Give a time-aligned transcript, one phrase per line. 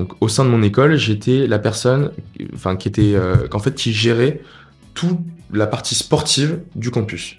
[0.00, 2.12] Donc au sein de mon école, j'étais la personne,
[2.54, 4.40] enfin qui était, euh, fait, qui gérait
[4.94, 5.18] toute
[5.52, 7.36] la partie sportive du campus.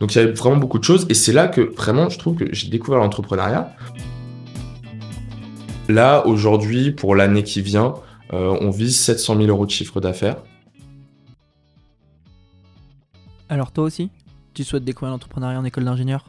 [0.00, 2.36] Donc il y avait vraiment beaucoup de choses et c'est là que vraiment je trouve
[2.36, 3.76] que j'ai découvert l'entrepreneuriat.
[5.90, 7.92] Là aujourd'hui pour l'année qui vient,
[8.32, 10.36] euh, on vise 700 000 euros de chiffre d'affaires.
[13.50, 14.08] Alors toi aussi,
[14.54, 16.24] tu souhaites découvrir l'entrepreneuriat en école d'ingénieur?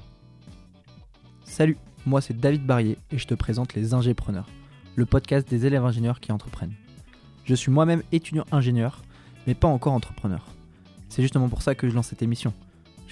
[1.46, 4.50] Salut, moi c'est David Barrier et je te présente les Ingépreneurs,
[4.96, 6.74] le podcast des élèves ingénieurs qui entreprennent.
[7.46, 9.02] Je suis moi-même étudiant ingénieur,
[9.48, 10.46] mais pas encore entrepreneur.
[11.10, 12.54] C'est justement pour ça que je lance cette émission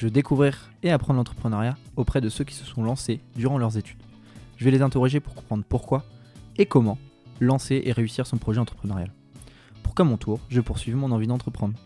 [0.02, 3.78] je veux découvrir et apprendre l'entrepreneuriat auprès de ceux qui se sont lancés durant leurs
[3.78, 4.02] études.
[4.58, 6.04] Je vais les interroger pour comprendre pourquoi
[6.58, 6.98] et comment
[7.40, 9.12] lancer et réussir son projet entrepreneurial.
[9.84, 11.78] Pour qu'à mon tour, je poursuive mon envie d'entreprendre.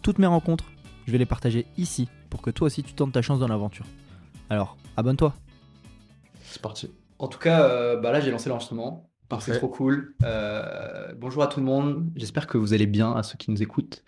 [0.00, 0.66] Toutes mes rencontres,
[1.06, 3.86] je vais les partager ici pour que toi aussi tu tentes ta chance dans l'aventure.
[4.48, 5.34] Alors, abonne-toi.
[6.50, 6.90] C'est parti.
[7.20, 9.08] En tout cas, euh, bah là j'ai lancé l'enregistrement.
[9.38, 10.16] C'est trop cool.
[10.24, 12.10] Euh, bonjour à tout le monde.
[12.16, 14.02] J'espère que vous allez bien à ceux qui nous écoutent.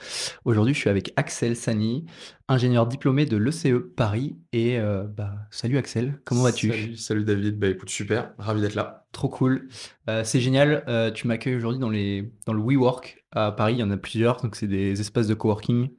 [0.44, 2.04] Aujourd'hui, je suis avec Axel Sani,
[2.48, 4.34] ingénieur diplômé de l'ECE Paris.
[4.52, 6.96] Et euh, bah, salut Axel, comment vas-tu?
[6.96, 7.56] Salut, David.
[7.56, 9.06] Bah écoute, super, ravi d'être là.
[9.12, 9.68] Trop cool.
[10.10, 10.84] Euh, c'est génial.
[11.14, 13.74] tu m'accueilles aujourd'hui dans, les, dans le WeWork à Paris.
[13.74, 14.42] Il y en a plusieurs.
[14.42, 15.90] Donc, c'est des espaces de coworking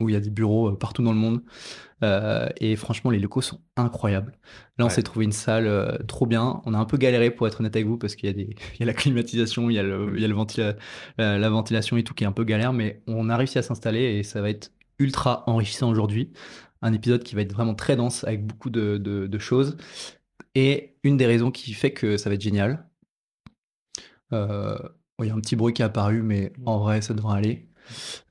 [0.00, 1.42] où il y a des bureaux partout dans le monde.
[2.04, 4.32] Euh, et franchement, les locaux sont incroyables.
[4.78, 6.60] Là, on s'est trouvé une salle euh, trop bien.
[6.66, 8.56] On a un peu galéré pour être honnête avec vous parce qu'il y a, des,
[8.74, 10.76] il y a la climatisation, il y a, le, il y a le
[11.18, 14.18] la ventilation et tout qui est un peu galère, mais on a réussi à s'installer
[14.18, 16.32] et ça va être ultra enrichissant aujourd'hui.
[16.82, 19.78] Un épisode qui va être vraiment très dense avec beaucoup de, de, choses.
[20.54, 22.86] Et une des raisons qui fait que ça va être génial,
[24.32, 27.68] il y a un petit bruit qui est apparu, mais en vrai, ça devrait aller.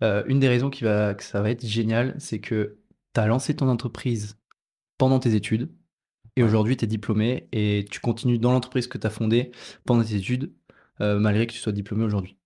[0.02, 2.78] Euh, une des raisons qui va, que ça va être génial, c'est que
[3.14, 4.38] tu as lancé ton entreprise
[4.98, 5.70] pendant tes études
[6.36, 9.52] et aujourd'hui tu es diplômé et tu continues dans l'entreprise que tu as fondée
[9.86, 10.54] pendant tes études
[11.02, 12.38] euh, malgré que tu sois diplômé aujourd'hui.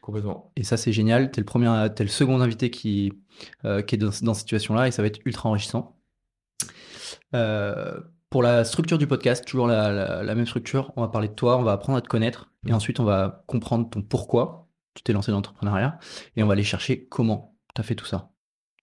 [0.00, 0.50] Complètement.
[0.56, 1.30] Et ça, c'est génial.
[1.30, 3.12] Tu es, es le second invité qui,
[3.64, 5.96] euh, qui est dans, cette situation-là et ça va être ultra enrichissant.
[7.32, 11.58] pour la structure du podcast, toujours la, la, même structure, on va parler de toi,
[11.58, 12.74] on va apprendre à te connaître et mmh.
[12.74, 15.98] ensuite on va comprendre ton pourquoi tu t'es lancé dans l'entrepreneuriat
[16.36, 18.33] et on va aller chercher comment tu as fait tout ça.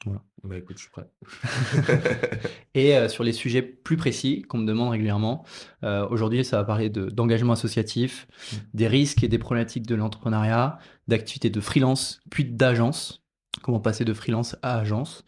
[0.06, 0.23] Voilà.
[0.44, 1.07] Bah écoute, je suis prêt.
[2.73, 5.45] et euh, sur les sujets plus précis qu'on me demande régulièrement,
[5.84, 8.56] euh, aujourd'hui, ça va parler d'engagement associatif, mmh.
[8.73, 13.23] des risques et des problématiques de l'entrepreneuriat, d'activités de freelance, puis d'agence,
[13.61, 15.23] comment passer de freelance à agence,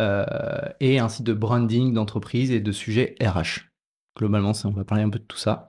[0.00, 0.24] euh,
[0.80, 3.70] et ainsi de branding d'entreprise et de sujets RH.
[4.18, 5.68] Globalement, on va parler un peu de tout ça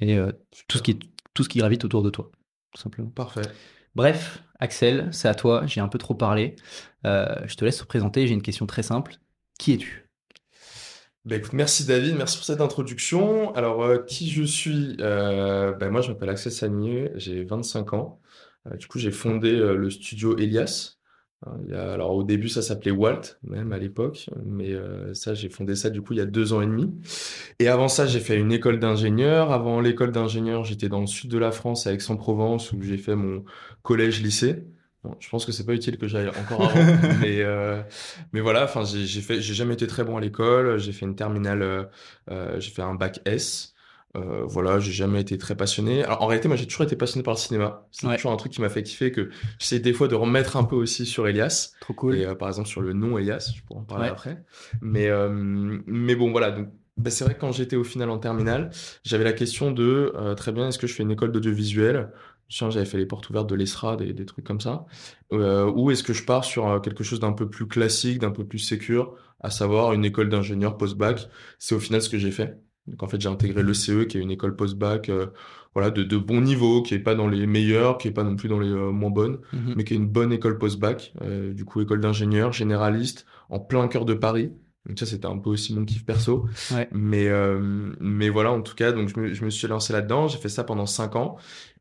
[0.00, 0.18] et
[0.66, 0.98] tout, ce qui,
[1.34, 2.30] tout ce qui gravite autour de toi,
[2.72, 3.10] tout simplement.
[3.10, 3.42] Parfait.
[3.94, 6.56] Bref, Axel, c'est à toi, j'ai un peu trop parlé.
[7.06, 9.16] Euh, je te laisse te présenter, j'ai une question très simple.
[9.58, 10.08] Qui es-tu?
[11.24, 13.54] Bah, merci David, merci pour cette introduction.
[13.54, 14.96] Alors, euh, qui je suis?
[15.00, 18.20] Euh, bah, Moi, je m'appelle Axel Sanier, j'ai 25 ans.
[18.78, 20.96] du coup, j'ai fondé le studio Elias,
[21.72, 25.90] alors au début, ça s'appelait Walt, même à l'époque, mais euh, ça, j'ai fondé ça
[25.90, 26.92] du coup il y a deux ans et demi.
[27.58, 29.52] Et avant ça, j'ai fait une école d'ingénieur.
[29.52, 33.16] Avant l'école d'ingénieur, j'étais dans le sud de la France, à Aix-en-Provence, où j'ai fait
[33.16, 33.44] mon
[33.82, 34.64] collège-lycée.
[35.18, 37.82] je pense que c'est pas utile que j'aille encore avant, mais, euh,
[38.32, 40.78] mais voilà, enfin, j'ai fait, j'ai jamais été très bon à l'école.
[40.78, 41.88] J'ai fait une terminale,
[42.30, 43.71] euh, j'ai fait un bac S.
[44.14, 46.04] Euh, voilà, j'ai jamais été très passionné.
[46.04, 47.88] Alors, en réalité, moi, j'ai toujours été passionné par le cinéma.
[47.90, 50.64] C'est toujours un truc qui m'a fait kiffer que j'essaie des fois de remettre un
[50.64, 51.72] peu aussi sur Elias.
[51.80, 52.16] Trop cool.
[52.16, 54.44] Et euh, par exemple, sur le nom Elias, je pourrais en parler après.
[54.82, 55.30] Mais, euh,
[55.86, 56.50] mais bon, voilà.
[56.50, 56.68] Donc,
[56.98, 58.70] bah, c'est vrai que quand j'étais au final en terminale,
[59.02, 62.10] j'avais la question de très bien, est-ce que je fais une école d'audiovisuel?
[62.48, 64.84] J'avais fait les portes ouvertes de l'ESRA, des, des, trucs comme ça.
[65.30, 68.58] ou est-ce que je pars sur quelque chose d'un peu plus classique, d'un peu plus
[68.58, 71.30] sécure, à savoir une école d'ingénieur post-bac?
[71.58, 72.60] C'est au final ce que j'ai fait.
[72.86, 75.26] Donc en fait, j'ai intégré le CE, qui est une école post-bac, euh,
[75.74, 78.36] voilà, de, de, bon niveau, qui est pas dans les meilleurs, qui est pas non
[78.36, 79.74] plus dans les euh, moins bonnes, mhm.
[79.76, 81.14] mais qui est une bonne école post-bac.
[81.22, 84.52] Euh, du coup, école d'ingénieur généraliste en plein cœur de Paris.
[84.86, 86.46] Donc ça, c'était un peu aussi mon kiff perso.
[86.90, 87.30] Mais
[88.00, 90.26] mais voilà, en tout cas, donc je me, je me suis lancé là-dedans.
[90.26, 91.36] J'ai fait ça pendant cinq ans.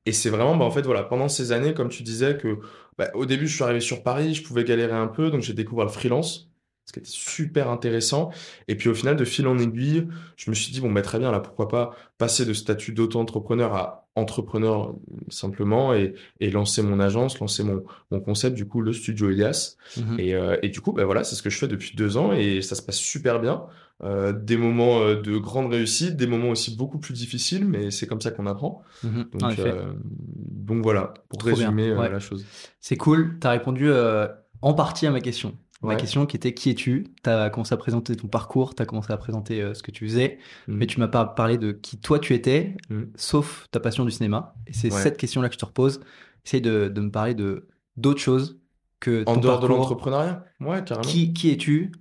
[0.05, 2.59] Et c'est vraiment, bah, en fait, voilà, pendant ces années, comme tu disais, que
[2.99, 5.53] bah, au début, je suis arrivé sur Paris, je pouvais galérer un peu, donc j'ai
[5.53, 6.50] découvert le freelance
[6.85, 8.31] ce qui était super intéressant.
[8.67, 11.19] Et puis au final, de fil en aiguille, je me suis dit, bon, bah, très
[11.19, 14.93] bien, là, pourquoi pas passer de statut d'auto-entrepreneur à entrepreneur
[15.29, 19.77] simplement et, et, lancer mon agence, lancer mon, mon concept, du coup, le studio Elias.
[19.97, 20.19] Mhm.
[20.19, 22.33] Et, euh, et, du coup, bah, voilà, c'est ce que je fais depuis deux ans
[22.33, 23.65] et ça se passe super bien.
[24.03, 28.07] Euh, des moments euh, de grande réussite, des moments aussi beaucoup plus difficiles, mais c'est
[28.07, 28.81] comme ça qu'on apprend.
[29.03, 29.25] Mhm.
[29.33, 32.45] donc, euh, donc, voilà, pour résumer la chose.
[32.79, 33.91] C'est cool, tu as répondu
[34.61, 35.55] en partie à ma question.
[35.81, 37.07] Ma question qui était qui es-tu?
[37.23, 39.91] Tu as commencé à présenter ton parcours, tu as commencé à présenter euh, ce que
[39.91, 40.37] tu faisais,
[40.67, 40.75] Mhm.
[40.77, 43.11] mais tu m'as pas parlé de qui toi tu étais, Mhm.
[43.15, 44.53] sauf ta passion du cinéma.
[44.67, 45.01] Et c'est Ouais.
[45.01, 46.01] cette question-là que je te repose.
[46.45, 47.67] Essaye de, de me parler de
[47.97, 48.59] d'autres choses
[48.99, 50.45] que En ton dehors de l'entrepreneuriat?
[50.59, 51.07] Ouais, carrément.
[51.07, 51.91] Qui, qui es-tu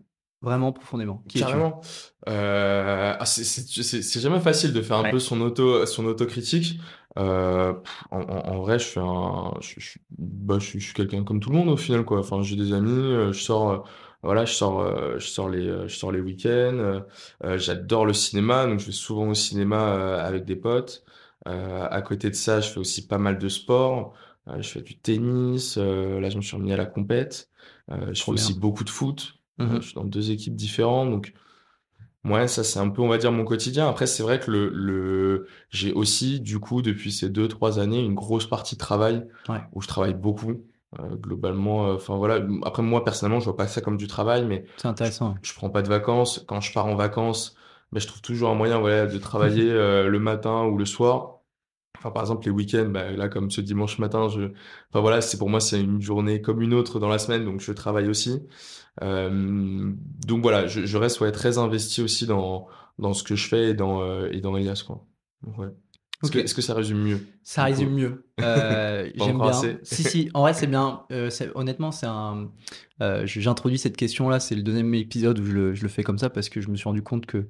[0.42, 1.22] vraiment profondément?
[1.28, 1.80] Qui Carrément.
[2.28, 5.10] Euh, ah, c'est- jamais facile de faire un Ouais.
[5.10, 6.78] peu son auto, son autocritique.
[7.18, 11.24] Euh, pff, en, vrai, je fais un, je, je, bah, je, suis je suis quelqu'un
[11.24, 12.20] comme tout le monde au final, quoi.
[12.20, 13.78] Enfin, j'ai des amis, euh, je sors, euh,
[14.22, 16.48] voilà, je sors, euh, je sors les, euh, je sors les week-ends.
[16.48, 17.00] euh,
[17.44, 21.04] euh, j'adore le cinéma, donc je vais souvent au cinéma euh, avec des potes.
[21.48, 24.14] Euh, à côté de ça, je fais aussi pas mal de sport.
[24.48, 25.76] Euh, je fais du tennis.
[25.78, 27.48] euh, là, je me suis remis à la compète.
[27.90, 29.34] Euh, je fais Trop aussi beaucoup de foot.
[29.60, 31.34] Euh, je suis dans deux équipes différentes, donc
[32.24, 33.88] ouais, ça c'est un peu, on va dire, mon quotidien.
[33.88, 35.46] Après, c'est vrai que le, le...
[35.70, 39.60] j'ai aussi, du coup, depuis ces deux, trois années, une grosse partie de travail Ouais.
[39.72, 40.62] où je travaille beaucoup.
[40.98, 42.44] Euh, globalement, euh, enfin voilà.
[42.64, 45.36] Après, moi, personnellement, je vois pas ça comme du travail, mais C'est intéressant.
[45.40, 46.44] je prends pas de vacances.
[46.48, 47.54] Quand je pars en vacances,
[47.92, 51.39] ben, je trouve toujours un moyen, voilà, de travailler euh, le matin ou le soir.
[52.00, 54.52] Enfin, par exemple, les week-ends, bah, là, comme ce dimanche matin, je,
[54.88, 57.60] enfin voilà, c'est pour moi, c'est une journée comme une autre dans la semaine, donc
[57.60, 58.40] je travaille aussi.
[59.02, 59.92] Euh,
[60.26, 62.68] donc voilà, je, je reste très investi aussi dans,
[62.98, 65.04] dans ce que je fais et dans, euh, et dans Elias, quoi.
[65.58, 65.68] Ouais.
[66.22, 67.20] Est-ce que, ça résume mieux?
[67.42, 68.24] Ça résume mieux.
[68.42, 69.48] Euh, J'aime bien.
[69.48, 69.76] assez.
[69.82, 71.02] Si, si, en vrai, c'est bien.
[71.12, 72.48] Euh, honnêtement, c'est un.
[73.02, 74.40] euh, je- J'introduis cette question-là.
[74.40, 76.68] C'est le deuxième épisode où je le, je le fais comme ça parce que je
[76.70, 77.46] me suis rendu compte que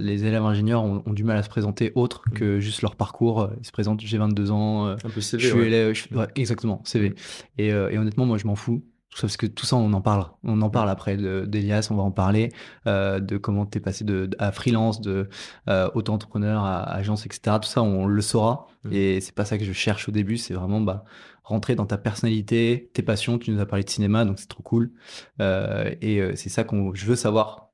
[0.00, 2.34] les élèves ingénieurs ont, ont du mal à se présenter autre Mm.
[2.34, 3.50] que juste leur parcours.
[3.60, 5.66] Ils se présentent j'ai 22 ans, Un peu je CV, suis ouais.
[5.66, 5.94] élève.
[5.94, 7.14] je- ouais, exactement, CV.
[7.58, 8.82] Et, et honnêtement, moi, je m'en fous.
[9.20, 10.26] Parce que tout ça, on en parle.
[10.44, 12.50] On en parle après de- d'Elias, on va en parler,
[12.86, 15.28] euh, de comment t'es passé de, à freelance, de
[15.68, 17.56] euh, auto-entrepreneur à agence, etc.
[17.60, 18.66] Tout ça, on le saura.
[18.84, 18.92] Mm.
[18.92, 21.04] Et c'est pas ça que je cherche au début, c'est vraiment bah,
[21.42, 23.38] rentrer dans ta personnalité, tes passions.
[23.38, 24.92] Tu nous as parlé de cinéma, donc c'est trop cool.
[25.40, 27.70] Euh, et c'est ça qu'on je veux savoir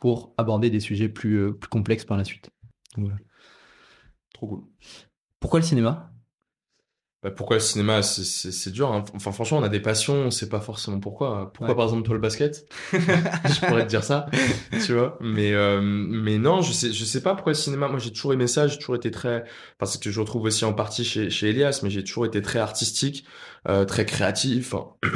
[0.00, 2.50] pour aborder des sujets plus, plus complexes par la suite.
[2.96, 3.16] Voilà.
[4.34, 4.64] Trop cool.
[5.40, 6.11] Pourquoi le cinéma?
[7.22, 8.02] Bah, pourquoi le cinéma?
[8.02, 9.04] C'est, c'est, c'est dur, hein.
[9.14, 11.52] Enfin, franchement, on a des passions, on sait pas forcément pourquoi.
[11.52, 11.74] Pourquoi, Ouais.
[11.76, 12.66] par exemple, toi, le basket?
[12.92, 14.26] Je pourrais te dire ça,
[14.84, 15.18] tu vois.
[15.20, 17.86] Mais, euh, mais non, je sais, je sais pas pourquoi le cinéma.
[17.88, 19.44] Moi, j'ai toujours aimé ça, j'ai toujours été très,
[19.78, 22.58] parce que je retrouve aussi en partie chez, chez Elias, mais j'ai toujours été très
[22.58, 23.24] artistique,
[23.68, 24.74] euh, très créatif.
[24.74, 24.94] Enfin,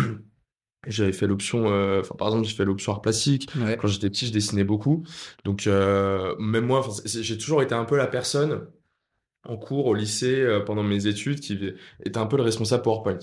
[0.87, 3.49] J'avais fait l'option, euh, enfin, par exemple, j'ai fait l'option art plastique.
[3.57, 3.77] Ouais.
[3.77, 5.03] Quand j'étais petit, je dessinais beaucoup.
[5.45, 8.69] Donc, euh, même moi, enfin, c'est- j'ai toujours été un peu la personne
[9.49, 11.59] en cours, au lycée, euh, pendant mes études, qui
[12.05, 13.19] était un peu le responsable PowerPoint.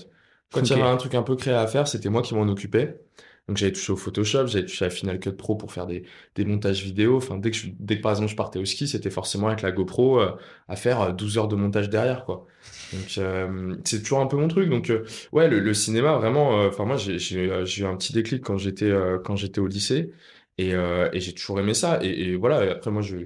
[0.52, 2.42] Quand il y avait un truc un peu créé à faire, c'était moi qui m'en
[2.48, 3.00] occupais.
[3.48, 6.04] Donc, j'avais touché au Photoshop, j'avais touché à Final Cut Pro pour faire des,
[6.34, 7.16] des montages vidéo.
[7.16, 9.60] Enfin, dès que, je- dès que, par exemple, je partais au ski, c'était forcément avec
[9.62, 10.32] la GoPro euh,
[10.68, 12.46] à faire euh, 12 heures de montage derrière, quoi.
[12.92, 14.70] Donc, euh, c'est toujours un peu mon truc.
[14.70, 17.86] Donc, euh, ouais, le, le cinéma, vraiment, euh, enfin, moi, j'ai j'ai, euh, j'ai eu
[17.86, 20.12] un petit déclic quand j'étais euh, quand j'étais au lycée.
[20.58, 21.98] Et, euh, et j'ai toujours aimé ça.
[22.02, 23.16] Et, et voilà, et après, moi, je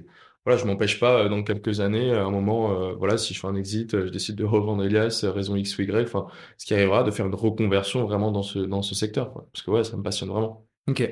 [0.45, 3.39] voilà, je m'empêche pas, euh, dans quelques années, à un moment, euh, voilà, si je
[3.39, 6.27] fais un exit, euh, je décide de revendre Elias, euh, raison X ou Y, enfin,
[6.57, 9.47] ce qui arrivera, de faire une reconversion vraiment dans ce, dans ce secteur, quoi.
[9.53, 10.65] Parce que ouais, ça me passionne vraiment.
[10.87, 11.03] Ok.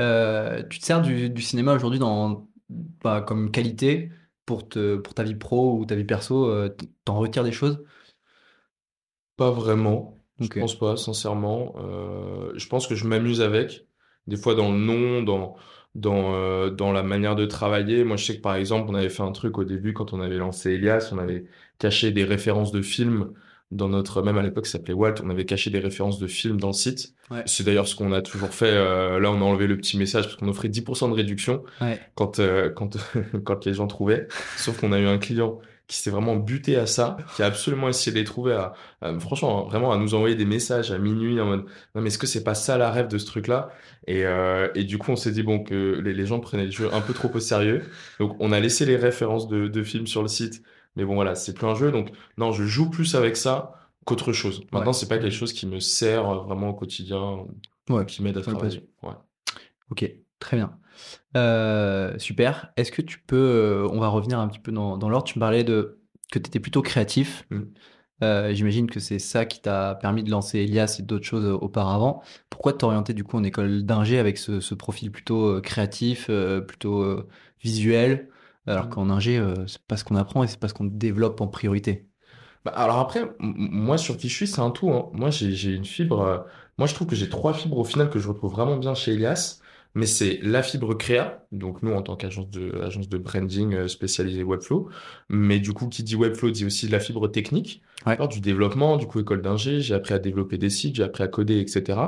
[0.00, 4.10] Euh, tu te sers du, du cinéma aujourd'hui dans, bah, comme qualité
[4.44, 6.74] pour, te, pour ta vie pro ou ta vie perso, euh,
[7.04, 7.82] t'en retires des choses?
[9.36, 10.18] Pas vraiment.
[10.40, 10.58] Je Ok.
[10.58, 11.74] pense pas, sincèrement.
[11.78, 13.86] Euh, je pense que je m'amuse avec.
[14.26, 15.56] Des fois dans le nom, dans,
[15.96, 18.04] dans, euh, dans la manière de travailler.
[18.04, 20.20] Moi, je sais que par exemple, on avait fait un truc au début quand on
[20.20, 21.44] avait lancé Elias, on avait
[21.78, 23.32] caché des références de films
[23.72, 26.60] dans notre, même à l'époque, ça s'appelait Walt, on avait caché des références de films
[26.60, 27.14] dans le site.
[27.32, 27.42] Ouais.
[27.46, 28.70] C'est d'ailleurs ce qu'on a toujours fait.
[28.70, 31.98] euh, là, on a enlevé le petit message parce qu'on offrait 10% de réduction Ouais.
[32.14, 32.96] quand, euh, quand,
[33.44, 34.28] quand les gens trouvaient.
[34.56, 35.58] Sauf qu'on a eu un client
[35.88, 39.18] qui s'est vraiment buté à ça, qui a absolument essayé de les trouver à, à-
[39.20, 41.64] franchement, vraiment à nous envoyer des messages à minuit en mode,
[41.94, 43.70] non mais est-ce que c'est pas ça la rêve de ce truc-là?
[44.08, 46.70] Et, euh, et du coup, on s'est dit, bon, que les, les gens prenaient le
[46.72, 47.82] jeu un peu trop au sérieux.
[48.18, 50.62] Donc, on a laissé les références de, de films sur le site.
[50.96, 51.92] Mais bon, voilà, c'est plus un jeu.
[51.92, 53.74] Donc, non, je joue plus avec ça
[54.06, 54.62] qu'autre chose.
[54.72, 54.92] Maintenant, Ouais.
[54.92, 57.44] c'est pas quelque chose qui me sert vraiment au quotidien,
[57.90, 58.06] Ouais.
[58.06, 58.88] qui m'aide à travailler.
[59.02, 59.12] Ouais.
[59.90, 60.76] Ok, très bien.
[61.36, 62.72] Euh, super.
[62.76, 65.38] Est-ce que tu peux, euh, on va revenir un petit peu dans, dans l'ordre, tu
[65.38, 66.00] me parlais de
[66.32, 67.46] que tu étais plutôt créatif.
[67.50, 67.60] Mm.
[68.22, 72.22] Euh, J'imagine que c'est ça qui t'a permis de lancer Elias et d'autres choses auparavant.
[72.50, 76.30] Pourquoi t'orienter du coup en école d'ingé avec ce, ce profil plutôt créatif,
[76.66, 77.26] plutôt
[77.62, 78.28] visuel,
[78.66, 78.90] alors Mm.
[78.90, 82.08] qu'en ingé, c'est pas ce qu'on apprend et c'est pas ce qu'on développe en priorité?
[82.64, 84.90] Bah, alors après, moi sur qui je suis, c'est un tout.
[84.90, 85.08] hein.
[85.12, 86.20] Moi j'ai j'ai une fibre.
[86.22, 86.38] euh,
[86.78, 89.12] moi je trouve que j'ai trois fibres au final que je retrouve vraiment bien chez
[89.14, 89.60] Elias.
[89.96, 93.88] Mais c'est la fibre créa, donc nous en tant qu'agence de agence de branding euh,
[93.88, 94.90] spécialisée Webflow.
[95.28, 97.82] Mais du coup, qui dit Webflow dit aussi la fibre technique.
[98.30, 101.28] du développement, du coup école d'ingé, j'ai appris à développer des sites, j'ai appris à
[101.28, 101.98] coder, etc.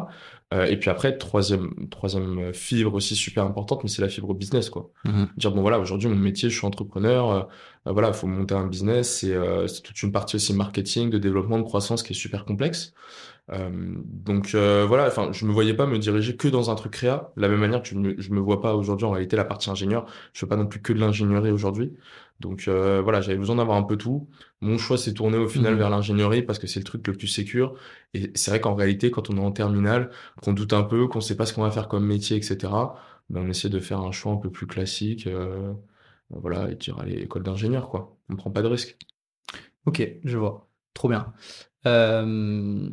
[0.55, 4.71] Euh, et puis après, troisième, troisième fibre aussi super importante, mais c'est la fibre business,
[4.71, 4.91] quoi.
[5.05, 5.29] Mhm.
[5.37, 7.43] Dire, bon voilà, aujourd'hui, mon métier, je suis entrepreneur, euh,
[7.87, 11.59] euh, voilà, il faut monter un business, c'est toute une partie aussi marketing, de développement,
[11.59, 12.95] de croissance qui est super complexe.
[13.51, 13.71] Euh,
[14.05, 17.33] donc euh, voilà, enfin, je me voyais pas me diriger que dans un truc créa,
[17.37, 19.45] de la même manière que je me, je me vois pas aujourd'hui en réalité la
[19.45, 20.07] partie ingénieur.
[20.35, 21.95] Je fais pas non plus que de l'ingénierie aujourd'hui.
[22.41, 24.29] Donc euh, voilà, j'avais besoin d'avoir un peu tout.
[24.61, 25.79] Mon choix s'est tourné au final Mhm.
[25.79, 27.75] vers l'ingénierie parce que c'est le truc le plus sécure.
[28.15, 30.11] Et c'est vrai qu'en réalité, quand on est en terminale,
[30.43, 32.97] qu'on doute un peu, qu'on sait pas ce qu'on va faire comme métier, etc.,
[33.31, 35.27] ben on essaie de faire un choix un peu plus classique.
[35.27, 35.73] euh,
[36.31, 38.17] voilà, et dire allez, école d'ingénieur, quoi.
[38.29, 38.99] On prend pas de risque.
[39.87, 40.69] Ok, je vois.
[40.95, 41.33] Trop bien.
[41.87, 42.91] Euh,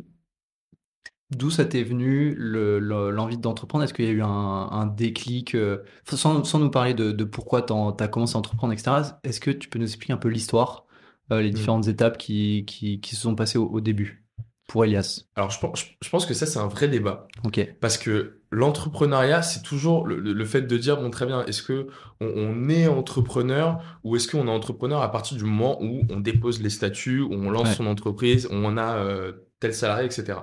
[1.34, 3.82] D'où ça t'est venu le- le- l'envie d'entreprendre?
[3.84, 5.78] Est-ce qu'il y a eu un, un déclic, euh,
[6.08, 9.02] sans, sans nous parler de, de pourquoi tu as commencé à entreprendre, etc.
[9.24, 10.84] Est-ce que tu peux nous expliquer un peu l'histoire,
[11.32, 11.54] euh, les Mm.
[11.54, 14.24] différentes étapes qui, qui, qui se sont passées au, au début
[14.68, 15.24] pour Elias?
[15.34, 17.26] Alors je pense, je pense que ça, c'est un vrai débat.
[17.44, 17.74] Ok.
[17.80, 21.62] Parce que l'entrepreneuriat, c'est toujours le, le- le fait de dire, bon, très bien, est-ce
[21.62, 21.88] que
[22.20, 26.20] on, on est entrepreneur ou est-ce qu'on est entrepreneur à partir du moment où on
[26.20, 27.74] dépose les statuts, où on lance Ouais.
[27.74, 29.32] son entreprise, où on a euh,
[29.66, 30.38] tel salarié, etc.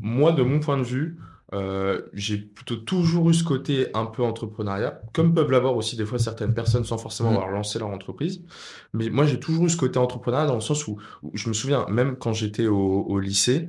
[0.00, 1.18] Moi, de mon point de vue,
[1.54, 6.04] euh, j'ai plutôt toujours eu ce côté un peu entrepreneuriat, comme peuvent l'avoir aussi des
[6.04, 7.36] fois certaines personnes sans forcément Mm.
[7.36, 8.42] avoir lancé leur entreprise.
[8.92, 11.54] Mais moi, j'ai toujours eu ce côté entrepreneuriat dans le sens où, où je me
[11.54, 13.68] souviens, même quand j'étais au, au lycée,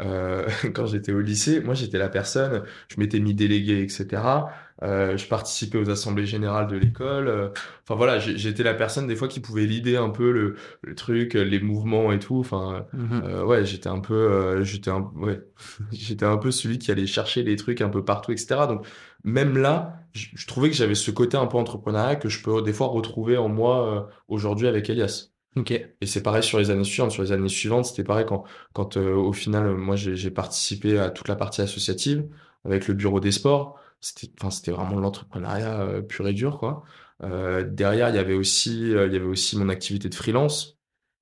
[0.00, 4.50] euh, quand j'étais au lycée, moi j'étais la personne, je m'étais mis délégué, etc.
[4.82, 7.26] Euh, je participais aux assemblées générales de l'école.
[7.28, 7.48] euh,
[7.82, 11.34] Enfin voilà, j'étais la personne des fois qui pouvait leader un peu le, le truc,
[11.34, 12.38] les mouvements et tout.
[12.38, 13.22] Enfin Mhm.
[13.24, 15.40] euh, ouais, j'étais un peu, euh, j'étais un, ouais,
[15.92, 18.66] j'étais un peu celui qui allait chercher les trucs un peu partout, etc.
[18.68, 18.86] Donc
[19.24, 22.62] même là, je, je trouvais que j'avais ce côté un peu entrepreneurial que je peux
[22.62, 25.30] des fois retrouver en moi euh, aujourd'hui avec Elias.
[25.56, 25.70] Ok.
[25.72, 27.10] Et c'est pareil sur les années suivantes.
[27.10, 31.10] Sur les années suivantes, c'était pareil quand, quand euh, au final, moi, j'ai participé à
[31.10, 32.28] toute la partie associative
[32.64, 33.78] avec le bureau des sports.
[34.00, 36.84] C'était, enfin, c'était vraiment de l'entrepreneuriat euh, pur et dur, quoi.
[37.24, 40.78] Euh, derrière, il y avait aussi, euh, il y avait aussi mon activité de freelance.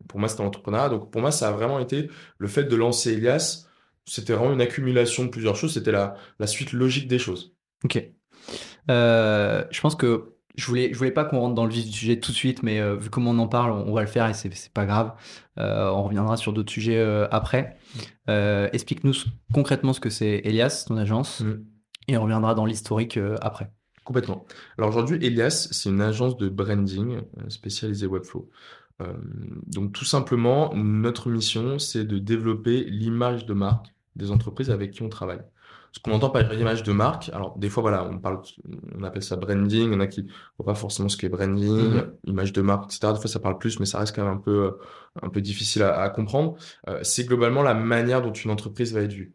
[0.09, 0.91] Pour moi, c'était l'entrepreneuriat.
[0.91, 3.67] Donc, pour moi, ça a vraiment été le fait de lancer Elias.
[4.05, 5.73] C'était vraiment une accumulation de plusieurs choses.
[5.73, 7.55] C'était la, la suite logique des choses.
[7.85, 8.11] Ok.
[8.91, 11.93] Euh, je pense que je voulais, je voulais pas qu'on rentre dans le vif du
[11.93, 14.07] sujet tout de suite, mais euh, vu comment on en parle, on, on va le
[14.07, 15.13] faire et c'est pas grave.
[15.59, 17.77] Euh, on reviendra sur d'autres sujets euh, après.
[18.27, 19.13] Explique-nous
[19.53, 21.65] concrètement ce que c'est Elias, ton agence, Mm.
[22.09, 23.71] et on reviendra dans l'historique après.
[24.05, 24.47] Complètement.
[24.79, 28.49] Alors aujourd'hui, Elias, c'est une agence de branding spécialisée Webflow.
[29.67, 35.03] Donc tout simplement, notre mission, c'est de développer l'image de marque des entreprises avec qui
[35.03, 35.43] on travaille.
[35.97, 38.43] Ce qu'on entend par image de marque, alors des fois, voilà, on parle,
[38.99, 41.31] on appelle ça branding, il y en a qui ne voient pas forcément ce qu'est
[41.31, 42.13] branding, Mhm.
[42.25, 43.15] image de marque, etc.
[43.15, 44.71] Des fois, ça parle plus, mais ça reste quand même un peu, euh,
[45.23, 46.57] un peu difficile à, à comprendre.
[46.89, 49.33] Euh, c'est globalement la manière dont une entreprise va être vue.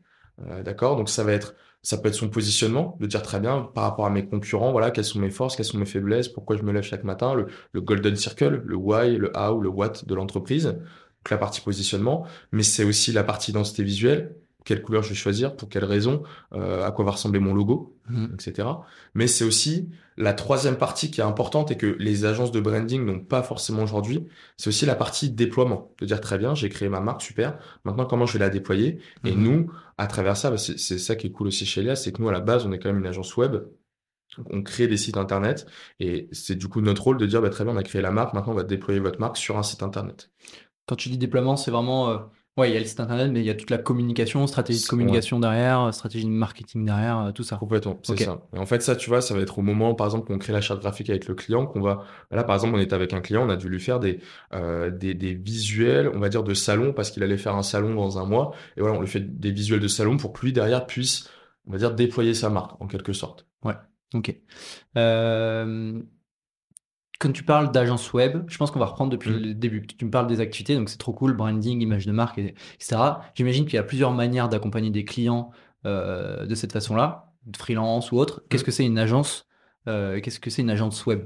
[0.48, 0.98] Euh, d'accord?
[0.98, 4.06] Donc ça va être ça peut être son positionnement, de dire très bien par rapport
[4.06, 6.72] à mes concurrents, voilà, quelles sont mes forces, quelles sont mes faiblesses, pourquoi je me
[6.72, 10.66] lève chaque matin, le, le golden circle, le why, le how, le what de l'entreprise,
[10.66, 15.16] donc la partie positionnement, mais c'est aussi la partie identité visuelle, quelle couleur je vais
[15.16, 18.32] choisir, pour quelle raison, euh, à quoi va ressembler mon logo, Mhm.
[18.34, 18.68] etc.
[19.14, 23.04] Mais c'est aussi la troisième partie qui est importante et que les agences de branding
[23.06, 24.28] n'ont pas forcément aujourd'hui,
[24.58, 28.06] c'est aussi la partie déploiement, de dire très bien, j'ai créé ma marque, super, maintenant
[28.06, 29.44] comment je vais la déployer, et Mhm.
[29.44, 32.22] nous, à travers ça, bah, c'est ça qui est cool aussi chez Elias, c'est que
[32.22, 33.54] nous, à la base, on est quand même une agence web.
[34.38, 35.66] Donc, on crée des sites internet
[36.00, 38.12] et c'est du coup notre rôle de dire, bah, très bien, on a créé la
[38.12, 40.30] marque, maintenant on va déployer votre marque sur un site internet.
[40.88, 42.10] Quand tu dis déploiement, c'est vraiment.
[42.12, 42.18] euh,
[42.58, 44.82] ouais, il y a le site internet, mais il y a toute la communication, stratégie
[44.82, 47.58] de communication derrière, stratégie de marketing derrière, euh, tout ça.
[47.58, 48.42] Complètement, c'est ça.
[48.54, 50.54] Et en fait, ça, tu vois, ça va être au moment, par exemple, qu'on crée
[50.54, 52.06] la charte graphique avec le client, qu'on va.
[52.32, 54.20] Là, par exemple, on était avec un client, on a dû lui faire des,
[54.54, 57.96] euh, des, des visuels, on va dire, de salon, parce qu'il allait faire un salon
[57.96, 58.54] dans un mois.
[58.78, 61.30] Et voilà, on lui fait des visuels de salon pour que lui, derrière, puisse,
[61.68, 63.46] on va dire, déployer sa marque, en quelque sorte.
[64.14, 64.36] Ok.
[64.98, 66.02] Euh,
[67.22, 69.38] quand tu parles d'agence web, je pense qu'on va reprendre depuis Mhm.
[69.40, 69.86] le début.
[69.88, 73.22] Tu me parles des activités, donc c'est trop cool, branding, image de marque, et- etc.
[73.36, 75.52] J'imagine qu'il y a plusieurs manières d'accompagner des clients
[75.86, 78.44] euh, de cette façon-là, freelance ou autre.
[78.50, 78.66] Qu'est-ce Mhm.
[78.66, 79.48] que c'est une agence
[79.88, 81.22] euh, Qu'est-ce que c'est une agence web?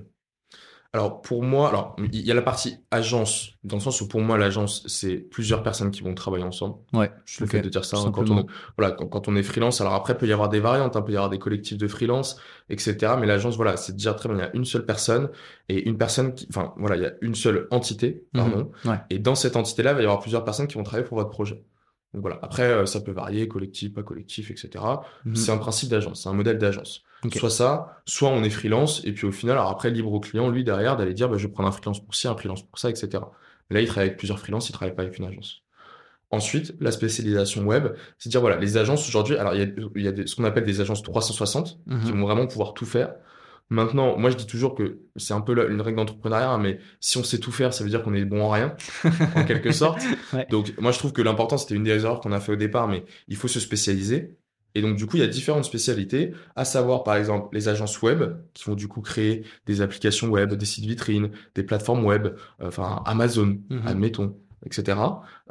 [0.96, 4.22] Alors pour moi, alors il y a la partie agence, dans le sens où pour
[4.22, 6.75] moi l'agence c'est plusieurs personnes qui vont travailler ensemble.
[6.94, 7.12] Ouais.
[7.25, 8.46] Juste le fait de dire ça, hein, quand on, simplement.
[8.78, 11.02] voilà, quand, quand on est freelance, alors après il peut y avoir des variantes, hein,
[11.04, 13.16] il peut y avoir des collectifs de freelance, etc.
[13.20, 15.32] Mais l'agence, voilà, c'est dire très bien, il y a une seule personne
[15.68, 18.72] et une personne qui, enfin voilà, il y a une seule entité, pardon.
[18.86, 18.92] Mhm.
[18.92, 19.00] Ouais.
[19.10, 21.30] Et dans cette entité-là, il va y avoir plusieurs personnes qui vont travailler pour votre
[21.30, 21.62] projet.
[22.15, 22.39] Donc voilà.
[22.41, 24.84] Après, euh, ça peut varier, collectif, pas collectif, etc.
[25.25, 25.36] Mhm.
[25.36, 27.03] C'est un principe d'agence, c'est un modèle d'agence.
[27.39, 30.50] Soit ça, soit on est freelance, et puis au final, alors après, libre au client,
[30.50, 32.79] lui, derrière, d'aller dire, bah, je vais prendre un freelance pour ci, un freelance pour
[32.79, 33.10] ça, etc.
[33.69, 35.62] Là, il travaille avec plusieurs freelances, il travaille pas avec une agence.
[36.31, 40.01] Ensuite, la spécialisation web, c'est dire voilà, les agences aujourd'hui, alors il y a, il
[40.03, 42.19] y a des- ce qu'on appelle des agences 360 qui Mhm.
[42.19, 43.13] vont vraiment pouvoir tout faire.
[43.69, 46.79] Maintenant, moi je dis toujours que c'est un peu la- une règle d'entrepreneuriat, hein, mais
[47.00, 48.75] si on sait tout faire, ça veut dire qu'on est bon en rien,
[49.36, 50.00] en quelque sorte.
[50.34, 50.45] Ouais.
[50.51, 52.88] Donc moi je trouve que l'important, c'était une des erreurs qu'on a fait au départ,
[52.88, 54.38] mais il faut se spécialiser.
[54.77, 58.01] Et donc du coup, il y a différentes spécialités, à savoir par exemple les agences
[58.01, 58.22] web
[58.53, 62.27] qui vont du coup créer des applications web, des sites vitrines, des plateformes web,
[62.62, 63.81] euh, enfin Amazon, Mhm.
[63.88, 65.00] admettons, etc.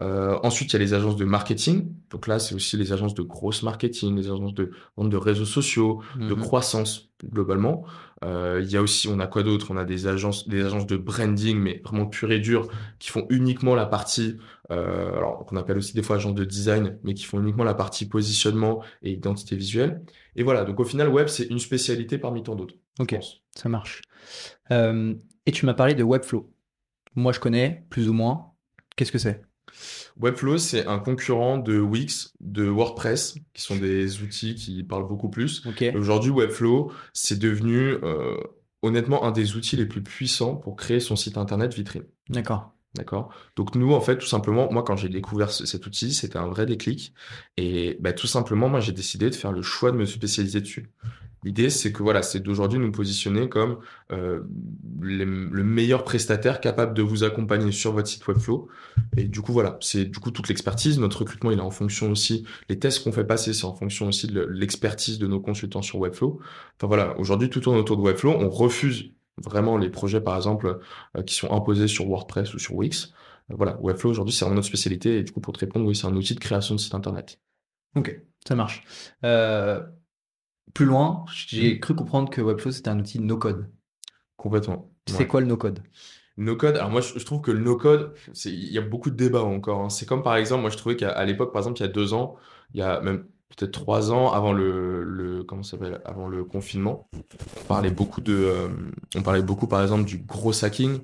[0.02, 1.92] Euh, ensuite, il y a les agences de marketing.
[2.10, 5.44] Donc là, c'est aussi les agences de grosse marketing, les agences de vente de réseaux
[5.44, 6.40] sociaux, de Mhm.
[6.40, 7.84] croissance globalement.
[8.24, 9.68] Euh, il y a aussi, on a quoi d'autre?
[9.70, 12.68] On a des agences, des agences de branding, mais vraiment pure et dure,
[12.98, 14.36] qui font uniquement la partie,
[14.70, 17.74] euh, alors qu'on appelle aussi des fois agences de design, mais qui font uniquement la
[17.74, 20.02] partie positionnement et identité visuelle.
[20.36, 20.64] Et voilà.
[20.64, 22.74] Donc au final, web, c'est une spécialité parmi tant d'autres.
[22.98, 23.16] Ok.
[23.54, 24.02] Ça marche.
[24.70, 26.50] Et tu m'as parlé de Webflow.
[27.14, 28.53] Moi, je connais, plus ou moins.
[28.96, 29.42] Qu'est-ce que c'est?
[30.20, 35.28] Webflow, c'est un concurrent de Wix, de WordPress, qui sont des outils qui parlent beaucoup
[35.30, 35.64] plus.
[35.96, 38.36] Aujourd'hui, Webflow, c'est devenu euh,
[38.82, 42.04] honnêtement un des outils les plus puissants pour créer son site internet vitrine.
[42.28, 42.70] D'accord.
[42.94, 43.34] D'accord?
[43.56, 46.46] Donc nous, en fait, tout simplement, moi, quand j'ai découvert ce- cet outil, c'était un
[46.46, 47.12] vrai déclic.
[47.56, 50.92] Et bah, tout simplement, moi, j'ai décidé de faire le choix de me spécialiser dessus.
[51.44, 53.78] L'idée, c'est que voilà, c'est d'aujourd'hui nous positionner comme
[54.10, 54.40] euh,
[55.00, 58.68] le meilleur prestataire capable de vous accompagner sur votre site Webflow.
[59.18, 60.98] Et du coup, voilà, c'est du coup toute l'expertise.
[60.98, 64.08] Notre recrutement, il est en fonction aussi, les tests qu'on fait passer, c'est en fonction
[64.08, 66.40] aussi de l'expertise de nos consultants sur Webflow.
[66.76, 68.30] Enfin voilà, aujourd'hui, tout tourne autour de Webflow.
[68.30, 70.80] On refuse vraiment les projets, par exemple,
[71.16, 73.12] euh, qui sont imposés sur WordPress ou sur Wix.
[73.50, 75.18] Euh, voilà, Webflow, aujourd'hui, c'est vraiment notre spécialité.
[75.18, 77.38] Et du coup, pour te répondre, oui, c'est un outil de création de site internet.
[77.96, 78.82] Ok, ça marche.
[80.74, 83.70] Plus loin, j'ai cru comprendre que Webflow, c'était un outil no-code.
[84.36, 84.90] Complètement.
[85.06, 85.26] C'est Ouais.
[85.26, 85.82] quoi le no-code?
[86.36, 89.10] No code, alors moi je, trouve que le no code, c'est, il y a beaucoup
[89.10, 89.82] de débats encore.
[89.82, 89.88] hein.
[89.88, 92.12] C'est comme par exemple, moi je trouvais qu'à l'époque, par exemple, il y a deux
[92.12, 92.36] ans,
[92.72, 96.44] il y a même peut-être trois ans avant le, le comment ça s'appelle, avant le
[96.44, 98.68] confinement, on parlait beaucoup de, euh,
[99.16, 101.00] on parlait beaucoup par exemple du gros hacking.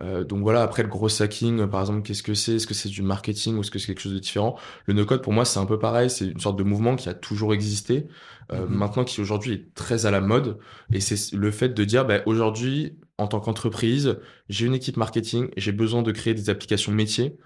[0.00, 2.54] Euh, donc voilà, après le gros hacking, par exemple, qu'est-ce que c'est?
[2.56, 4.56] Est-ce que c'est du marketing ou est-ce que c'est quelque chose de différent?
[4.86, 7.08] Le no code pour moi c'est un peu pareil, c'est une sorte de mouvement qui
[7.08, 8.06] a toujours existé,
[8.52, 8.74] euh, Mhm.
[8.74, 10.58] maintenant qui aujourd'hui est très à la mode,
[10.92, 14.16] et c'est le fait de dire, bah, aujourd'hui en tant qu'entreprise,
[14.48, 17.36] j'ai une équipe marketing, j'ai besoin de créer des applications métiers,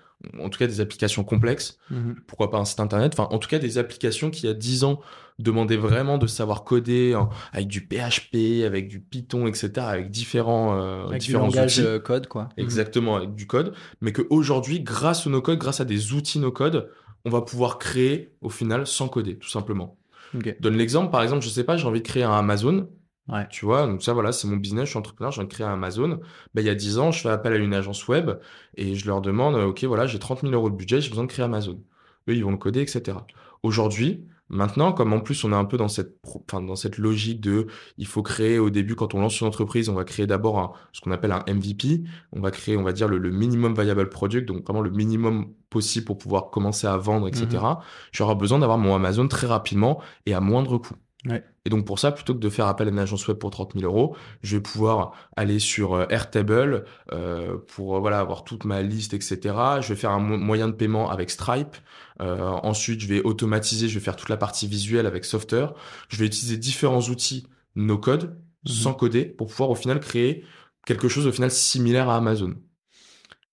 [0.40, 1.78] en tout cas des applications complexes,
[2.26, 4.54] pourquoi pas un site internet, enfin en tout cas des applications qui il y a
[4.54, 5.00] 10 ans
[5.38, 7.14] demandaient vraiment de savoir coder
[7.52, 11.86] avec du PHP, avec du Python, etc., avec différents, euh, Avec du différents langage outils.
[11.86, 12.48] euh, code, quoi.
[12.56, 16.90] Exactement, avec du code, mais qu'aujourd'hui, grâce au no-code, grâce à des outils no-code,
[17.26, 19.98] on va pouvoir créer au final sans coder, tout simplement.
[20.32, 20.54] Mhm.
[20.60, 22.88] Donne l'exemple, par exemple, je sais pas, j'ai envie de créer un Amazon,
[23.28, 23.46] Ouais.
[23.50, 25.66] tu vois, donc ça, voilà, c'est mon business, je suis entrepreneur, j'ai envie de créer
[25.66, 26.20] un Amazon.
[26.54, 28.30] Ben, il y a 10 ans, je fais appel à une agence web
[28.76, 31.28] et je leur demande, OK, voilà, j'ai 30 000 euros de budget, j'ai besoin de
[31.30, 31.80] créer Amazon.
[32.28, 33.18] Eux, ils vont le coder, etc.
[33.62, 37.40] Aujourd'hui, maintenant, comme en plus on est un peu dans cette, enfin, dans cette logique
[37.40, 37.66] de,
[37.98, 40.72] il faut créer au début, quand on lance une entreprise, on va créer d'abord un-
[40.92, 42.04] ce qu'on appelle un MVP.
[42.32, 45.52] On va créer, on va dire, le, le minimum viable product, donc vraiment le minimum
[45.68, 47.46] possible pour pouvoir commencer à vendre, etc.
[48.12, 50.94] J'aurai besoin d'avoir mon Amazon très rapidement et à moindre coût.
[51.26, 51.42] Ouais.
[51.64, 53.72] Et donc pour ça, plutôt que de faire appel à une agence web pour 30
[53.74, 58.64] 000 euros, je vais pouvoir aller sur euh, Airtable euh, pour euh, voilà avoir toute
[58.64, 59.80] ma liste, etc.
[59.80, 61.76] Je vais faire un mo- moyen de paiement avec Stripe.
[62.20, 65.66] Euh, ensuite, je vais automatiser, je vais faire toute la partie visuelle avec Softer.
[66.08, 68.72] Je vais utiliser différents outils no code, Mhm.
[68.72, 70.44] sans coder, pour pouvoir au final créer
[70.86, 72.54] quelque chose au final similaire à Amazon.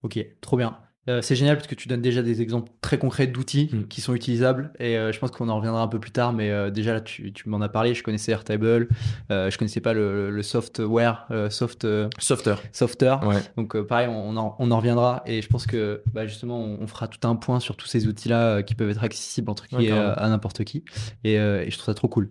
[0.03, 0.77] Ok, trop bien.
[1.09, 3.87] Euh, c'est génial parce que tu donnes déjà des exemples très concrets d'outils Mm.
[3.89, 6.49] qui sont utilisables et euh, je pense qu'on en reviendra un peu plus tard mais
[6.49, 8.87] euh, déjà là tu, tu m'en as parlé, je connaissais Airtable,
[9.29, 11.85] je connaissais pas le, le software, soft,
[12.19, 12.55] Softer.
[12.71, 13.41] softer, Ouais.
[13.57, 16.87] donc pareil on en, on en reviendra et je pense que bah, justement on, on
[16.87, 19.91] fera tout un point sur tous ces outils là qui peuvent être accessibles entre Ouais,
[19.91, 20.85] à, n'importe qui
[21.25, 22.29] et, et je trouve ça trop cool.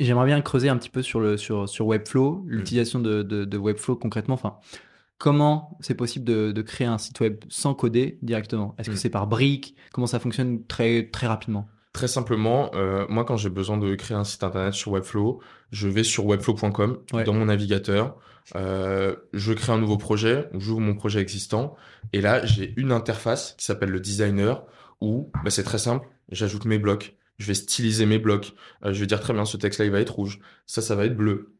[0.00, 3.58] J'aimerais bien creuser un petit peu sur, le, sur, sur Webflow, l'utilisation de, de, de
[3.58, 4.34] Webflow concrètement.
[4.34, 4.56] Enfin,
[5.24, 8.74] comment c'est possible de, de créer un site web sans coder directement?
[8.78, 8.98] Est-ce que Mm.
[8.98, 11.66] c'est par briques Comment ça fonctionne très, très rapidement?
[11.94, 15.88] Très simplement, euh, moi quand j'ai besoin de créer un site internet sur Webflow, je
[15.88, 17.24] vais sur webflow.com Ouais.
[17.24, 18.16] dans mon navigateur,
[18.54, 21.74] euh, je crée un nouveau projet, ou j'ouvre mon projet existant,
[22.12, 24.64] et là j'ai une interface qui s'appelle le designer,
[25.00, 28.52] où bah, c'est très simple, j'ajoute mes blocs, je vais styliser mes blocs,
[28.84, 31.06] euh, je vais dire très bien ce texte-là il va être rouge, ça ça va
[31.06, 31.53] être bleu,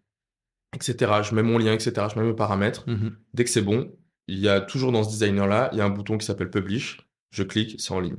[0.75, 1.23] etc.
[1.23, 2.09] Je mets mon lien, etc.
[2.13, 2.85] Je mets mes paramètres.
[3.33, 3.91] Dès que c'est bon,
[4.27, 7.01] il y a toujours dans ce designer-là, il y a un bouton qui s'appelle Publish,
[7.31, 8.17] je clique, c'est en ligne.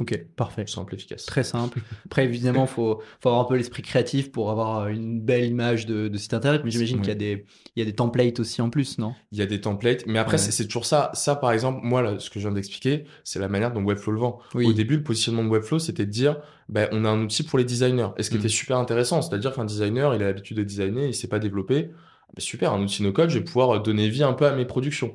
[0.00, 0.64] Ok, parfait.
[0.66, 1.26] Simple, efficace.
[1.26, 1.78] Très simple.
[2.06, 5.86] Après, évidemment, il faut, faut avoir un peu l'esprit créatif pour avoir une belle image
[5.86, 7.02] de, de site internet, mais j'imagine Oui.
[7.02, 7.44] qu'il y, a des-
[7.76, 9.14] il y a des templates aussi en plus, non?
[9.32, 10.50] Il y a des templates, mais après, Ouais.
[10.50, 11.10] c'est toujours ça.
[11.14, 14.12] Ça, par exemple, moi, là, ce que je viens d'expliquer, c'est la manière dont Webflow
[14.12, 14.38] le vend.
[14.54, 14.66] Oui.
[14.66, 17.58] Au début, le positionnement de Webflow, c'était de dire, ben, on a un outil pour
[17.58, 18.08] les designers.
[18.16, 18.40] Et ce qui Mm.
[18.40, 21.90] était super intéressant, c'est-à-dire qu'un designer, il a l'habitude de designer, il sait pas développer.
[22.34, 25.14] Ben, super, un outil no-code, je vais pouvoir donner vie un peu à mes productions.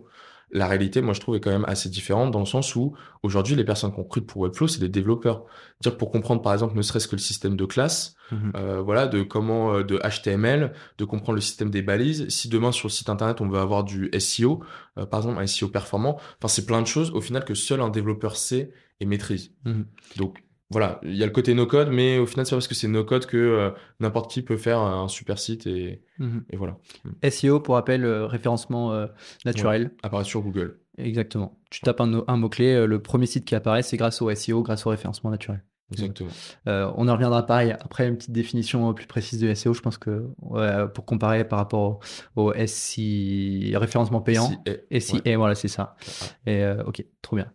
[0.55, 3.55] La réalité, moi, je trouve, est quand même assez différente dans le sens où, aujourd'hui,
[3.55, 5.43] les personnes qu'on recrute pour Webflow, c'est des développeurs.
[5.81, 8.51] Dire pour comprendre, par exemple, ne serait-ce que le système de classe, Mhm.
[8.55, 12.27] euh, voilà, de comment, euh, de HTML, de comprendre le système des balises.
[12.29, 14.63] Si demain sur le site internet on veut avoir du SEO,
[14.97, 17.81] euh, par exemple un SEO performant, enfin c'est plein de choses au final que seul
[17.81, 19.51] un développeur sait et maîtrise.
[19.65, 19.85] Mhm.
[20.17, 22.73] Donc voilà, il y a le côté no code, mais au final c'est parce que
[22.75, 26.43] c'est no code que euh, n'importe qui peut faire un super site et, Mhm.
[26.49, 26.77] et voilà.
[27.29, 29.07] SEO, pour rappel, euh, référencement euh,
[29.45, 29.91] naturel.
[30.03, 30.79] Apparaître sur Google.
[30.97, 31.59] Exactement.
[31.69, 34.63] Tu tapes un, un mot-clé, euh, le premier site qui apparaît, c'est grâce au SEO,
[34.63, 35.63] grâce au référencement naturel.
[35.91, 36.29] Exactement.
[36.67, 39.81] Euh, on en reviendra pareil après une petite définition euh, plus précise de SEO, je
[39.81, 41.99] pense que ouais, pour comparer par rapport
[42.35, 44.47] au, au SI, référencement payant.
[44.47, 44.57] Si-
[44.89, 45.35] et- SIA, ouais.
[45.35, 45.95] voilà, c'est ça.
[46.47, 47.51] Et euh, ok, trop bien.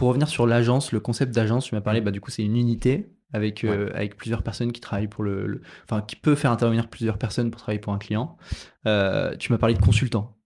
[0.00, 2.56] Pour revenir sur l'agence, le concept d'agence, tu m'as parlé, bah, du coup, c'est une
[2.56, 6.50] unité avec, euh, avec plusieurs personnes qui travaillent pour le, le- Enfin, qui peut faire
[6.52, 8.38] intervenir plusieurs personnes pour travailler pour un client.
[8.86, 10.38] Euh, tu m'as parlé de consultant.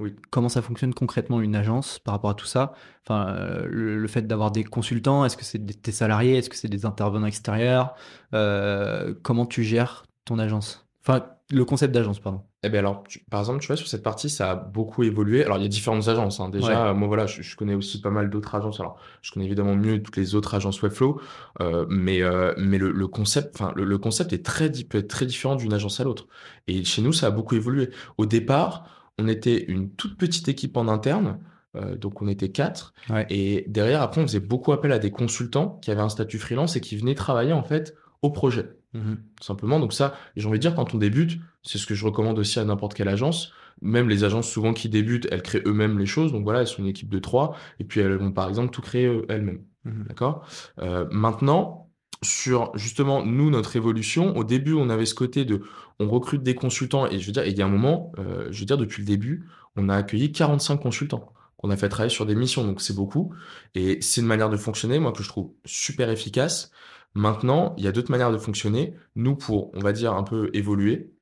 [0.00, 0.16] Oui.
[0.30, 2.72] Comment ça fonctionne concrètement une agence par rapport à tout ça?
[3.06, 6.38] Enfin, euh, le, le fait d'avoir des consultants, est-ce que c'est des, tes salariés?
[6.38, 7.94] Est-ce que c'est des intervenants extérieurs?
[8.34, 10.88] Euh, Comment tu gères ton agence?
[11.06, 12.42] Enfin, le concept d'agence, pardon.
[12.62, 15.44] Eh ben alors, tu- par exemple, tu vois, sur cette partie, ça a beaucoup évolué.
[15.44, 16.38] Alors, il y a différentes agences.
[16.40, 16.48] hein.
[16.48, 18.78] Déjà, euh, moi, voilà, je, je connais aussi pas mal d'autres agences.
[18.80, 21.20] Alors, je connais évidemment mieux toutes les autres agences Webflow,
[21.60, 25.08] euh, mais, euh, mais le, le concept, enfin, le, le concept est très, peut être
[25.08, 26.26] très différent d'une agence à l'autre.
[26.68, 27.90] Et chez nous, ça a beaucoup évolué.
[28.18, 28.84] Au départ,
[29.18, 31.38] on était une toute petite équipe en interne.
[31.76, 33.26] euh, donc on était quatre Ouais.
[33.30, 36.74] et derrière après on faisait beaucoup appel à des consultants qui avaient un statut freelance
[36.74, 39.78] et qui venaient travailler en fait au projet tout simplement.
[39.78, 42.58] Donc ça, j'ai envie de dire, quand on débute, c'est ce que je recommande aussi
[42.58, 43.52] à n'importe quelle agence.
[43.82, 46.32] Même les agences, souvent qui débutent, elles créent eux-mêmes les choses.
[46.32, 47.56] Donc voilà, elles sont une équipe de trois.
[47.78, 49.62] Et puis elles vont, par exemple, tout créer euh, elles-mêmes.
[49.84, 50.04] Mhm.
[50.08, 50.46] D'accord?
[50.80, 51.88] Euh, Maintenant,
[52.22, 55.62] sur justement, nous, notre évolution, au début, on avait ce côté de,
[55.98, 57.06] on recrute des consultants.
[57.06, 59.06] Et je veux dire, il y a un moment, euh, je veux dire, depuis le
[59.06, 62.64] début, on a accueilli 45 consultants qu'on a fait travailler sur des missions.
[62.64, 63.32] Donc c'est beaucoup.
[63.74, 66.70] Et c'est une manière de fonctionner, moi, que je trouve super efficace.
[67.14, 68.94] Maintenant, il y a d'autres manières de fonctionner.
[69.16, 71.12] Nous, pour, on va dire, un peu évoluer,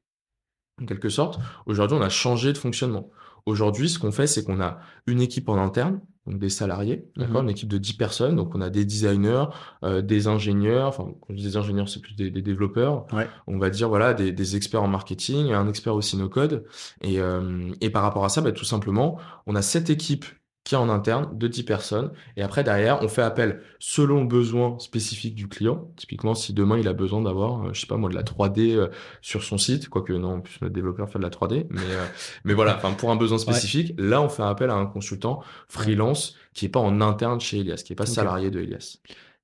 [0.82, 3.10] en quelque sorte, aujourd'hui, on a changé de fonctionnement.
[3.46, 7.36] Aujourd'hui, ce qu'on fait, c'est qu'on a une équipe en interne, donc des salariés, d'accord,
[7.42, 7.44] Mhm.
[7.48, 8.36] une équipe de 10 personnes.
[8.36, 9.44] Donc, on a des designers,
[9.82, 13.06] euh, des ingénieurs, enfin, quand je dis des ingénieurs, c'est plus des, des développeurs.
[13.14, 13.26] Ouais.
[13.46, 16.66] On va dire, voilà, des, des experts en marketing, un expert aussi no code.
[17.00, 20.26] Et, euh, et par rapport à ça, bah, tout simplement, on a cette équipe
[20.68, 22.10] qui est en interne de 10 personnes.
[22.36, 25.90] Et après, derrière, on fait appel selon le besoin spécifique du client.
[25.96, 28.76] Typiquement, si demain, il a besoin d'avoir, euh, je sais pas moi, de la 3D
[28.76, 28.88] euh,
[29.22, 31.64] sur son site, quoique non, en plus, notre développeur fait de la 3D.
[31.70, 32.04] Mais, euh,
[32.44, 36.36] mais voilà, enfin, pour un besoin spécifique, là, on fait appel à un consultant freelance
[36.52, 38.98] qui est pas en interne chez Elias, qui est pas salarié de Elias.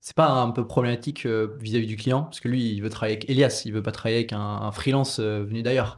[0.07, 3.17] C'est pas un peu problématique euh, vis-à-vis du client Parce que lui, il veut travailler
[3.17, 5.97] avec Elias, il veut pas travailler avec un, un freelance euh, venu d'ailleurs.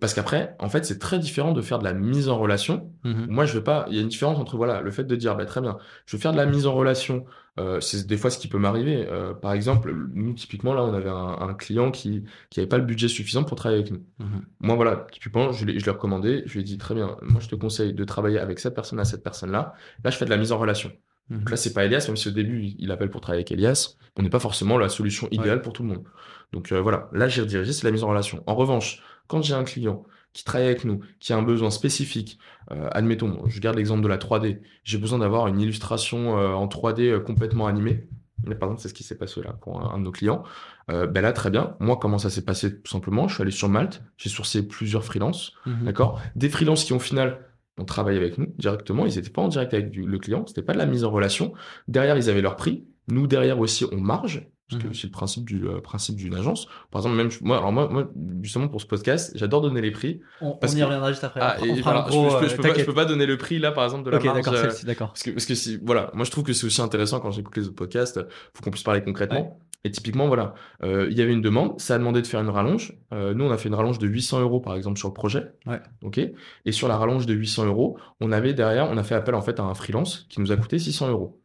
[0.00, 2.90] Parce qu'après, en fait, c'est très différent de faire de la mise en relation
[3.28, 3.84] Moi, je veux pas.
[3.90, 5.76] Il y a une différence entre voilà le fait de dire bah, très bien,
[6.06, 7.26] je veux faire de la mise en relation.
[7.58, 9.06] euh, c'est des fois ce qui peut m'arriver.
[9.10, 12.78] Euh, par exemple, nous typiquement là, on avait un, un client qui qui avait pas
[12.78, 14.06] le budget suffisant pour travailler avec nous.
[14.20, 14.46] Mhm.
[14.60, 16.44] Moi, voilà, typiquement, je l'ai recommandé.
[16.46, 17.16] Je lui ai dit très bien.
[17.20, 19.74] Moi, je te conseille de travailler avec cette personne à cette personne là.
[20.02, 20.90] Là, je fais de la mise en relation.
[21.30, 21.38] Mhm.
[21.38, 23.94] Donc là, c'est pas Elias, même si au début il- appelle pour travailler avec Elias,
[24.16, 26.04] on n'est pas forcément la solution idéale pour tout le monde.
[26.52, 28.42] Donc euh, voilà, là j'ai redirigé, c'est la mise en relation.
[28.46, 32.38] En revanche, quand j'ai un client qui travaille avec nous, qui a un besoin spécifique,
[32.70, 36.66] euh, admettons, je garde l'exemple de la 3D, j'ai besoin d'avoir une illustration euh, en
[36.68, 38.06] 3D euh, complètement animée.
[38.46, 40.42] Mais par exemple, c'est ce qui s'est passé là pour un, un de nos clients.
[40.88, 41.76] Ben là, très bien.
[41.80, 42.78] Moi, comment ça s'est passé?
[42.82, 45.52] Tout simplement, je suis allé sur Malte, j'ai sourcé plusieurs freelances.
[45.64, 45.84] Mhm.
[45.86, 46.20] D'accord?
[46.36, 47.38] Des freelances qui, au final,
[47.78, 49.06] ont travaillé avec nous directement.
[49.06, 50.44] Ils n'étaient pas en direct avec du- le client.
[50.46, 51.52] C'était pas de la mise en relation.
[51.88, 52.84] Derrière, ils avaient leur prix.
[53.08, 54.46] Nous, derrière aussi, on marge.
[54.70, 54.94] Parce que Mhm.
[54.94, 56.66] c'est le principe du euh, principe d'une agence.
[56.90, 58.10] Par exemple, même moi, alors moi, moi,
[58.40, 60.20] justement pour ce podcast, j'adore donner les prix.
[60.40, 61.40] On, on y que- reviendra juste après.
[61.42, 62.86] Ah, on, et voilà, je, gros, je peux, je euh, peux pas, je t'inquiète.
[62.86, 64.36] peux pas donner le prix là, par exemple, de la Ok, marge.
[64.42, 65.08] d'accord, euh, d'accord.
[65.08, 67.54] parce que, parce que si, voilà, moi je trouve que c'est aussi intéressant quand j'écoute
[67.58, 68.18] les autres podcasts,
[68.54, 69.60] faut qu'on puisse parler concrètement.
[69.84, 72.48] Et typiquement, voilà, euh, il y avait une demande, ça a demandé de faire une
[72.48, 72.98] rallonge.
[73.12, 75.52] Euh, nous, on a fait une rallonge de 800 euros, par exemple, sur le projet.
[75.66, 75.80] Ouais.
[76.02, 76.18] Ok.
[76.64, 79.42] Et sur la rallonge de 800 euros, on avait derrière, on a fait appel en
[79.42, 81.42] fait à un freelance qui nous a coûté 600 euros.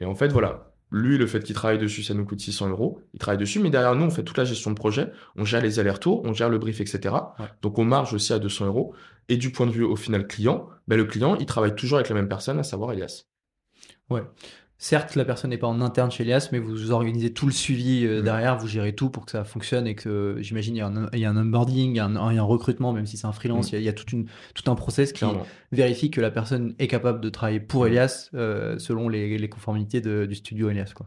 [0.00, 3.00] Et en fait, voilà, lui, le fait qu'il travaille dessus, ça nous coûte 600 euros.
[3.14, 5.60] Il travaille dessus, mais derrière nous, on fait toute la gestion de projet, on gère
[5.60, 7.14] les allers-retours, on gère le brief, etc.
[7.38, 7.46] Ouais.
[7.62, 8.94] Donc on marge aussi à 200 euros.
[9.28, 12.10] Et du point de vue au final client, ben, le client, il travaille toujours avec
[12.10, 13.24] la même personne, à savoir Elias.
[14.84, 18.04] Certes, la personne n'est pas en interne chez Elias, mais vous organisez tout le suivi
[18.04, 20.88] euh, derrière, vous gérez tout pour que ça fonctionne et que j'imagine il y, a
[20.88, 22.92] un- il y a un onboarding, il y a un, il y a un recrutement,
[22.92, 23.68] même si c'est un freelance, Mm.
[23.68, 25.46] il y a, il y a toute une, tout un process qui Clairement.
[25.70, 30.00] vérifie que la personne est capable de travailler pour Elias euh, selon les, les conformités
[30.00, 30.92] de- du studio Elias.
[30.94, 31.06] Quoi.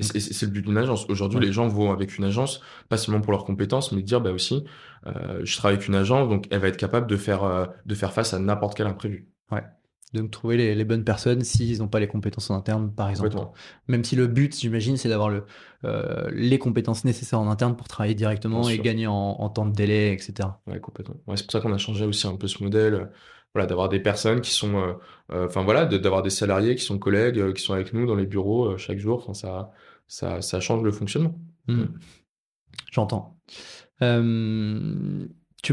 [0.00, 1.04] C'est le but d'une agence.
[1.10, 1.44] Aujourd'hui, Ouais.
[1.44, 4.64] les gens vont avec une agence, pas seulement pour leurs compétences, mais dire bah aussi,
[5.06, 8.14] euh, je travaille avec une agence, donc elle va être capable de faire de faire
[8.14, 9.28] face à n'importe quel imprévu.
[10.12, 13.28] Donc trouver les, les bonnes personnes s'ils n'ont pas les compétences en interne, par exemple.
[13.86, 15.44] Même si le but, j'imagine, c'est d'avoir le,
[15.84, 19.72] euh, les compétences nécessaires en interne pour travailler directement et gagner en, en temps de
[19.72, 20.60] délai, etc.
[20.66, 21.14] Ouais, complètement.
[21.28, 22.94] Ouais, c'est pour ça qu'on a changé aussi un peu ce modèle.
[22.94, 23.04] euh,
[23.54, 24.92] Voilà, d'avoir des personnes qui sont, euh,
[25.32, 28.14] euh, enfin voilà, de- d'avoir des salariés qui sont collègues, qui sont avec nous dans
[28.16, 29.18] les bureaux chaque jour.
[29.28, 29.70] Enfin, ça,
[30.08, 31.38] ça, ça change le fonctionnement.
[31.68, 31.84] Hmm.
[32.90, 33.36] J'entends.
[34.00, 34.06] Tu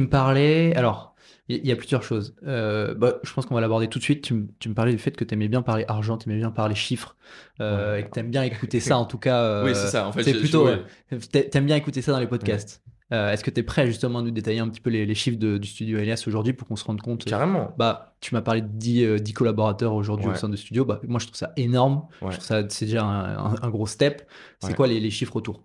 [0.02, 0.76] me parlais.
[0.76, 1.16] Alors,
[1.50, 2.36] il y, y a plusieurs choses.
[2.46, 4.24] Euh, bah, je pense qu'on va l'aborder tout de suite.
[4.24, 6.40] Tu, me- tu me parlais du fait que tu aimais bien parler argent, tu aimais
[6.40, 7.16] bien parler chiffres,
[7.62, 8.02] euh, Ouais.
[8.02, 9.42] et que tu aimes bien écouter ça, en tout cas.
[9.44, 10.08] euh, oui, c'est ça.
[10.08, 10.68] En fait, c'est plutôt.
[11.10, 12.84] Tu aimes bien écouter ça dans les podcasts.
[13.14, 15.16] Euh, Est-ce que tu es prêt justement à nous détailler un petit peu les, les
[15.16, 17.24] chiffres de- du studio Elias aujourd'hui pour qu'on se rende compte?
[17.24, 17.74] Carrément.
[17.78, 20.84] bah, tu m'as parlé de 10, euh, 10 collaborateurs aujourd'hui au sein de studio.
[20.84, 22.04] Bah, moi, je trouve ça énorme.
[22.22, 24.28] Je trouve ça, c'est déjà un, un- un gros step.
[24.60, 25.64] C'est quoi les, les chiffres autour?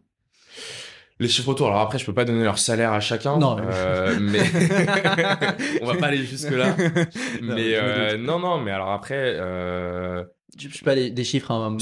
[1.21, 1.69] Les chiffres autour.
[1.69, 3.39] Alors après, je peux pas donner leur salaire à chacun.
[3.39, 3.57] Non.
[3.61, 4.41] euh, mais
[5.81, 6.77] on va pas aller jusque là.
[7.43, 8.59] Non, mais euh, non, non.
[8.61, 10.25] Mais alors après, euh,
[10.59, 11.77] Je sais pas, des chiffres hein,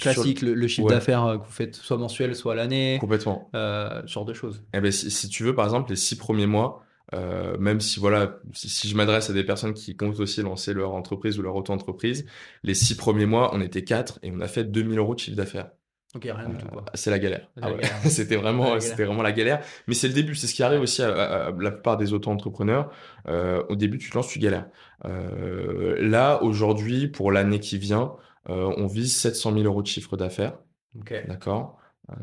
[0.00, 0.94] classiques, le, le chiffre Ouais.
[0.94, 3.50] d'affaires euh, que vous faites soit mensuel, soit l'année, complètement.
[3.54, 4.62] euh, ce genre de choses.
[4.74, 6.82] Eh ben, si, si tu veux, par exemple, les six premiers mois,
[7.14, 10.72] euh, même si voilà, si, si je m'adresse à des personnes qui comptent aussi lancer
[10.72, 12.24] leur entreprise ou leur auto-entreprise,
[12.62, 15.36] les six premiers mois, on était quatre et on a fait 2000 euros de chiffre
[15.36, 15.68] d'affaires.
[16.14, 16.66] Rien du tout.
[16.68, 16.84] Quoi.
[16.94, 17.48] C'est la galère.
[17.60, 17.76] Ah ouais.
[17.80, 17.96] galère.
[18.04, 18.82] C'était vraiment, La galère.
[18.82, 19.60] c'était vraiment la galère.
[19.86, 20.34] Mais c'est le début.
[20.34, 22.90] C'est ce qui arrive aussi à, à- à la plupart des auto-entrepreneurs.
[23.28, 24.66] Euh, au début, tu te lances, tu galères.
[25.06, 28.12] Euh, là, aujourd'hui, pour l'année qui vient,
[28.50, 30.54] euh, on vise 700 000 euros de chiffre d'affaires.
[30.98, 31.14] Ok.
[31.28, 31.78] D'accord?
[32.10, 32.14] Euh,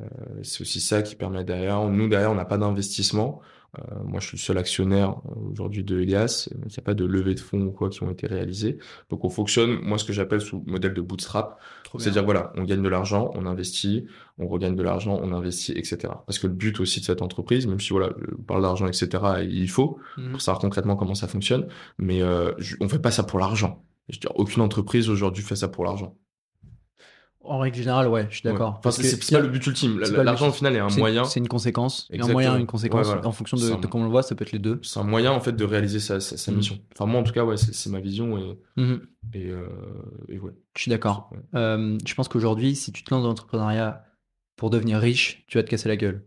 [0.43, 1.81] c'est aussi ça qui permet derrière.
[1.85, 3.41] Nous, derrière, on n'a pas d'investissement.
[3.77, 6.49] Euh, moi, je suis le seul actionnaire euh, aujourd'hui de Elias.
[6.51, 8.79] Il n'y a pas de levée de fonds ou quoi qui ont été réalisés.
[9.11, 11.59] Donc, on fonctionne, moi, ce que j'appelle sous modèle de bootstrap.
[11.99, 14.07] C'est-à-dire, voilà, on gagne de l'argent, on investit,
[14.39, 15.97] on regagne de l'argent, on investit, etc.
[16.25, 19.07] Parce que le but aussi de cette entreprise, même si, voilà, je parle d'argent, etc.,
[19.47, 20.31] il faut, Mhm.
[20.31, 21.67] pour savoir concrètement comment ça fonctionne,
[21.99, 23.83] mais euh, je- on fait pas ça pour l'argent.
[24.07, 26.15] Je veux dire, aucune entreprise aujourd'hui fait ça pour l'argent.
[27.41, 28.73] En règle générale, ouais, je suis d'accord.
[28.73, 28.77] Ouais.
[28.79, 29.97] Enfin, c'est pas le but ultime.
[29.99, 31.23] L'argent, au final, est un moyen.
[31.23, 32.07] C'est une conséquence.
[32.11, 32.33] Un Exactement.
[32.33, 33.07] moyen, une conséquence.
[33.07, 33.27] Ouais, voilà.
[33.27, 34.79] En fonction de, un- comment on le voit, ça peut être les deux.
[34.83, 36.55] C'est un moyen, en fait, de réaliser sa, sa, sa Mm.
[36.55, 36.79] mission.
[36.93, 39.01] Enfin, moi, en tout cas, ouais, c'est ma vision et, Mhm.
[39.33, 39.67] et, euh,
[40.27, 40.51] et ouais.
[40.75, 41.29] Je suis d'accord.
[41.31, 41.39] Ouais.
[41.55, 44.03] Euh, je pense qu'aujourd'hui, si tu te lances dans l'entrepreneuriat
[44.57, 46.25] pour devenir riche, tu vas te casser la gueule.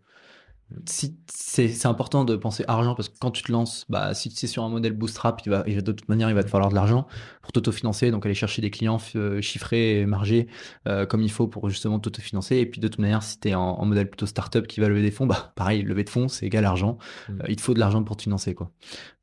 [0.86, 4.46] Si, c'est important de penser argent parce que quand tu te lances, bah, si c'est
[4.46, 6.70] sur un modèle bootstrap, il va, il va- de toute manière, il va te falloir
[6.70, 7.06] de l'argent
[7.42, 10.46] pour t'autofinancer, donc aller chercher des clients euh, chiffrés et margés
[10.88, 12.56] euh, comme il faut pour justement t'autofinancer.
[12.56, 14.88] Et puis de toute manière, si tu es en, en modèle plutôt startup qui va
[14.88, 16.98] lever des fonds, bah, pareil, lever de fonds, c'est égal argent.
[17.28, 17.32] Mm.
[17.40, 18.54] Euh, il te faut de l'argent pour te financer.
[18.54, 18.70] Quoi.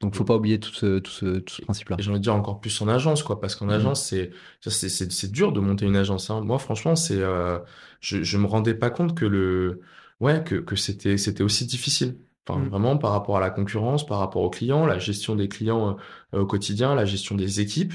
[0.02, 0.28] Donc faut Mm.
[0.28, 1.98] pas oublier tout ce, tout ce, tout ce principe-là.
[2.00, 3.72] J'ai envie de dire encore plus en agence, quoi, parce qu'en Mhm.
[3.72, 6.42] agence, c'est, dur de monter une agence, hein.
[6.42, 7.60] Moi, franchement, c'est, euh,
[8.02, 9.82] je, je me rendais pas compte que le,
[10.20, 12.18] ouais, que, que c'était, c'était aussi difficile.
[12.48, 12.70] Enfin, Mhm.
[12.70, 15.98] vraiment, par rapport à la concurrence, par rapport aux clients, la gestion des clients
[16.34, 17.94] euh, au quotidien, la gestion des équipes.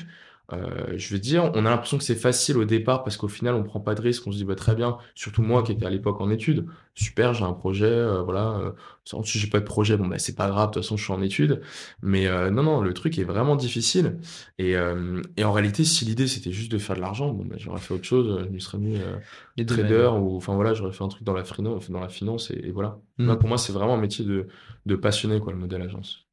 [0.53, 3.55] Euh, je veux dire, on a l'impression que c'est facile au départ parce qu'au final,
[3.55, 4.27] on prend pas de risque.
[4.27, 4.99] On se dit, bah, très bien.
[5.15, 6.67] Surtout moi qui étais à l'époque en études.
[6.95, 8.59] Super, j'ai un projet, euh, voilà.
[8.59, 10.69] Euh, si j'ai pas de projet, bon, bah, c'est pas grave.
[10.69, 11.61] De toute façon, je suis en études.
[12.03, 14.19] Mais euh, non, non, le truc est vraiment difficile.
[14.59, 17.57] Et, euh, et en réalité, si l'idée c'était juste de faire de l'argent, bon, bah,
[17.59, 18.45] j'aurais fait autre chose.
[18.45, 19.17] Je me serais mis euh,
[19.57, 22.51] Les trader ou, enfin voilà, j'aurais fait un truc dans la finance, dans la finance
[22.51, 23.01] et, et voilà.
[23.19, 24.49] Là, pour moi, c'est vraiment un métier de,
[24.87, 26.24] de passionné, quoi, le modèle agence.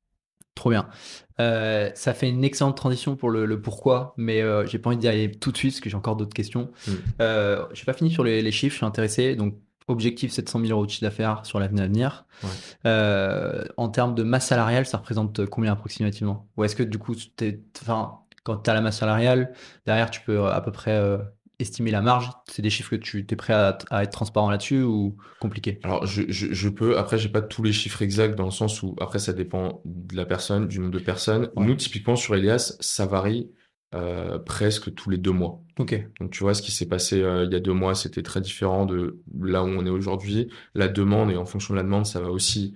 [0.55, 0.87] Trop bien.
[1.39, 4.97] Euh, ça fait une excellente transition pour le, le pourquoi, mais euh, j'ai pas envie
[4.97, 6.71] d'y aller tout de suite parce que j'ai encore d'autres questions.
[6.87, 6.91] Mm.
[7.21, 9.35] Euh, j'ai pas fini sur les, les chiffres, je suis intéressé.
[9.35, 9.55] Donc,
[9.87, 12.25] objectif 700 000 euros de chiffre d'affaires sur l'avenir à venir.
[12.43, 13.67] Ouais.
[13.77, 16.47] En termes de masse salariale, ça représente combien approximativement?
[16.57, 17.15] Ou est-ce que du coup,
[18.43, 19.53] quand tu as la masse salariale,
[19.85, 20.97] derrière, tu peux à peu près
[21.61, 24.81] estimer la marge C'est des chiffres que tu es prêt à, à être transparent là-dessus
[24.81, 25.79] ou compliqué?
[25.83, 28.83] Alors, je, je, je peux, après, j'ai pas tous les chiffres exacts dans le sens
[28.83, 31.49] où, après, ça dépend de la personne, du nombre de personnes.
[31.55, 31.65] Ouais.
[31.65, 33.51] Nous, typiquement, sur Elias, ça varie
[33.93, 35.61] euh, presque tous les deux mois.
[35.77, 36.07] Ok.
[36.19, 38.41] Donc, tu vois, ce qui s'est passé euh, il y a deux mois, c'était très
[38.41, 40.49] différent de là où on est aujourd'hui.
[40.75, 42.73] La demande, et en fonction de la demande, ça va aussi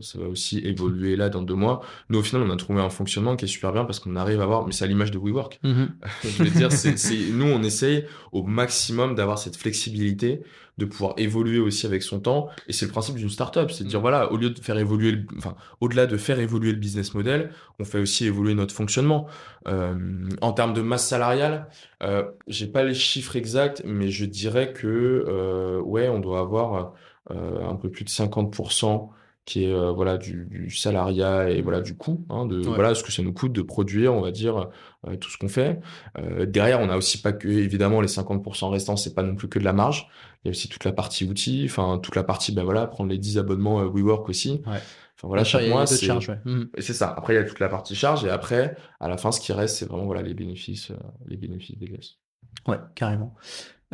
[0.00, 1.80] ça va aussi évoluer là dans deux mois.
[2.10, 4.40] Nous, au final, on a trouvé un fonctionnement qui est super bien parce qu'on arrive
[4.40, 5.60] à avoir, mais c'est à l'image de WeWork.
[5.62, 5.88] Mhm.
[6.24, 10.42] Je veux dire, c'est, c'est- nous, on essaye au maximum d'avoir cette flexibilité,
[10.78, 12.48] de pouvoir évoluer aussi avec son temps.
[12.68, 15.10] Et c'est le principe d'une startup, c'est de dire, voilà, au lieu de faire évoluer,
[15.10, 19.26] le- enfin, au-delà de faire évoluer le business model, on fait aussi évoluer notre fonctionnement.
[19.66, 19.96] Euh,
[20.40, 21.66] en termes de masse salariale,
[22.04, 24.86] euh, j'ai pas les chiffres exacts, mais je dirais que,
[25.26, 26.84] euh, ouais, on doit avoir euh,
[27.30, 29.10] un peu plus de 50%
[29.44, 32.74] qui est euh, voilà du, du salariat et voilà du coût hein, de Ouais.
[32.74, 34.68] voilà ce que ça nous coûte de produire on va dire
[35.06, 35.80] euh, tout ce qu'on fait
[36.18, 39.48] Euh, derrière on a aussi pas que évidemment les 50% restants c'est pas non plus
[39.48, 40.08] que de la marge
[40.44, 43.08] il y a aussi toute la partie outils enfin toute la partie ben voilà prendre
[43.08, 44.80] les 10 abonnements euh, WeWork aussi Ouais.
[45.16, 46.38] enfin voilà chaque mois c'est ouais.
[46.76, 49.16] Et c'est ça après il y a toute la partie charge et après à la
[49.16, 51.88] fin ce qui reste c'est vraiment voilà les bénéfices euh, les bénéfices des
[52.66, 53.34] Ouais, carrément.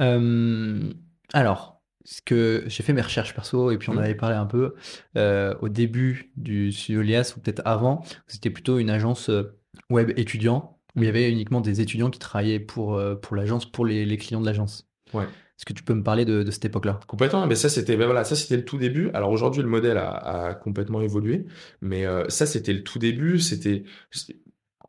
[0.01, 0.93] Euh,
[1.33, 1.74] alors,
[2.05, 3.99] ce que j'ai fait mes recherches perso et puis on Mhm.
[4.01, 4.75] avait parlé un peu
[5.17, 9.57] euh, au début du studio Lias ou peut-être avant, c'était plutôt une agence euh,
[9.91, 13.65] web étudiant où il y avait uniquement des étudiants qui travaillaient pour, euh, pour l'agence,
[13.71, 14.87] pour les, les clients de l'agence.
[15.13, 15.25] Ouais.
[15.25, 17.01] Est-ce que tu peux me parler de, de cette époque-là?
[17.07, 19.11] Complètement, mais ça c'était ben voilà, ça c'était le tout début.
[19.15, 21.47] Alors aujourd'hui le modèle a, a complètement évolué,
[21.81, 23.39] mais euh, ça c'était le tout début.
[23.39, 23.85] C'était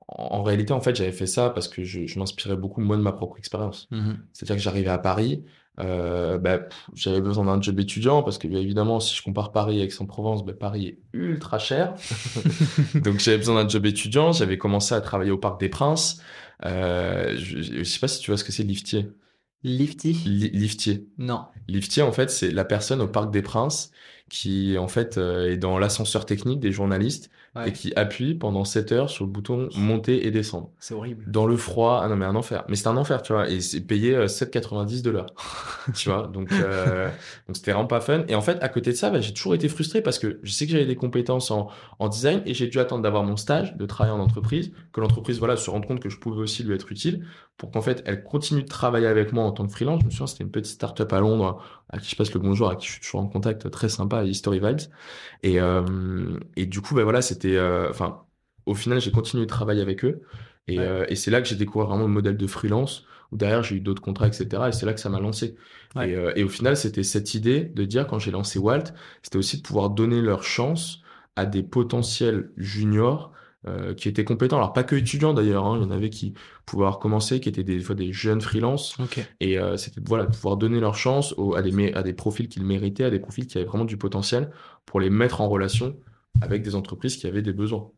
[0.08, 3.02] en réalité en fait j'avais fait ça parce que je, je m'inspirais beaucoup moi de
[3.02, 3.88] ma propre expérience.
[3.92, 4.18] Mhm.
[4.34, 5.44] C'est-à-dire que j'arrivais à Paris,
[5.80, 6.62] euh, bah,
[6.94, 10.46] j'avais besoin d'un job étudiant parce que bien évidemment si je compare Paris avec Aix-en-Provence,
[10.46, 11.96] bah, Paris est ultra cher.
[12.96, 14.32] Donc j'avais besoin d'un job étudiant.
[14.32, 16.22] J'avais commencé à travailler au Parc des Princes.
[16.66, 19.08] Euh, je, je sais pas si tu vois ce que c'est liftier.
[19.64, 20.14] Lifty?
[20.26, 21.08] Li- liftier.
[21.18, 21.46] Non.
[21.68, 23.92] Liftier, en fait, c'est la personne au Parc des Princes
[24.30, 27.70] qui, en fait, euh, est dans l'ascenseur technique des journalistes Ouais.
[27.70, 30.72] et qui appuie pendant 7 heures sur le bouton monter et descendre.
[30.80, 31.24] C'est horrible.
[31.28, 32.66] Dans le froid, ah non, mais un enfer.
[32.68, 35.28] Mais c'est un enfer, tu vois, et c'est payé euh, 7,90 de l'heure.
[35.96, 37.10] tu vois, donc euh,
[37.48, 38.24] donc c'était vraiment pas fun.
[38.28, 40.52] Et en fait, à côté de ça, bah, j'ai toujours été frustré parce que je
[40.52, 43.78] sais que j'avais des compétences en, en design et j'ai dû attendre d'avoir mon stage,
[43.78, 46.76] de travailler en entreprise, que l'entreprise, voilà, se rende compte que je pouvais aussi lui
[46.76, 47.26] être utile
[47.58, 50.02] pour qu'en fait, elle continue de travailler avec moi en tant que freelance.
[50.02, 52.70] Je me souviens, c'était une petite start-up à Londres à qui je passe le bonjour,
[52.70, 54.82] à qui je suis toujours en contact, très sympa, History Vibes.
[55.44, 58.26] Et, euh, et du coup, bah voilà, c'était, euh, enfin,
[58.66, 60.22] au final, j'ai continué de travailler avec eux.
[60.68, 60.86] Et, Ouais.
[60.86, 63.76] euh, et c'est là que j'ai découvert vraiment le modèle de freelance, où derrière, j'ai
[63.76, 64.70] eu d'autres contrats, etc.
[64.70, 65.56] Et c'est là que ça m'a lancé.
[65.96, 66.10] Ouais.
[66.10, 68.84] Et, et au final, c'était cette idée de dire, quand j'ai lancé Walt,
[69.24, 71.02] c'était aussi de pouvoir donner leur chance
[71.36, 73.32] à des potentiels juniors
[73.68, 74.58] euh, qui étaient compétents.
[74.58, 75.78] Alors, pas que étudiants d'ailleurs, hein.
[75.80, 76.34] il y en avait qui
[76.66, 78.98] pouvaient commencé, qui étaient des fois des jeunes freelances.
[79.40, 82.66] Et euh, c'était voilà, pouvoir donner leur chance à, des, mé- à des profils qu'ils
[82.66, 84.52] méritaient, à des profils qui avaient vraiment du potentiel,
[84.86, 85.96] pour les mettre en relation
[86.42, 87.90] avec des entreprises qui avaient des besoins.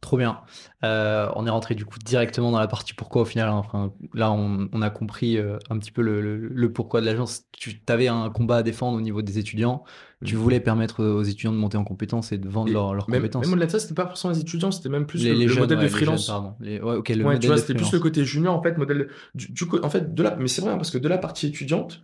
[0.00, 0.40] Trop bien.
[0.82, 3.48] Euh, on est rentré du coup directement dans la partie pourquoi au final.
[3.48, 3.54] hein.
[3.54, 7.06] Enfin, là, on, on a compris euh, un petit peu le, le- le pourquoi de
[7.06, 7.42] l'agence.
[7.52, 9.84] Tu avais un combat à défendre au niveau des étudiants.
[10.24, 13.08] Tu voulais permettre aux étudiants de monter en compétences et de vendre Et leurs leurs
[13.08, 13.44] Même, compétences.
[13.46, 15.42] même au-delà de ça, c'était pas forcément les étudiants, c'était même plus les, le, les
[15.46, 16.26] le jeunes, modèle ouais, de les freelance.
[16.26, 16.54] jeunes, pardon.
[16.60, 18.76] Les- ouais, ok, le Ouais, modèle tu vois, c'était plus le côté junior, en fait,
[18.76, 21.16] modèle du, du en fait, de la, mais c'est vrai, hein, parce que de la
[21.18, 22.02] partie étudiante,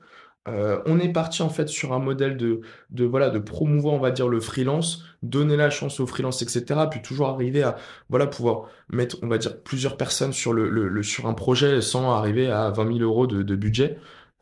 [0.49, 3.99] euh, on est parti, en fait, sur un modèle de, de, voilà, de promouvoir, on
[3.99, 7.77] va dire, le freelance, donner la chance au freelance, etc., puis toujours arriver à,
[8.09, 11.81] voilà, pouvoir mettre, on va dire, plusieurs personnes sur le, le, le- sur un projet
[11.83, 13.99] sans arriver à 20 000 euros de, de budget.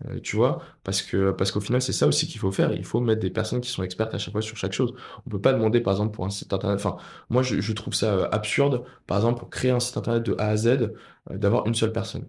[0.06, 2.72] Euh, tu vois, parce que parce qu'au final c'est ça aussi qu'il faut faire.
[2.72, 4.94] Il faut mettre des personnes qui sont expertes à chaque fois sur chaque chose.
[5.26, 6.78] On peut pas demander par exemple pour un site internet.
[6.78, 6.96] Enfin,
[7.30, 10.48] moi je, trouve ça euh, absurde, par exemple pour créer un site internet de A
[10.48, 10.90] à Z, euh,
[11.30, 12.28] d'avoir une seule personne.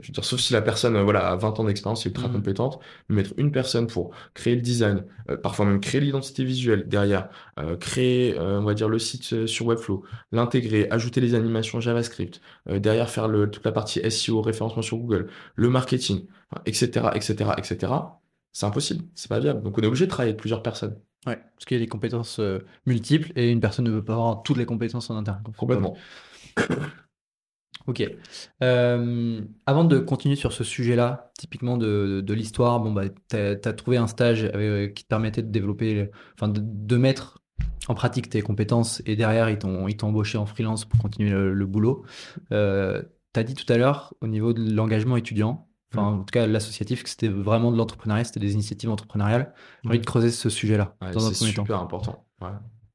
[0.00, 2.12] Je veux dire, sauf si la personne euh, voilà, a 20 ans d'expérience et est
[2.12, 2.34] ultra Mhm.
[2.34, 7.30] compétente, mettre une personne pour créer le design, euh, parfois même créer l'identité visuelle derrière,
[7.58, 12.40] euh, créer, euh, on va dire, le site sur Webflow, l'intégrer, ajouter les animations JavaScript,
[12.66, 16.26] derrière faire le, toute la partie SEO, référencement sur Google, le marketing,
[16.66, 17.92] etc., etc., etc.
[18.52, 19.62] C'est impossible, c'est pas viable.
[19.62, 20.98] Donc on est obligé de travailler avec plusieurs personnes.
[21.26, 22.40] Ouais, parce qu'il y a des compétences
[22.86, 25.42] multiples et une personne ne peut pas avoir toutes les compétences en interne.
[25.56, 25.96] Complètement.
[27.86, 28.02] Ok.
[28.62, 33.56] Euh, avant de continuer sur ce sujet-là, typiquement de, de l'histoire, bon, bah, tu as,
[33.72, 37.38] trouvé un stage avec- qui te permettait de développer, enfin, de, de mettre
[37.88, 41.66] en pratique tes compétences et derrière, ils t'ont embauché en freelance pour continuer le, le
[41.66, 42.04] boulot.
[42.52, 46.24] Euh, tu as dit tout à l'heure, au niveau de l'engagement étudiant, enfin, en tout
[46.32, 49.54] cas, l'associatif, que c'était vraiment de l'entrepreneuriat, c'était des initiatives entrepreneuriales.
[49.84, 51.62] J'ai envie de creuser ce sujet-là Ouais, dans un c'est premier temps.
[51.64, 52.26] super important.
[52.42, 52.48] Ouais.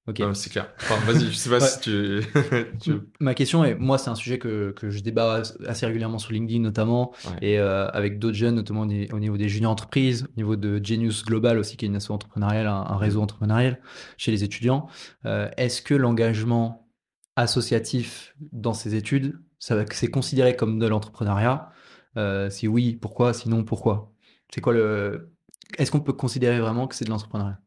[0.05, 0.19] Ok.
[0.19, 0.69] Non, mais c'est clair.
[0.81, 1.67] Enfin, vas-y, je sais pas Ouais.
[1.67, 2.19] si tu,
[2.81, 6.33] tu- Ma question est, moi, c'est un sujet que, que je débat assez régulièrement sur
[6.33, 7.37] LinkedIn notamment, Ouais.
[7.53, 10.55] et euh, avec d'autres jeunes, notamment au ni- au niveau des juniors entreprises, au niveau
[10.57, 13.79] de Genius Global aussi, qui est une asso entrepreneuriale, un, un réseau entrepreneurial
[14.17, 14.87] chez les étudiants.
[15.25, 16.89] Euh, Est-ce que l'engagement
[17.37, 21.69] associatif dans ces études, c'est considéré comme de l'entrepreneuriat?
[22.17, 23.33] Euh, Si oui, pourquoi?
[23.33, 24.11] Sinon, pourquoi?
[24.53, 25.32] C'est quoi le...
[25.77, 27.59] Est-ce qu'on peut considérer vraiment que c'est de l'entrepreneuriat?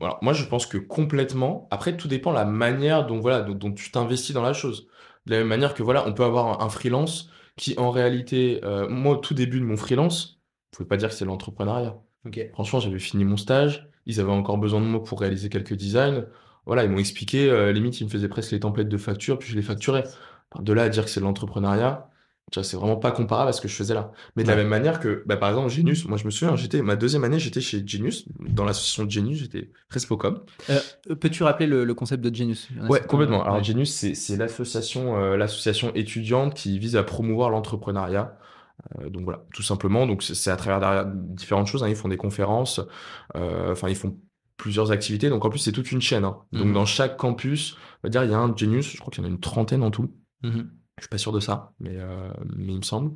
[0.00, 1.68] Alors, moi, je pense que complètement.
[1.70, 4.88] Après, tout dépend de la manière dont, voilà, dont, tu t'investis dans la chose.
[5.26, 8.88] De la même manière que voilà, on peut avoir un, freelance qui, en réalité, euh,
[8.88, 11.96] moi, au tout début de mon freelance, je ne pouvais pas dire que c'est l'entrepreneuriat.
[12.52, 16.26] Franchement, j'avais fini mon stage, ils avaient encore besoin de moi pour réaliser quelques designs.
[16.66, 19.48] Voilà, ils m'ont expliqué, euh, limite, ils me faisaient presque les templates de facture, puis
[19.48, 20.04] je les facturais.
[20.58, 22.09] De là à dire que c'est de l'entrepreneuriat,
[22.52, 24.12] c'est vraiment pas comparable à ce que je faisais là.
[24.36, 26.82] Mais de la même manière que, bah, par exemple, Genius, moi je me souviens, j'étais
[26.82, 30.40] ma deuxième année, j'étais chez Genius, dans l'association de Genius, j'étais Respocom.
[30.68, 30.80] Euh,
[31.20, 32.68] Peux-tu rappeler le, concept de Genius?
[32.88, 33.42] Ouais, complètement.
[33.42, 38.36] Alors Genius, c'est l'association euh, l'association étudiante qui vise à promouvoir l'entrepreneuriat.
[38.98, 40.06] Euh, donc voilà, tout simplement.
[40.06, 41.82] Donc c'est à travers différentes choses.
[41.82, 41.88] Hein.
[41.88, 42.80] Ils font des conférences,
[43.36, 44.16] euh, enfin ils font
[44.56, 45.28] plusieurs activités.
[45.28, 46.24] Donc en plus c'est toute une chaîne.
[46.24, 46.38] Hein.
[46.52, 46.72] Donc mmh.
[46.72, 48.92] dans chaque campus, on va dire il y a un Genius.
[48.92, 50.10] Je crois qu'il y en a une trentaine en tout.
[50.42, 50.60] Mmh
[51.00, 53.12] je suis pas sûr de ça, mais, euh, mais il me semble.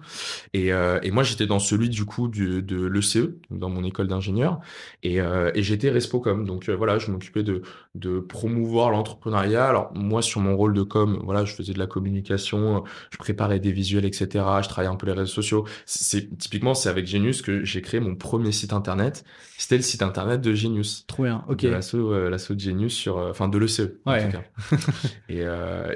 [0.55, 4.09] Et, euh, et moi, j'étais dans celui du coup du, de l'ECE, dans mon école
[4.09, 4.61] d'ingénieur,
[5.03, 6.47] et, euh, et j'étais Respocom.
[6.47, 7.61] Donc voilà, je m'occupais de,
[7.95, 9.67] de promouvoir l'entrepreneuriat.
[9.67, 13.61] Alors moi, sur mon rôle de com, voilà, je faisais de la communication, je préparais
[13.61, 14.27] des visuels, etc.
[14.63, 15.67] Je travaillais un peu les réseaux sociaux.
[15.85, 19.27] C'est typiquement, c'est avec Genius que j'ai créé mon premier site internet.
[19.59, 21.05] C'était le site internet de Genius.
[21.07, 21.59] Trop bien, ok.
[21.59, 23.81] De l'assaut, de Genius sur, enfin de l'ECE.
[24.07, 24.25] Ouais.
[24.25, 24.77] En tout cas.
[25.29, 25.45] et,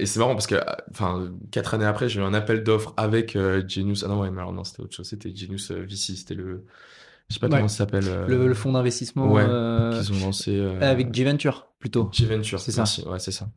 [0.03, 0.57] et c'est marrant parce que,
[0.91, 4.05] enfin, quatre années après, j'ai eu un appel d'offres avec euh, Genius.
[4.05, 5.07] Ah non, ouais, mais alors non, c'était autre chose.
[5.07, 6.17] C'était Genius euh, VC.
[6.17, 6.65] C'était le.
[7.29, 8.05] Je sais pas comment ça s'appelle.
[8.07, 9.31] Euh, le, fonds d'investissement.
[9.31, 10.61] Ouais, qu'ils ont lancé.
[10.81, 12.09] Avec G-Venture, plutôt.
[12.13, 12.85] G-Venture, c'est ça.
[13.09, 13.49] Ouais, c'est ça.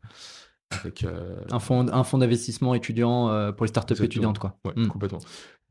[0.70, 1.04] Avec,
[1.50, 4.58] un fonds un fond d'investissement étudiant pour les startups étudiantes, quoi.
[4.64, 4.88] Ouais, hmm.
[4.88, 5.20] complètement.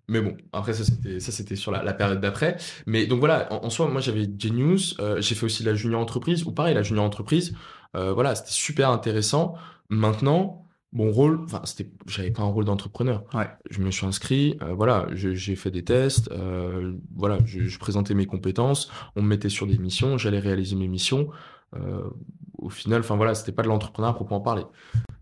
[0.07, 2.57] Mais bon, après ça c'était ça c'était sur la, période d'après.
[2.85, 6.51] Mais donc voilà, en, soi moi j'avais Genius, j'ai fait aussi la junior entreprise ou
[6.51, 7.55] pareil la junior entreprise.
[7.93, 9.55] voilà, c'était super intéressant.
[9.91, 10.60] Maintenant,
[10.93, 13.23] mon rôle, enfin, c'était, j'avais pas un rôle d'entrepreneur.
[13.33, 13.49] Ouais.
[13.69, 18.13] Je me suis inscrit, euh, voilà, j'ai fait des tests, euh, voilà, je, je, présentais
[18.13, 21.29] mes compétences, on me mettait sur des missions, j'allais réaliser mes missions.
[21.75, 22.09] Euh,
[22.57, 24.63] au final, enfin voilà, c'était pas de l'entrepreneuriat proprement parler.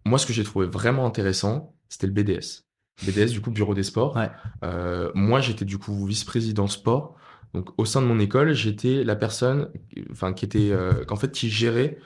[0.06, 2.66] Moi, ce que j'ai trouvé vraiment intéressant, c'était le BDS.
[3.06, 4.16] BDS, du coup, Bureau des Sports.
[4.16, 4.30] Ouais.
[4.64, 7.16] Euh, moi, j'étais du coup vice-président sport.
[7.54, 9.70] Donc, au sein de mon école, j'étais la personne,
[10.12, 11.98] enfin, qui était, euh, qu'en fait, qui gérait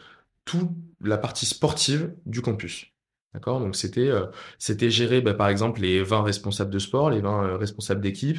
[0.45, 0.70] toute
[1.01, 2.93] la partie sportive du campus.
[3.34, 3.59] D'accord?
[3.59, 4.27] Donc c'était euh,
[4.59, 8.38] c'était gérer bah, par exemple les 20 responsables de sport, les 20 euh, responsables d'équipe,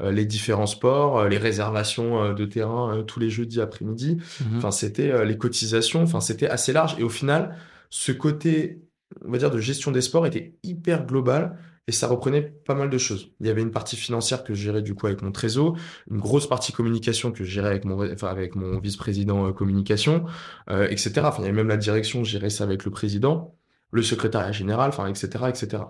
[0.00, 4.18] euh, les différents sports, les réservations de terrain tous les jeudis après-midi.
[4.40, 7.56] Mmh enfin c'était les cotisations, enfin c'était assez large et au final
[7.90, 8.82] ce côté
[9.24, 12.90] on va dire de gestion des sports était hyper global et ça reprenait pas mal
[12.90, 13.32] de choses.
[13.40, 15.76] Il y avait une partie financière que je gérais du coup avec mon trésor,
[16.10, 20.24] une grosse partie communication que je gérais avec mon, enfin, avec mon vice-président communication,
[20.68, 21.12] etc.
[21.24, 23.55] Enfin, il y avait même la direction, je gérais ça avec le président
[23.92, 25.82] le secrétariat général, enfin, etc., etc.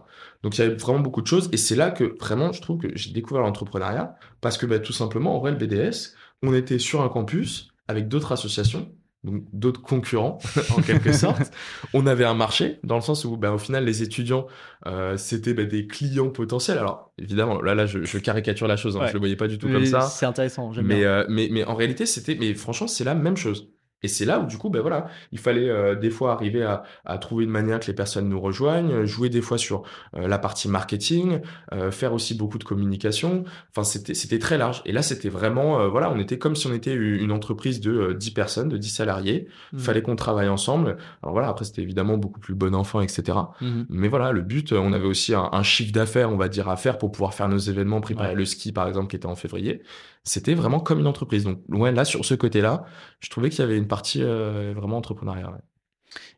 [0.42, 2.78] Donc il y avait vraiment beaucoup de choses, et c'est là que vraiment je trouve
[2.78, 6.78] que j'ai découvert l'entrepreneuriat, parce que bah, tout simplement, en vrai, le BDS, on était
[6.78, 8.92] sur un campus avec d'autres associations,
[9.24, 10.38] donc d'autres concurrents
[10.76, 11.53] en quelque sorte.
[11.94, 14.47] On avait un marché dans le sens où, bah, au final, les étudiants
[14.86, 16.78] euh, c'était bah, des clients potentiels.
[16.78, 18.97] Alors évidemment, là, là, je, caricature la chose.
[18.97, 20.03] Hein, Je le voyais pas du tout comme ça.
[20.03, 20.70] C'est intéressant.
[20.76, 21.09] Mais, bien.
[21.09, 23.68] Euh, mais mais en réalité, c'était, mais franchement, c'est la même chose.
[24.07, 26.84] Et c'est là où du coup, ben voilà, il fallait euh, des fois arriver à,
[27.04, 29.82] à, trouver une manière que les personnes nous rejoignent, jouer des fois sur
[30.14, 31.40] euh, la partie marketing,
[31.72, 33.42] euh, faire aussi beaucoup de communication.
[33.70, 34.80] Enfin, c'était très large.
[34.84, 38.30] Et là, c'était vraiment, voilà, on était comme si on était une entreprise de 10
[38.30, 39.48] personnes, de 10 salariés.
[39.72, 39.82] Il mmh.
[39.82, 40.98] fallait qu'on travaille ensemble.
[41.24, 43.36] Alors voilà, après c'était évidemment beaucoup plus bon enfant, etc.
[43.61, 46.68] Mmh Mais voilà, le but, on avait aussi un, un chiffre d'affaires, on va dire,
[46.68, 49.34] à faire pour pouvoir faire nos événements, préparer le ski par exemple qui était en
[49.34, 49.82] février
[50.27, 51.45] c'était vraiment comme une entreprise.
[51.45, 52.85] Donc, ouais, là, sur ce côté-là,
[53.20, 55.62] je trouvais qu'il y avait une partie euh, vraiment entrepreneuriale.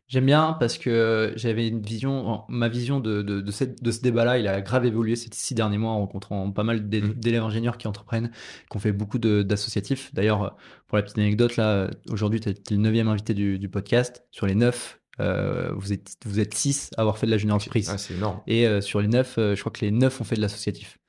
[0.07, 4.47] J'aime bien parce que j'avais une vision, ma vision de, de, de, ce débat-là, il
[4.47, 7.13] a grave évolué ces six derniers mois en rencontrant pas mal mmh.
[7.15, 8.31] d'élèves ingénieurs qui entreprennent,
[8.69, 10.13] qui ont fait beaucoup d'associatifs.
[10.13, 14.25] D'ailleurs, pour la petite anecdote, là, aujourd'hui, tu es le neuvième invité du, podcast.
[14.31, 17.55] Sur les neuf, euh, vous, êtes, vous êtes six à avoir fait de la junior
[17.55, 17.89] entreprise.
[17.91, 18.41] Ah, c'est énorme.
[18.47, 20.99] Et euh, sur les neuf, je crois que les neuf ont fait de l'associatif.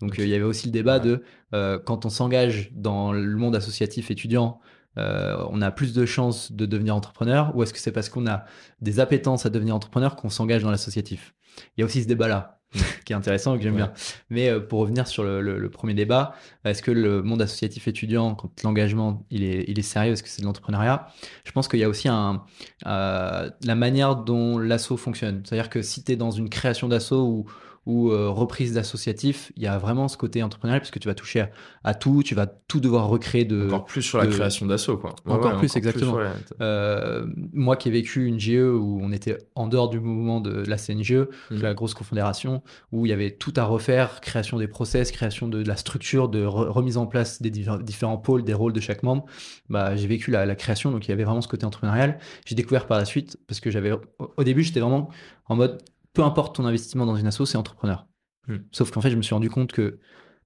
[0.00, 1.22] Donc il y avait aussi le débat de
[1.54, 4.60] euh, quand on s'engage dans le monde associatif étudiant,
[4.98, 8.26] euh, on a plus de chances de devenir entrepreneur ou est-ce que c'est parce qu'on
[8.26, 8.44] a
[8.80, 11.34] des appétences à devenir entrepreneur qu'on s'engage dans l'associatif?
[11.76, 12.60] Il y a aussi ce débat-là
[13.04, 13.92] qui est intéressant et que j'aime bien.
[14.30, 16.34] Mais euh, pour revenir sur le, premier débat,
[16.64, 20.28] est-ce que le monde associatif étudiant, quand l'engagement il est, il est sérieux, est-ce que
[20.28, 21.06] c'est de l'entrepreneuriat?
[21.44, 22.44] Je pense qu'il y a aussi un,
[22.84, 25.42] la manière dont l'asso fonctionne.
[25.44, 27.46] C'est-à-dire que si tu es dans une création d'asso où
[27.86, 31.46] ou euh, reprise d'associatif, il y a vraiment ce côté entrepreneurial puisque tu vas toucher
[31.84, 33.66] à, tout, tu vas tout devoir recréer de.
[33.66, 35.14] Encore plus sur la création d'assaut, quoi.
[35.26, 36.18] encore plus, exactement.
[36.60, 40.64] Euh, moi qui ai vécu une GE où on était en dehors du mouvement de
[40.66, 41.60] la CNGE, mm.
[41.60, 42.62] la grosse confédération,
[42.92, 46.44] où il y avait tout à refaire, création des process, création de, la structure, de
[46.44, 49.26] remise en place des différents pôles, des rôles de chaque membre.
[49.68, 52.18] Bah, j'ai vécu la, la création, donc il y avait vraiment ce côté entrepreneurial.
[52.46, 55.10] J'ai découvert par la suite parce que j'avais, au début, j'étais vraiment
[55.46, 55.82] en mode
[56.14, 58.06] peu importe ton investissement dans une asso, c'est entrepreneur.
[58.46, 58.58] Hmm.
[58.70, 59.98] Sauf qu'en fait, je me suis rendu compte que,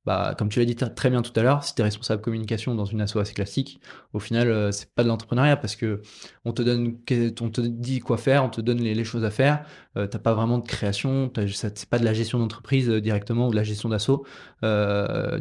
[0.07, 2.75] bah, comme tu l'as dit très bien tout à l'heure, si tu es responsable communication
[2.75, 3.81] dans une asso assez classique,
[4.15, 6.01] au final, euh, c'est pas de l'entrepreneuriat parce que
[6.47, 6.99] on te donne,
[7.43, 9.65] on te dit quoi faire, on te donne les, choses à faire.
[9.95, 13.49] Tu euh, t'as pas vraiment de création, c'est pas de la gestion d'entreprise euh, directement
[13.49, 14.25] ou de la gestion d'asso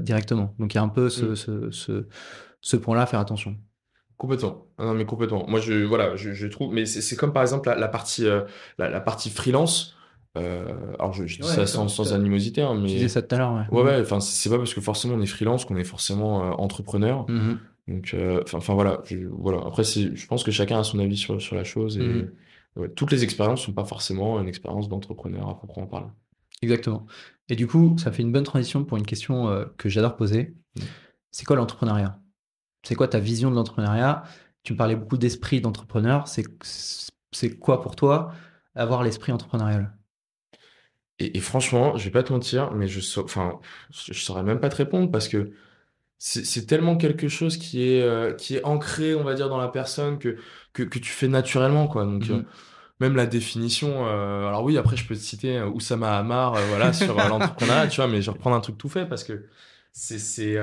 [0.02, 0.56] directement.
[0.60, 1.72] Donc il y a un peu ce, hmm.
[1.72, 2.08] ce,
[2.60, 3.56] ce, point-là à faire attention.
[4.18, 4.66] Complètement.
[4.80, 5.46] Non, mais complètement.
[5.48, 8.26] Moi, je, voilà, je, trouve, mais c'est comme par exemple la, partie,
[8.80, 9.97] la, partie freelance.
[10.36, 12.88] Euh, alors je, dis ça sans, animosité, hein, mais.
[12.88, 13.82] Tu disais ça tout à l'heure, ouais.
[13.82, 17.26] Ouais, Enfin, c'est pas parce que forcément on est freelance qu'on est forcément euh, entrepreneur.
[17.28, 17.58] Mm-hmm.
[17.88, 19.02] Donc, euh, enfin, voilà.
[19.32, 19.60] voilà.
[19.66, 22.94] Après, je pense que chacun a son avis sur, sur la chose et mm-hmm.
[22.96, 26.08] toutes les expériences sont pas forcément une expérience d'entrepreneur à proprement parler.
[26.62, 27.06] Exactement.
[27.50, 30.56] Et du coup, ça fait une bonne transition pour une question que j'adore poser.
[30.76, 30.82] Mm.
[31.32, 32.20] C'est quoi l'entrepreneuriat?
[32.84, 34.24] C'est quoi ta vision de l'entrepreneuriat?
[34.64, 36.28] Tu me parlais beaucoup d'esprit d'entrepreneur.
[36.28, 38.34] C'est quoi pour toi
[38.76, 39.97] avoir l'esprit entrepreneurial?
[41.20, 43.60] Et, franchement, je vais pas te mentir, mais je, enfin,
[43.90, 45.52] je, saurais même pas te répondre parce que
[46.20, 49.68] c'est tellement quelque chose qui est, euh, qui est ancré, on va dire, dans la
[49.68, 50.38] personne que,
[50.74, 52.06] que, que tu fais naturellement, quoi.
[52.06, 52.46] Donc, euh, mmh
[53.00, 57.16] même la définition, euh, alors oui, après, je peux te citer Oussama Hamar, voilà, sur
[57.30, 59.46] l'entrepreneuriat, tu vois, mais je vais reprendre un truc tout fait parce que
[59.92, 60.58] c'est, c'est,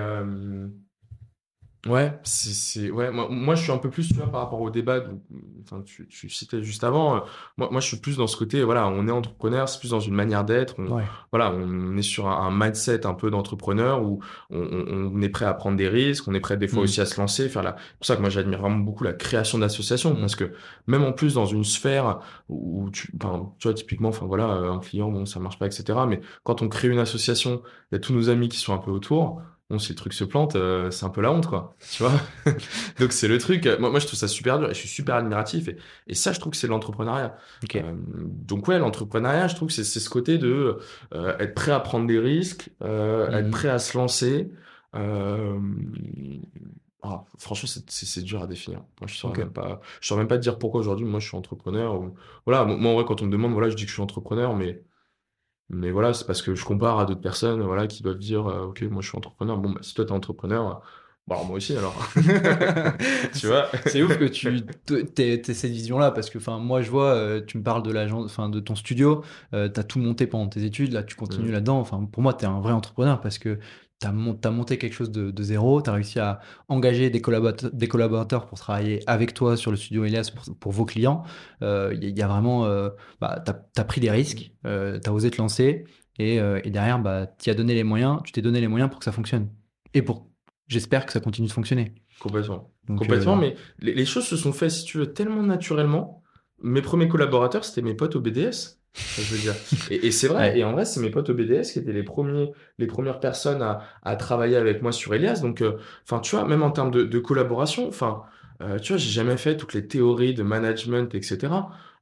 [1.87, 3.11] Ouais, c'est, ouais.
[3.11, 5.01] Moi, moi, je suis un peu plus, tu vois, par rapport au débat.
[5.65, 7.17] enfin, tu, tu citais juste avant.
[7.17, 7.21] Euh,
[7.59, 8.63] moi, moi, je suis plus dans ce côté.
[8.63, 10.77] Voilà, on est entrepreneur, c'est plus dans une manière d'être.
[11.31, 14.21] Voilà, on est sur un, mindset un peu d'entrepreneur où
[14.51, 16.85] on, on, est prêt à prendre des risques, on est prêt des fois mmh.
[16.85, 17.77] aussi à se lancer, faire la.
[17.77, 20.21] C'est pour ça que moi, j'admire vraiment beaucoup la création d'associations mmh.
[20.21, 20.53] parce que
[20.87, 24.79] même en plus dans une sphère où tu, enfin, tu vois, typiquement, enfin voilà, un
[24.79, 25.99] client, bon, ça marche pas, etc.
[26.09, 27.63] Mais quand on crée une association,
[27.93, 30.13] il y a tous nos amis qui sont un peu autour bon, si le truc
[30.13, 31.75] se plante, euh, c'est un peu la honte, quoi.
[31.91, 32.13] Tu vois
[33.01, 33.67] Donc, c'est le truc.
[33.79, 35.69] Moi, moi, je trouve ça super dur et je suis super admiratif.
[35.69, 37.37] Et, et ça, je trouve que c'est l'entrepreneuriat.
[37.75, 40.79] Euh, donc, ouais, l'entrepreneuriat, je trouve que c'est ce côté de
[41.15, 43.51] euh, être prêt à prendre des risques, être mhm.
[43.51, 44.51] prêt à se lancer.
[47.07, 48.83] Ah, franchement, c'est dur à définir.
[49.01, 52.03] Moi, je pas, je saurais même pas te dire pourquoi aujourd'hui, moi, je suis entrepreneur.
[52.47, 54.57] Voilà, moi, en vrai, quand on me demande, voilà, je dis que je suis entrepreneur,
[54.57, 54.83] mais
[55.71, 58.67] mais voilà, c'est parce que je compare à d'autres personnes voilà, qui doivent dire euh,
[58.67, 59.57] Ok, moi je suis entrepreneur.
[59.59, 60.83] Bon, bah, si toi t'es entrepreneur,
[61.31, 61.97] alors moi aussi alors.
[63.35, 63.69] tu vois?
[63.87, 67.63] C'est ouf que tu aies cette vision-là parce que moi je vois, euh, tu me
[67.63, 69.23] parles de, l'agence, de ton studio,
[69.55, 71.79] euh, tu as tout monté pendant tes études, là tu continues là-dedans.
[71.79, 73.59] Enfin, pour moi, tu es un vrai entrepreneur parce que
[74.01, 77.89] tu as, monté quelque chose de, zéro, tu as réussi à engager des collaborateurs, des
[77.89, 81.23] collaborateurs pour travailler avec toi sur le studio Elias pour, vos clients.
[81.61, 82.91] Il euh, y, a vraiment, euh,
[83.21, 85.85] bah, tu as, pris des risques, euh, tu as osé te lancer
[86.19, 89.05] et, derrière, bah, tu as donné les moyens, tu t'es donné les moyens pour que
[89.05, 89.49] ça fonctionne.
[89.95, 90.31] Et pour,
[90.67, 91.95] j'espère que ça continue de fonctionner.
[92.21, 92.71] Complètement.
[92.87, 96.23] Complètement, mais les, les, choses se sont faites, si tu veux, tellement naturellement.
[96.63, 99.55] Mes premiers collaborateurs, c'était mes potes au BDS je veux dire.
[99.91, 100.59] Et, c'est vrai.
[100.59, 103.63] Et en vrai, c'est mes potes au BDS qui étaient les premiers, les premières personnes
[103.63, 105.41] à, à travailler avec moi sur Elias.
[105.43, 108.23] Donc, euh, enfin, tu vois, même en termes de, de collaboration, enfin,
[108.63, 111.53] euh, tu vois, j'ai jamais fait toutes les théories de management, etc.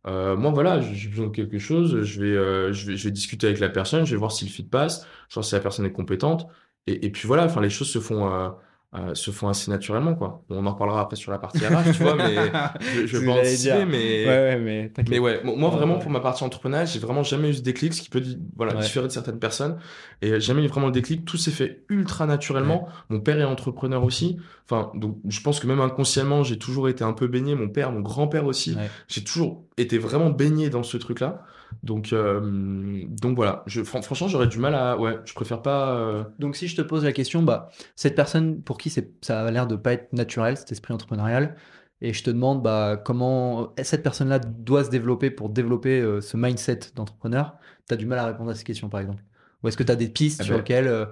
[0.07, 2.03] Euh, moi, voilà, j'ai besoin de quelque chose.
[2.03, 4.05] Je vais, je vais, je vais discuter avec la personne.
[4.05, 5.07] Je vais voir si le fit passe.
[5.29, 6.47] Je voir si la personne est compétente.
[6.87, 7.45] Et, et puis voilà.
[7.45, 8.53] Enfin, les choses se font
[8.95, 10.45] euh, se font assez naturellement quoi.
[10.51, 12.35] on en reparlera après sur la partie RH, tu vois, mais
[12.95, 16.45] je, je vais pas anticiper, mais ouais, mais, mais ouais, moi vraiment pour ma partie
[16.45, 18.23] entrepreneuriat, j'ai vraiment jamais eu ce déclic, ce qui peut
[18.55, 19.79] voilà différer de certaines personnes,
[20.21, 21.25] et jamais eu vraiment le déclic.
[21.25, 22.87] Tout s'est fait ultra naturellement.
[23.09, 24.37] Mon père est entrepreneur aussi,
[24.69, 27.55] enfin donc je pense que même inconsciemment j'ai toujours été un peu baigné.
[27.55, 28.77] Mon père, mon grand père aussi,
[29.09, 31.45] j'ai toujours été vraiment baigné dans ce truc là.
[31.83, 33.63] Donc, euh, donc voilà.
[33.67, 34.99] Je, franchement, j'aurais du mal à.
[34.99, 35.97] Ouais, je préfère pas.
[35.97, 39.51] Euh, donc, si je te pose la question, bah, cette personne pour qui ça a
[39.51, 41.57] l'air de pas être naturel, cet esprit entrepreneurial,
[42.01, 46.37] et je te demande bah, comment cette personne-là doit se développer pour développer euh, ce
[46.37, 47.55] mindset d'entrepreneur,
[47.89, 49.23] tu as du mal à répondre à ces questions, par exemple?
[49.63, 51.09] Ou est-ce que tu as des pistes eh sur ben lesquelles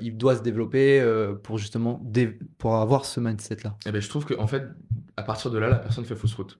[0.00, 1.04] il doit se développer
[1.42, 2.02] pour justement
[2.56, 3.76] pour avoir ce mindset-là?
[3.84, 4.64] Eh ben, Je trouve qu'en en fait,
[5.18, 6.58] à partir de là, la personne fait fausse route.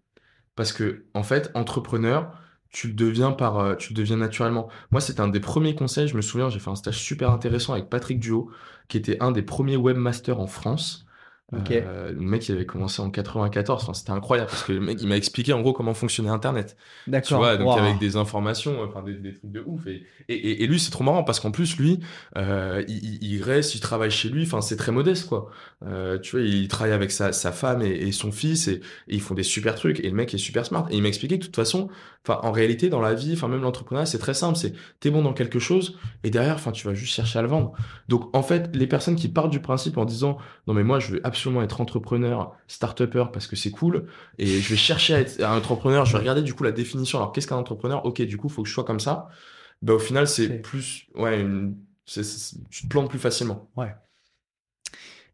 [0.57, 2.35] Parce que, en fait, entrepreneur,
[2.71, 4.69] tu le deviens par, euh, tu le deviens naturellement.
[4.91, 6.09] Moi, c'était un des premiers conseils.
[6.09, 8.51] Je me souviens, j'ai fait un stage super intéressant avec Patrick Duo,
[8.89, 11.07] qui était un des premiers webmasters en France.
[11.55, 13.83] Euh, le mec, il avait commencé en 94.
[13.83, 16.77] Enfin, c'était incroyable parce que le mec, il m'a expliqué en gros comment fonctionnait Internet.
[17.07, 17.29] D'accord.
[17.29, 19.87] Tu vois, donc avec des informations, enfin des, des, trucs de ouf.
[19.87, 22.01] Et, et, et lui, c'est trop marrant parce qu'en plus, lui,
[22.37, 24.43] euh, il, il, reste, il travaille chez lui.
[24.43, 25.51] Enfin, c'est très modeste, quoi.
[25.85, 29.21] Euh, tu vois, il travaille avec sa, sa femme et, et son fils et, ils
[29.21, 30.01] font des super trucs.
[30.01, 30.87] Et le mec est super smart.
[30.91, 31.89] Et il m'a expliqué que de toute façon,
[32.27, 34.57] enfin, en réalité, dans la vie, enfin, même l'entrepreneuriat, c'est très simple.
[34.57, 37.49] C'est t'es bon dans quelque chose et derrière, enfin, tu vas juste chercher à le
[37.49, 37.73] vendre.
[38.09, 41.13] Donc, en fait, les personnes qui partent du principe en disant, non, mais moi, je
[41.13, 44.07] veux absolument être entrepreneur, start-upper parce que c'est cool
[44.39, 47.19] et je vais chercher à être un entrepreneur, je vais regarder du coup la définition.
[47.19, 48.05] Alors qu'est-ce qu'un entrepreneur?
[48.07, 49.29] Ok, du coup, il faut que je sois comme ça.
[49.83, 51.77] Bah, au final, c'est plus ouais, une...
[52.07, 53.71] tu te plantes plus facilement.
[53.77, 53.95] Ouais.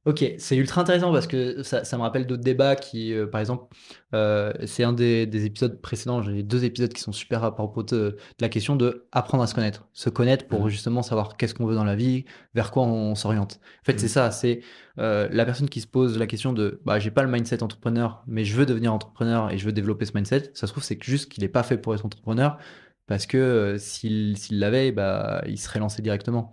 [0.05, 3.41] Ok, c'est ultra intéressant parce que ça, ça me rappelle d'autres débats qui, euh, par
[3.41, 3.73] exemple,
[4.15, 7.85] euh, c'est un des, des, épisodes précédents, j'ai deux épisodes qui sont super à propos
[7.85, 9.87] de, de, la question de apprendre à se connaître.
[9.93, 10.71] Se connaître pour mmh.
[10.71, 13.61] justement savoir qu'est-ce qu'on veut dans la vie, vers quoi on, s'oriente.
[13.83, 13.99] En fait, mmh.
[13.99, 14.63] c'est ça, c'est
[14.99, 18.25] euh, la personne qui se pose la question de bah, j'ai pas le mindset entrepreneur,
[18.27, 20.51] mais je veux devenir entrepreneur et je veux développer ce mindset.
[20.55, 22.59] Ça se trouve, c'est juste qu'il n'est pas fait pour être entrepreneur
[23.07, 26.53] parce que s'il l'avait, bah, il serait lancé directement.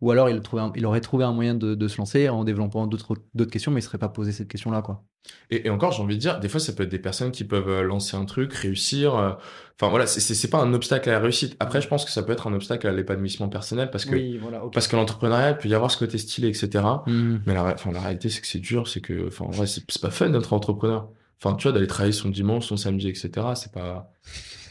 [0.00, 0.40] Ou alors il,
[0.76, 3.16] il aurait trouvé un moyen de, se lancer en développant d'autres
[3.50, 4.82] questions, mais il ne serait pas posé cette question-là.
[4.82, 5.04] quoi.
[5.50, 7.68] Et, encore, j'ai envie de dire, des fois, ça peut être des personnes qui peuvent
[7.68, 9.14] euh, lancer un truc, réussir.
[9.16, 9.32] Euh,
[9.78, 11.56] enfin voilà, c'est pas un obstacle à la réussite.
[11.60, 14.88] Après, je pense que ça peut être un obstacle à l'épanouissement personnel parce que parce
[14.88, 16.84] que l'entrepreneuriat, il peut y avoir ce côté stylé, etc.
[17.06, 17.36] Mmh.
[17.46, 19.84] Mais la, enfin, la réalité, c'est que c'est dur, c'est que, enfin, en vrai, c'est
[20.00, 21.08] pas fun d'être entrepreneur.
[21.42, 23.30] Enfin, tu vois, d'aller travailler son dimanche, son samedi, etc.
[23.54, 24.12] C'est pas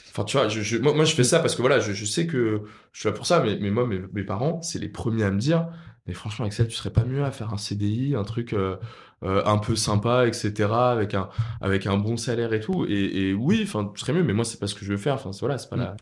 [0.10, 2.28] Enfin, tu vois, je, moi, moi, je fais ça parce que voilà, je, je, sais
[2.28, 5.24] que je suis là pour ça, mais, mais moi, mes, mes parents, c'est les premiers
[5.24, 5.68] à me dire,
[6.08, 8.78] mais franchement, Axel, tu serais pas mieux à faire un CDI, un truc euh,
[9.24, 11.30] euh, un peu sympa, etc., avec un,
[11.62, 12.86] avec un bon salaire et tout.
[12.88, 14.98] Et, et oui, enfin, tu serais mieux, mais moi, c'est pas ce que je veux
[14.98, 15.16] faire.
[15.16, 15.80] Enfin, voilà, c'est pas, mm.
[15.80, 15.98] la...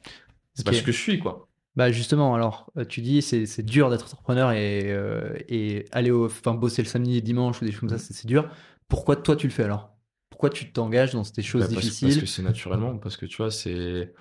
[0.53, 1.47] c'est pas ce que je suis, quoi.
[1.77, 6.09] Bah justement, alors euh, tu dis c'est c'est dur d'être entrepreneur et, euh, et aller
[6.09, 7.99] au, enfin bosser le samedi et dimanche ou des choses comme ça, mm.
[7.99, 8.49] c'est dur.
[8.87, 9.91] Pourquoi toi tu le fais alors?
[10.29, 13.51] Pourquoi tu t'engages dans ces choses difficiles Parce que c'est naturellement, parce que tu vois,
[13.51, 14.13] c'est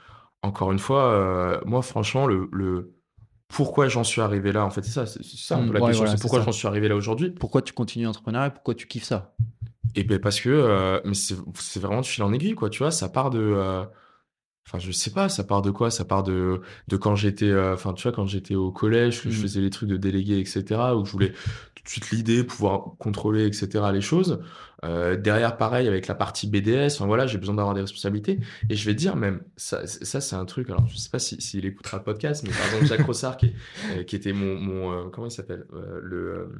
[0.43, 2.95] encore une fois, euh, moi franchement, le, le...
[3.49, 6.07] pourquoi j'en suis arrivé là, en fait, c'est ça, c'est ça peu la mmh, question,
[6.07, 7.31] c'est pourquoi j'en suis arrivé là aujourd'hui.
[7.31, 9.35] Pourquoi tu continues entrepreneur et pourquoi tu kiffes ça?
[9.95, 12.91] Et ben parce que, euh, mais c'est vraiment de fil en aiguille, quoi, tu vois,
[12.91, 13.87] ça part de.
[14.67, 15.91] Euh, enfin, je sais pas, ça part de quoi?
[15.91, 19.39] Ça part de, de quand j'étais, enfin, tu vois, quand j'étais au collège, que je
[19.39, 19.43] mmh.
[19.43, 20.65] faisais les trucs de délégué, etc.,
[20.97, 21.33] où je voulais
[21.75, 24.41] tout de suite l'idée, pouvoir contrôler, etc., les choses.
[24.85, 28.39] Euh, derrière, pareil, avec la partie BDS, enfin, voilà, j'ai besoin d'avoir des responsabilités.
[28.69, 31.41] Et je vais dire même, ça, ça c'est un truc, alors je sais pas s'il
[31.41, 33.53] si, écoutera le podcast, mais par exemple, Jacques Rossard, qui,
[33.97, 35.65] euh, qui était mon, mon euh, comment il s'appelle,
[36.03, 36.51] le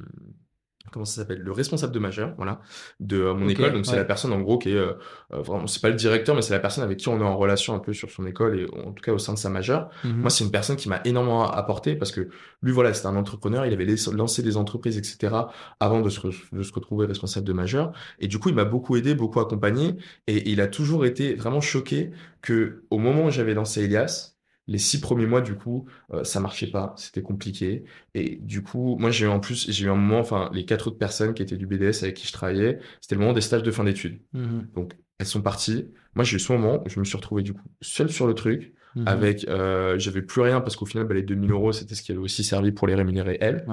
[0.91, 1.39] comment ça s'appelle?
[1.39, 2.61] Le responsable de majeur voilà
[2.99, 3.73] de euh, mon école.
[3.73, 4.93] Donc c'est la personne en gros qui est euh,
[5.33, 7.37] euh, vraiment c'est pas le directeur mais c'est la personne avec qui on est en
[7.37, 9.89] relation un peu sur son école et en tout cas au sein de sa majeure.
[10.03, 10.21] Mhm.
[10.21, 12.29] moi c'est une personne qui m'a énormément apporté parce que
[12.61, 13.65] lui voilà c'était un entrepreneur.
[13.65, 15.35] Il avait lancé des entreprises etc
[15.79, 16.19] avant de se,
[16.51, 19.95] de se retrouver responsable de majeur et du coup il m'a beaucoup aidé beaucoup accompagné.
[20.27, 22.11] Et il a toujours été vraiment choqué
[22.41, 24.36] que au moment où j'avais lancé Elias
[24.67, 27.85] les six premiers mois, du coup, euh, ça marchait pas, c'était compliqué.
[28.13, 30.87] Et du coup, moi, j'ai eu en plus, j'ai eu un moment, enfin, les quatre
[30.87, 33.63] autres personnes qui étaient du BDS avec qui je travaillais, c'était le moment des stages
[33.63, 34.19] de fin d'études.
[34.33, 35.89] Mmh Donc, elles sont parties.
[36.15, 38.33] Moi, j'ai eu ce moment où je me suis retrouvé, du coup, seul sur le
[38.33, 41.95] truc, mmh avec, euh, j'avais plus rien parce qu'au final, bah, les 2000 euros, c'était
[41.95, 43.65] ce qui avait aussi servi pour les rémunérer elles.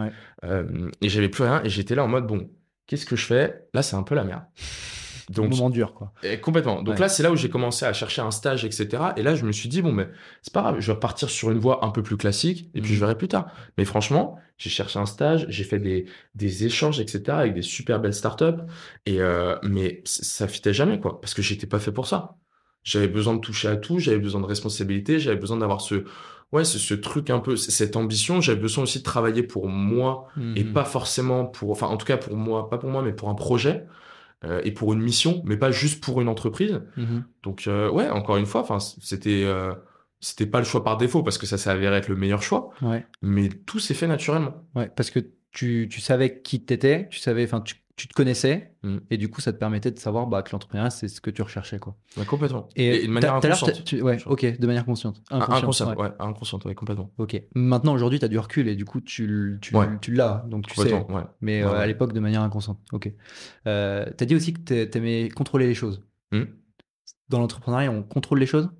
[0.45, 2.51] Euh, et j'avais plus rien et j'étais là en mode, bon,
[2.86, 3.66] qu'est-ce que je fais?
[3.74, 4.45] Là, c'est un peu la merde.
[5.31, 6.12] Donc, moment dur, quoi.
[6.22, 6.83] Et complètement.
[6.83, 9.03] Donc là, c'est là où j'ai commencé à chercher un stage, etc.
[9.16, 10.09] Et là, je me suis dit, bon, mais
[10.43, 12.93] c'est pas grave, je vais partir sur une voie un peu plus classique, et puis
[12.93, 13.01] je mm.
[13.01, 13.47] verrai plus tard.
[13.79, 17.22] Mais franchement, j'ai cherché un stage, j'ai fait des, des échanges, etc.
[17.29, 18.62] avec des super belles startups.
[19.07, 21.20] Et, euh, mais ça fitait jamais, quoi.
[21.20, 22.37] Parce que j'étais pas fait pour ça.
[22.83, 26.05] J'avais besoin de toucher à tout, j'avais besoin de responsabilité, j'avais besoin d'avoir ce,
[26.53, 28.43] ouais, ce, ce truc un peu, cette ambition.
[28.43, 30.72] J'avais besoin aussi de travailler pour moi et mm.
[30.75, 33.35] pas forcément pour, enfin, en tout cas pour moi, pas pour moi, mais pour un
[33.35, 33.87] projet.
[34.45, 36.82] Euh, et pour une mission, mais pas juste pour une entreprise.
[36.97, 37.24] Mhm.
[37.43, 39.74] Donc euh, ouais, encore une fois, enfin c'était euh,
[40.20, 42.70] c'était pas le choix par défaut parce que ça s'est avéré être le meilleur choix.
[42.82, 43.07] Ouais.
[43.22, 44.55] Mais tout s'est fait naturellement.
[44.74, 45.20] Ouais, parce que
[45.51, 48.99] tu, tu savais qui t'étais, tu savais, enfin tu tu te connaissais mm.
[49.11, 51.42] et du coup ça te permettait de savoir bah, que l'entrepreneuriat c'est ce que tu
[51.42, 51.97] recherchais quoi.
[52.16, 52.68] Ouais, complètement.
[52.74, 53.92] Et, de manière inconsciente.
[53.92, 55.22] ouais, ok, de manière consciente.
[55.30, 56.11] Inconsciente, ouais.
[56.18, 57.12] inconsciente, ouais, complètement.
[57.18, 57.40] Ok.
[57.55, 60.80] Maintenant aujourd'hui tu as du recul et du coup tu, tu, tu l'as donc tu
[60.80, 60.92] sais.
[61.40, 62.80] Mais euh, à l'époque de manière inconsciente.
[62.92, 63.12] Ok.
[63.66, 66.03] Euh, tu as dit aussi que tu aimais contrôler les choses.
[66.32, 66.42] Mm.
[67.28, 68.70] Dans l'entrepreneuriat on contrôle les choses?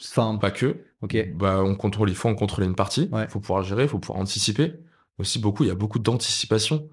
[0.00, 0.84] Enfin pas que.
[1.02, 1.32] Ok.
[1.34, 3.10] Bah on contrôle, il faut en contrôler une partie.
[3.12, 4.74] Il faut pouvoir gérer, il faut pouvoir anticiper.
[5.18, 6.88] Aussi beaucoup, il y a beaucoup d'anticipation.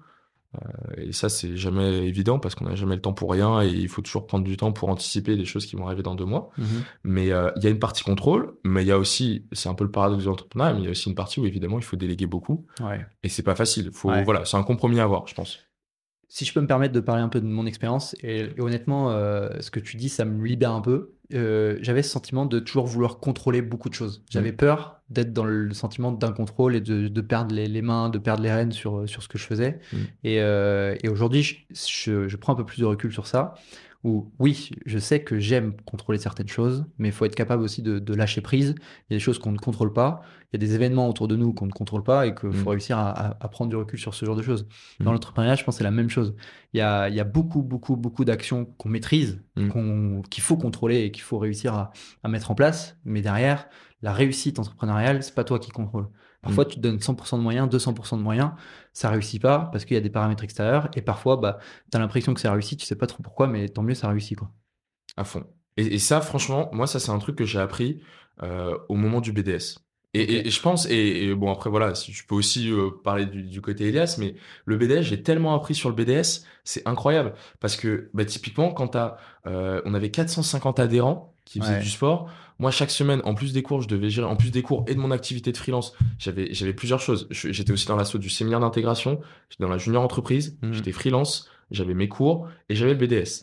[0.56, 3.68] Euh, et ça, c'est jamais évident parce qu'on n'a jamais le temps pour rien et
[3.68, 6.24] il faut toujours prendre du temps pour anticiper des choses qui vont arriver dans deux
[6.24, 6.50] mois.
[6.58, 6.66] Mhm.
[7.04, 9.74] Mais euh, il y a une partie contrôle, mais il y a aussi, c'est un
[9.74, 11.84] peu le paradoxe de l'entrepreneuriat, mais il y a aussi une partie où évidemment il
[11.84, 12.66] faut déléguer beaucoup.
[12.80, 13.04] Ouais.
[13.22, 13.90] Et c'est pas facile.
[13.92, 15.58] Faut, voilà, c'est un compromis à avoir, je pense.
[16.28, 19.48] Si je peux me permettre de parler un peu de mon expérience, et, honnêtement, euh,
[19.60, 21.12] ce que tu dis, ça me libère un peu.
[21.34, 24.24] Euh, j'avais ce sentiment de toujours vouloir contrôler beaucoup de choses.
[24.30, 24.56] J'avais mm.
[24.56, 28.52] peur d'être dans le sentiment d'un contrôle et de, perdre les, mains, de perdre les
[28.52, 29.80] rênes sur, sur ce que je faisais.
[29.92, 29.96] Mm.
[30.24, 33.54] Et, euh, et aujourd'hui, je, je, prends un peu plus de recul sur ça
[34.06, 37.82] où oui, je sais que j'aime contrôler certaines choses, mais il faut être capable aussi
[37.82, 38.76] de, lâcher prise.
[38.78, 41.26] Il y a des choses qu'on ne contrôle pas, il y a des événements autour
[41.26, 42.72] de nous qu'on ne contrôle pas et qu'il faut mm.
[42.72, 44.68] réussir à, prendre du recul sur ce genre de choses.
[45.00, 45.14] Dans mm.
[45.14, 46.36] l'entrepreneuriat, je pense que c'est la même chose.
[46.72, 50.22] Il y a, beaucoup, beaucoup, beaucoup d'actions qu'on maîtrise, mm.
[50.30, 51.90] qu'il faut contrôler et qu'il faut réussir à,
[52.22, 53.68] à mettre en place, mais derrière,
[54.02, 56.06] la réussite entrepreneuriale, c'est pas toi qui contrôle.
[56.46, 56.68] Parfois, mm.
[56.68, 58.52] tu te donnes 100% de moyens, 200% de moyens,
[58.92, 60.88] ça réussit pas parce qu'il y a des paramètres extérieurs.
[60.94, 61.58] Et parfois, bah,
[61.90, 64.08] tu as l'impression que ça réussit, tu sais pas trop pourquoi, mais tant mieux, ça
[64.08, 64.38] réussit.
[64.38, 64.50] Quoi.
[65.16, 65.44] À fond.
[65.76, 68.00] Et, ça, franchement, moi, ça, c'est un truc que j'ai appris
[68.42, 69.80] euh, au moment du BDS.
[70.14, 73.88] Et, je pense, et, bon, après, voilà, si je peux aussi euh, parler du, côté
[73.88, 74.34] Elias, mais
[74.64, 77.34] le BDS, j'ai tellement appris sur le BDS, c'est incroyable.
[77.60, 82.30] Parce que, bah, typiquement, quand as, euh, on avait 450 adhérents qui faisaient du sport,
[82.58, 84.94] moi, chaque semaine, en plus des cours, je devais gérer, en plus des cours et
[84.94, 87.28] de mon activité de freelance, j'avais, j'avais plusieurs choses.
[87.30, 90.72] J'étais aussi dans l'assaut du séminaire d'intégration, j'étais dans la junior entreprise, mmh.
[90.72, 93.42] j'étais freelance, j'avais mes cours et j'avais le BDS.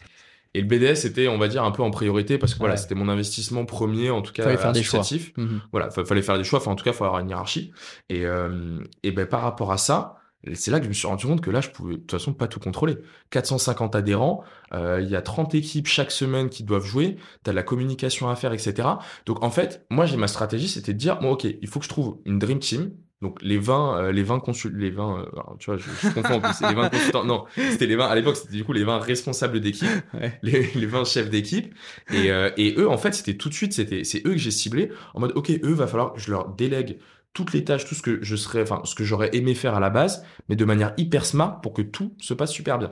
[0.56, 2.96] Et le BDS était, on va dire, un peu en priorité parce que voilà, c'était
[2.96, 5.02] mon investissement premier, en tout cas, fallait faire des choix.
[5.02, 5.48] Mmh.
[5.72, 6.60] Voilà, fallait faire des choix.
[6.60, 7.72] Enfin, en tout cas, il faut avoir une hiérarchie.
[8.10, 10.18] Et, euh, et ben, par rapport à ça,
[10.54, 12.34] c'est là que je me suis rendu compte que là, je pouvais de toute façon
[12.34, 12.98] pas tout contrôler.
[13.30, 17.54] 450 adhérents, euh, il y a 30 équipes chaque semaine qui doivent jouer, tu as
[17.54, 18.88] de la communication à faire, etc.
[19.26, 21.86] Donc en fait, moi, j'ai ma stratégie, c'était de dire, bon, ok, il faut que
[21.86, 22.92] je trouve une dream team.
[23.22, 25.26] Donc les 20, euh, les 20 consul, les 20, euh,
[25.58, 28.16] tu vois, je, je confonds en plus, les 20 consultants, non, c'était les 20, à
[28.16, 29.88] l'époque, c'était du coup les 20 responsables d'équipe,
[30.44, 31.74] les, les 20 chefs d'équipe,
[32.12, 32.28] et,
[32.58, 35.22] et eux, en fait, c'était tout de suite, c'était, c'est eux que j'ai ciblé, en
[35.22, 37.00] mode, ok, eux, va falloir que je leur délègue
[37.34, 39.80] toutes les tâches, tout ce que je serais, enfin, ce que j'aurais aimé faire à
[39.80, 42.92] la base, mais de manière hyper smart pour que tout se passe super bien.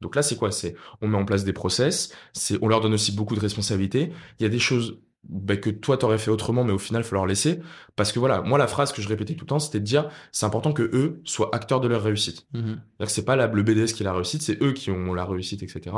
[0.00, 0.50] Donc là, c'est quoi?
[0.50, 4.12] C'est on met en place des process, c'est on leur donne aussi beaucoup de responsabilités.
[4.38, 7.04] Il y a des choses bah, que toi t'aurais fait autrement, mais au final, il
[7.04, 7.60] faut leur laisser.
[7.96, 10.08] Parce que voilà, moi, la phrase que je répétais tout le temps, c'était de dire,
[10.32, 12.46] c'est important que eux soient acteurs de leur réussite.
[12.54, 12.74] Mm
[13.06, 15.62] C'est pas la, le BDS qui est la réussite, c'est eux qui ont la réussite,
[15.62, 15.94] etc.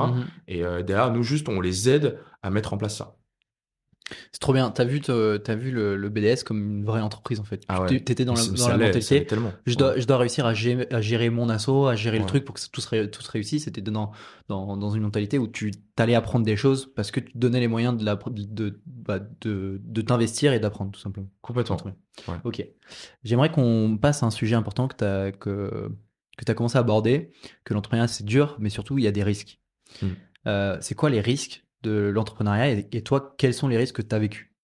[0.49, 0.65] Et mm-hmm.
[0.65, 3.17] euh, derrière, nous juste, on les aide à mettre en place ça.
[4.33, 4.71] C'est trop bien.
[4.71, 7.63] T'as vu, as vu le, BDS comme une vraie entreprise en fait.
[7.69, 9.27] Ah T'étais dans la, dans la mentalité.
[9.67, 12.61] Je dois, je dois réussir à gérer, mon assaut, à gérer le truc pour que
[12.71, 13.65] tout se, tout se réussisse.
[13.65, 14.13] C'était dans,
[14.49, 17.69] dans, dans, une mentalité où tu t'allais apprendre des choses parce que tu donnais les
[17.69, 21.29] moyens de, la, de, bah, de, de t'investir et d'apprendre tout simplement.
[21.41, 21.77] Complètement.
[22.45, 22.65] Ok.
[23.25, 25.91] J'aimerais qu'on passe à un sujet important que tu as, que,
[26.37, 27.33] que as commencé à aborder,
[27.65, 29.61] que l'entrepreneuriat c'est dur, mais surtout il y a des risques.
[30.01, 30.09] Hmm.
[30.47, 34.15] Euh, c'est quoi les risques de l'entrepreneuriat et, toi, quels sont les risques que tu
[34.15, 34.55] as vécu?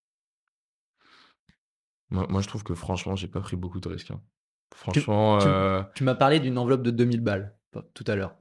[2.11, 4.11] Moi, je trouve que franchement, j'ai pas pris beaucoup de risques.
[4.11, 4.23] Hein.
[4.75, 5.41] Franchement.
[5.43, 7.55] Euh, tu, m'as parlé d'une enveloppe de 2000 balles
[7.95, 8.35] tout à l'heure.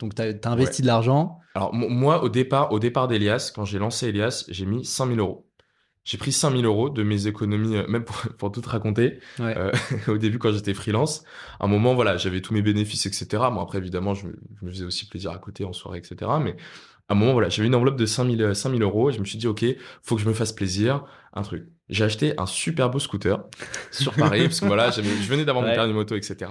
[0.00, 1.38] Donc, tu as, investi de l'argent.
[1.54, 5.48] Alors, moi, au départ, au départ d'Elias, quand j'ai lancé Elias, j'ai mis 5000 euros.
[6.04, 9.20] J'ai pris 5000 euros de mes économies, euh, même pour, pour tout raconter.
[9.38, 9.70] Euh,
[10.08, 11.24] au début, quand j'étais freelance,
[11.60, 13.26] à un moment, voilà, j'avais tous mes bénéfices, etc.
[13.52, 16.30] Bon, après, évidemment, je me, je me, faisais aussi plaisir à côté en soirée, etc.
[16.40, 16.56] Mais
[17.12, 19.36] à un moment, voilà, j'avais une enveloppe de 5000, 5000 euros et je me suis
[19.36, 19.64] dit, OK,
[20.02, 21.04] faut que je me fasse plaisir.
[21.34, 21.66] Un truc.
[21.88, 23.44] J'ai acheté un super beau scooter
[23.90, 26.50] sur Paris parce que voilà, je venais d'avoir mon permis moto, etc.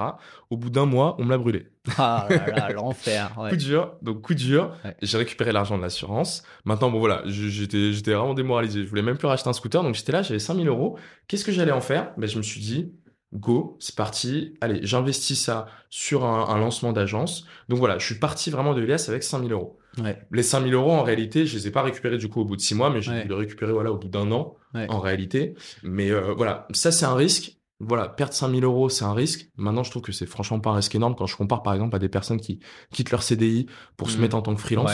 [0.51, 1.67] Au bout d'un mois, on me l'a brûlé.
[1.97, 3.31] Ah là là, l'enfer.
[3.49, 4.75] coup dur, donc coup dur.
[5.01, 6.43] J'ai récupéré l'argent de l'assurance.
[6.65, 8.83] Maintenant, bon voilà, j'étais, j'étais vraiment démoralisé.
[8.83, 10.97] Je voulais même plus racheter un scooter, donc j'étais là, j'avais 5000 euros.
[11.27, 12.11] Qu'est-ce que j'allais en faire?
[12.17, 12.93] Ben, je me suis dit,
[13.33, 14.55] go, c'est parti.
[14.61, 17.45] Allez, j'investis ça sur un, lancement d'agence.
[17.67, 19.79] Donc voilà, je suis parti vraiment de l'IS avec 5000 euros.
[19.97, 20.21] Ouais.
[20.31, 22.61] Les 5000 euros, en réalité, je les ai pas récupérés du coup au bout de
[22.61, 25.55] six mois, mais j'ai dû les récupérer voilà, au bout d'un an, en réalité.
[25.83, 27.57] Mais euh, voilà, ça c'est un risque.
[27.83, 29.49] Voilà, perdre 5000 euros, c'est un risque.
[29.57, 31.95] Maintenant, je trouve que c'est franchement pas un risque énorme quand je compare par exemple
[31.95, 32.59] à des personnes qui
[32.91, 33.65] quittent leur CDI
[33.97, 34.21] pour se mmh.
[34.21, 34.91] mettre en tant que freelance.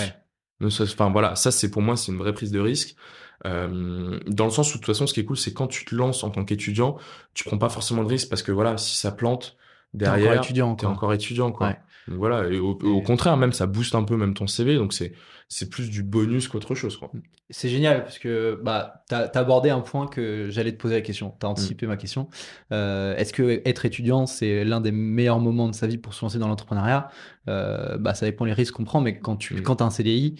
[0.63, 2.95] Enfin voilà, ça c'est pour moi c'est une vraie prise de risque.
[3.45, 5.85] Euh, dans le sens où de toute façon, ce qui est cool, c'est quand tu
[5.85, 6.97] te lances en tant qu'étudiant,
[7.33, 9.57] tu prends pas forcément de risque parce que voilà, si ça plante
[9.93, 10.77] derrière, t'es encore étudiant.
[10.77, 11.75] Es encore étudiant quoi.
[12.07, 15.13] Voilà, et au, au, contraire, même ça booste un peu même ton CV, donc c'est
[15.49, 16.97] c'est plus du bonus qu'autre chose.
[16.97, 17.09] Quoi.
[17.49, 21.01] C'est génial parce que bah, tu as, abordé un point que j'allais te poser la
[21.01, 21.33] question.
[21.39, 21.89] Tu as anticipé mm.
[21.89, 22.27] ma question.
[22.73, 26.23] Euh, Est-ce que être étudiant, c'est l'un des meilleurs moments de sa vie pour se
[26.25, 27.09] lancer dans l'entrepreneuriat?
[27.47, 29.61] Euh, bah, Ça dépend les risques qu'on prend, mais quand tu mm.
[29.61, 30.35] quand as un CDI,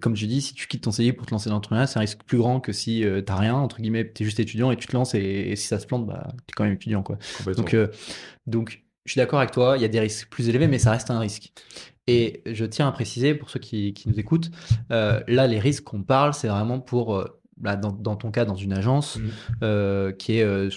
[0.00, 2.02] comme je dis, si tu quittes ton CDI pour te lancer dans l'entrepreneuriat, c'est un
[2.02, 4.76] risque plus grand que si euh, tu rien, entre guillemets, tu es juste étudiant et
[4.76, 7.02] tu te lances et, si ça se plante, bah, tu es quand même étudiant.
[7.02, 7.18] Quoi.
[7.56, 7.88] Donc, euh,
[8.46, 10.90] donc, je suis d'accord avec toi, il y a des risques plus élevés, mais ça
[10.90, 11.52] reste un risque.
[12.06, 14.50] Et je tiens à préciser pour ceux qui, nous écoutent,
[14.90, 18.72] euh, là, les risques qu'on parle, c'est vraiment pour, euh, dans, ton cas, dans une
[18.72, 19.28] agence mmh.
[19.62, 20.68] euh, qui est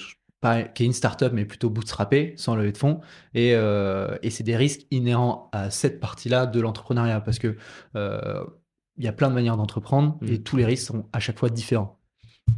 [0.75, 2.99] qui est une startup mais plutôt bootstrappée, sans lever de fonds,
[3.33, 7.57] et, et c'est des risques inhérents à cette partie-là de l'entrepreneuriat parce que
[7.95, 10.43] il y a plein de manières d'entreprendre et Mm.
[10.43, 11.99] tous les risques sont à chaque fois différents.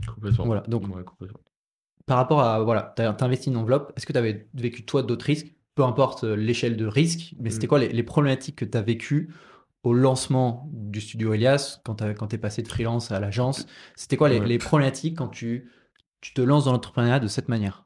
[0.05, 0.45] Complètement.
[0.45, 1.39] Voilà, donc Ouais, complètement.
[2.05, 5.01] par rapport à voilà, tu as investi une enveloppe, est-ce que tu avais vécu toi
[5.01, 7.69] d'autres risques, peu importe euh, l'échelle de risque, mais c'était Mm.
[7.69, 9.33] quoi les, les problématiques que tu as vécues
[9.83, 13.67] au lancement du studio Elias, quand tu es passé de freelance à l'agence?
[13.95, 14.47] C'était quoi les, Ouais.
[14.47, 15.69] les problématiques quand tu,
[16.19, 17.85] tu te lances dans l'entrepreneuriat de cette manière?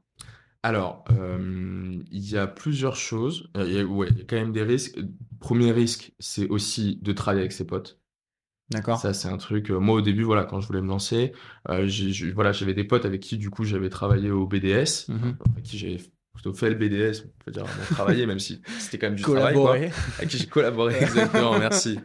[0.63, 3.49] Alors, euh, il y a plusieurs choses.
[3.57, 4.97] Euh, Il y a, ouais, il y a quand même des risques.
[5.39, 7.99] Premier risque, c'est aussi de travailler avec ses potes.
[8.69, 9.69] D'accord Ça, c'est un truc.
[9.69, 11.33] moi, au début, voilà, quand je voulais me lancer,
[11.69, 11.89] euh,
[12.33, 15.35] voilà, j'avais des potes avec qui, du coup, j'avais travaillé au BDS, Mhm.
[15.51, 15.99] avec qui j'ai
[16.34, 19.23] plutôt fait le BDS, on peut dire vraiment travailler, même si c'était quand même du
[19.23, 19.75] travail, quoi.
[19.75, 21.99] Avec qui j'ai collaboré exactement, merci,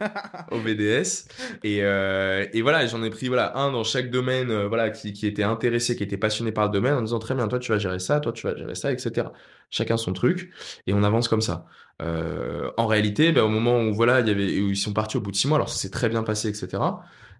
[0.51, 1.27] au BDS.
[1.63, 5.13] Et, euh, et voilà, j'en ai pris voilà un dans chaque domaine, euh, voilà, qui,
[5.13, 7.71] qui était intéressé, qui était passionné par le domaine, en disant très bien, toi tu
[7.71, 9.27] vas gérer ça, toi tu vas gérer ça, etc.
[9.69, 10.51] Chacun son truc,
[10.87, 11.65] et on avance comme ça.
[12.01, 15.17] Euh, en réalité, ben, au moment où voilà, il y avait, où ils sont partis
[15.17, 16.83] au bout de six mois, alors ça s'est très bien passé, etc.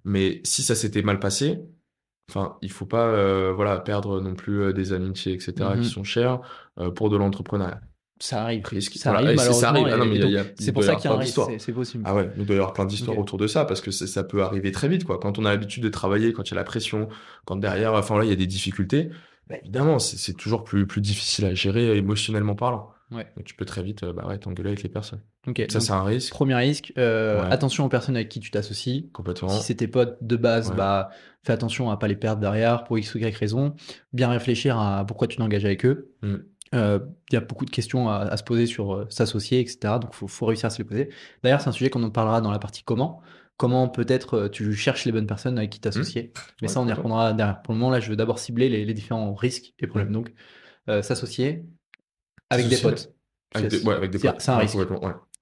[0.06, 1.60] Mais si ça s'était mal passé,
[2.30, 5.54] Enfin, il faut pas euh, voilà perdre non plus euh, des amitiés, etc.
[5.82, 6.40] Qui sont chères
[6.78, 7.80] euh, pour de l'entrepreneuriat.
[8.20, 8.66] Ça arrive.
[8.66, 8.94] Risque.
[8.96, 9.28] Ça Voilà.
[9.28, 9.88] arrive ça arrive.
[9.88, 11.40] Ah C'est pour ça qu'il y a un risque.
[11.60, 12.04] c'est- possible.
[12.06, 14.42] Ah ouais, il doit y avoir plein d'histoires autour de ça parce que ça peut
[14.44, 15.20] arriver très vite quoi.
[15.20, 17.08] Quand on a l'habitude de travailler, quand il y a la pression,
[17.46, 19.10] quand derrière, enfin là, il y a des difficultés,
[19.48, 22.90] bah, évidemment, c'est toujours plus plus difficile à gérer émotionnellement parlant.
[23.12, 23.28] Ouais.
[23.38, 25.22] Donc tu peux très vite euh, bah ouais, t'engueuler avec les personnes.
[25.48, 25.64] Ok.
[25.70, 27.52] Ça c'est un risque Premier risque, euh, Ouais.
[27.54, 29.10] attention aux personnes avec qui tu t'associes.
[29.14, 29.50] complètement.
[29.50, 30.76] Si c'est tes potes de base, Ouais.
[30.76, 31.10] bah,
[31.44, 33.74] fais attention à pas les perdre derrière pour X ou Y raison.
[34.14, 36.12] Bien réfléchir à pourquoi tu t'engages avec eux.
[36.22, 36.36] Mm.
[36.76, 37.00] Euh,
[37.32, 39.78] Il y a beaucoup de questions à, à se poser sur euh, s'associer, etc.
[40.02, 41.10] Donc, il faut, faut réussir à se les poser.
[41.44, 43.22] D'ailleurs, c'est un sujet qu'on en parlera dans la partie comment.
[43.56, 46.32] Comment peut-être tu cherches les bonnes personnes avec qui t'associer.
[46.62, 47.62] Mais Ouais, ça, on y répondra derrière.
[47.62, 50.10] Pour le moment, là, je veux d'abord cibler les, les différents risques et problèmes.
[50.10, 50.14] Mm.
[50.14, 50.34] Donc,
[51.02, 51.64] s'associer
[52.50, 53.12] avec des potes.
[53.56, 54.36] Avec des, ouais, avec des potes.
[54.40, 54.76] c'est un risque.
[54.76, 54.88] ouais.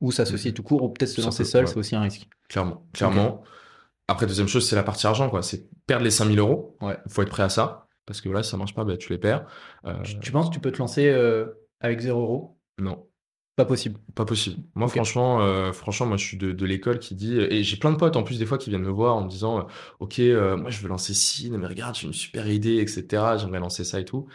[0.02, 1.72] Ou s'associer tout court, ou peut-être se lancer seul, ouais.
[1.72, 2.28] c'est aussi un risque.
[2.50, 3.44] Clairement, clairement.
[4.08, 5.42] Après, deuxième chose, c'est la partie argent, quoi.
[5.42, 6.78] C'est perdre les 5000 euros.
[6.82, 6.98] Ouais.
[7.06, 7.88] Il faut être prêt à ça.
[8.06, 9.48] Parce que voilà, si ça marche pas, bah, tu les perds.
[9.86, 11.48] Euh, Tu, tu penses que tu peux te lancer euh,
[11.80, 12.60] avec 0 euros?
[12.78, 13.08] Non,
[13.56, 14.00] Pas possible.
[14.14, 14.62] pas possible.
[14.76, 17.92] Moi, franchement, euh, franchement, moi, je suis de, de l'école qui dit, et j'ai plein
[17.92, 19.64] de potes en plus des fois qui viennent me voir en me disant, euh,
[20.02, 23.24] ok, euh, moi, je veux lancer ci, mais regarde, j'ai une super idée, etc.
[23.40, 24.28] J'aimerais lancer ça et tout.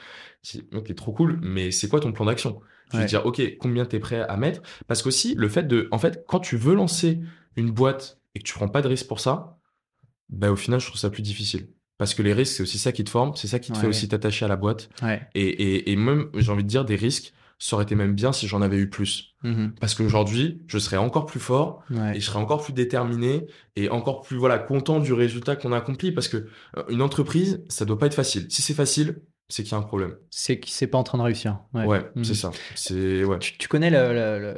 [0.43, 2.61] Je dis, ok, trop cool, mais c'est quoi ton plan d'action?
[2.93, 3.09] Je veux Ouais.
[3.09, 4.63] dire, ok, combien t'es prêt à mettre?
[4.87, 7.21] Parce qu'aussi, le fait de, en fait, quand tu veux lancer
[7.57, 9.59] une boîte et que tu prends pas de risque pour ça,
[10.29, 11.69] bah, au final, je trouve ça plus difficile.
[11.99, 13.81] Parce que les risques, c'est aussi ça qui te forme, c'est ça qui te Ouais,
[13.83, 13.91] fait ouais.
[13.91, 14.89] aussi t'attacher à la boîte.
[15.03, 15.21] Ouais.
[15.35, 18.33] Et, et, et même, j'ai envie de dire, des risques, ça aurait été même bien
[18.33, 19.35] si j'en avais eu plus.
[19.43, 19.75] Mhm.
[19.81, 22.17] Parce qu'aujourd'hui, je serais encore plus fort Ouais.
[22.17, 25.77] et je serais encore plus déterminé et encore plus voilà content du résultat qu'on a
[25.77, 26.11] accompli.
[26.11, 26.39] Parce que
[26.79, 28.47] euh, une entreprise, ça doit pas être facile.
[28.49, 29.21] Si c'est facile,
[29.51, 30.15] c'est qu'il y a un problème.
[30.31, 31.61] C'est qu'il c'est pas en train de réussir.
[31.75, 31.85] Ouais.
[31.85, 32.25] Ouais, Mhm.
[32.25, 32.51] c'est ça.
[32.75, 33.91] C'est ouais, Tu, tu connais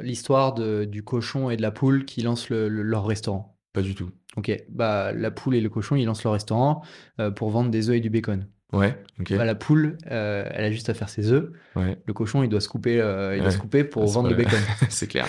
[0.01, 3.57] l'histoire du cochon et de la poule qui lancent le- le- leur restaurant?
[3.73, 4.11] pas du tout.
[4.37, 6.83] Ok, bah la poule et le cochon ils lancent leur restaurant
[7.19, 8.47] euh, pour vendre des œufs et du bacon.
[8.73, 8.97] Ouais.
[9.37, 11.49] Bah, la poule, euh, elle a juste à faire ses œufs.
[11.75, 14.29] Ouais, Le cochon, il doit se couper, euh, il doit se couper pour Ah, vendre
[14.29, 14.59] le bacon.
[14.89, 15.27] c'est clair.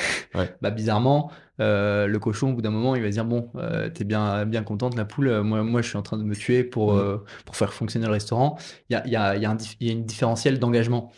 [0.62, 1.30] bah bizarrement,
[1.60, 3.50] euh, le cochon, au bout d'un moment, il va dire bon,
[3.94, 5.42] t'es bien, bien contente la poule.
[5.42, 8.12] moi, moi, je suis en train de me tuer pour euh, pour faire fonctionner le
[8.12, 8.58] restaurant.
[8.88, 11.12] Il y a, y a, y a y a une différentiel d'engagement.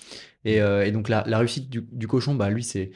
[0.44, 2.90] Et, euh, et donc la, la réussite du, du cochon, bah lui, c'est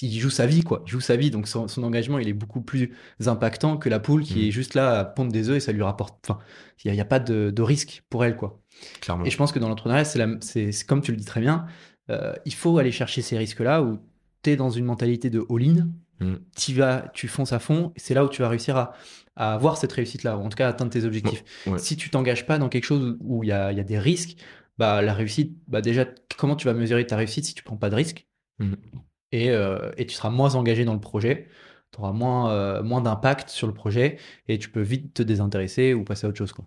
[0.00, 0.82] il joue sa vie quoi.
[0.86, 2.94] Il joue sa vie, donc son, son engagement, il est beaucoup plus
[3.26, 4.44] impactant que la poule qui Mhm.
[4.46, 6.18] est juste là à pondre des œufs et ça lui rapporte.
[6.26, 6.38] Enfin,
[6.82, 8.62] il y a, il y a pas de, de risque pour elle quoi.
[9.00, 9.24] Clairement.
[9.24, 11.66] Et je pense que dans l'entrepreneuriat, c'est comme tu le dis très bien,
[12.10, 13.98] euh, il faut aller chercher ces risques-là où
[14.42, 16.36] tu es dans une mentalité de all-in, Mm.
[16.56, 18.94] tu vas, tu fonces à fond, et c'est là où tu vas réussir à,
[19.36, 21.44] à avoir cette réussite-là, ou en tout cas atteindre tes objectifs.
[21.66, 21.78] ouais.
[21.78, 23.98] Si tu t'engages pas dans quelque chose où il y a, il y a des
[23.98, 24.38] risques,
[24.78, 26.06] bah la réussite, bah déjà,
[26.38, 28.26] comment tu vas mesurer ta réussite si tu prends pas de risques?
[29.32, 31.48] Et, euh, et tu seras moins engagé dans le projet,
[31.92, 34.16] tu auras moins, euh, moins d'impact sur le projet,
[34.48, 36.52] et tu peux vite te désintéresser ou passer à autre chose.
[36.54, 36.64] Quoi.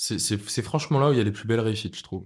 [0.00, 2.24] C'est franchement là où il y a les plus belles réussites, je trouve.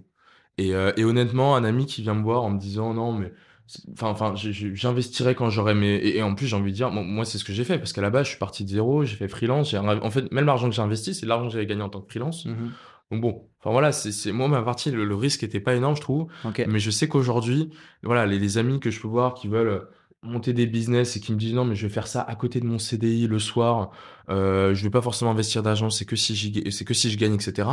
[0.59, 3.33] Et, euh, et honnêtement, un ami qui vient me voir en me disant non, mais.
[3.93, 5.95] Enfin, enfin, j'investirais quand j'aurais mes.
[5.95, 7.79] Et, et en plus, j'ai envie de dire, bon, moi, c'est ce que j'ai fait.
[7.79, 9.73] Parce qu'à la base, je suis parti de zéro, j'ai fait freelance.
[9.73, 12.09] En fait, même l'argent que j'ai investi, c'est l'argent que j'avais gagné en tant que
[12.11, 12.45] freelance.
[13.11, 16.01] Donc bon, enfin voilà, c'est moi, ma partie, le, le risque était pas énorme, je
[16.01, 16.27] trouve.
[16.67, 17.71] Mais je sais qu'aujourd'hui,
[18.03, 19.87] voilà, les, les amis que je peux voir qui veulent
[20.23, 22.59] monter des business et qui me disent non, mais je vais faire ça à côté
[22.59, 23.91] de mon CDI le soir,
[24.29, 26.35] euh, je vais pas forcément investir d'argent, c'est que si
[26.71, 27.67] c'est que si je gagne, etc.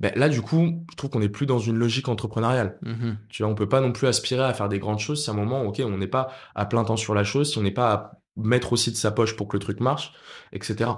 [0.00, 2.78] Ben là, du coup, je trouve qu'on n'est plus dans une logique entrepreneuriale.
[2.82, 3.16] Mhm.
[3.28, 5.32] Tu vois, on peut pas non plus aspirer à faire des grandes choses si à
[5.32, 7.70] un moment, ok, on n'est pas à plein temps sur la chose, si on n'est
[7.70, 10.12] pas à mettre aussi de sa poche pour que le truc marche,
[10.52, 10.90] etc.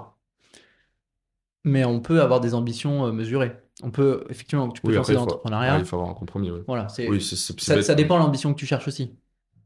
[1.63, 3.51] Mais on peut avoir des ambitions euh, mesurées.
[3.83, 5.79] on peut effectivement, tu peux Oui, lancer dans l'entrepreneuriat.
[5.79, 6.49] il faut avoir un compromis.
[6.49, 6.61] ouais.
[6.65, 9.15] Voilà, c'est Oui, ça, ça dépend de l'ambition que tu cherches aussi.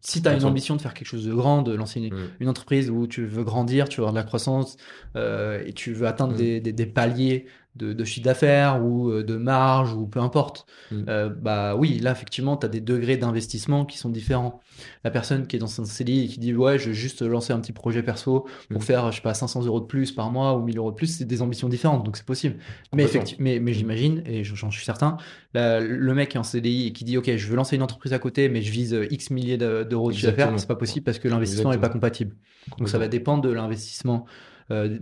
[0.01, 2.27] Si tu as une ambition de faire quelque chose de grand, de lancer une, Mm.
[2.39, 4.77] une entreprise où tu veux grandir, tu veux avoir de la croissance
[5.15, 6.37] euh, et tu veux atteindre Mm.
[6.37, 7.45] des, des- des paliers
[7.75, 11.03] de, de chiffre d'affaires ou euh, de marge ou peu importe, Mm.
[11.07, 14.59] euh, bah oui, là effectivement, tu as des degrés d'investissement qui sont différents.
[15.05, 17.53] La personne qui est dans son CDI et qui dit ouais, je veux juste lancer
[17.53, 18.83] un petit projet perso pour Mm.
[18.83, 21.07] faire, je sais pas, 500 euros de plus par mois ou 1000 euros de plus,
[21.07, 22.57] c'est des ambitions différentes, donc c'est possible.
[22.93, 23.21] Mais, Complètement.
[23.21, 25.15] effecti- mais, mais j'imagine, et j'en suis certain,
[25.53, 27.83] la- le mec qui est en CDI et qui dit ok, je veux lancer une
[27.83, 30.67] entreprise à côté, mais je vise euh, X milliers de- d'euros de chiffre d'affaires, c'est
[30.67, 32.35] pas possible parce que l'investissement n'est pas compatible.
[32.77, 34.25] Donc ça va dépendre de l'investissement,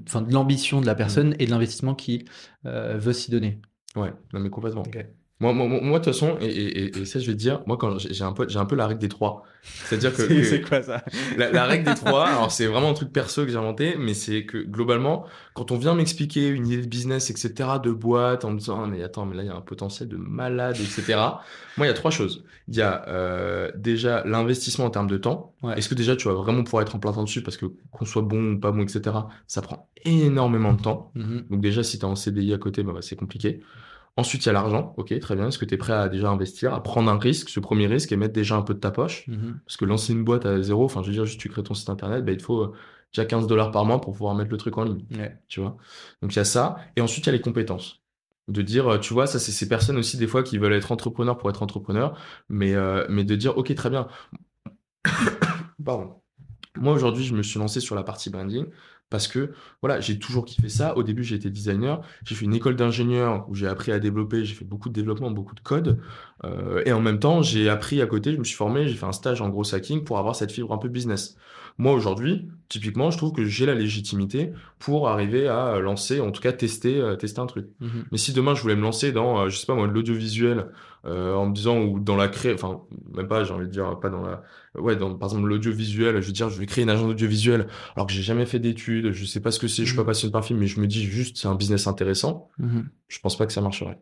[0.07, 2.26] enfin de l'ambition de la personne et de l'investissement qui
[2.65, 3.61] euh, veut s'y donner.
[3.95, 4.82] Ouais, non mais complètement.
[4.82, 5.05] Ok.
[5.41, 7.77] Moi, moi, moi, de toute façon, et, et, et- ça, je vais te dire, moi,
[7.77, 9.43] quand j'ai un peu, j'ai un peu la règle des trois.
[9.61, 10.23] C'est-à-dire que,
[10.57, 11.03] que quoi ça?
[11.37, 14.13] la, la règle des trois, alors c'est vraiment un truc perso que j'ai inventé, mais
[14.13, 18.51] c'est que globalement, quand on vient m'expliquer une idée de business, etc., de boîte, en
[18.51, 21.41] me disant, Ah, mais attends, mais là, il y a un potentiel de malade, etc.,
[21.77, 22.43] moi, il y a trois choses.
[22.67, 25.53] Il y a euh, déjà l'investissement en termes de temps.
[25.63, 25.77] Ouais.
[25.77, 28.03] Est-ce que déjà, tu vas vraiment pouvoir être en plein temps dessus parce que qu'on
[28.05, 29.15] soit bon ou pas bon, etc.,
[29.47, 31.11] ça prend énormément de temps.
[31.15, 31.45] Mhm.
[31.49, 33.61] Donc déjà, si tu es en CDI à côté, bah, bah, c'est compliqué.
[34.20, 34.93] Ensuite, il y a l'argent.
[34.97, 35.47] Ok, très bien.
[35.47, 38.11] Est-ce que tu es prêt à déjà investir, à prendre un risque, ce premier risque,
[38.11, 39.26] et mettre déjà un peu de ta poche?
[39.30, 39.61] Mhm.
[39.65, 41.74] Parce que lancer une boîte à zéro, enfin, je veux dire, juste tu crées ton
[41.74, 42.74] site internet, bah, il te faut euh,
[43.13, 45.05] déjà 15 dollars par mois pour pouvoir mettre le truc en ligne.
[45.17, 45.39] Ouais.
[45.47, 45.78] Tu vois?
[46.22, 46.76] Donc il y a ça.
[46.97, 48.01] Et ensuite, il y a les compétences.
[48.49, 50.91] De dire, euh, tu vois, ça, c'est ces personnes aussi, des fois, qui veulent être
[50.91, 54.09] entrepreneurs pour être entrepreneurs, mais, euh, mais de dire, ok, très bien.
[55.86, 56.15] Pardon.
[56.78, 58.65] Moi, aujourd'hui, je me suis lancé sur la partie branding
[59.10, 59.51] parce que,
[59.82, 60.95] voilà, j'ai toujours kiffé ça.
[60.95, 62.01] Au début, j'ai été designer.
[62.24, 64.45] J'ai fait une école d'ingénieur où j'ai appris à développer.
[64.45, 65.99] J'ai fait beaucoup de développement, beaucoup de code.
[66.43, 69.05] Euh, et en même temps, j'ai appris à côté, je me suis formé, j'ai fait
[69.07, 71.38] un stage en gros hacking pour avoir cette fibre un peu business.
[71.80, 76.41] Moi, aujourd'hui, typiquement, je trouve que j'ai la légitimité pour arriver à lancer, en tout
[76.41, 77.67] cas tester, euh, tester un truc.
[77.80, 78.03] Mhm.
[78.11, 80.67] Mais si demain je voulais me lancer dans, euh, je sais pas moi, l'audiovisuel,
[81.05, 82.82] euh, en me disant, ou dans la cré, enfin,
[83.15, 84.43] même pas, j'ai envie de dire, pas dans la,
[84.75, 88.05] ouais, dans, par exemple, l'audiovisuel, je veux dire, je vais créer une agence audiovisuelle, alors
[88.07, 90.07] que j'ai jamais fait d'études, je sais pas ce que c'est, je suis pas Mhm.
[90.07, 92.89] passionné par film, mais je me dis juste, c'est un business intéressant, Mhm.
[93.07, 93.99] je pense pas que ça marcherait.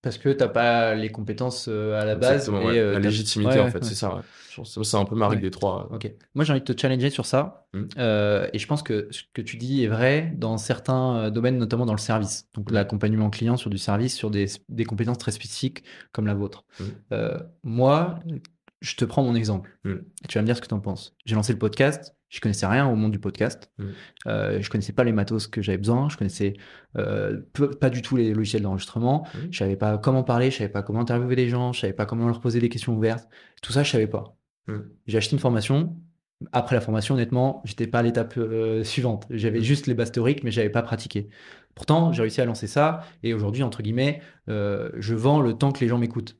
[0.00, 2.78] Parce que t'as pas les compétences euh, à la base et ouais.
[2.78, 4.22] euh, la légitimité, Ouais, en fait, c'est ça,
[4.64, 5.88] C'est un peu ma règle des trois.
[5.92, 6.12] Ok.
[6.34, 7.66] Moi, j'ai envie de te challenger sur ça.
[7.74, 7.82] Mm.
[7.98, 11.84] Euh, et je pense que ce que tu dis est vrai dans certains domaines, notamment
[11.84, 12.48] dans le service.
[12.54, 15.82] Donc, l'accompagnement client sur du service, sur des, des compétences très spécifiques
[16.12, 16.64] comme la vôtre.
[16.78, 16.84] Mm.
[17.12, 18.20] Euh, moi,
[18.80, 19.78] je te prends mon exemple.
[19.84, 21.16] Et tu vas me dire ce que tu en penses.
[21.26, 22.14] J'ai lancé le podcast.
[22.28, 23.70] Je connaissais rien au monde du podcast.
[23.78, 23.84] Mm.
[24.26, 26.08] Euh, je connaissais pas les matos que j'avais besoin.
[26.10, 26.54] Je connaissais
[26.96, 29.26] euh, peu- pas du tout les logiciels d'enregistrement.
[29.34, 29.38] Mm.
[29.50, 30.50] Je savais pas comment parler.
[30.50, 31.72] Je savais pas comment interviewer les gens.
[31.72, 33.28] Je savais pas comment leur poser des questions ouvertes.
[33.62, 34.36] Tout ça, je savais pas.
[34.66, 34.76] Mm.
[35.06, 35.96] J'ai acheté une formation.
[36.52, 39.26] Après la formation, honnêtement, j'étais pas à l'étape euh, suivante.
[39.30, 39.62] J'avais Mm.
[39.62, 41.28] juste les bases théoriques, mais j'avais pas pratiqué.
[41.74, 43.04] Pourtant, j'ai réussi à lancer ça.
[43.22, 46.36] Et aujourd'hui, entre guillemets, euh, je vends le temps que les gens m'écoutent.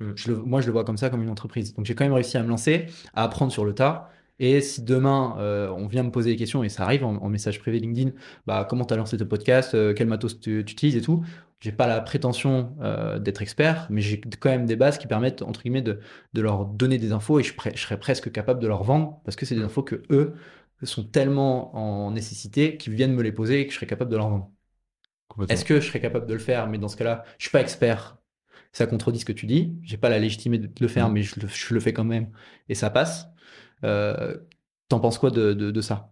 [0.00, 0.10] Mm.
[0.16, 1.72] Je le- moi, je le vois comme ça, comme une entreprise.
[1.74, 4.10] Donc, j'ai quand même réussi à me lancer, à apprendre sur le tas.
[4.40, 7.28] Et si demain, euh, on vient me poser des questions, et ça arrive en, en
[7.28, 8.12] message privé LinkedIn,
[8.46, 11.22] bah, comment tu as lancé ton podcast, euh, quel matos tu, utilises et tout,
[11.60, 15.42] j'ai pas la prétention euh, d'être expert, mais j'ai quand même des bases qui permettent,
[15.42, 16.00] entre guillemets, de,
[16.32, 19.44] de leur donner des infos et je, serais presque capable de leur vendre parce que
[19.44, 20.34] c'est des infos que eux
[20.82, 24.16] sont tellement en nécessité qu'ils viennent me les poser et que je serais capable de
[24.16, 24.50] leur vendre.
[25.48, 26.66] Est-ce que je serais capable de le faire?
[26.66, 28.16] Mais dans ce cas-là, je suis pas expert.
[28.72, 29.76] Ça contredit ce que tu dis.
[29.82, 31.14] J'ai pas la légitimité de le faire, Mhm.
[31.14, 32.30] mais je le, je le fais quand même
[32.68, 33.28] et ça passe.
[33.84, 34.36] Euh,
[34.88, 36.10] T'en penses quoi de, de, de ça?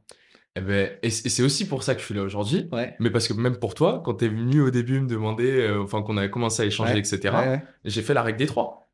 [0.55, 2.69] Eh ben, et c'est aussi pour ça que je suis là aujourd'hui.
[2.73, 2.95] Ouais.
[3.01, 6.03] Mais parce que même pour toi, quand t'es venu au début me demander, euh, enfin
[6.03, 6.99] qu'on avait commencé à échanger, Ouais.
[7.01, 8.89] etc., Ouais, j'ai fait la règle des trois.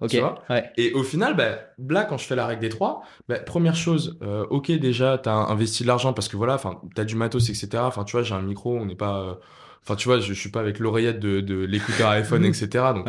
[0.00, 0.10] Ok.
[0.10, 0.42] Tu vois?
[0.50, 0.70] Ouais.
[0.76, 1.58] Et au final, bah,
[1.88, 5.32] là, quand je fais la règle des trois, bah, première chose, euh, ok, déjà, t'as
[5.34, 7.68] investi de l'argent parce que voilà, enfin, t'as du matos, etc.
[7.78, 9.34] Enfin, tu vois, j'ai un micro, on n'est pas, euh,
[9.82, 12.68] enfin, tu vois, je, je suis pas avec l'oreillette de, de l'écouteur iPhone, etc.
[12.94, 13.08] Donc,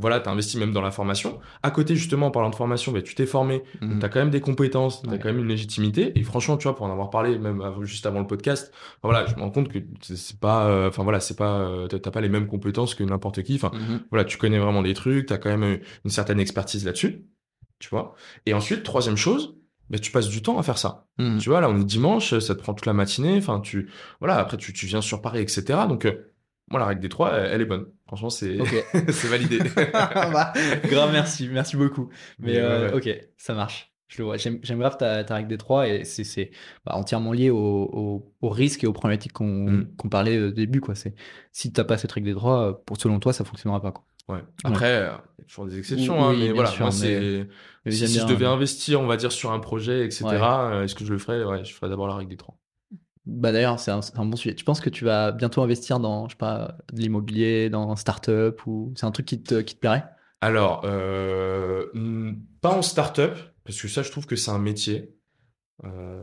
[0.00, 1.40] Voilà, t'as investi même dans la formation.
[1.64, 3.98] À côté, justement, en parlant de formation, bah, tu t'es formé, donc Mhm.
[3.98, 5.18] t'as quand même des compétences, t'as Ouais.
[5.18, 6.12] quand même une légitimité.
[6.16, 9.12] Et franchement, tu vois, pour en avoir parlé, même av- juste avant le podcast, enfin,
[9.12, 12.10] voilà, je me rends compte que c'est- pas, euh, enfin, voilà, c'est pas, euh, t'as
[12.12, 13.56] pas les mêmes compétences que n'importe qui.
[13.56, 14.02] Enfin, Mhm.
[14.10, 17.24] voilà, tu connais vraiment des trucs, tu as quand même euh, une certaine expertise là-dessus,
[17.80, 18.14] tu vois.
[18.46, 19.56] Et ensuite, troisième chose,
[19.90, 21.06] bah, tu passes du temps à faire ça.
[21.18, 21.38] Mhm.
[21.38, 23.90] Tu vois, là, on est dimanche, ça te prend toute la matinée, enfin, tu,
[24.20, 25.86] voilà, après, tu, tu viens sur Paris, etc.
[25.88, 26.12] Donc, euh,
[26.70, 27.86] moi, la règle des trois, elle, elle est bonne.
[28.08, 28.58] Franchement, c'est,
[29.10, 29.58] c'est validé.
[29.92, 30.52] Bah,
[30.84, 32.08] grave, merci, merci beaucoup.
[32.40, 33.92] Mais, Mais, euh, ouais, ok, ça marche.
[34.08, 34.38] Je le vois.
[34.38, 36.50] J'aime j'aime grave ta, ta règle des trois et c'est c'est,
[36.86, 39.94] bah, entièrement lié au, au, au risque et aux problématiques qu'on Mm.
[39.98, 40.80] qu'on parlait au début.
[40.80, 40.94] Quoi.
[40.94, 41.14] C'est-
[41.52, 43.92] Si t'as pas cette règle des trois, euh, pour selon toi, ça fonctionnera pas.
[43.92, 44.04] Quoi.
[44.36, 44.42] Ouais.
[44.64, 46.98] Après, euh, il y a toujours des exceptions, Oui, hein, mais voilà, sûr, moi, mais-
[46.98, 47.48] c'est,
[47.84, 50.34] Mais si, je devais euh, investir, on va dire, sur un projet, etc., Ouais.
[50.40, 51.42] euh, est-ce que je le ferais?
[51.44, 52.57] Ouais, je ferais d'abord la règle des trois.
[53.28, 54.54] Bah d'ailleurs, c'est un, bon sujet.
[54.54, 57.96] Tu penses que tu vas bientôt investir dans, je sais pas, de l'immobilier, dans un
[57.96, 60.04] start-up ou c'est un truc qui te, qui te plairait?
[60.40, 65.14] Alors, euh, hmm, pas en start-up, parce que ça, je trouve que c'est un métier.
[65.84, 66.22] Euh,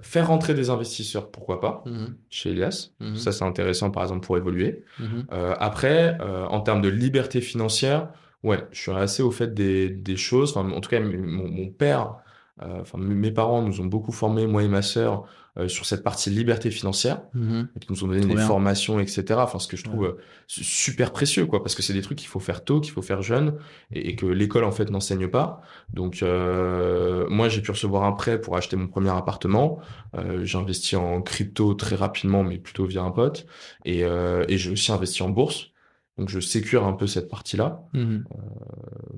[0.00, 2.90] faire rentrer des investisseurs, pourquoi pas, Mhm, chez Elias.
[3.00, 4.84] mhm, Ça, c'est intéressant, par exemple, pour évoluer.
[5.00, 5.26] mhm.
[5.32, 8.10] Euh, après, en termes de liberté financière,
[8.44, 10.56] ouais, je suis assez au fait des, des choses.
[10.56, 12.16] Enfin, en tout cas, mon, mon père,
[12.60, 15.24] enfin, m- mes parents nous ont beaucoup formés, moi et ma sœur,
[15.58, 17.22] euh, sur cette partie liberté financière.
[17.34, 17.68] Mhm.
[17.76, 18.46] Ils nous ont donné Trop des bien.
[18.46, 19.24] formations, etc.
[19.38, 22.18] Enfin, ce que je trouve euh, su- super précieux, quoi, parce que c'est des trucs
[22.18, 23.54] qu'il faut faire tôt, qu'il faut faire jeune,
[23.92, 25.60] et, et que l'école, en fait, n'enseigne pas.
[25.92, 29.78] Donc, euh, moi, j'ai pu recevoir un prêt pour acheter mon premier appartement.
[30.16, 33.46] Euh, j'ai investi en crypto très rapidement, mais plutôt via un pote.
[33.84, 35.70] Et, euh, et j'ai aussi investi en bourse.
[36.18, 37.82] Donc, je sécure un peu cette partie-là.
[37.94, 38.24] Mhm.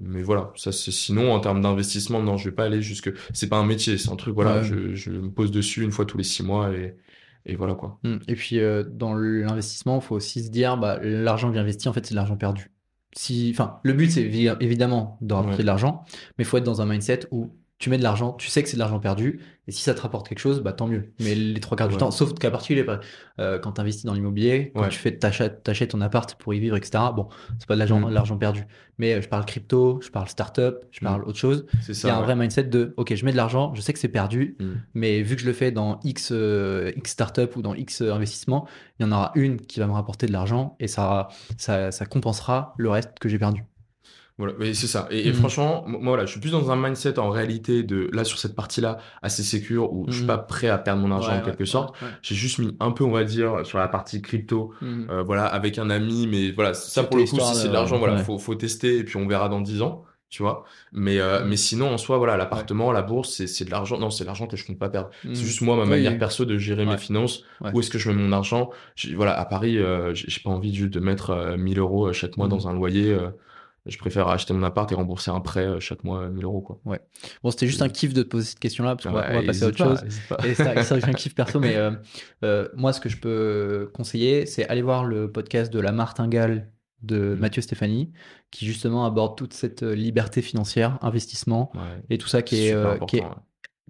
[0.01, 3.11] Mais voilà, ça c'est sinon en termes d'investissement, non, je vais pas aller jusque.
[3.33, 4.65] C'est pas un métier, c'est un truc, voilà, Ouais.
[4.65, 6.95] je, je me pose dessus une fois tous les six mois et,
[7.47, 7.99] et voilà quoi.
[8.05, 8.21] Mhm.
[8.29, 11.89] Et puis euh, dans l'investissement, il faut aussi se dire, bah, l'argent que j'ai investi,
[11.89, 12.71] en fait, c'est de l'argent perdu.
[13.17, 15.63] Si, enfin, le but, c'est évi- évidemment de rapporter Ouais.
[15.63, 16.05] de l'argent,
[16.39, 18.69] mais il faut être dans un mindset où tu mets de l'argent, tu sais que
[18.69, 21.13] c'est de l'argent perdu, et si ça te rapporte quelque chose, bah tant mieux.
[21.19, 23.01] Mais les trois quarts du temps, sauf cas particulier, par-
[23.39, 24.89] euh, quand tu investis dans l'immobilier, quand Ouais.
[24.91, 27.05] tu fais t'achètes, ton appart pour y vivre, etc.
[27.17, 27.29] Bon,
[27.59, 28.11] c'est pas de l'argent, Mm.
[28.11, 28.67] l'argent perdu.
[28.99, 31.09] Mais euh, je parle crypto, je parle startup, je Mm.
[31.09, 31.65] parle autre chose.
[31.81, 32.25] C'est Il y a un ouais.
[32.27, 34.65] vrai mindset de, ok, je mets de l'argent, je sais que c'est perdu, Mm.
[34.93, 38.13] mais vu que je le fais dans X, euh, X startup ou dans X euh,
[38.13, 38.69] investissement,
[38.99, 42.05] il y en aura une qui va me rapporter de l'argent et ça, ça, ça
[42.05, 43.65] compensera le reste que j'ai perdu.
[44.41, 45.07] Voilà, mais c'est ça.
[45.11, 45.35] Et, et Mm.
[45.35, 48.57] franchement, moi voilà, je suis plus dans un mindset en réalité de là sur cette
[48.57, 50.29] partie-là assez sécure où je suis Mm.
[50.29, 51.95] pas prêt à perdre mon argent en quelque sorte.
[52.23, 55.07] J'ai juste mis un peu, on va dire, sur la partie crypto, Mhm.
[55.11, 57.99] euh, voilà, avec un ami, mais voilà, ça pour le coup, si c'est de- l'argent,
[57.99, 60.65] voilà, faut, faut tester et puis on verra dans 10 ans, tu vois.
[60.93, 63.99] Mais, euh, mais sinon, en soi, voilà, l'appartement, la bourse, c'est, c'est de l'argent.
[63.99, 65.11] Non, c'est de l'argent que je compte pas perdre.
[65.23, 66.19] C'est juste moi, ma Oui, manière oui.
[66.19, 66.93] perso de gérer Ouais.
[66.93, 67.43] mes finances.
[67.61, 67.73] Ouais.
[67.75, 68.71] Où est-ce que je mets mon argent?
[69.17, 72.37] Voilà, à Paris, euh, j'ai pas envie juste de mettre euh, 1000 euros euh, chaque
[72.39, 73.13] mois dans un loyer.
[73.87, 76.45] Euh, je préfère acheter mon appart et rembourser un prêt euh, chaque mois euh, 1000
[76.45, 76.81] euros, quoi.
[77.43, 79.41] Bon, c'était juste un kiff de te poser cette question-là, parce qu'on va, Ouais, on
[79.41, 80.45] va passer à autre pas, chose.
[80.45, 81.91] Et c'est un kiff perso, mais euh,
[82.45, 86.71] euh, moi, ce que je peux conseiller, c'est aller voir le podcast de La Martingale
[87.03, 87.39] de Mhm.
[87.41, 88.13] Mathieu Stéphanie,
[88.51, 92.03] qui justement aborde toute cette euh, liberté financière, investissement Ouais.
[92.11, 93.27] et tout ça qui est, euh, qui ouais.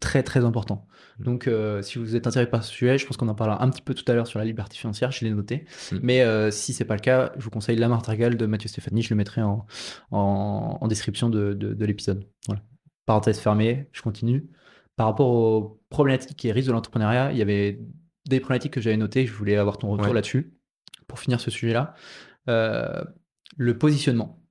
[0.00, 0.86] très très important.
[1.20, 3.70] Donc euh, si vous êtes intéressé par ce sujet, je pense qu'on en parlera un
[3.70, 5.66] petit peu tout à l'heure sur la liberté financière, je l'ai noté.
[5.92, 5.98] Mm.
[6.02, 9.02] Mais euh, si c'est pas le cas, je vous conseille La Martingale de Mathieu Stéphanie,
[9.02, 9.66] je le mettrai en,
[10.10, 12.26] en, en description de, de, de l'épisode.
[12.46, 12.62] Voilà.
[13.06, 14.48] Parenthèse fermée, je continue.
[14.96, 17.80] Par rapport aux problématiques et risques de l'entrepreneuriat, il y avait
[18.28, 20.14] des problématiques que j'avais notées, je voulais avoir ton retour Ouais.
[20.14, 20.54] là-dessus
[21.06, 21.94] pour finir ce sujet-là.
[22.48, 23.02] Euh,
[23.56, 24.42] le positionnement.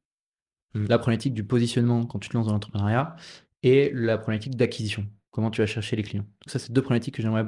[0.73, 0.85] Mm.
[0.87, 3.15] La problématique du positionnement quand tu te lances dans l'entrepreneuriat
[3.63, 5.07] et la problématique d'acquisition.
[5.31, 6.23] Comment tu vas chercher les clients.
[6.23, 7.45] Donc ça, c'est deux problématiques que j'aimerais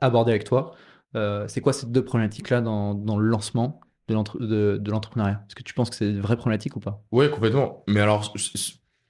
[0.00, 0.74] aborder avec toi.
[1.16, 5.44] Euh, c'est quoi ces deux problématiques-là dans, dans le lancement de l'entre- de, de l'entrepreneuriat?
[5.48, 7.02] Est-ce que tu penses que c'est des vraies problématiques ou pas?
[7.10, 7.82] Ouais, complètement.
[7.88, 8.34] Mais alors,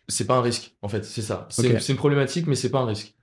[0.08, 1.46] c'est pas un risque, en fait, c'est ça.
[1.50, 3.14] C'est une problématique, mais c'est pas un risque.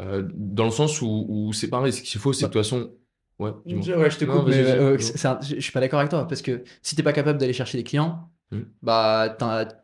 [0.00, 2.04] Euh, dans le sens où, où c'est pas un risque.
[2.04, 2.48] Ce qu'il faut, c'est Bah.
[2.48, 2.92] que de toute façon.
[3.38, 3.96] Ouais, dis-moi.
[3.96, 6.62] Ouais, je te coupe, mais euh, je je suis pas d'accord avec toi parce que
[6.82, 8.60] si t'es pas capable d'aller chercher des clients, Mm.
[8.82, 9.36] bah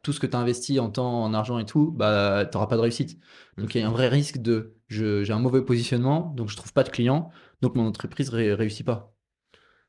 [0.02, 2.76] tout ce que tu as investi en temps, en argent et tout, bah t'auras pas
[2.76, 3.18] de réussite.
[3.56, 3.60] Mm.
[3.62, 6.56] Donc il y a un vrai risque de je- j'ai un mauvais positionnement, donc je
[6.56, 7.30] trouve pas de clients,
[7.62, 9.14] donc mon entreprise ré- réussit pas.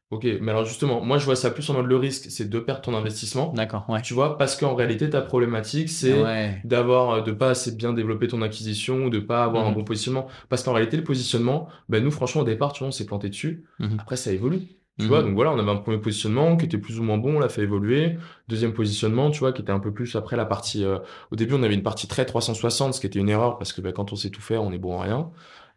[0.09, 2.59] Ok, mais alors justement, moi je vois ça plus en mode le risque, c'est de
[2.59, 3.53] perdre ton investissement.
[3.53, 4.01] D'accord, ouais.
[4.01, 6.59] Tu vois, parce qu'en réalité, ta problématique, c'est Ouais.
[6.65, 9.75] d'avoir euh, de pas assez bien développer ton acquisition ou de pas avoir un Mhm.
[9.75, 12.91] bon positionnement parce qu'en réalité le positionnement ben nous franchement au départ tu vois on
[12.91, 13.97] s'est planté dessus Mhm.
[13.99, 14.63] après ça évolue
[14.99, 17.37] tu vois donc voilà on avait un premier positionnement qui était plus ou moins bon
[17.37, 18.17] on l'a fait évoluer.
[18.47, 20.99] Deuxième positionnement tu vois qui était un peu plus après la partie euh,
[21.31, 23.81] au début on avait une partie très 360 ce qui était une erreur parce que
[23.81, 25.29] ben, quand on sait tout faire on est bon en rien.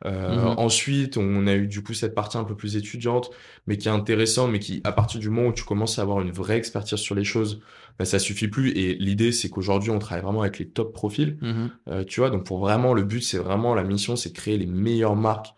[0.05, 0.55] Euh, Mhm.
[0.59, 3.31] ensuite on a eu du coup cette partie un peu plus étudiante
[3.67, 6.21] mais qui est intéressante mais qui à partir du moment où tu commences à avoir
[6.21, 7.61] une vraie expertise sur les choses
[7.99, 8.73] ben, ça suffit plus.
[8.77, 11.39] Et l'idée c'est qu'aujourd'hui on travaille vraiment avec les top profils.
[11.41, 11.71] Mhm.
[11.89, 14.59] euh, tu vois, donc pour vraiment, le but, c'est vraiment, la mission, c'est de créer
[14.59, 15.55] les meilleures marques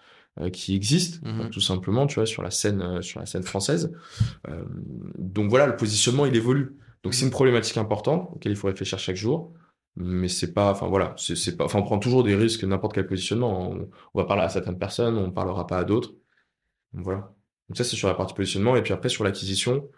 [0.53, 1.41] qui existent, Mhm.
[1.41, 3.93] euh, tout simplement, tu vois, sur la scène, euh, sur la scène française.
[4.49, 4.65] Euh,
[5.19, 6.77] donc voilà, le positionnement, il évolue.
[7.03, 9.53] Donc c'est une problématique importante auquel il faut réfléchir chaque jour.
[9.99, 13.07] Mais c'est pas, enfin voilà, c'est pas, enfin on prend toujours des risques n'importe quel
[13.07, 13.71] positionnement.
[13.71, 16.13] On, on va parler à certaines personnes, on parlera pas à d'autres.
[16.93, 17.33] Voilà.
[17.69, 19.89] Donc ça c'est sur la partie positionnement et puis après sur l'acquisition,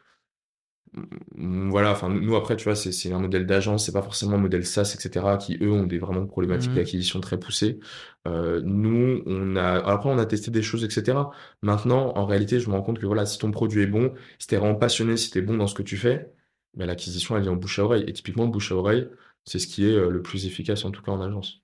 [1.36, 4.64] Voilà, enfin nous après tu vois c'est un modèle d'agence, c'est pas forcément un modèle
[4.64, 6.76] SaaS etc qui eux ont des vraiment problématiques Mhm.
[6.76, 7.78] d'acquisition très poussées.
[8.26, 11.32] Euh, nous on a après on a testé des choses etc.
[11.62, 14.46] Maintenant en réalité je me rends compte que voilà si ton produit est bon, si
[14.48, 16.32] t'es vraiment passionné, si t'es bon dans ce que tu fais,
[16.74, 19.08] ben, l'acquisition elle vient en bouche à oreille et typiquement bouche à oreille
[19.44, 21.62] c'est ce qui est euh, le plus efficace en tout cas en agence.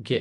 [0.00, 0.12] Ok,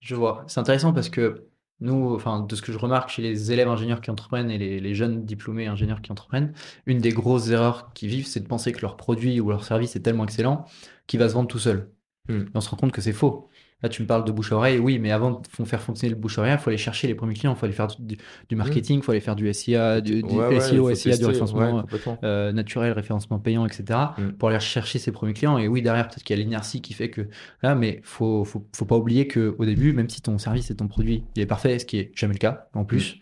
[0.00, 0.44] je vois.
[0.48, 1.49] C'est intéressant parce que
[1.80, 4.80] nous, enfin, de ce que je remarque chez les élèves ingénieurs qui entreprennent et les,
[4.80, 6.52] les jeunes diplômés ingénieurs qui entreprennent,
[6.86, 9.96] une des grosses erreurs qu'ils vivent, c'est de penser que leur produit ou leur service
[9.96, 10.66] est tellement excellent
[11.06, 11.90] qu'il va se vendre tout seul.
[12.28, 12.42] Hmm.
[12.42, 13.48] Et on se rend compte que c'est faux.
[13.82, 16.20] Là, tu me parles de bouche à oreille, oui, mais avant de faire fonctionner le
[16.20, 18.18] bouche à oreille, il faut aller chercher les premiers clients, il faut aller faire du,
[18.48, 21.24] du marketing, il faut aller faire du SIA, du, du Ouais, il SEO, SIA, du
[21.24, 21.84] tester, ouais, référencement
[22.22, 23.98] euh, naturel, référencement payant, etc.
[24.18, 24.28] Mm.
[24.32, 25.58] pour aller chercher ses premiers clients.
[25.58, 27.28] Et oui, derrière, peut-être qu'il y a l'inertie qui fait que
[27.62, 30.76] là, mais faut, faut, faut pas oublier que au début, même si ton service et
[30.76, 33.18] ton produit il est parfait, ce qui est jamais le cas, en plus,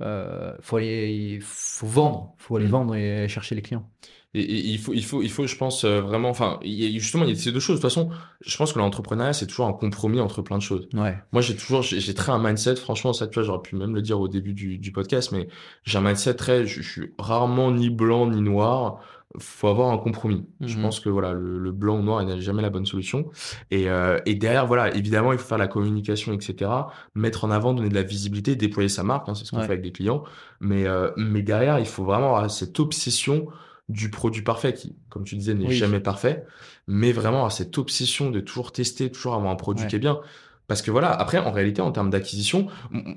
[0.00, 3.88] euh, faut aller, faut vendre, faut aller vendre et chercher les clients.
[4.34, 7.30] Et, et il faut, il faut, il faut, je pense euh, vraiment, enfin, justement, il
[7.30, 7.76] y a ces deux choses.
[7.78, 10.88] De toute façon, je pense que l'entrepreneuriat, c'est toujours un compromis entre plein de choses.
[10.94, 11.18] Ouais.
[11.32, 14.02] Moi, j'ai toujours, j'ai très un mindset, franchement, ça, tu vois, j'aurais pu même le
[14.02, 15.48] dire au début du, du podcast, mais
[15.84, 19.00] j'ai un mindset très, je, je suis rarement ni blanc ni noir.
[19.38, 20.44] Faut avoir un compromis.
[20.60, 20.82] Je Mhm.
[20.82, 23.30] pense que voilà, le, le blanc ou noir n'est jamais la bonne solution.
[23.70, 26.68] Et, euh, et derrière, voilà, évidemment, il faut faire la communication, etc.
[27.14, 29.66] Mettre en avant, donner de la visibilité, déployer sa marque, hein, c'est ce qu'on Ouais.
[29.66, 30.24] fait avec des clients.
[30.60, 33.46] Mais, euh, mais derrière, il faut vraiment avoir cette obsession
[33.90, 35.74] du produit parfait qui, comme tu disais, n'est Oui.
[35.74, 36.44] jamais parfait,
[36.86, 39.90] mais vraiment avoir cette obsession de toujours tester, toujours avoir un produit Ouais.
[39.90, 40.20] qui est bien.
[40.68, 42.68] Parce que voilà, après, en réalité, en termes d'acquisition,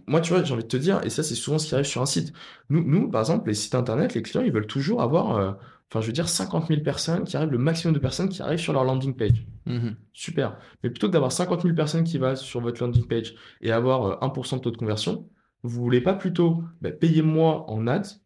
[0.08, 1.86] moi, tu vois, j'ai envie de te dire, et ça, c'est souvent ce qui arrive
[1.86, 2.34] sur un site.
[2.70, 5.52] Nous, nous, par exemple, les sites internet, les clients, ils veulent toujours avoir, euh,
[5.92, 8.58] enfin, je veux dire, 50 000 personnes qui arrivent, le maximum de personnes qui arrivent
[8.60, 9.46] sur leur landing page.
[9.68, 9.96] Mhm.
[10.14, 10.58] Super.
[10.84, 14.04] Mais plutôt que d'avoir 50 000 personnes qui vont sur votre landing page et avoir
[14.06, 15.30] euh, 1% de taux de conversion,
[15.62, 18.18] vous voulez pas plutôt bah, payer moins en ads,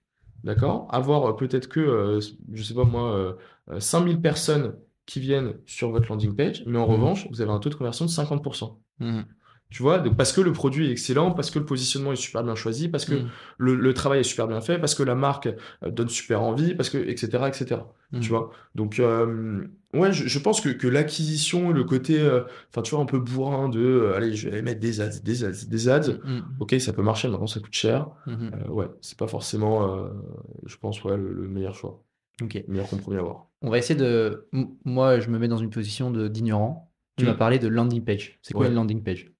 [0.44, 0.88] d'accord?
[0.94, 2.22] Avoir euh, peut-être que, euh,
[2.54, 3.34] je sais pas moi, euh,
[3.72, 6.94] euh, 5000 personnes qui viennent sur votre landing page, mais en Mhm.
[6.94, 8.82] revanche, vous avez un taux de conversion de 50%.
[9.00, 9.26] Mhm.
[9.70, 12.42] Tu vois, donc parce que le produit est excellent, parce que le positionnement est super
[12.42, 13.28] bien choisi, parce que Mhm.
[13.58, 15.48] le, le travail est super bien fait, parce que la marque
[15.84, 17.82] euh, donne super envie, parce que, etc., etc.
[18.14, 18.22] Mhm.
[18.22, 18.52] Tu vois?
[18.76, 23.04] Donc, euh, ouais, je, je pense que, que l'acquisition, le côté, euh, enfin, tu vois,
[23.04, 26.14] un peu bourrin de, euh, allez, je vais mettre des ads, des ads, des ads.
[26.24, 26.44] Mhm.
[26.62, 28.08] Ok, ça peut marcher, maintenant ça coûte cher.
[28.26, 28.52] Mhm.
[28.54, 29.98] Euh, ouais, c'est pas forcément,
[30.66, 32.02] je pense, ouais, le, le meilleur choix,
[32.42, 32.54] Ok.
[32.54, 33.48] le meilleur compromis à avoir.
[33.62, 34.48] On va essayer de.
[34.86, 36.90] Moi, je me mets dans une position d'ignorant.
[37.18, 38.38] Tu m'as parlé de landing page.
[38.44, 38.70] C'est quoi Ouais.
[38.70, 39.32] une landing page?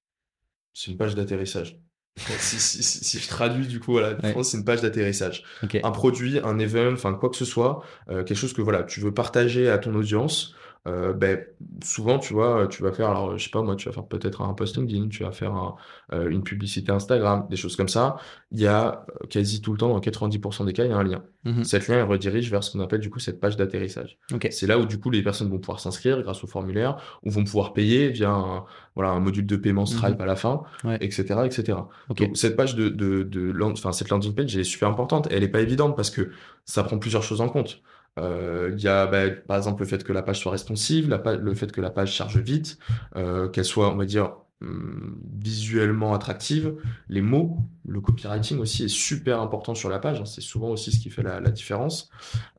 [0.78, 1.80] C'est une page d'atterrissage.
[2.18, 4.44] si, si, si, si je traduis, du coup, voilà, Ouais.
[4.44, 5.44] C'est une page d'atterrissage.
[5.84, 9.00] Un produit, un event, enfin quoi que ce soit, euh, quelque chose que voilà, tu
[9.00, 10.54] veux partager à ton audience,
[10.88, 11.40] euh, ben,
[11.84, 14.42] souvent tu vois, tu vas faire, alors je sais pas moi, tu vas faire peut-être
[14.42, 15.76] un post LinkedIn, tu vas faire un-
[16.14, 18.18] euh, une publicité Instagram, des choses comme ça.
[18.52, 20.98] Il y a euh, quasi tout le temps, dans 90% des cas, il y a
[20.98, 21.24] un lien.
[21.44, 21.64] Mhm.
[21.64, 24.18] Cet lien il redirige vers ce qu'on appelle du coup cette page d'atterrissage.
[24.52, 27.44] C'est là où du coup les personnes vont pouvoir s'inscrire grâce au formulaire ou vont
[27.44, 28.64] pouvoir payer via un,
[28.96, 30.64] voilà, un module de paiement Stripe à la fin.
[30.84, 30.98] Ouais.
[31.02, 31.78] etc., etc.
[32.10, 35.28] Donc, cette page de, de, de land- enfin, cette landing page, elle est super importante.
[35.32, 36.32] Elle est pas évidente parce que
[36.66, 37.82] ça prend plusieurs choses en compte.
[38.18, 41.54] Euh, Il y a, bah, par exemple, le fait que la page soit responsive, le
[41.56, 42.78] fait que la page charge vite,
[43.16, 46.76] euh, qu'elle soit, on va dire, hum, visuellement attractive.
[47.10, 47.58] Les mots,
[47.88, 50.20] le copywriting aussi est super important sur la page.
[50.22, 50.26] hein.
[50.26, 52.10] C'est souvent aussi ce qui fait la, la différence.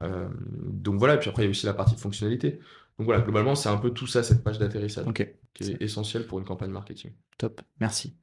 [0.02, 0.28] Euh,
[0.66, 2.60] donc voilà, et puis après, il y a aussi la partie de fonctionnalité.
[2.98, 6.38] Donc voilà, globalement, c'est un peu tout ça, cette page d'atterrissage, qui est essentielle pour
[6.40, 7.12] une campagne marketing.
[7.38, 8.16] Top, merci.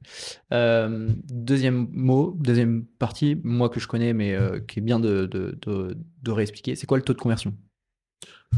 [0.52, 5.24] Euh, deuxième mot, deuxième partie, moi que je connais, mais euh, qui est bien de,
[5.26, 7.54] de, de, de réexpliquer, c'est quoi le taux de conversion?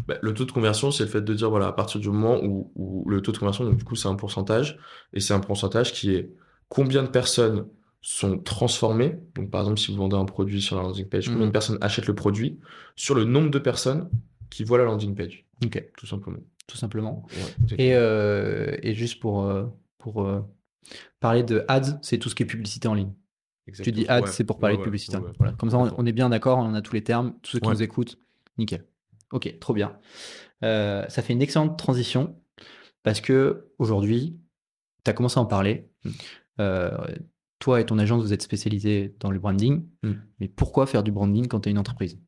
[0.06, 2.40] Bah, le taux de conversion, c'est le fait de dire, voilà, à partir du moment
[2.42, 4.78] où, où le taux de conversion, donc du coup, c'est un pourcentage,
[5.12, 6.30] et c'est un pourcentage qui est
[6.68, 7.66] combien de personnes
[8.00, 9.18] sont transformées.
[9.34, 11.46] Donc, par exemple, si vous vendez un produit sur la landing page, combien Mhm.
[11.46, 12.58] de personnes achètent le produit
[12.96, 14.08] sur le nombre de personnes
[14.50, 16.38] qui voient la landing page, Ok, tout simplement.
[16.66, 17.26] tout simplement.
[17.30, 17.88] Ouais, Et, exactement.
[17.92, 19.66] euh, et juste pour, euh,
[19.98, 20.40] pour euh,
[21.20, 23.12] parler de ads, c'est tout ce qui est publicité en ligne.
[23.82, 25.18] Tu dis ads, Ouais, c'est pour parler ouais, de publicité.
[25.38, 25.52] Voilà.
[25.54, 27.68] Comme ça, on, on est bien d'accord, on a tous les termes, tous ceux qui
[27.68, 28.18] nous écoutent,
[28.56, 28.84] nickel.
[29.32, 29.98] Ok, trop bien.
[30.64, 32.40] Euh, ça fait une excellente transition
[33.02, 34.38] parce que aujourd'hui,
[35.04, 35.90] tu as commencé à en parler.
[36.04, 36.10] Mm.
[36.60, 37.06] Euh,
[37.58, 39.86] toi et ton agence, vous êtes spécialisés dans le branding.
[40.02, 40.12] Mm.
[40.40, 42.18] Mais pourquoi faire du branding quand tu es une entreprise?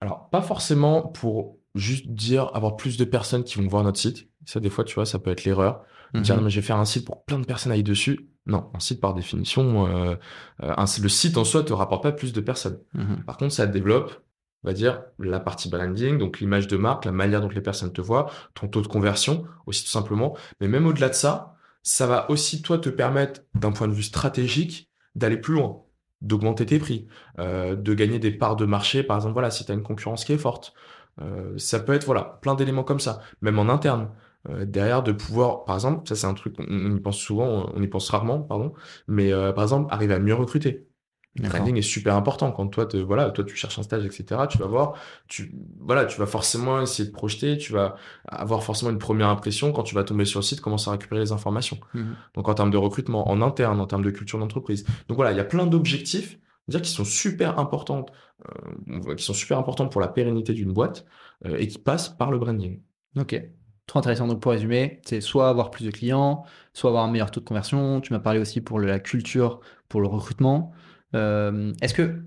[0.00, 4.28] Alors, pas forcément pour juste dire avoir plus de personnes qui vont voir notre site.
[4.44, 5.82] Ça, des fois, tu vois, ça peut être l'erreur.
[6.14, 6.40] Dire, Mhm.
[6.40, 8.30] non, mais je vais faire un site pour que plein de personnes aillent dessus.
[8.46, 10.14] Non, un site, par définition, euh,
[10.62, 12.78] euh, un- le site en soi te rapporte pas plus de personnes.
[12.94, 13.24] Mhm.
[13.26, 14.22] Par contre, ça développe,
[14.64, 17.92] on va dire, la partie branding, donc l'image de marque, la manière dont les personnes
[17.92, 20.34] te voient, ton taux de conversion, aussi tout simplement.
[20.62, 24.02] Mais même au-delà de ça, ça va aussi, toi, te permettre, d'un point de vue
[24.02, 25.82] stratégique, d'aller plus loin,
[26.22, 27.06] d'augmenter tes prix,
[27.38, 29.02] euh, de gagner des parts de marché.
[29.02, 30.74] Par exemple, voilà, si tu as une concurrence qui est forte.
[31.20, 34.10] Euh, ça peut être, voilà, plein d'éléments comme ça, même en interne.
[34.48, 37.82] Euh, derrière, de pouvoir, par exemple, ça c'est un truc, on, y pense souvent, on
[37.82, 38.72] y pense rarement, pardon,
[39.08, 40.87] mais par exemple, arriver à mieux recruter.
[41.38, 44.42] Le branding est super important quand toi, te, voilà, toi tu cherches un stage, etc.
[44.48, 44.94] Tu vas voir,
[45.28, 47.96] tu, voilà, tu vas forcément essayer de projeter, tu vas
[48.26, 51.20] avoir forcément une première impression quand tu vas tomber sur le site, commencer à récupérer
[51.20, 51.78] les informations.
[51.94, 52.16] Mhm.
[52.34, 54.84] Donc en termes de recrutement, en interne, en termes de culture d'entreprise.
[55.08, 56.38] Donc voilà, il y a plein d'objectifs,
[56.68, 58.06] dire qui sont super importants,
[58.48, 61.04] euh, qui sont super importants pour la pérennité d'une boîte
[61.46, 62.80] euh, et qui passent par le branding.
[63.16, 63.40] Ok.
[63.86, 64.28] Trop intéressant.
[64.28, 66.44] Donc, pour résumer, c'est soit avoir plus de clients,
[66.74, 68.02] soit avoir un meilleur taux de conversion.
[68.02, 70.72] Tu m'as parlé aussi pour la culture, pour le recrutement.
[71.14, 72.24] Euh, Est-ce que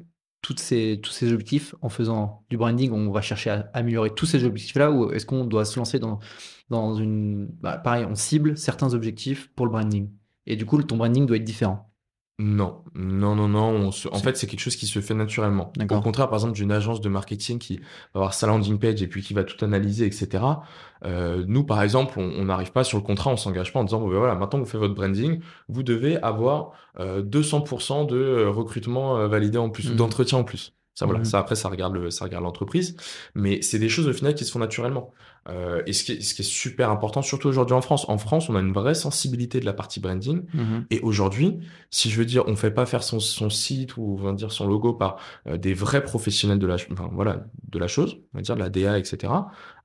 [0.58, 4.44] ces, tous ces objectifs, en faisant du branding, on va chercher à améliorer tous ces
[4.44, 6.20] objectifs-là ou est-ce qu'on doit se lancer dans,
[6.70, 7.48] dans une.
[7.62, 10.10] Bah, pareil, on cible certains objectifs pour le branding?
[10.48, 11.90] Et du coup, ton branding doit être différent.
[12.43, 13.69] Non, non, non, non.
[13.69, 15.72] on se- En fait, c'est quelque chose qui se fait naturellement.
[15.99, 19.07] Au contraire, par exemple, d'une agence de marketing qui va avoir sa landing page et
[19.07, 20.43] puis qui va tout analyser, etc.
[21.05, 23.99] Euh, nous, par exemple, on n'arrive pas sur le contrat, on s'engage pas en disant,
[23.99, 25.39] bon, ben voilà, maintenant que vous faites votre branding,
[25.69, 29.97] vous devez avoir euh, 200% de euh, recrutement euh, validé en plus, ou Mhm.
[29.97, 30.73] d'entretien en plus.
[31.02, 31.26] Ça, voilà, Mhm.
[31.26, 32.95] ça après, ça regarde le, ça regarde l'entreprise,
[33.34, 35.11] mais c'est des choses au final qui se font naturellement.
[35.49, 38.06] Euh, et ce qui est, ce qui est super important, surtout aujourd'hui en France.
[38.10, 40.44] En France, on a une vraie sensibilité de la partie branding.
[40.91, 41.57] Et aujourd'hui,
[41.90, 44.52] si je veux dire, on fait pas faire son, son site ou on va dire
[44.52, 45.18] son logo par
[45.48, 48.60] euh, des vrais professionnels de la, enfin, voilà, de la chose, on va dire de
[48.60, 49.34] la DA, etc.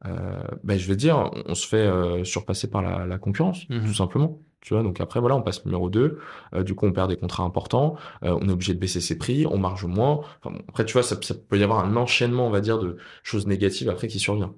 [0.05, 3.67] Euh, ben, je veux dire, on, on se fait euh, surpasser par la, la concurrence,
[3.71, 3.87] Mhm.
[3.87, 4.39] tout simplement.
[4.61, 6.19] Tu vois, donc après, voilà, on passe numéro 2.
[6.65, 7.97] du coup, on perd des contrats importants.
[8.25, 10.21] euh, on est obligé de baisser ses prix, on marge moins.
[10.43, 12.79] Enfin, bon, après, tu vois, ça, ça peut y avoir un enchaînement, on va dire,
[12.79, 14.55] de choses négatives après qui survient.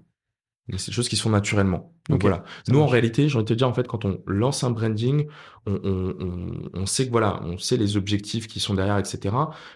[0.68, 1.94] Mais c'est des choses qui se font naturellement.
[2.10, 2.44] Donc voilà.
[2.68, 5.26] Nous, en réalité, j'ai envie de te dire, en fait, quand on lance un branding,
[5.66, 9.34] on, on, on, on sait que voilà, on sait les objectifs qui sont derrière, etc.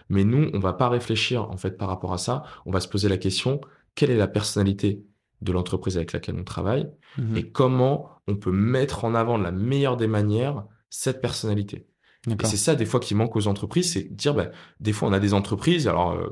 [0.09, 2.43] Mais nous, on va pas réfléchir, en fait, par rapport à ça.
[2.65, 3.59] On va se poser la question,
[3.95, 5.03] quelle est la personnalité
[5.43, 7.37] de l'entreprise avec laquelle on travaille Mhm.
[7.37, 11.87] et comment on peut mettre en avant de la meilleure des manières cette personnalité.
[12.29, 14.47] Et c'est ça, des fois, qui manque aux entreprises, c'est dire, bah,
[14.79, 16.29] des fois, on a des entreprises, alors, euh,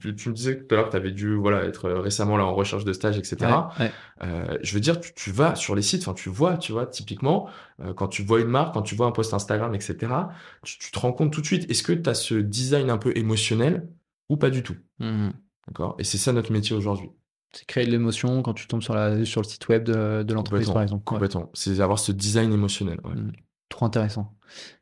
[0.00, 2.36] tu, tu me disais tout à l'heure que tu avais dû, voilà, être euh, récemment
[2.36, 3.36] là en recherche de stage, etc.
[3.78, 3.92] Ouais, ouais.
[4.24, 6.86] Euh, je veux dire, tu, tu vas sur les sites, enfin, tu vois, tu vois,
[6.86, 7.48] typiquement,
[7.80, 9.96] euh, quand tu vois une marque, quand tu vois un post Instagram, etc.,
[10.64, 12.98] tu, tu te rends compte tout de suite, est-ce que tu as ce design un
[12.98, 13.88] peu émotionnel
[14.28, 14.76] ou pas du tout?
[14.98, 15.32] Mhm.
[15.68, 15.94] D'accord?
[16.00, 17.10] Et c'est ça notre métier aujourd'hui.
[17.52, 20.34] C'est créer de l'émotion quand tu tombes sur, la, sur le site web de, de
[20.34, 21.02] l'entreprise, par exemple.
[21.02, 21.18] Ouais.
[21.18, 21.50] Complètement.
[21.54, 23.00] C'est avoir ce design émotionnel.
[23.04, 23.14] ouais.
[23.14, 23.32] Mm.
[23.68, 24.34] Trop intéressant.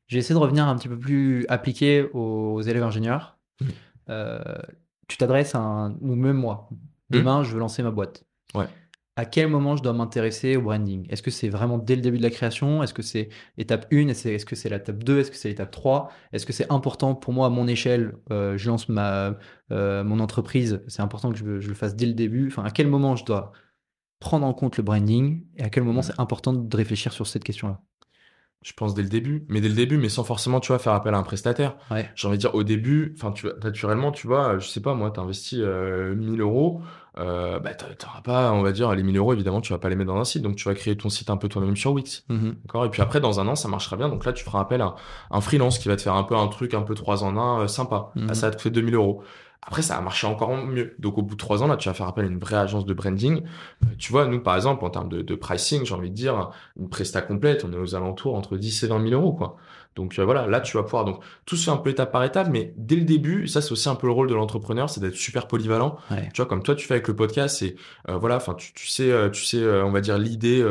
[0.07, 3.39] J'ai essayé de revenir un petit peu plus appliqué aux élèves ingénieurs.
[3.61, 3.65] Mm.
[4.11, 4.39] Euh,
[5.09, 6.69] tu t'adresses à un, ou même moi,
[7.11, 8.25] demain je veux lancer ma boîte.
[8.55, 8.67] Ouais.
[9.19, 11.07] À quel moment je dois m'intéresser au branding?
[11.09, 12.83] Est-ce que c'est vraiment dès le début de la création?
[12.83, 16.13] Est-ce que c'est étape 1 Est-ce que c'est l'étape 2 Est-ce que c'est l'étape 3
[16.35, 19.39] Est-ce que c'est important pour moi à mon échelle euh, Je lance ma,
[19.73, 22.49] euh, mon entreprise, c'est important que je, je le fasse dès le début.
[22.49, 23.53] Enfin, à quel moment je dois
[24.21, 27.45] prendre en compte le branding et à quel moment c'est important de réfléchir sur cette
[27.45, 27.81] question-là?
[28.63, 30.95] Je pense dès le début, mais dès le début, mais sans forcément, tu vois, faire
[30.95, 31.77] appel à un prestataire.
[31.91, 32.11] Ouais.
[32.17, 34.95] J'ai envie de dire, au début, enfin, tu vois, naturellement, tu vois, je sais pas,
[34.95, 36.81] moi, t'investis euh, 1000 euros,
[37.19, 39.89] euh, bah, t'a- t'auras pas, on va dire, les 1000 euros, évidemment, tu vas pas
[39.89, 41.93] les mettre dans un site, donc tu vas créer ton site un peu toi-même sur
[41.93, 42.25] Wix.
[42.65, 42.85] D'accord?
[42.85, 44.09] Et puis après, dans un an, ça marchera bien.
[44.09, 44.95] Donc là, tu feras appel à
[45.31, 47.61] un freelance qui va te faire un peu un truc un peu 3 en 1
[47.63, 48.11] euh, sympa.
[48.17, 48.27] Mhm.
[48.29, 49.23] Là, ça va te coûter 2000 euros.
[49.69, 50.95] Après, ça va marcher encore mieux.
[51.01, 52.85] Donc, au bout de 3 ans, là, tu vas faire appel à une vraie agence
[52.87, 53.43] de branding.
[53.85, 56.51] Euh, tu vois, nous, par exemple, en termes de, de pricing, j'ai envie de dire,
[56.79, 59.57] une presta complète, on est aux alentours entre 10 et 20 000 euros, quoi.
[59.97, 61.05] Donc, euh, voilà, là, tu vas pouvoir.
[61.05, 63.73] Donc, tout se fait un peu étape par étape, mais dès le début, ça, c'est
[63.73, 65.97] aussi un peu le rôle de l'entrepreneur, c'est d'être super polyvalent.
[66.11, 66.29] Ouais.
[66.33, 67.77] Tu vois, comme toi, tu fais avec le podcast, c'est
[68.09, 70.63] euh, voilà, enfin, tu, tu sais, euh, tu sais, euh, on va dire l'idée,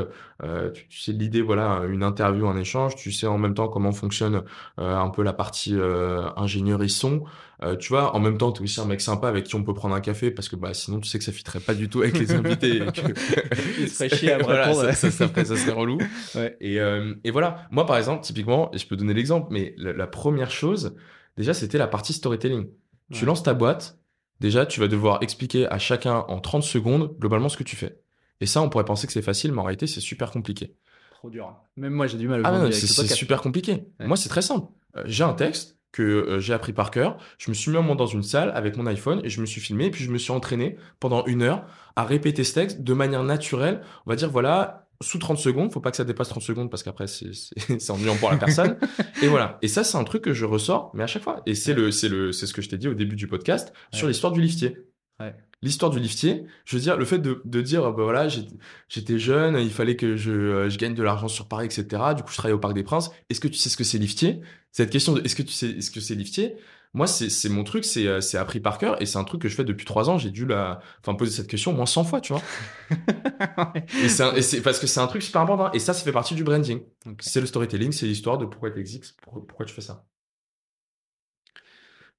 [0.43, 2.95] euh, tu, tu sais l'idée, voilà, une interview, un échange.
[2.95, 4.43] Tu sais en même temps comment fonctionne
[4.79, 7.23] euh, un peu la partie euh, ingénierie son.
[7.65, 9.63] Euh, tu vois, en même temps, tu es aussi un mec sympa avec qui on
[9.63, 11.89] peut prendre un café parce que bah sinon, tu sais que ça fitterait pas du
[11.89, 12.77] tout avec les invités.
[12.77, 13.81] et que...
[13.81, 15.97] Il se ferait chier à Voilà, ça, ça, ça ferait- ça serait relou.
[16.35, 16.55] Ouais.
[16.61, 19.93] Et, euh, et voilà, moi par exemple, typiquement, et je peux donner l'exemple, mais la,
[19.93, 20.95] la première chose,
[21.37, 22.67] déjà, c'était la partie storytelling.
[23.11, 23.97] Tu lances ta boîte,
[24.39, 27.99] déjà, tu vas devoir expliquer à chacun en 30 secondes globalement ce que tu fais.
[28.41, 30.75] Et ça, on pourrait penser que c'est facile, mais en réalité, c'est super compliqué.
[31.11, 31.55] Trop dur.
[31.77, 33.85] Même moi, j'ai du mal à Ah c'est super compliqué.
[33.99, 34.07] Ouais.
[34.07, 34.67] Moi, c'est très simple.
[34.97, 37.17] Euh, j'ai un texte que euh, j'ai appris par cœur.
[37.37, 39.45] Je me suis mis un moment dans une salle avec mon iPhone et je me
[39.45, 39.85] suis filmé.
[39.85, 41.63] Et puis, je me suis entraîné pendant une heure
[41.95, 43.79] à répéter ce texte de manière naturelle.
[44.05, 45.71] On va dire, voilà, sous 30 secondes.
[45.71, 48.77] Faut pas que ça dépasse 30 secondes parce qu'après, c'est- ennuyant pour la personne.
[49.23, 49.57] et voilà.
[49.61, 51.41] Et ça, c'est un truc que je ressors, mais à chaque fois.
[51.45, 53.71] Et c'est le, c'est le, c'est ce que je t'ai dit au début du podcast
[53.93, 54.77] sur l'histoire du liftier.
[55.21, 55.33] Ouais.
[55.61, 58.53] L'histoire du liftier, je veux dire, le fait de, de dire, bah voilà, j'étais-
[58.89, 61.85] j'étais jeune, il fallait que je, euh, je gagne de l'argent sur Paris, etc.
[62.17, 63.09] Du coup, je travaillais au Parc des Princes.
[63.29, 64.41] Est-ce que tu sais ce que c'est liftier?
[64.75, 66.57] Cette question de est-ce que tu sais ce que c'est liftier?
[66.93, 69.47] Moi, c'est mon truc, c'est euh, c'est appris par cœur et c'est un truc que
[69.47, 70.17] je fais depuis trois ans.
[70.17, 72.41] J'ai dû la, enfin, poser cette question au moins 100 fois, tu vois.
[74.03, 75.71] Et c'est parce que c'est un truc super important.
[75.71, 76.81] Et ça, ça fait partie du branding.
[77.21, 80.05] C'est le storytelling, c'est l'histoire de pourquoi tu existes, pourquoi, pourquoi tu fais ça.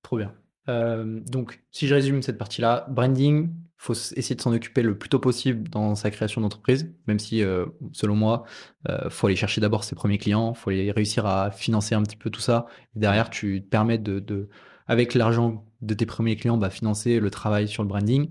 [0.01, 0.35] Trop bien.
[0.71, 5.09] Euh, donc, si je résume cette partie-là, branding, faut essayer de s'en occuper le plus
[5.09, 8.45] tôt possible dans sa création d'entreprise, même si, euh, selon moi,
[8.89, 12.17] euh, faut aller chercher d'abord ses premiers clients, faut aller réussir à financer un petit
[12.17, 12.67] peu tout ça.
[12.95, 14.49] Derrière, tu te permets de,
[14.87, 18.31] avec l'argent de tes premiers clients, bah, financer le travail sur le branding.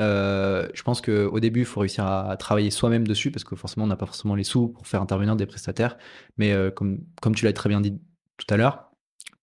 [0.00, 3.84] Euh, je pense qu'au début, il faut réussir à travailler soi-même dessus parce que forcément,
[3.84, 5.96] on n'a pas forcément les sous pour faire intervenir des prestataires.
[6.36, 7.04] Mais euh, comme,
[7.34, 7.98] tu l'as très bien dit
[8.36, 8.90] tout à l'heure,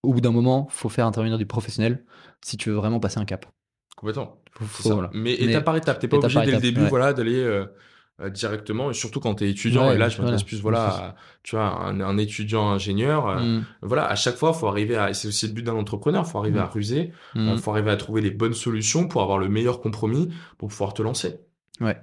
[0.04, 2.06] au bout d'un moment, faut faire intervenir du professionnel
[2.44, 3.46] si tu veux vraiment passer un cap.
[3.96, 4.41] Complètement.
[5.14, 7.66] Mais étape par étape, t'es pas obligé dès le début voilà, d'aller euh,
[8.22, 11.56] euh, directement, et surtout quand tu es étudiant, et là je m'intéresse plus voilà, tu
[11.56, 13.66] vois, un, étudiant ingénieur, euh, mm.
[13.82, 16.60] voilà, à chaque fois, faut arriver à, c'est aussi le but d'un entrepreneur, faut arriver
[16.60, 16.64] mm.
[16.64, 17.58] à ruser, il mm.
[17.58, 21.02] faut arriver à trouver les bonnes solutions pour avoir le meilleur compromis pour pouvoir te
[21.02, 21.40] lancer.
[21.80, 21.98] Ouais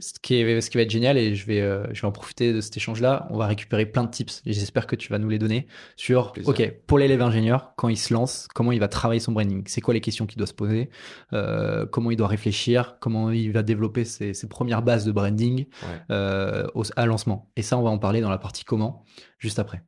[0.00, 2.12] ce qui, est, ce qui va être génial, et je vais, euh, je vais en
[2.12, 5.18] profiter de cet échange-là, on va récupérer plein de tips, et j'espère que tu vas
[5.18, 5.66] nous les donner,
[5.96, 9.62] sur, ok, pour l'élève ingénieur, quand il se lance, comment il va travailler son branding,
[9.66, 10.90] c'est quoi les questions qu'il doit se poser,
[11.32, 15.66] euh, comment il doit réfléchir, comment il va développer ses, ses premières bases de branding
[16.10, 17.50] euh, au, à lancement?
[17.56, 19.04] Et ça, on va en parler dans la partie comment,
[19.38, 19.82] juste après.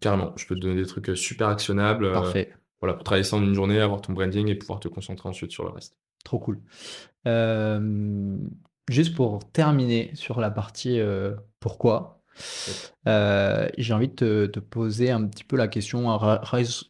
[0.00, 2.12] Carrément, je peux te donner des trucs super actionnables.
[2.12, 2.52] Parfait.
[2.80, 5.52] voilà, pour travailler ça en une journée, avoir ton branding et pouvoir te concentrer ensuite
[5.52, 5.96] sur le reste.
[6.24, 6.60] Trop cool.
[7.26, 8.36] Euh,
[8.88, 12.18] juste pour terminer sur la partie euh, pourquoi,
[13.06, 16.10] euh, j'ai envie de te, poser un petit peu la question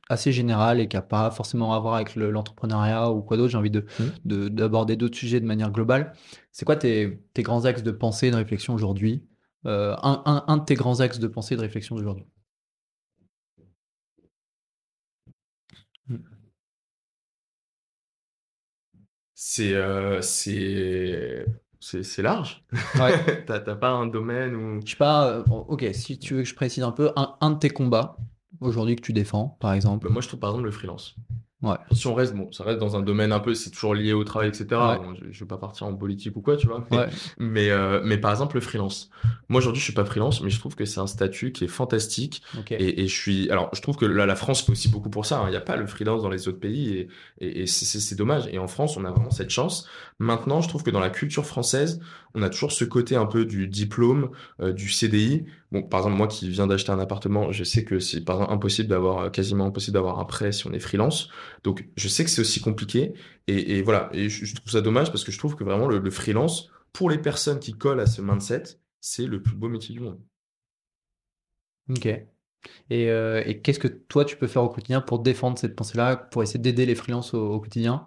[0.08, 3.50] assez générale et qui n'a pas forcément à voir avec l'entrepreneuriat ou quoi d'autre.
[3.50, 4.48] J'ai envie mmh.
[4.48, 6.12] d'aborder d'autres sujets de manière globale.
[6.52, 9.24] C'est quoi tes, grands axes de pensée et de réflexion aujourd'hui
[9.66, 12.26] euh, un, de tes grands axes de pensée et de réflexion d'aujourd'hui?
[16.08, 16.16] Mmh.
[19.34, 19.74] C'est
[20.22, 21.46] c'est
[21.80, 22.64] c'est large.
[22.98, 23.44] Ouais.
[23.46, 24.80] T'as pas un domaine où.
[24.84, 27.50] Je sais pas, euh, ok, si tu veux que je précise un peu, un, un
[27.50, 28.16] de tes combats
[28.60, 30.06] aujourd'hui que tu défends, par exemple.
[30.06, 31.16] Bah, moi, je trouve par exemple le freelance.
[31.60, 31.74] Ouais.
[31.90, 34.22] Si on reste, bon, ça reste dans un domaine un peu, c'est toujours lié au
[34.22, 34.66] travail, etc.
[35.20, 36.86] je, je, veux pas partir en politique ou quoi, tu vois.
[36.92, 37.06] Mais,
[37.38, 39.10] mais, euh, mais, par exemple, le freelance.
[39.48, 41.68] Moi, aujourd'hui, je suis pas freelance, mais je trouve que c'est un statut qui est
[41.68, 42.42] fantastique.
[42.70, 45.26] Et, et, je suis, alors, je trouve que là, la France fait aussi beaucoup pour
[45.26, 45.40] ça.
[45.40, 45.46] Hein.
[45.48, 47.08] Il n'y a pas le freelance dans les autres pays et,
[47.40, 48.48] et, et c'est dommage.
[48.52, 49.88] Et en France, on a vraiment cette chance.
[50.20, 52.00] Maintenant, je trouve que dans la culture française,
[52.34, 54.30] on a toujours ce côté un peu du diplôme,
[54.60, 55.44] euh, du CDI.
[55.70, 58.54] Bon, par exemple, moi qui viens d'acheter un appartement, je sais que c'est par exemple
[58.54, 61.28] impossible d'avoir, euh, quasiment impossible d'avoir un prêt si on est freelance.
[61.62, 63.12] Donc, je sais que c'est aussi compliqué.
[63.48, 64.08] Et, voilà.
[64.12, 67.18] Et je, trouve ça dommage parce que je trouve que vraiment le, freelance, pour les
[67.18, 68.62] personnes qui collent à ce mindset,
[69.00, 70.20] c'est le plus beau métier du monde.
[71.90, 72.06] Ok.
[72.06, 76.42] Et, euh, qu'est-ce que toi tu peux faire au quotidien pour défendre cette pensée-là, pour
[76.42, 78.06] essayer d'aider les freelances au quotidien?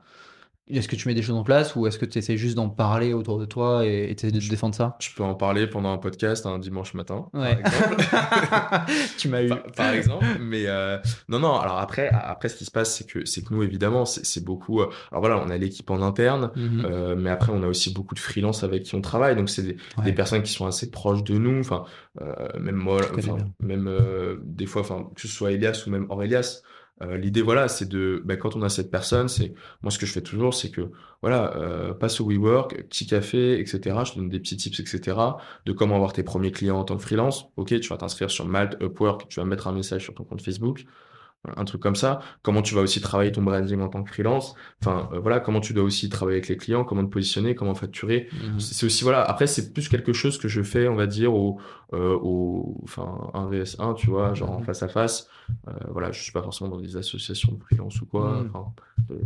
[0.77, 2.69] Est-ce que tu mets des choses en place ou est-ce que tu essaies juste d'en
[2.69, 4.95] parler autour de toi et tu de défendre ça?
[4.99, 7.95] Tu peux en parler pendant un podcast un dimanche matin, par exemple.
[9.17, 9.49] tu m'as eu.
[9.75, 10.25] Par, exemple.
[10.39, 10.97] Mais euh,
[11.29, 11.55] non, non.
[11.57, 14.81] Alors après, après, ce qui se passe, c'est que, c'est que nous, évidemment, c'est beaucoup.
[14.81, 16.85] Euh, alors voilà, on a l'équipe en interne, mhm.
[16.85, 19.35] euh, mais après, on a aussi beaucoup de freelance avec qui on travaille.
[19.35, 19.63] Donc, c'est
[20.03, 21.59] des, personnes qui sont assez proches de nous.
[21.59, 21.85] Enfin,
[22.59, 23.01] même moi,
[23.59, 23.89] même
[24.43, 26.61] des fois, enfin, que ce soit Elias ou même Aurélias.
[27.01, 30.05] Euh, l'idée, voilà, c'est de, ben, quand on a cette personne, c'est moi ce que
[30.05, 30.91] je fais toujours, c'est que
[31.21, 33.79] voilà, euh, passe au WeWork, petit café, etc.
[34.05, 35.17] Je te donne des petits tips, etc.
[35.65, 37.47] De comment avoir tes premiers clients en tant que freelance.
[37.57, 40.41] Ok, tu vas t'inscrire sur Malt, Upwork, tu vas mettre un message sur ton compte
[40.41, 40.85] Facebook
[41.57, 42.19] un truc comme ça.
[42.43, 44.53] Comment tu vas aussi travailler ton branding en tant que freelance.
[44.81, 47.73] Enfin, euh, voilà, comment tu dois aussi travailler avec les clients, comment te positionner, comment
[47.73, 48.29] facturer.
[48.31, 48.59] Mhm.
[48.59, 51.59] C'est aussi, voilà, après, c'est plus quelque chose que je fais, on va dire, au,
[51.93, 54.65] euh, au enfin, un VS1, tu vois, genre en mhm.
[54.65, 55.29] face à face.
[55.67, 58.65] Euh, voilà, je suis pas forcément dans des associations de freelance ou quoi, enfin,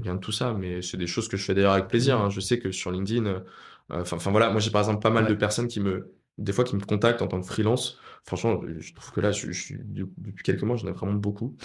[0.01, 2.19] rien de tout ça, mais c'est des choses que je fais d'ailleurs avec plaisir.
[2.19, 2.29] Hein.
[2.29, 3.43] Je sais que sur LinkedIn,
[3.89, 6.75] enfin, voilà, moi j'ai par exemple pas mal de personnes qui me, des fois, qui
[6.75, 10.63] me contactent en tant que freelance Franchement, je trouve que là, je, suis depuis quelques
[10.63, 11.55] mois, j'en ai vraiment beaucoup.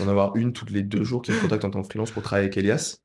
[0.00, 2.22] D'en avoir une toutes les deux jours qui me contacte en tant que freelance pour
[2.22, 2.98] travailler avec Elias.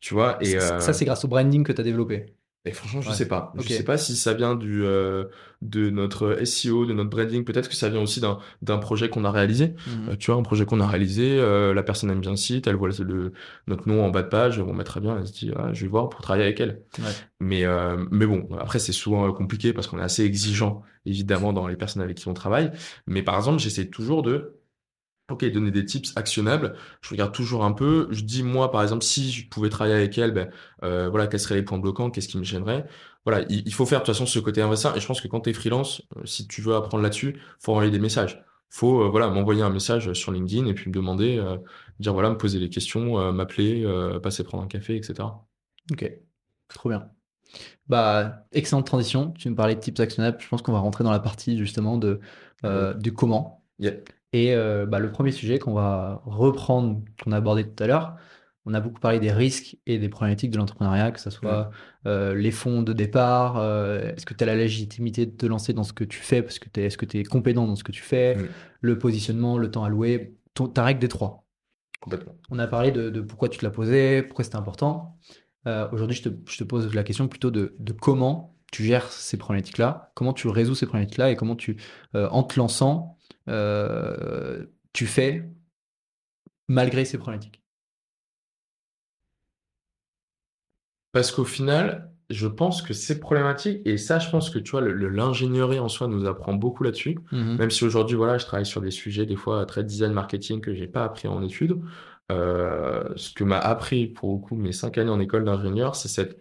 [0.00, 2.34] Tu vois, et ça, euh, c'est grâce au branding que tu as développé.
[2.64, 3.52] Et franchement, je sais pas.
[3.58, 5.24] Je sais pas si ça vient du euh,
[5.62, 7.44] de notre SEO, de notre branding.
[7.44, 9.74] Peut-être que ça vient aussi d'un d'un projet qu'on a réalisé.
[9.88, 10.10] Mhm.
[10.10, 11.40] Euh, tu vois, un projet qu'on a réalisé.
[11.40, 12.68] Euh, la personne aime bien le site.
[12.68, 13.32] Elle voit le,
[13.66, 14.60] notre nom en bas de page.
[14.60, 15.18] On met très bien.
[15.18, 16.82] Elle se dit, ah, je vais voir pour travailler avec elle.
[17.40, 17.64] Mais
[18.12, 22.02] mais bon, après c'est souvent compliqué parce qu'on est assez exigeant évidemment dans les personnes
[22.02, 22.72] avec qui on travaille.
[23.06, 24.62] Mais par exemple, j'essaie toujours de
[25.30, 26.74] Ok, donner des tips actionnables.
[27.00, 28.06] Je regarde toujours un peu.
[28.10, 30.50] Je dis moi, par exemple, si je pouvais travailler avec elle, ben
[30.82, 32.86] euh, voilà, quels seraient les points bloquants, qu'est-ce qui me gênerait?
[33.24, 34.84] Voilà, il, faut faire de toute façon ce côté inverse.
[34.96, 37.72] Et je pense que quand tu es freelance, euh, si tu veux apprendre là-dessus, faut
[37.72, 38.44] envoyer des messages.
[38.68, 41.42] Faut euh, voilà m'envoyer un message sur LinkedIn et puis me demander,
[42.00, 43.86] dire voilà, me poser les questions, m'appeler,
[44.22, 45.28] passer prendre un café, etc.
[45.92, 46.10] Ok,
[46.68, 47.08] trop bien.
[47.88, 49.32] Bah, excellente transition.
[49.32, 50.38] Tu me parlais de tips actionnables.
[50.40, 52.20] Je pense qu'on va rentrer dans la partie justement de
[52.98, 53.62] du comment.
[54.34, 58.16] Et euh, bah, le premier sujet qu'on va reprendre, qu'on a abordé tout à l'heure,
[58.64, 61.70] on a beaucoup parlé des risques et des problématiques de l'entrepreneuriat, que ce soit
[62.06, 65.72] euh, les fonds de départ, euh, est-ce que tu as la légitimité de te lancer
[65.72, 67.82] dans ce que tu fais, parce que es, est-ce que tu es compétent dans ce
[67.84, 68.48] que tu fais, Mm.
[68.82, 71.44] le positionnement, le temps alloué, ton- ta règle des trois.
[72.00, 72.36] Complètement.
[72.50, 75.18] On a parlé de, de pourquoi tu te l'as posé, pourquoi c'était important.
[75.66, 79.10] Euh, Aujourd'hui, je te, je te pose la question plutôt de, de comment tu gères
[79.12, 81.76] ces problématiques-là, comment tu résous ces problématiques-là et comment tu,
[82.14, 83.18] euh, en te lançant,
[83.48, 85.48] euh, tu fais
[86.68, 87.62] malgré ces problématiques.
[91.12, 94.80] Parce qu'au final, je pense que c'est problématique, et ça, je pense que tu vois,
[94.80, 97.18] l'ingénierie en soi nous apprend beaucoup là-dessus.
[97.30, 97.56] Mhm.
[97.58, 100.74] Même si aujourd'hui, voilà, je travaille sur des sujets, des fois, très design marketing que
[100.74, 101.78] j'ai pas appris en études.
[102.32, 106.08] Euh, ce que m'a appris, pour le coup, mes cinq années en école d'ingénieur, c'est
[106.08, 106.40] cette,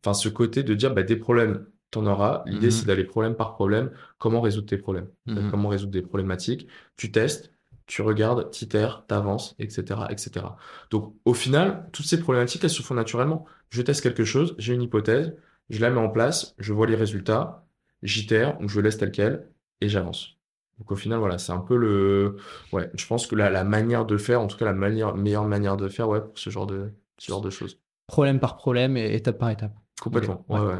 [0.00, 2.42] enfin, ce côté de dire, bah, des problèmes, t'en auras.
[2.46, 2.70] L'idée, Mhm.
[2.72, 3.90] c'est d'aller problème par problème.
[4.18, 5.08] Comment résoudre tes problèmes?
[5.26, 5.50] Mhm.
[5.50, 6.68] Comment résoudre des problématiques?
[6.96, 7.52] Tu testes,
[7.86, 10.56] tu regardes, t'itères, t'avances, etc., etc.
[10.90, 13.44] Donc, au final, toutes ces problématiques, elles se font naturellement.
[13.70, 15.34] Je teste quelque chose, j'ai une hypothèse,
[15.70, 17.66] je la mets en place, je vois les résultats,
[18.02, 19.48] j'itère ou je laisse tel quel
[19.80, 20.36] et j'avance.
[20.78, 22.36] Donc au final, voilà, c'est un peu le,
[22.72, 25.44] ouais, je pense que la, la manière de faire, en tout cas la manière, meilleure
[25.46, 27.78] manière de faire, ouais, pour ce genre de, ce genre de choses.
[28.08, 29.72] Problème par problème et étape par étape.
[30.00, 30.74] Complètement, ouais, ouais.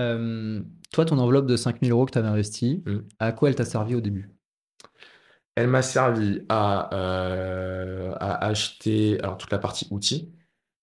[0.00, 0.60] Euh,
[0.92, 2.98] toi, ton enveloppe de 5000 euros que tu avais investie, Mm.
[3.18, 4.30] à quoi elle t'a servi au début?
[5.56, 10.32] Elle m'a servi à, euh, à acheter, alors toute la partie outils,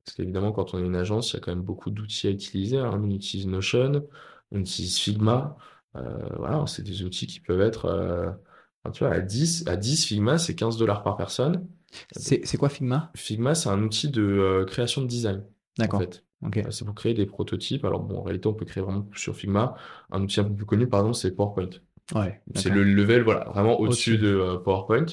[0.05, 2.29] parce qu'évidemment, quand on est une agence, il y a quand même beaucoup d'outils à
[2.29, 2.77] utiliser.
[2.77, 2.91] hein.
[2.93, 4.07] On utilise Notion,
[4.51, 5.57] on utilise Figma.
[5.97, 8.33] Euh, voilà, c'est des outils qui peuvent être,
[8.83, 11.67] enfin, tu vois, à 10, à 10 Figma, c'est 15 dollars par personne.
[12.11, 13.11] C'est quoi Figma?
[13.15, 15.43] Figma, c'est un outil de euh, création de design, en
[15.77, 15.99] D'accord.
[16.01, 16.23] fait.
[16.45, 16.57] Ok.
[16.57, 17.85] Euh, C'est pour créer des prototypes.
[17.85, 19.75] Alors, bon, en réalité, on peut créer vraiment sur Figma.
[20.11, 21.69] Un outil un peu plus connu, par exemple, c'est PowerPoint.
[22.15, 22.41] Ouais.
[22.55, 25.05] C'est le level, voilà, vraiment au-dessus de euh, PowerPoint.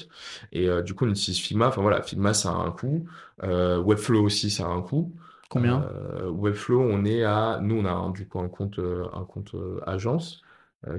[0.51, 1.67] Et euh, du coup, on utilise Figma.
[1.67, 3.05] Enfin voilà, Figma, ça a un coût.
[3.41, 5.13] Webflow aussi, ça a un coût.
[5.49, 5.85] Combien?
[6.27, 9.55] Webflow, on est à, nous, on a du coup un compte, un compte
[9.85, 10.41] agence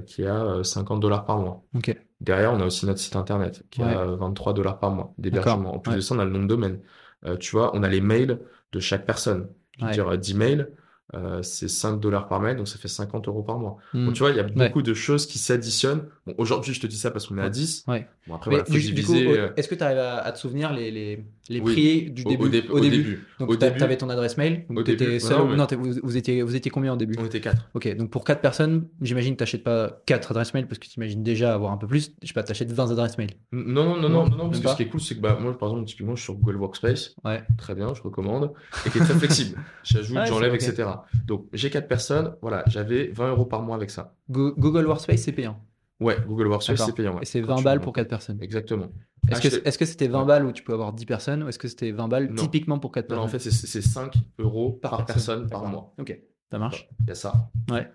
[0.05, 1.63] qui est à euh, 50 dollars par mois.
[1.75, 1.95] Ok.
[2.21, 3.93] Derrière, on a aussi notre site internet qui est Ouais.
[3.95, 5.75] à 23 dollars par mois d'hébergement.
[5.75, 5.97] En plus Ouais.
[5.97, 6.79] de ça, on a le nom de domaine.
[7.25, 8.39] Euh, tu vois, on a les mails
[8.71, 9.47] de chaque personne.
[9.77, 9.93] Je veux Ouais.
[9.93, 10.69] dire, euh, 10 mails,
[11.13, 13.77] euh, c'est 5 dollars par mail, donc ça fait 50 euros par mois.
[13.93, 14.05] Hmm.
[14.05, 16.05] Donc, tu vois, il y a beaucoup de choses qui s'additionnent.
[16.25, 17.49] Bon, aujourd'hui, je te dis ça parce qu'on est à Ouais.
[17.49, 17.83] 10.
[17.87, 18.07] Ouais.
[18.27, 20.37] Bon, après, voilà, faut du, du coup, euh, est-ce que tu arrives à, à te
[20.39, 21.71] souvenir les, les, les Oui.
[21.73, 23.25] prix du début au, dé- au début.
[23.39, 25.55] Donc, tu avais ton adresse mail, donc tu étais seul.
[25.55, 27.69] non, vous, vous étiez, vous étiez combien au début on était 4.
[27.73, 30.87] Ok, donc pour 4 personnes, j'imagine que tu n'achètes pas 4 adresses mail parce que
[30.87, 32.13] tu imagines déjà avoir un peu plus.
[32.21, 33.31] Je sais pas, tu achètes 20 adresses mail.
[33.51, 35.37] Non, non, non, Non, non, non, parce que ce qui est cool, c'est que bah,
[35.41, 37.15] moi, par exemple, typiquement, je suis sur Google Workspace.
[37.25, 37.43] Ouais.
[37.57, 38.51] Très bien, je recommande.
[38.85, 39.57] Et qui est très flexible.
[39.83, 40.87] J'ajoute, Ouais, j'enlève, etc.
[41.27, 42.33] Donc, j'ai 4 personnes.
[42.41, 44.15] Voilà, j'avais 20 euros par mois avec ça.
[44.29, 45.59] Go- Google Workspace, c'est payant.
[46.01, 47.13] Ouais, Google Workspace, c'est payant.
[47.15, 47.19] ouais.
[47.21, 48.37] Et c'est Quand 20 tu balles pour 4 personnes.
[48.41, 48.87] Exactement.
[49.29, 51.47] Est-ce que Acheter- est-ce que c'était 20 balles où tu peux avoir 10 personnes ou
[51.47, 52.35] est-ce que c'était 20 balles Non.
[52.41, 55.93] typiquement pour 4 Non, personnes en fait, c'est- c'est 5 euros par, personne par mois.
[55.99, 56.19] Ok,
[56.51, 56.89] ça marche.
[57.01, 57.33] Il y a ça.
[57.69, 57.87] Ouais.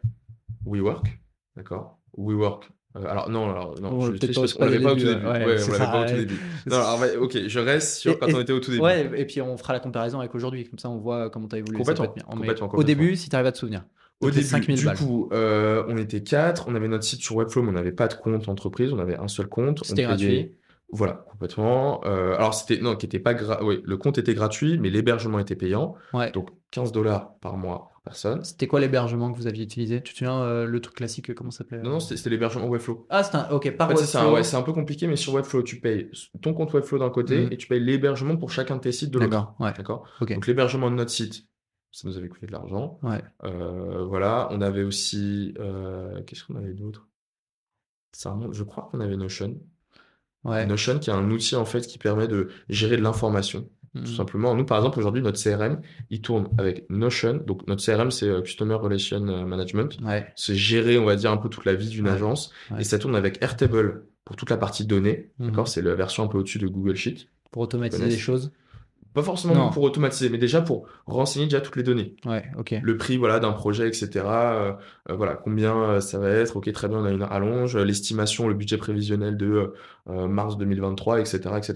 [0.64, 1.18] WeWork,
[1.56, 1.98] d'accord.
[2.16, 2.70] WeWork.
[2.96, 5.24] Euh, alors non, alors non, On l'avait pas au tout début.
[5.26, 6.18] ouais, Ouais, on l'avait ça, pas au tout ouais.
[6.20, 6.40] début.
[6.66, 8.82] Non, alors, ouais, ok, je reste sur Et- quand et- on était au tout début.
[8.82, 11.56] Ouais, et puis on fera la comparaison avec aujourd'hui, comme ça on voit comment tu
[11.56, 11.76] as évolué.
[11.76, 12.06] Complètement.
[12.16, 12.86] Mais complètement, Au complètement.
[12.86, 13.84] début, si tu arrives à te souvenir.
[14.20, 14.96] Au début, 5000 du balles.
[14.96, 18.08] coup, euh, on était quatre, on avait notre site sur Webflow, mais on n'avait pas
[18.08, 19.80] de compte entreprise, on avait un seul compte.
[19.84, 20.52] C'était payait- gratuit.
[20.92, 22.00] Voilà, complètement.
[22.06, 23.58] Euh, alors c'était non, qui était pas gra...
[23.60, 26.30] le compte était gratuit, mais l'hébergement était payant, Ouais.
[26.30, 28.44] donc 15 dollars par mois par personne.
[28.44, 30.00] C'était quoi l'hébergement que vous aviez utilisé?
[30.00, 31.82] Tu te souviens euh, le truc classique, comment ça s'appelait?
[31.82, 33.04] Non, non, c'était l'hébergement Webflow.
[33.10, 33.48] Ah, c'est un.
[33.50, 36.08] Ok, par En fait, c'est un, ouais, peu compliqué, mais sur Webflow, tu payes
[36.40, 37.52] ton compte Webflow d'un côté Mhm.
[37.52, 39.30] et tu payes l'hébergement pour chacun de tes sites de l'autre.
[39.30, 39.72] D'accord, ouais.
[39.76, 40.04] D'accord?
[40.20, 41.46] Donc l'hébergement de notre site,
[41.96, 42.98] ça nous avait coûté de l'argent.
[43.02, 43.22] Ouais.
[43.44, 47.08] Euh, voilà, on avait aussi, euh, qu'est-ce qu'on avait d'autre?
[48.52, 49.58] Je crois qu'on avait Notion.
[50.44, 50.66] Ouais.
[50.66, 53.70] Notion qui est un outil en fait qui permet de gérer de l'information.
[53.94, 54.54] Tout simplement.
[54.54, 57.42] Nous, par exemple, aujourd'hui, notre CRM, il tourne avec Notion.
[57.46, 59.98] Donc, notre CRM, c'est euh, Customer Relation Management.
[60.02, 60.30] Ouais.
[60.36, 62.52] C'est gérer, on va dire, un peu toute la vie d'une agence.
[62.78, 65.30] Et ça tourne avec Airtable pour toute la partie données.
[65.38, 65.46] Mhm.
[65.46, 65.68] D'accord?
[65.68, 67.26] C'est la version un peu au-dessus de Google Sheet.
[67.52, 68.52] Pour automatiser des choses.
[69.16, 69.70] Pas forcément Non.
[69.70, 72.16] pour automatiser, mais déjà pour renseigner déjà toutes les données.
[72.26, 72.74] Ouais, ok.
[72.82, 74.10] Le prix, voilà, d'un projet, etc.
[74.26, 74.72] euh,
[75.08, 76.54] euh, voilà, combien euh, ça va être.
[76.56, 77.78] Ok, très bien, on a une rallonge.
[77.78, 79.72] L'estimation, le budget prévisionnel de
[80.10, 81.74] euh, mars 2023, etc., etc.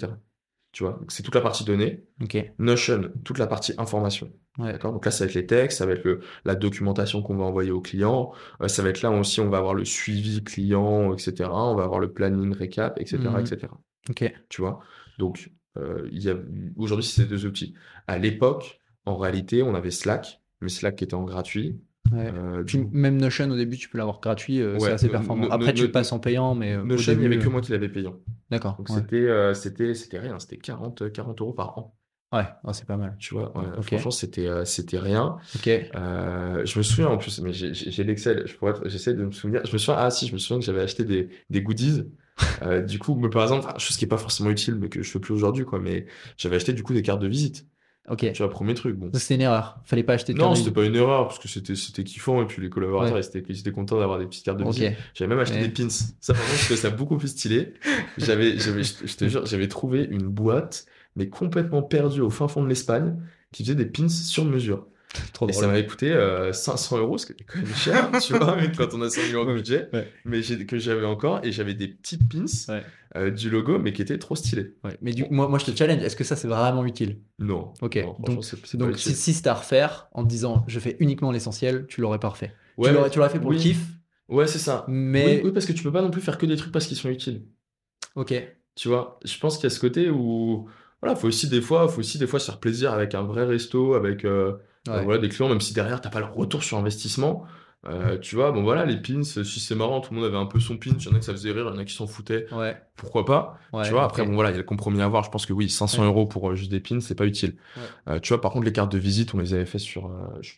[0.72, 2.04] Tu vois, c'est toute la partie données.
[2.22, 2.36] Ok.
[2.58, 4.30] Notion, toute la partie information.
[4.58, 4.72] Ouais.
[4.72, 4.92] D'accord?
[4.92, 7.44] Donc là, ça va être les textes, ça va être le, la documentation qu'on va
[7.44, 8.32] envoyer au client.
[8.60, 11.48] euh, ça va être là aussi, on va avoir le suivi client, etc.
[11.50, 13.68] On va avoir le planning récap, etc., etc.
[14.10, 14.30] Ok.
[14.50, 14.80] Tu vois?
[15.18, 15.50] Donc,
[16.76, 17.74] aujourd'hui, c'est ces deux outils.
[18.06, 21.80] À l'époque, en réalité, on avait Slack, mais Slack qui était en gratuit.
[22.12, 22.32] Ouais.
[22.34, 25.48] Euh, Puis même Notion au début, tu peux l'avoir gratuit, euh, c'est assez performant.
[25.50, 27.50] Après, no- tu le passes en payant, mais euh, Notion, il n'y avait que euh,
[27.50, 28.16] moi qui l'avais payant.
[28.50, 28.76] D'accord.
[28.78, 28.96] Donc ouais.
[28.96, 31.96] c'était, euh, c'était, rien, c'était 40, 40 euros par an.
[32.32, 33.16] Ouais, oh, c'est pas mal.
[33.18, 33.86] Tu vois, ouais, Ok.
[33.86, 35.36] franchement, c'était, euh, c'était rien.
[35.56, 35.68] Ok.
[35.68, 38.44] Euh, je me souviens en plus, mais j'ai l'Excel,
[38.86, 39.62] j'essaie de me souvenir.
[39.66, 42.04] Je me souviens, ah si, je me souviens que j'avais acheté des, des goodies.
[42.62, 45.10] Euh, du coup, mais par exemple, chose qui est pas forcément utile, mais que je
[45.10, 45.78] fais plus aujourd'hui, quoi.
[45.78, 46.06] Mais
[46.36, 47.66] j'avais acheté du coup des cartes de visite.
[48.08, 48.30] Ok.
[48.32, 48.96] Tu vois, premier truc.
[48.96, 49.10] Bon.
[49.14, 49.78] C'était une erreur.
[49.84, 52.46] Fallait pas acheter de Non, c'était pas une erreur parce que c'était c'était kiffant et
[52.46, 53.20] puis les collaborateurs Ouais.
[53.22, 54.92] ils étaient, ils étaient contents d'avoir des petites cartes de visite.
[55.14, 55.68] J'avais même acheté Ouais.
[55.68, 55.88] des pins.
[55.88, 57.74] Ça, par contre, je trouvais ça beaucoup plus stylé.
[58.18, 60.86] J'avais, j'avais, je te jure, j'avais trouvé une boîte,
[61.16, 63.16] mais complètement perdue au fin fond de l'Espagne,
[63.52, 64.86] qui faisait des pins sur mesure.
[65.32, 68.32] Trop Et ça m'avait coûté euh, 500 euros, ce qui était quand même cher, tu
[68.34, 69.54] vois, quand on a 100 millions de Ouais.
[69.56, 69.88] budget.
[69.92, 70.08] Ouais.
[70.24, 72.82] Mais que j'avais encore, et j'avais des petites pins Ouais.
[73.16, 74.74] euh, du logo, mais qui étaient trop stylés.
[74.84, 74.96] Ouais.
[75.02, 76.00] Mais du, moi, moi, je te challenge.
[76.02, 77.18] Est-ce que ça, c'est vraiment utile?
[77.40, 77.72] Non.
[77.82, 77.96] Ok.
[77.96, 78.16] Non,
[78.74, 82.20] donc, si, si c'était à refaire en te disant je fais uniquement l'essentiel, tu l'aurais
[82.20, 82.52] pas refait.
[82.80, 83.80] Tu l'aurais l'aurais fait pour le kiff,
[84.28, 84.84] Ouais, c'est ça.
[84.86, 85.38] mais.
[85.38, 86.96] Oui, oui, parce que tu peux pas non plus faire que des trucs parce qu'ils
[86.96, 87.42] sont utiles.
[88.14, 88.32] Ok.
[88.76, 90.68] Tu vois, je pense qu'il y a ce côté où,
[91.02, 93.44] voilà, faut aussi des fois, faut aussi des fois se faire plaisir avec un vrai
[93.44, 94.52] resto, avec euh,
[94.86, 94.94] Ouais.
[94.94, 97.44] euh, voilà, des clients, même si derrière t'as pas le retour sur investissement.
[97.86, 100.44] Euh, tu vois, bon voilà, les pins, si c'est marrant, tout le monde avait un
[100.46, 101.84] peu son pin, il y en a que ça faisait rire, il y en a
[101.86, 102.76] qui s'en foutaient, Ouais.
[102.96, 103.58] pourquoi pas.
[103.72, 105.24] ouais, tu vois, après, bon voilà, il y a le compromis à avoir.
[105.24, 106.08] Je pense que oui, 500 Ouais.
[106.08, 107.56] euros pour euh, juste des pins, c'est pas utile.
[108.08, 110.26] Euh, tu vois, par contre, les cartes de visite, on les avait fait sur, euh,
[110.42, 110.54] je-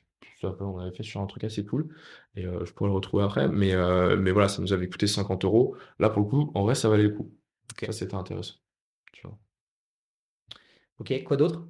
[0.61, 1.95] on avait fait sur un truc assez cool,
[2.35, 5.07] et euh, je pourrais le retrouver après, mais, euh, mais voilà, ça nous avait coûté
[5.07, 5.77] 50 euros.
[6.01, 7.33] Là, pour le coup, en vrai, ça valait le coup.
[7.87, 8.55] Ça, c'était intéressant.
[9.13, 9.39] Tu vois.
[10.99, 11.67] Ok, quoi d'autre?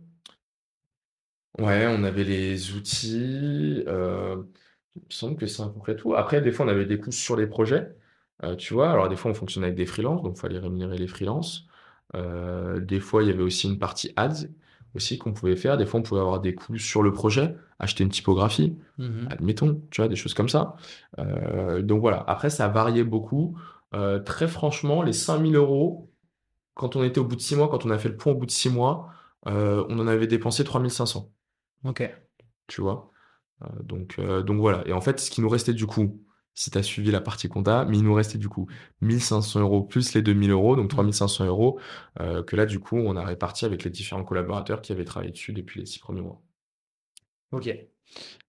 [1.58, 3.84] Ouais, on avait les outils.
[3.86, 4.42] euh,
[4.96, 6.14] il me semble que c'est à peu près tout.
[6.14, 7.94] Après, des fois, on avait des coûts sur les projets.
[8.44, 10.98] euh, tu vois, alors des fois, on fonctionnait avec des freelances, donc il fallait rémunérer
[10.98, 11.66] les freelances.
[12.14, 14.48] Euh, des fois, il y avait aussi une partie ads
[14.94, 15.76] aussi qu'on pouvait faire.
[15.78, 19.28] Des fois, on pouvait avoir des coûts sur le projet, acheter une typographie, Mhm.
[19.30, 20.76] admettons, tu vois, des choses comme ça.
[21.82, 22.22] Donc voilà.
[22.26, 23.56] Après, ça variait beaucoup.
[24.26, 26.10] Très franchement, les 5000 euros,
[26.74, 28.36] quand on était au bout de 6 mois, quand on a fait le point au
[28.36, 29.08] bout de 6 mois,
[29.46, 31.30] on en avait dépensé 3500
[31.84, 32.02] Ok.
[32.66, 33.10] tu vois?
[33.62, 34.82] Euh, donc, euh, donc voilà.
[34.86, 36.22] Et en fait, ce qui nous restait du coup,
[36.54, 38.68] si tu as suivi la partie compta, mais il nous restait du coup
[39.00, 41.80] 1500 euros plus les 2000 euros, donc 3500 euros,
[42.20, 45.32] euh, que là, du coup, on a réparti avec les différents collaborateurs qui avaient travaillé
[45.32, 46.42] dessus depuis les six premiers mois.
[47.52, 47.68] Ok.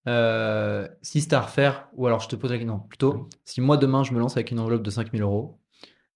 [0.07, 3.77] Euh, si c'était à refaire, ou alors je te pose la question, plutôt, si moi
[3.77, 5.59] demain je me lance avec une enveloppe de 5000 euros,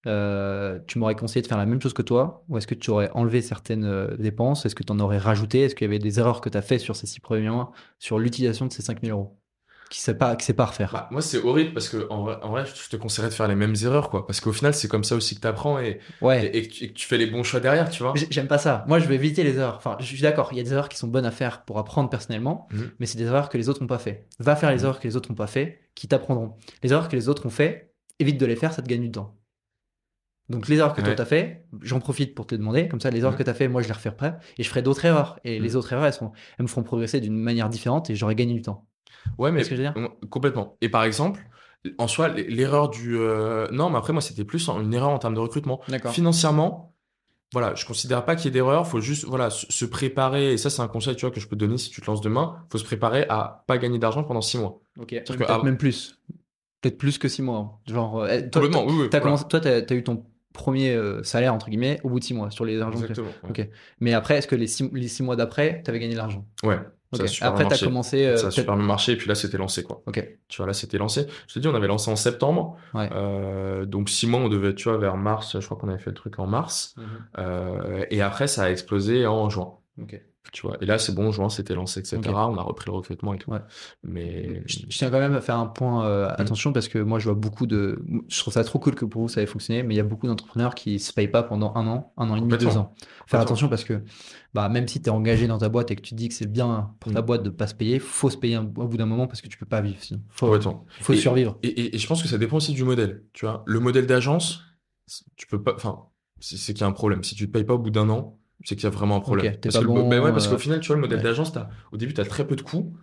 [0.08, 2.90] euh, tu m'aurais conseillé de faire la même chose que toi, ou est-ce que tu
[2.90, 5.98] aurais enlevé certaines euh, dépenses, est-ce que tu en aurais rajouté, est-ce qu'il y avait
[5.98, 8.82] des erreurs que tu as fait sur ces six premiers mois sur l'utilisation de ces
[8.82, 9.38] 5000 euros?
[9.90, 12.36] Qui ne pas, qui sait pas refaire Bah, moi, c'est horrible parce que en vrai,
[12.42, 14.26] en vrai, je te conseillerais de faire les mêmes erreurs, quoi.
[14.26, 16.44] Parce qu'au final, c'est comme ça aussi que tu apprends et, Ouais.
[16.44, 18.12] et, et que tu, et que tu fais les bons choix derrière, tu vois.
[18.28, 18.84] J'aime pas ça.
[18.86, 19.76] Moi, je vais éviter les erreurs.
[19.78, 21.78] Enfin, je suis d'accord, il y a des erreurs qui sont bonnes à faire pour
[21.78, 22.90] apprendre personnellement, Mhm.
[23.00, 24.26] mais c'est des erreurs que les autres n'ont pas fait.
[24.38, 24.82] Va faire les Mhm.
[24.84, 26.52] erreurs que les autres n'ont pas fait, qui t'apprendront.
[26.82, 29.10] Les erreurs que les autres ont fait, évite de les faire, ça te gagne du
[29.10, 29.36] temps.
[30.48, 31.14] Donc les erreurs que toi Ouais.
[31.16, 33.38] t'as fait, j'en profite pour te demander, comme ça les erreurs Mhm.
[33.38, 35.38] que t'as fait, moi je les referai après, et je ferai d'autres erreurs.
[35.44, 35.64] Et Mhm.
[35.64, 38.54] les autres erreurs, elles, sont, elles me feront progresser d'une manière différente et j'aurai gagné
[38.54, 38.86] du temps.
[39.36, 39.94] Ouais, mais ce que je veux dire?
[40.22, 40.76] on- complètement.
[40.80, 41.46] Et par exemple,
[41.98, 43.16] en soi, l'erreur du.
[43.18, 45.80] euh, Non, mais après, moi, c'était plus une erreur en termes de recrutement.
[46.12, 46.94] Financièrement,
[47.52, 48.86] voilà, je considère pas qu'il y ait d'erreur.
[48.86, 50.52] Faut juste, voilà, se préparer.
[50.54, 52.06] Et ça, c'est un conseil, tu vois, que je peux te donner si tu te
[52.06, 52.56] lances demain.
[52.72, 54.80] Faut se préparer à pas gagner d'argent pendant six mois.
[54.98, 55.08] Ok.
[55.10, 56.18] Peut-être avant- même plus.
[56.80, 57.80] Peut-être plus que six mois.
[57.86, 59.08] Genre, euh, toi, Complètement, oui, oui.
[59.10, 59.36] t'as voilà.
[59.36, 60.24] commencé, toi, t'as as eu ton
[60.58, 62.98] premier euh, salaire entre guillemets au bout de six mois sur les argents.
[63.00, 63.28] que- Exactement.
[63.44, 63.50] ouais.
[63.64, 63.68] Ok.
[64.00, 66.44] Mais après, est-ce que les six, les six mois d'après, t'avais gagné de l'argent?
[66.62, 66.78] Ouais.
[67.14, 67.24] Ça Ok.
[67.24, 67.86] a super Après, t'as marché.
[67.86, 68.26] commencé.
[68.26, 69.12] euh, Ça a super bien marché.
[69.12, 70.02] Et puis là, c'était lancé, quoi.
[70.06, 70.28] Ok.
[70.48, 71.26] Tu vois, là, c'était lancé.
[71.46, 72.76] Je te dis, on avait lancé en septembre.
[72.92, 73.08] Ouais.
[73.12, 75.58] Euh, donc, six mois, on devait, tu vois, vers mars.
[75.58, 76.94] Je crois qu'on avait fait le truc en mars.
[77.38, 79.72] Euh, et après, ça a explosé en juin.
[80.02, 80.20] Ok.
[80.52, 80.78] Tu vois.
[80.80, 82.20] Et là, c'est bon, juin, c'était lancé, etc.
[82.26, 83.50] On a repris le recrutement et tout.
[83.50, 83.60] Ouais.
[84.02, 84.62] Mais.
[84.66, 86.34] Je, je tiens quand même à faire un point euh, Mm.
[86.40, 88.02] attention parce que moi je vois beaucoup de.
[88.28, 90.04] Je trouve ça trop cool que pour vous ça ait fonctionné, mais il y a
[90.04, 92.94] beaucoup d'entrepreneurs qui se payent pas pendant un an, un an et demi, deux ans.
[93.26, 94.02] Faire attention parce que
[94.54, 96.50] bah, même si tu es engagé dans ta boîte et que tu dis que c'est
[96.50, 97.26] bien pour ta Mm.
[97.26, 99.48] boîte de pas se payer, faut se payer un- au bout d'un moment parce que
[99.48, 100.22] tu peux pas vivre sinon.
[100.30, 100.46] Faut,
[101.00, 101.58] faut Et- survivre.
[101.62, 103.24] Et, et- et je pense que ça dépend aussi du modèle.
[103.34, 104.62] Tu vois, le modèle d'agence,
[105.36, 105.74] tu peux pas.
[105.74, 106.04] Enfin,
[106.40, 107.22] c'est c'est qu'il y a un problème.
[107.22, 109.20] Si tu te payes pas au bout d'un an, c'est qu'il y a vraiment un
[109.20, 109.56] problème.
[109.60, 111.24] Parce que bon, ben ouais, parce euh, qu'au final, tu vois, le modèle ouais.
[111.24, 112.96] d'agence, t'as- au début, tu as très peu de coûts.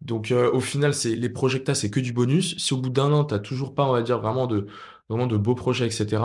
[0.00, 2.56] Donc, euh, au final, c'est les projets que tu c'est que du bonus.
[2.58, 4.66] Si au bout d'un an, tu toujours pas, on va dire, vraiment de,
[5.08, 6.22] vraiment de beaux projets, etc.,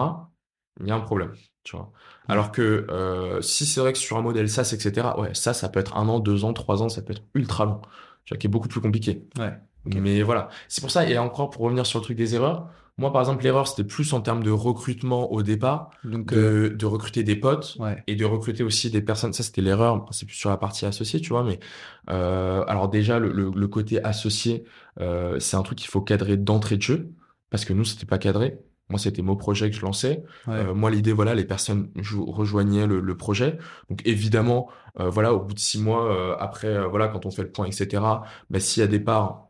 [0.79, 1.33] il y a un problème.
[1.63, 1.91] Tu vois.
[2.27, 5.69] Alors que euh, si c'est vrai que sur un modèle SaaS, etc., ouais, ça, ça
[5.69, 7.81] peut être un an, deux ans, trois ans, ça peut être ultra long.
[8.25, 9.25] Tu vois, qui est beaucoup plus compliqué.
[9.37, 9.53] Ouais.
[9.85, 13.11] Mais voilà, c'est pour ça, et encore pour revenir sur le truc des erreurs, moi
[13.11, 16.85] par exemple, l'erreur c'était plus en termes de recrutement au départ, Donc, euh, de, de
[16.85, 18.03] recruter des potes ouais.
[18.07, 19.33] et de recruter aussi des personnes.
[19.33, 21.59] Ça c'était l'erreur, c'est plus sur la partie associée, tu vois, mais
[22.09, 24.63] euh, alors déjà, le, le, le côté associé,
[24.99, 27.11] euh, c'est un truc qu'il faut cadrer d'entrée de jeu,
[27.49, 28.59] parce que nous c'était pas cadré.
[28.89, 30.23] Moi, c'était mon projet que je lançais.
[30.45, 30.55] Ouais.
[30.55, 33.57] Euh, moi, l'idée, voilà, les personnes rejoignaient le, le projet.
[33.89, 37.65] Donc, évidemment, voilà, au bout de six mois, après, voilà, quand on fait le point,
[37.65, 38.03] etc.,
[38.49, 39.49] bah, s'il y a des parts,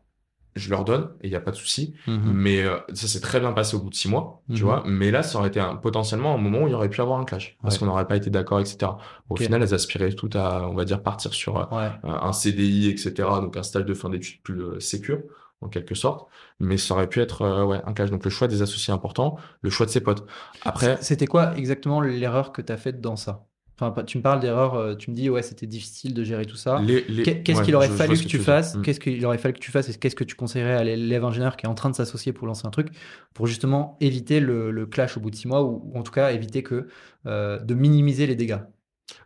[0.56, 1.94] je leur donne et il n'y a pas de souci.
[2.06, 2.32] Mhm.
[2.32, 4.60] Mais euh, ça s'est très bien passé au bout de six mois, tu Mhm.
[4.62, 4.82] vois.
[4.86, 7.18] Mais là, ça aurait été un, potentiellement un moment où il y aurait pu avoir
[7.20, 7.80] un clash parce Ouais.
[7.80, 8.92] qu'on n'aurait pas été d'accord, etc.
[9.28, 13.12] Au final, elles aspiraient toutes à, on va dire, partir sur euh, un CDI, etc.
[13.40, 15.20] Donc un stage de fin d'études plus euh, sécure,
[15.60, 16.28] en quelque sorte.
[16.60, 18.10] Mais ça aurait pu être euh, ouais, un clash.
[18.10, 20.24] Donc le choix des associés est important, le choix de ses potes.
[20.64, 23.44] Après, C'était quoi exactement l'erreur que tu as faite dans ça?
[23.80, 26.56] Enfin, tu me parles d'erreur, euh, tu me dis, ouais, c'était difficile de gérer tout
[26.56, 26.80] ça.
[27.24, 28.76] Qu'est-ce qu'il aurait fallu que, tu fasses?
[28.76, 28.82] Mm.
[28.82, 31.56] Qu'est-ce qu'il aurait fallu que tu fasses Et qu'est-ce que tu conseillerais à l'élève ingénieur
[31.56, 32.88] qui est en train de s'associer pour lancer un truc
[33.34, 36.12] pour justement éviter le, le clash au bout de six mois ou, ou en tout
[36.12, 36.86] cas éviter que
[37.26, 38.60] euh, de minimiser les dégâts?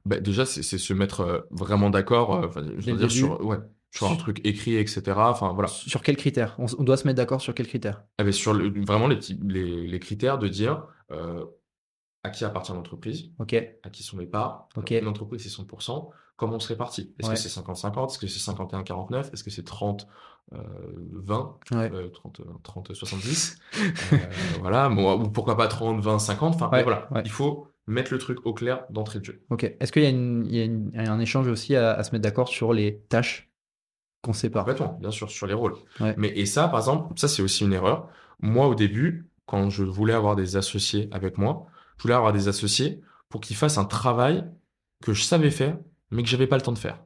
[0.05, 2.49] Bah, déjà, c'est se mettre euh, vraiment d'accord, euh,
[2.79, 3.59] je veux dire, sur, ouais,
[3.91, 5.31] sur un truc écrit, etc.
[5.31, 5.69] Enfin, voilà.
[5.69, 6.57] Sur quels critères?
[6.59, 8.05] On, doit se mettre d'accord sur quels critères?
[8.19, 11.45] Eh ben, sur le- vraiment les, petits- les, les critères de dire euh,
[12.25, 14.69] à qui appartient l'entreprise, à qui sont les parts.
[14.77, 14.91] Ok.
[14.91, 16.11] Une entreprise, c'est 100%.
[16.37, 17.35] Comment on se répartit Est-ce Ouais.
[17.35, 20.07] que c'est 50-50 Est-ce que c'est 51-49 Est-ce que c'est 30
[20.55, 20.59] euh,
[21.13, 21.91] 20 ouais.
[21.93, 23.59] euh, 30, euh, 30 70
[24.13, 24.17] Euh,
[24.61, 24.89] Voilà.
[24.89, 27.09] Bon, ou pourquoi pas 30 20 50 Enfin, Ouais, voilà.
[27.25, 29.43] Il faut mettre le truc au clair d'entrée de jeu.
[29.51, 29.65] Ok.
[29.81, 32.13] Est-ce qu'il y a, une- il y a une- un échange aussi à, à se
[32.13, 33.51] mettre d'accord sur les tâches
[34.23, 34.65] qu'on sépare?
[34.65, 35.75] Complètement, bien sûr, sur les rôles.
[36.01, 36.15] Ouais.
[36.19, 38.09] Mais et ça, par exemple, ça c'est aussi une erreur.
[38.41, 41.67] Moi, au début, quand je voulais avoir des associés avec moi,
[41.99, 44.45] je voulais avoir des associés pour qu'ils fassent un travail
[45.03, 45.79] que je savais faire,
[46.11, 47.05] mais que j'avais pas le temps de faire.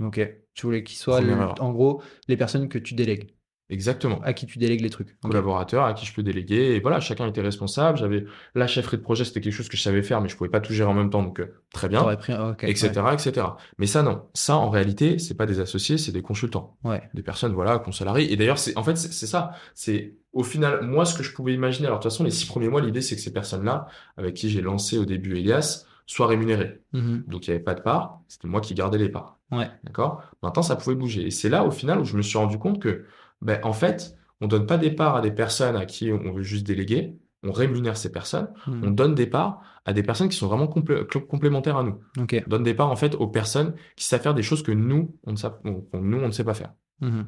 [0.00, 0.20] Ok.
[0.54, 3.34] Tu voulais qu'ils soient, le- en gros, les personnes que tu délègues,
[3.70, 4.20] Exactement.
[4.22, 5.18] à qui tu délègues les trucs.
[5.20, 6.74] Collaborateurs à qui je peux déléguer.
[6.74, 7.96] Et voilà, chacun était responsable.
[7.98, 8.24] J'avais
[8.54, 10.60] la chefferie de projet, c'était quelque chose que je savais faire, mais je pouvais pas
[10.60, 13.46] tout gérer en même temps, donc euh, très bien, pris, ok, etc., etc.
[13.78, 14.22] Mais ça, non.
[14.34, 16.76] Ça, en réalité, c'est pas des associés, c'est des consultants.
[16.84, 17.02] Ouais.
[17.14, 20.82] Des personnes voilà qu'on salarie et d'ailleurs c'est en fait c'est ça c'est au final
[20.86, 23.00] moi ce que je pouvais imaginer alors de toute façon les six premiers mois l'idée
[23.00, 23.86] c'est que ces personnes là
[24.16, 27.24] avec qui j'ai lancé au début Elias soient rémunérées Mhm.
[27.28, 29.68] donc il n'y avait pas de part c'était moi qui gardais les parts Ouais.
[29.84, 30.22] d'accord?
[30.42, 32.80] Maintenant ça pouvait bouger et c'est là au final où je me suis rendu compte
[32.80, 33.04] que
[33.42, 36.42] ben en fait on donne pas des parts à des personnes à qui on veut
[36.42, 37.16] juste déléguer.
[37.42, 38.48] On rémunère ces personnes.
[38.66, 38.84] Mhm.
[38.84, 41.98] on donne des parts à des personnes qui sont vraiment complé- complémentaires à nous.
[42.46, 45.16] On donne des parts en fait aux personnes qui savent faire des choses que nous
[45.24, 46.74] on ne sait, nous on ne sait pas faire.
[47.00, 47.26] Mhm.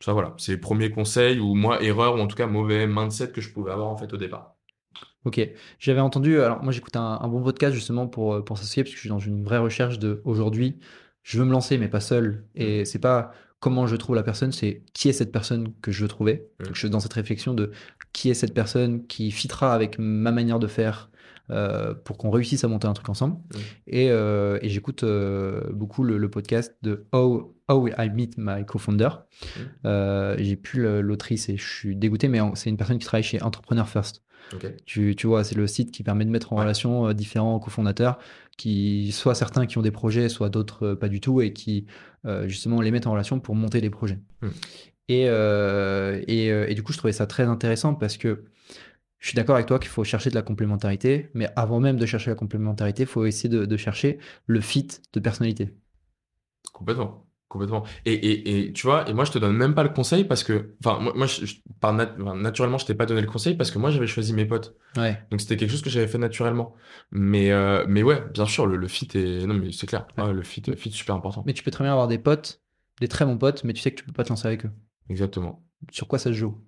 [0.00, 3.30] ça, voilà, c'est les premiers conseils ou moi, erreur ou en tout cas mauvais mindset
[3.30, 4.54] que je pouvais avoir en fait au départ.
[5.24, 5.38] Ok,
[5.78, 8.90] j'avais entendu, alors moi j'écoute un, un bon podcast justement pour, euh, pour s'associer, parce
[8.90, 10.80] que je suis dans une vraie recherche de aujourd'hui,
[11.22, 13.32] je veux me lancer mais pas seul, et c'est pas
[13.62, 16.48] comment je trouve la personne, c'est qui est cette personne que je veux trouver.
[16.58, 16.64] Mm.
[16.64, 17.70] Donc je suis dans cette réflexion de
[18.12, 21.10] qui est cette personne qui fitera avec ma manière de faire
[21.50, 23.36] euh, pour qu'on réussisse à monter un truc ensemble.
[23.36, 23.58] Mm.
[23.86, 28.66] Et, euh, et j'écoute euh, beaucoup le, le podcast de How, How I Meet My
[28.66, 29.10] Co-Founder.
[29.84, 30.34] Mm.
[30.38, 33.88] J'ai plus l'autrice et je suis dégoûté, mais c'est une personne qui travaille chez Entrepreneur
[33.88, 34.22] First.
[34.84, 36.62] Tu, tu vois, c'est le site qui permet de mettre en Ouais.
[36.62, 38.18] relation différents cofondateurs,
[38.58, 41.86] qui soit certains qui ont des projets, soit d'autres pas du tout, et qui
[42.46, 44.20] justement les mettent en relation pour monter des projets.
[44.40, 44.50] Hmm.
[45.08, 48.44] Et, euh, et, euh, et du coup, je trouvais ça très intéressant parce que
[49.18, 52.06] je suis d'accord avec toi qu'il faut chercher de la complémentarité, mais avant même de
[52.06, 55.74] chercher la complémentarité, il faut essayer de, de chercher le fit de personnalité.
[56.72, 57.26] Complètement.
[57.52, 57.84] Complètement.
[58.06, 60.42] Et, et, et tu vois, et moi je te donne même pas le conseil parce
[60.42, 63.26] que, enfin, moi, moi je- je- par nat- enfin, naturellement, je t'ai pas donné le
[63.26, 64.74] conseil parce que moi j'avais choisi mes potes.
[64.96, 65.22] Ouais.
[65.30, 66.72] Donc c'était quelque chose que j'avais fait naturellement.
[67.10, 69.46] Mais, euh, mais ouais, bien sûr, le, le fit est.
[69.46, 70.06] Non, mais c'est clair.
[70.16, 70.32] Ouais.
[70.32, 71.42] Le fit, fit super important.
[71.46, 72.62] Mais tu peux très bien avoir des potes,
[73.02, 74.70] des très bons potes, mais tu sais que tu peux pas te lancer avec eux.
[75.10, 75.62] Exactement.
[75.90, 76.58] Sur quoi ça se joue?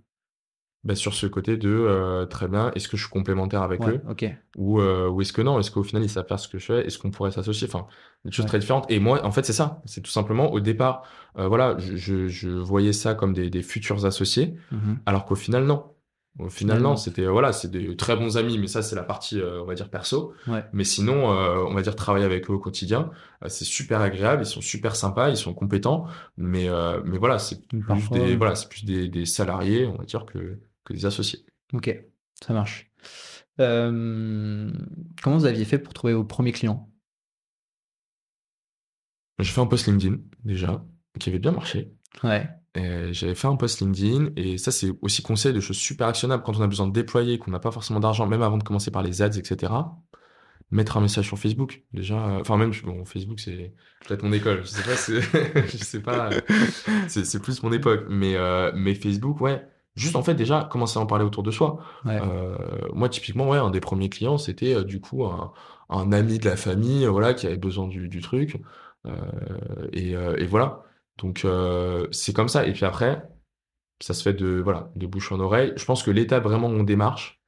[0.84, 3.92] Bah, sur ce côté de euh, très bien, est-ce que je suis complémentaire avec Ouais,
[3.92, 4.26] eux ok.
[4.56, 5.58] ou, euh, ou est-ce que non?
[5.58, 6.86] Est-ce qu'au final ils savent faire ce que je fais?
[6.86, 7.66] Est-ce qu'on pourrait s'associer?
[7.68, 7.86] Enfin,
[8.24, 8.48] des choses Ouais.
[8.48, 8.90] très différentes.
[8.90, 9.80] Et moi, en fait, c'est ça.
[9.86, 11.04] C'est tout simplement au départ,
[11.38, 14.98] euh, voilà, je, je, je voyais ça comme des, des futurs associés, Mhm.
[15.06, 15.90] alors qu'au final, non.
[16.40, 19.40] Au final, non, c'était voilà, c'est des très bons amis, mais ça, c'est la partie,
[19.40, 20.32] euh, on va dire, perso.
[20.48, 20.64] Ouais.
[20.72, 23.10] Mais sinon, euh, on va dire travailler avec eux au quotidien,
[23.44, 26.06] euh, c'est super agréable, ils sont super sympas, ils sont compétents,
[26.36, 29.96] mais, euh, mais voilà, c'est plus, Parfois, des, voilà, c'est plus des, des salariés, on
[29.96, 31.44] va dire, que, que des associés.
[31.72, 31.94] Ok,
[32.42, 32.90] ça marche.
[33.60, 34.70] Euh,
[35.22, 36.90] comment vous aviez fait pour trouver vos premiers clients?
[39.38, 40.84] J'ai fait un post LinkedIn, déjà,
[41.18, 41.92] qui avait bien marché.
[42.22, 42.48] Ouais.
[42.76, 46.56] J'avais fait un post LinkedIn et ça c'est aussi conseil de choses super actionnables quand
[46.56, 49.02] on a besoin de déployer, qu'on n'a pas forcément d'argent, même avant de commencer par
[49.02, 49.72] les ads, etc.
[50.72, 52.16] Mettre un message sur Facebook, déjà.
[52.16, 53.74] euh, Enfin même bon, Facebook c'est
[54.06, 56.30] peut-être mon école, je sais pas, je sais pas,
[57.06, 59.64] c'est c'est plus mon époque, mais euh, mais Facebook ouais.
[59.96, 61.78] Juste en fait déjà commencer à en parler autour de soi.
[62.04, 62.20] Ouais.
[62.20, 62.56] Euh,
[62.92, 65.52] moi typiquement ouais un des premiers clients c'était euh, du coup un,
[65.88, 68.60] un ami de la famille euh, voilà qui avait besoin du, du truc
[69.92, 70.82] et, et voilà.
[71.18, 71.46] Donc
[72.10, 72.66] c'est comme ça.
[72.66, 73.22] Et puis après,
[74.00, 75.72] ça se fait de voilà de bouche en oreille.
[75.76, 77.40] Je pense que l'étape vraiment où on démarche,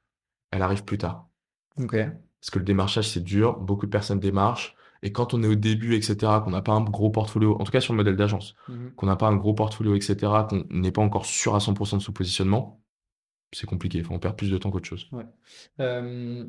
[0.51, 1.27] elle arrive plus tard.
[1.77, 1.95] Ok.
[2.39, 4.76] Parce que le démarchage, c'est dur, beaucoup de personnes démarchent.
[5.03, 7.71] Et quand on est au début, etc., qu'on n'a pas un gros portfolio, en tout
[7.71, 8.91] cas sur le modèle d'agence, Mhm.
[8.95, 10.15] qu'on n'a pas un gros portfolio, etc.,
[10.49, 12.81] qu'on n'est pas encore sûr à 100% de son positionnement,
[13.53, 14.01] c'est compliqué.
[14.03, 15.09] Enfin, on perd plus de temps qu'autre chose.
[15.79, 16.45] Euh,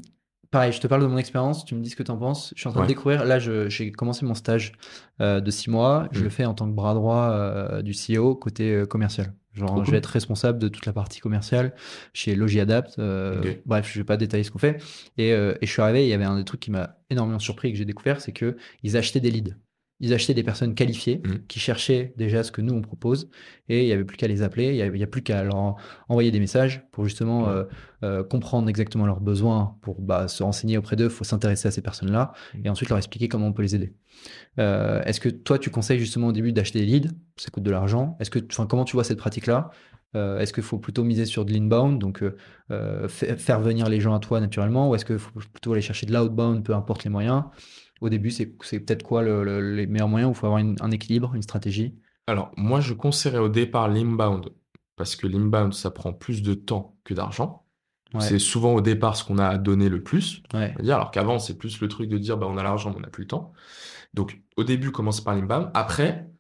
[0.51, 2.53] pareil, je te parle de mon expérience, tu me dis ce que tu en penses.
[2.57, 2.87] Je suis en train Ouais.
[2.87, 4.73] de découvrir, là j'ai commencé mon stage
[5.21, 8.35] euh, de six mois, je le fais en tant que bras droit euh, du CEO
[8.35, 9.35] côté euh, commercial.
[9.59, 11.75] Genre, je vais être responsable de toute la partie commerciale
[12.15, 12.99] chez Logiadapt.
[12.99, 13.41] euh.
[13.67, 14.79] Bref, je vais pas détailler ce qu'on fait.
[15.19, 17.39] Et, euh, et je suis arrivé, il y avait un des trucs qui m'a énormément
[17.39, 19.55] surpris et que j'ai découvert, c'est que ils achetaient des leads.
[20.01, 21.47] Ils achetaient des personnes qualifiées Mm.
[21.49, 23.29] qui cherchaient déjà ce que nous on propose
[23.69, 25.77] et il n'y avait plus qu'à les appeler, il n'y a plus qu'à leur en-
[26.09, 27.49] envoyer des messages pour justement Ouais.
[27.51, 27.65] euh,
[28.05, 31.71] euh, comprendre exactement leurs besoins, pour bah, se renseigner auprès d'eux, il faut s'intéresser à
[31.73, 32.67] ces personnes-là Mm.
[32.67, 33.93] et ensuite leur expliquer comment on peut les aider.
[34.59, 37.11] Euh, Est-ce que toi tu conseilles justement au début d'acheter des leads?
[37.37, 38.17] Ça coûte de l'argent.
[38.21, 39.71] Est-ce que, comment tu vois cette pratique-là?
[40.17, 42.23] Euh, Est-ce qu'il faut plutôt miser sur de l'inbound, donc
[42.71, 45.83] euh, fa- faire venir les gens à toi naturellement, ou est-ce qu'il faut plutôt aller
[45.83, 47.43] chercher de l'outbound, peu importe les moyens?
[48.01, 50.77] Au début, c'est peut-être quoi le- le- les meilleurs moyens où il faut avoir une-
[50.81, 51.95] un équilibre, une stratégie?
[52.27, 54.51] Alors, moi, je conseillerais au départ l'inbound,
[54.97, 57.65] parce que l'inbound, ça prend plus de temps que d'argent.
[58.15, 58.21] Ouais.
[58.21, 60.43] C'est souvent au départ ce qu'on a à donner le plus.
[60.55, 60.75] Ouais.
[60.81, 63.01] dire, alors qu'avant, c'est plus le truc de dire, bah, on a l'argent, mais on
[63.01, 63.53] n'a plus le temps.
[64.15, 65.71] Donc, au début, commencer par l'inbound.
[65.75, 66.31] Après,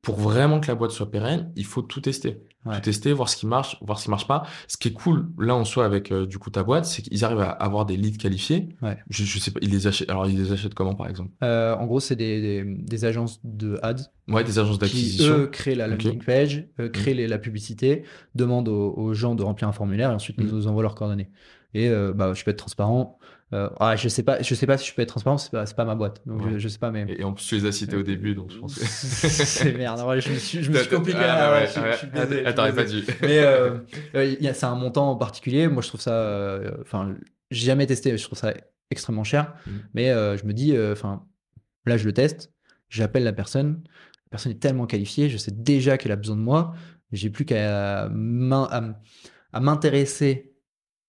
[0.00, 2.42] pour vraiment que la boîte soit pérenne, il faut tout tester.
[2.64, 2.76] Ouais.
[2.76, 4.44] Tout tester, voir ce qui marche, voir ce qui marche pas.
[4.68, 7.24] Ce qui est cool, là, en soi, avec, euh, du coup, ta boîte, c'est qu'ils
[7.24, 8.68] arrivent à avoir des leads qualifiés.
[8.82, 8.96] Ouais.
[9.10, 11.30] Je, je sais pas, ils les achètent, alors, ils les achètent comment, par exemple?
[11.42, 13.96] Euh, en gros, c'est des, des- des agences de ads
[14.28, 15.34] Ouais, des agences qui, d'acquisition.
[15.38, 18.04] eux, créent la landing page, euh, créent les- la publicité,
[18.36, 20.44] demandent aux, aux gens de remplir un formulaire et ensuite Mm.
[20.46, 21.30] nous envoient leurs coordonnées.
[21.74, 23.18] Et euh, bah, je peux être transparent.
[23.52, 25.64] Euh, ah, je sais pas, je sais pas si je peux être transparent, c'est pas,
[25.66, 26.52] pas ma boîte, donc Ouais.
[26.54, 28.34] je, je sais pas, mais Et, et en plus, tu les as cités au début,
[28.34, 28.84] donc je pense que.
[28.86, 30.00] c'est merde.
[30.06, 31.18] Ouais, je me suis, je me suis compliqué.
[31.22, 33.02] Ah, ouais, je- Ah, t'aurais pas dû.
[33.20, 33.78] Mais euh,
[34.14, 35.68] euh, c'est un montant en particulier.
[35.68, 36.12] Moi, je trouve ça.
[36.14, 37.14] euh, Enfin,
[37.50, 38.16] j'ai jamais testé.
[38.16, 38.54] Je trouve ça
[38.90, 39.54] extrêmement cher.
[39.66, 39.82] Mhm.
[39.94, 41.26] Mais euh, je me dis, euh, enfin,
[41.84, 42.52] là, je le teste.
[42.88, 43.82] J'appelle la personne.
[44.26, 45.28] La personne est tellement qualifiée.
[45.28, 46.72] Je sais déjà qu'elle a besoin de moi.
[47.12, 48.10] J'ai plus qu'à à
[49.54, 50.54] à m'intéresser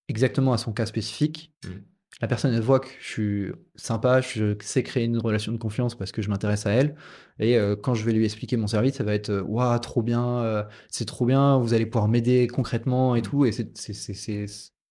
[0.10, 1.54] exactement à son cas spécifique.
[1.66, 1.82] Mhm.
[2.22, 5.96] La personne, elle voit que je suis sympa, je sais créer une relation de confiance
[5.96, 6.96] parce que je m'intéresse à elle.
[7.40, 10.24] Et euh, quand je vais lui expliquer mon service, ça va être Waouh, trop bien,
[10.40, 13.24] euh, c'est trop bien, vous allez pouvoir m'aider concrètement et Mm.
[13.24, 13.46] tout.
[13.46, 14.46] Et c'est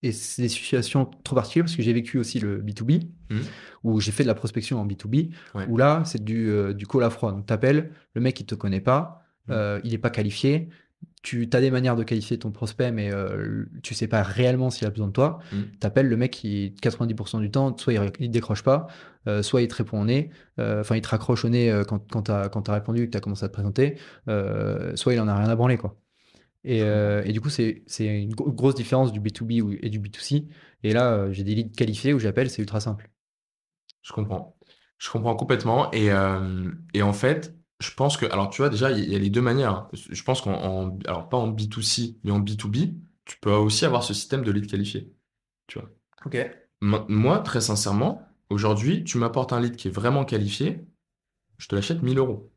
[0.05, 3.39] et des situations trop particulières parce que j'ai vécu aussi le B2B, Mm.
[3.85, 5.65] où j'ai fait de la prospection en B2B, Ouais.
[5.69, 7.31] où là, c'est du, euh, du call à froid.
[7.31, 9.51] Donc, tu appelles, le mec, il te connaît pas, Mm.
[9.53, 10.67] euh, il n'est pas qualifié.
[11.21, 14.85] Tu as des manières de qualifier ton prospect, mais euh, tu sais pas réellement s'il
[14.87, 15.39] a besoin de toi.
[15.51, 15.61] Mm.
[15.79, 18.87] T'appelles le mec qui, 90% du temps, soit il, il décroche pas,
[19.27, 21.83] euh, soit il te répond au nez, euh, enfin il te raccroche au nez euh,
[21.85, 23.97] quand, quand quand t'as répondu, que t'as commencé à te présenter,
[24.27, 25.97] soit il en a rien à branler quoi.
[26.65, 30.47] Et, et du coup c'est une gro- grosse différence du B2B ou- et du B2C.
[30.83, 33.09] Et là j'ai des leads qualifiés où j'appelle, c'est ultra simple.
[34.01, 34.57] Je comprends.
[34.97, 35.91] Je comprends complètement.
[35.93, 36.09] Et,
[36.93, 39.15] et en fait, je pense que, alors tu vois, déjà, il y, a- il y
[39.15, 39.71] a les deux manières.
[39.73, 39.89] hein.
[39.93, 42.95] Je pense qu'en, en- alors pas en B2C, mais en B2B,
[43.25, 45.13] tu peux aussi avoir ce système de lead qualifié.
[45.67, 45.89] Tu vois.
[46.25, 46.37] Ok.
[46.81, 50.85] Mo- Moi, très sincèrement, aujourd'hui, tu m'apportes un lead qui est vraiment qualifié,
[51.59, 52.52] je te l'achète 1000 euros.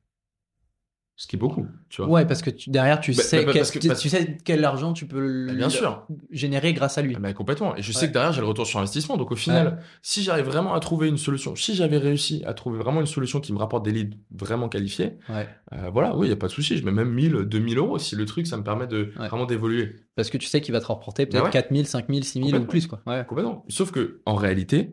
[1.18, 2.10] Ce qui est beaucoup, tu vois.
[2.10, 4.10] Ouais, parce que tu- derrière tu Bah, sais bah, quel, parce que- tu, parce- tu
[4.10, 5.16] sais quel argent tu peux
[5.46, 6.06] Bah, le- bien sûr.
[6.30, 7.14] générer grâce à lui.
[7.16, 7.74] Ah, mais complètement.
[7.74, 8.08] Et je sais Ouais.
[8.08, 9.16] que derrière, j'ai le retour sur investissement.
[9.16, 12.78] Donc au final, si j'arrive vraiment à trouver une solution, si j'avais réussi à trouver
[12.78, 15.48] vraiment une solution qui me rapporte des leads vraiment qualifiés, Ouais.
[15.72, 16.76] euh, voilà, oui, il n'y a pas de souci.
[16.76, 19.96] Je mets même 1000, 2000 euros si le truc, ça me permet de vraiment d'évoluer.
[20.16, 21.50] Parce que tu sais qu'il va te rapporter peut-être Bah ouais.
[21.50, 23.00] 4000, 5000, 6000 ou plus quoi.
[23.26, 23.64] Complètement.
[23.68, 24.92] Sauf que, en réalité,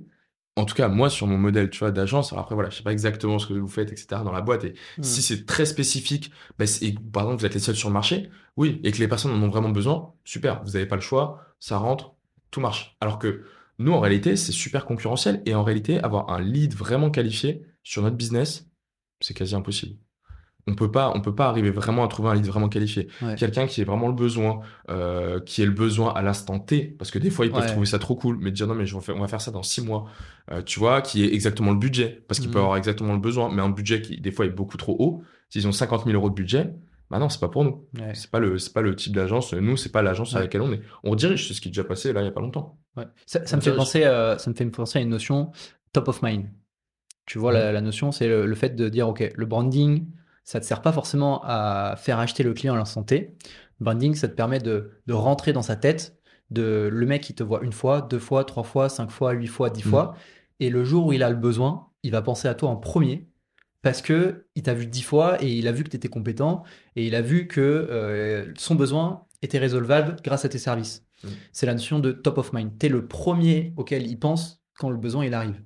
[0.56, 2.84] en tout cas, moi, sur mon modèle, tu vois, d'agence, alors après, voilà, je sais
[2.84, 4.64] pas exactement ce que vous faites, etc., dans la boîte.
[4.66, 5.04] Et Hmm.
[5.04, 8.30] si c'est très spécifique, bah, et, par exemple, vous êtes les seuls sur le marché,
[8.58, 11.42] oui, et que les personnes en ont vraiment besoin, super, vous n'avez pas le choix,
[11.60, 12.14] ça rentre,
[12.52, 12.96] tout marche.
[13.02, 13.46] Alors que
[13.80, 15.42] nous, en réalité, c'est super concurrentiel.
[15.46, 18.70] Et en réalité, avoir un lead vraiment qualifié sur notre business,
[19.22, 19.98] c'est quasi impossible.
[20.66, 23.10] On peut pas, on peut pas arriver vraiment à trouver un lead vraiment qualifié.
[23.22, 23.36] Ouais.
[23.36, 27.12] Quelqu'un qui ait vraiment le besoin, euh, qui ait le besoin à l'instant T, parce
[27.12, 27.68] que des fois ils peuvent Ouais.
[27.68, 29.52] trouver ça trop cool, mais dire non mais je vais faire- on va faire ça
[29.52, 30.06] dans six mois,
[30.52, 32.54] Euh, tu vois, qui est exactement le budget, parce qu'ils Mhm.
[32.54, 35.24] peuvent avoir exactement le besoin, mais un budget qui des fois est beaucoup trop haut.
[35.50, 36.74] S'ils ont 50 000 euros de budget,
[37.10, 37.86] bah non c'est pas pour nous.
[37.98, 38.12] Ouais.
[38.14, 39.54] C'est pas le, c'est pas le type d'agence.
[39.54, 40.82] Nous c'est pas l'agence à laquelle on est.
[41.04, 42.78] On dirige, c'est ce qui est déjà passé là il y a pas longtemps.
[43.26, 45.52] Ça, ça me fait penser, euh, ça me fait penser à une notion
[45.94, 46.46] top of mind.
[47.26, 50.08] Tu vois, la, la notion, c'est le, le fait de dire, OK, le branding,
[50.44, 53.36] ça te sert pas forcément à faire acheter le client à l'instant T.
[53.80, 56.18] Le branding, ça te permet de, de rentrer dans sa tête,
[56.52, 59.48] de le mec, il te voit une fois, deux fois, trois fois, cinq fois, huit
[59.48, 59.90] fois, dix Mhm.
[59.90, 60.16] fois.
[60.60, 63.28] Et le jour où il a le besoin, il va penser à toi en premier
[63.82, 66.64] parce que il t'a vu dix fois et il a vu que tu étais compétent
[66.96, 71.06] et il a vu que euh, son besoin était résolvable grâce à tes services.
[71.24, 71.28] Mm.
[71.52, 72.72] C'est la notion de top of mind.
[72.80, 75.60] Tu es le premier auquel il pense quand le besoin il arrive.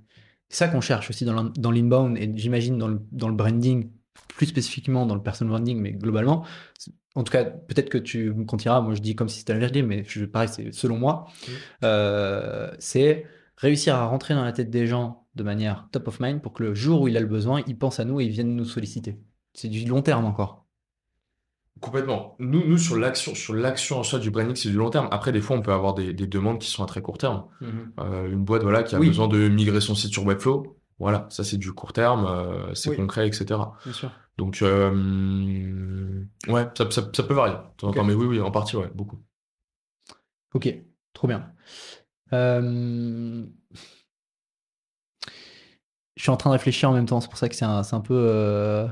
[0.50, 3.90] C'est ça qu'on cherche aussi dans l'inbound et j'imagine dans le, dans le branding,
[4.28, 6.46] plus spécifiquement dans le personal branding, mais globalement.
[7.16, 9.60] En tout cas, peut-être que tu me contiras, moi je dis comme si c'était la
[9.60, 11.26] vérité, mais je, pareil, c'est selon moi.
[11.28, 11.52] Mm.
[11.84, 13.26] Euh, c'est
[13.56, 16.64] réussir à rentrer dans la tête des gens de manière top of mind pour que
[16.64, 18.66] le jour où il a le besoin, il pense à nous et il vienne nous
[18.66, 19.20] solliciter.
[19.54, 20.68] C'est du long terme encore.
[21.80, 22.36] Complètement.
[22.40, 25.08] Nous, nous sur l'action, sur l'action en soi du branding, c'est du long terme.
[25.12, 27.46] Après, des fois, on peut avoir des, demandes qui sont à très court terme.
[27.62, 27.68] Mm-hmm.
[28.00, 30.77] Euh, une boîte, voilà, qui a besoin de migrer son site sur Webflow.
[31.00, 33.46] Voilà, ça c'est du court terme, euh, c'est concret, etc.
[33.84, 34.12] Bien sûr.
[34.38, 37.56] Donc, euh, ouais, ça, ça, peut varier.
[37.84, 39.20] Mais oui, oui, en partie, ouais, beaucoup.
[40.54, 40.74] Ok,
[41.14, 41.52] trop bien.
[42.32, 43.46] Je
[46.18, 48.02] suis en train de réfléchir en même temps, c'est pour ça que c'est un, un,
[48.02, 48.90] peu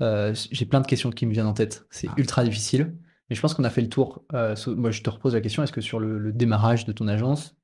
[0.00, 1.86] euh, j'ai plein de questions qui me viennent en tête.
[1.90, 2.14] C'est ah.
[2.16, 2.96] ultra difficile.
[3.28, 4.24] Mais je pense qu'on a fait le tour.
[4.34, 7.56] Euh, moi, je te repose la question est-ce que sur le, démarrage de ton agence,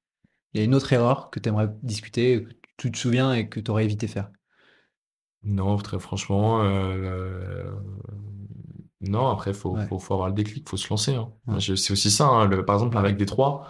[0.53, 3.49] il y a une autre erreur que tu aimerais discuter, que tu te souviens et
[3.49, 4.31] que tu aurais évité faire?
[5.45, 6.63] Non, très franchement.
[6.63, 7.73] Euh,
[9.01, 11.15] non, après, il faut, faut, avoir le déclic, il faut se lancer.
[11.15, 11.33] Hein.
[11.59, 12.27] C'est aussi ça.
[12.27, 13.67] Hein, par exemple, avec des trois,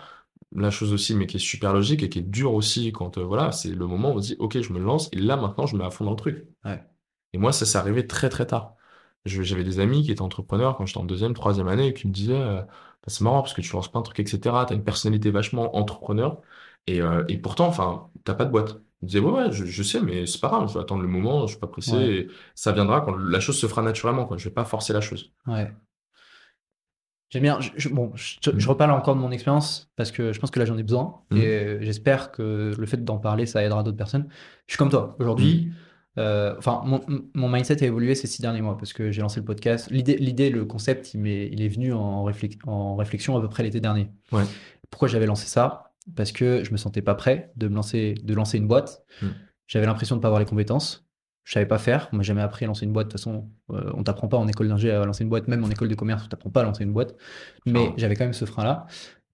[0.55, 3.53] la chose aussi, mais qui est super logique et qui est dure aussi quand voilà,
[3.53, 5.75] c'est le moment où on se dit ok, je me lance et là maintenant je
[5.75, 6.47] me mets à fond dans le truc.
[6.65, 6.83] Ouais.
[7.33, 8.77] Et moi, ça s'est arrivé très très tard.
[9.25, 12.13] J'avais des amis qui étaient entrepreneurs quand j'étais en deuxième, troisième année et qui me
[12.13, 12.69] disaient euh, bah,
[13.07, 14.41] c'est marrant parce que tu lances plein de trucs, etc.
[14.67, 16.41] T'as une personnalité vachement entrepreneur
[16.87, 18.81] et, euh, et pourtant, enfin, t'as pas de boîte.
[19.03, 21.47] Ils disaient ouais, ouais, je, sais, mais c'est pas grave, je vais attendre le moment,
[21.47, 24.37] je suis pas pressé, et ça viendra quand la chose se fera naturellement, quoi.
[24.37, 25.33] Je vais pas forcer la chose.
[25.47, 25.73] Ouais.
[27.31, 27.59] J'aime bien.
[27.61, 28.69] Je, bon, je, mmh.
[28.69, 31.37] reparle encore de mon expérience parce que je pense que là j'en ai besoin mmh.
[31.39, 34.29] et j'espère que le fait d'en parler ça aidera d'autres personnes.
[34.67, 35.17] Je suis comme toi.
[35.19, 35.73] Aujourd'hui, mmh.
[36.19, 37.01] Euh, enfin, mon,
[37.33, 39.89] mon, mindset a évolué ces six derniers mois parce que j'ai lancé le podcast.
[39.91, 42.27] L'idée, le concept, il, est, il est venu en,
[42.67, 44.11] en réflexion à peu près l'été dernier.
[44.31, 44.45] Ouais.
[44.91, 45.92] Pourquoi j'avais lancé ça?
[46.17, 49.05] Parce que je me sentais pas prêt de me lancer, de lancer une boîte.
[49.21, 49.29] Hmm.
[49.67, 51.07] J'avais l'impression de pas avoir les compétences.
[51.45, 52.09] Je savais pas faire.
[52.13, 53.09] On m'a jamais appris à lancer une boîte.
[53.09, 55.49] De toute façon, euh, on t'apprend pas en école d'ingé à lancer une boîte.
[55.49, 57.17] Même en école de commerce, on t'apprend pas à lancer une boîte.
[57.67, 58.87] Mais j'avais quand même ce frein-là.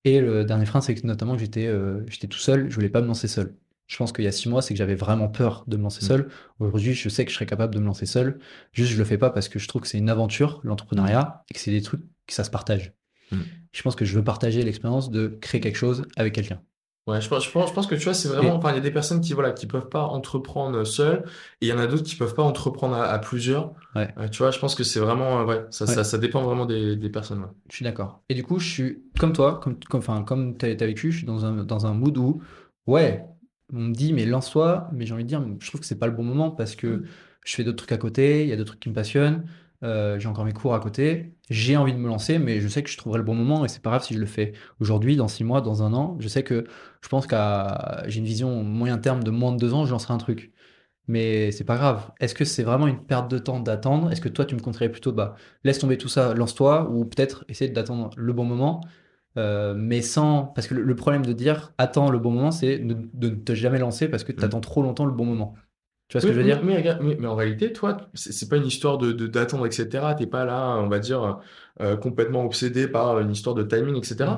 [0.04, 2.70] Et le dernier frein, c'est que notamment j'étais, euh, j'étais tout seul.
[2.70, 3.54] Je voulais pas me lancer seul.
[3.88, 6.04] Je pense qu'il y a six mois, c'est que j'avais vraiment peur de me lancer
[6.04, 6.08] mm.
[6.08, 6.28] seul.
[6.60, 8.38] Aujourd'hui, je sais que je serais capable de me lancer seul.
[8.72, 11.54] Juste, je le fais pas parce que je trouve que c'est une aventure, l'entrepreneuriat, et
[11.54, 12.92] que c'est des trucs que ça se partage.
[13.32, 13.36] Mm.
[13.72, 16.60] Je pense que je veux partager l'expérience de créer quelque chose avec quelqu'un.
[17.08, 18.90] Ouais, je pense, je pense, que tu vois, c'est vraiment, enfin, il y a des
[18.90, 21.24] personnes qui, voilà, qui peuvent pas entreprendre seules,
[21.62, 23.72] et il y en a d'autres qui peuvent pas entreprendre à, plusieurs.
[23.94, 24.12] Ouais.
[24.30, 27.08] tu vois, je pense que c'est vraiment, ouais, ça, Ça, ça, dépend vraiment des, des
[27.08, 27.46] personnes.
[27.70, 28.20] Je suis d'accord.
[28.28, 31.18] Et du coup, je suis comme toi, comme, comme, enfin, comme tu as, vécu, je
[31.18, 32.42] suis dans un, dans un mood où,
[32.86, 33.24] ouais,
[33.72, 36.08] on me dit mais lance-toi, mais j'ai envie de dire, je trouve que c'est pas
[36.08, 37.04] le bon moment parce que mm.
[37.46, 39.44] je fais d'autres trucs à côté, il y a d'autres trucs qui me passionnent,
[39.82, 42.82] euh, j'ai encore mes cours à côté, j'ai envie de me lancer, mais je sais
[42.82, 45.16] que je trouverai le bon moment et c'est pas grave si je le fais aujourd'hui,
[45.16, 46.16] dans six mois, dans un an.
[46.20, 46.66] Je sais que
[47.02, 50.14] je pense qu'à j'ai une vision moyen terme de moins de deux ans, je lancerai
[50.14, 50.52] un truc.
[51.08, 52.12] Mais c'est pas grave.
[52.20, 54.12] Est-ce que c'est vraiment une perte de temps d'attendre?
[54.12, 57.44] Est-ce que toi tu me conseillerais plutôt bah laisse tomber tout ça, lance-toi ou peut-être
[57.48, 58.82] essayer d'attendre le bon moment
[59.38, 60.44] euh, mais sans.
[60.44, 63.78] Parce que le, problème de dire attends le bon moment, c'est de, ne te jamais
[63.78, 65.54] lancer parce que tu attends trop longtemps le bon moment.
[66.08, 66.82] Tu vois ce que je veux dire mais,
[67.18, 70.14] mais, en réalité, toi, c'est pas une histoire de d'attendre, etc.
[70.16, 71.40] T'es pas là, on va dire,
[71.80, 74.16] euh, complètement obsédé par une histoire de timing, etc.
[74.30, 74.36] Mm.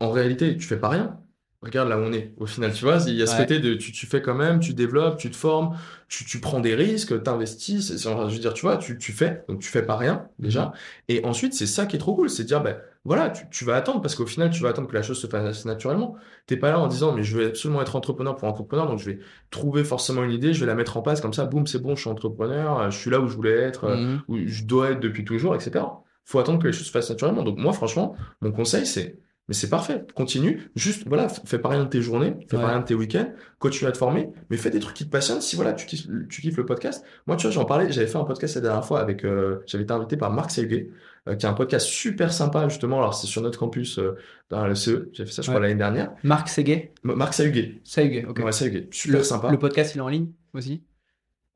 [0.00, 1.18] En réalité, tu fais pas rien.
[1.62, 2.34] Regarde là où on est.
[2.36, 4.60] Au final, tu vois, il y a ce côté de tu, tu, fais quand même,
[4.60, 5.76] tu développes, tu te formes,
[6.06, 7.96] tu, tu prends des risques, tu investis.
[7.98, 9.42] Je veux dire, tu vois, tu, tu fais.
[9.48, 10.66] Donc, tu fais pas rien, déjà.
[10.66, 10.72] Mm.
[11.08, 12.28] Et ensuite, c'est ça qui est trop cool.
[12.28, 12.76] C'est de dire, ben,
[13.06, 15.64] voilà, tu, vas attendre parce qu'au final, tu vas attendre que la chose se fasse
[15.64, 16.16] naturellement.
[16.46, 19.10] T'es pas là en disant, mais je vais absolument être entrepreneur pour entrepreneur, donc je
[19.10, 19.18] vais
[19.50, 21.94] trouver forcément une idée, je vais la mettre en place comme ça, boum, c'est bon,
[21.94, 24.22] je suis entrepreneur, je suis là où je voulais être, mmh.
[24.26, 25.84] où je dois être depuis toujours, etc.
[26.24, 27.44] Faut attendre que les choses se fassent naturellement.
[27.44, 30.04] Donc moi, franchement, mon conseil, c'est mais c'est parfait.
[30.14, 30.70] Continue.
[30.74, 33.88] Juste, voilà, fais pas rien de tes journées, fais pas rien de tes week-ends, continue
[33.88, 35.40] à te former, mais fais des trucs qui te passionnent.
[35.40, 37.04] Si voilà, tu kiffes, tu kiffes le podcast.
[37.26, 39.84] Moi, tu vois, j'en parlais, j'avais fait un podcast la dernière fois avec, euh, j'avais
[39.84, 40.90] été invité par Marc Seguet,
[41.28, 42.98] euh, qui a un podcast super sympa, justement.
[42.98, 44.16] Alors, c'est sur notre campus, euh,
[44.50, 45.10] dans le CE.
[45.12, 46.12] J'ai fait ça, je crois, l'année dernière.
[46.22, 46.92] Marc Seguet?
[47.02, 47.80] Marc Sahuguet.
[47.84, 48.40] Sahuguet, ok.
[48.44, 48.52] Ouais,
[48.90, 49.50] Super sympa.
[49.50, 50.82] Le podcast, il est en ligne aussi?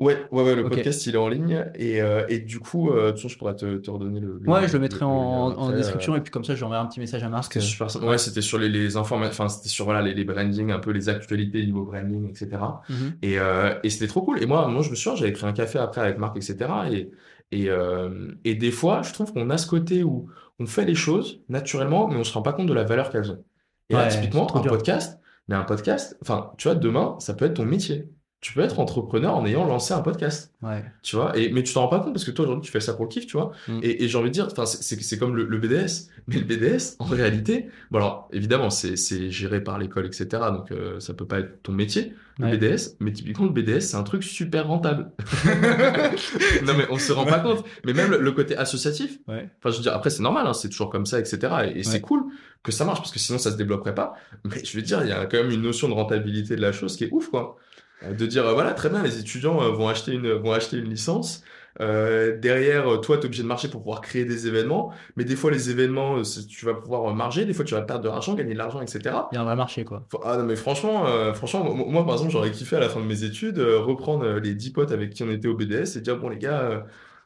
[0.00, 3.14] Ouais, ouais, ouais, le podcast il est en ligne et, euh, et du coup, euh,
[3.14, 6.30] je pourrais te, te redonner le, Ouais, je le mettrai en, en description et puis
[6.30, 7.60] comme ça, j'enverrai un petit message à Marc.
[7.60, 10.78] Super, ouais, c'était sur les, les informations, enfin, c'était sur voilà, les, les branding, un
[10.78, 12.48] peu les actualités niveau branding, etc.
[12.88, 13.12] Mhm.
[13.20, 14.42] Et, euh, et c'était trop cool.
[14.42, 16.56] Et moi, moi, je me souviens, j'avais pris un café après avec Marc, etc.
[16.90, 17.10] Et,
[17.52, 20.94] et, euh, et des fois, je trouve qu'on a ce côté où on fait les
[20.94, 23.44] choses naturellement, mais on se rend pas compte de la valeur qu'elles ont.
[23.90, 27.54] Et là, typiquement, un podcast, mais un podcast, enfin, tu vois, demain, ça peut être
[27.54, 28.08] ton métier.
[28.40, 30.52] Tu peux être entrepreneur en ayant lancé un podcast.
[30.62, 30.82] Ouais.
[31.02, 32.80] Tu vois, et, mais tu t'en rends pas compte parce que toi aujourd'hui tu fais
[32.80, 33.52] ça pour le kiff, tu vois.
[33.68, 33.80] Mm.
[33.82, 36.96] Et, et j'ai envie de dire, enfin, c'est- comme le, le BDS, mais le BDS,
[37.00, 40.26] en réalité, bon alors évidemment c'est c'est géré par l'école, etc.
[40.52, 42.56] Donc euh, ça peut pas être ton métier, le Ouais.
[42.56, 45.10] BDS, mais typiquement le BDS c'est un truc super rentable.
[46.64, 47.64] non mais on se rend pas compte.
[47.84, 49.48] Mais même le, le côté associatif, Ouais.
[49.58, 51.38] enfin je veux dire, après c'est normal, hein, c'est toujours comme ça, etc.
[51.74, 52.24] Et, et c'est cool
[52.62, 54.14] que ça marche parce que sinon ça se développerait pas.
[54.44, 56.72] Mais je veux dire, il y a quand même une notion de rentabilité de la
[56.72, 57.56] chose qui est ouf, quoi.
[58.02, 60.76] Euh, De dire, euh, voilà, très bien, les étudiants euh, vont acheter une, vont acheter
[60.78, 61.42] une licence.
[61.80, 64.92] Euh, derrière, toi, tu es obligé de marcher pour pouvoir créer des événements.
[65.16, 67.44] Mais des fois, les événements, tu vas pouvoir marger.
[67.44, 69.00] Des fois, tu vas perdre de l'argent, gagner de l'argent, etc.
[69.32, 70.06] Il y a un vrai marché, quoi.
[70.24, 73.00] Ah non, mais franchement, euh, franchement, moi, moi, par exemple, j'aurais kiffé à la fin
[73.00, 76.00] de mes études euh, reprendre les 10 potes avec qui on était au BDS et
[76.00, 76.80] dire, bon, les gars, euh,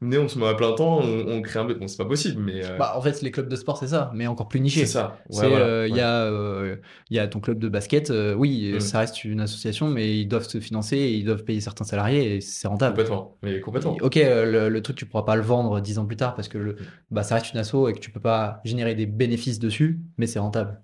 [0.05, 1.65] venez, on se met à plein temps, on, on crée un...
[1.65, 4.11] Bon, c'est pas possible, mais euh, Bah, en fait, les clubs de sport, c'est ça,
[4.15, 4.81] mais encore plus niché.
[4.81, 5.19] c'est ça.
[5.31, 5.99] Ouais, C'est, voilà, euh, il ouais.
[5.99, 6.77] y a, euh,
[7.11, 8.11] y a ton club de basket.
[8.11, 8.81] euh, oui, Mm.
[8.81, 12.41] ça reste une association, mais ils doivent se financer, ils doivent payer certains salariés et
[12.41, 12.95] c'est rentable.
[12.97, 13.97] Complètement, mais complètement.
[14.01, 16.49] Ok, euh, le, le truc, tu pourras pas le vendre dix ans plus tard parce
[16.49, 16.77] que le,
[17.11, 20.27] bah, ça reste une asso et que tu peux pas générer des bénéfices dessus, mais
[20.27, 20.81] c'est rentable.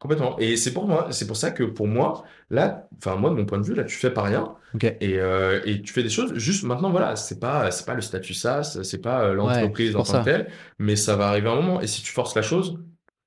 [0.00, 0.36] Complètement.
[0.38, 3.44] Et c'est pour moi, c'est pour ça que pour moi, là, enfin moi de mon
[3.44, 4.56] point de vue, là, tu fais pas rien
[5.00, 6.32] et, euh, et tu fais des choses.
[6.34, 10.02] Juste maintenant, voilà, c'est pas, c'est pas le statut SaaS, c'est pas euh, l'entreprise en
[10.02, 11.80] tant que telle, mais ça va arriver un moment.
[11.82, 12.78] Et si tu forces la chose,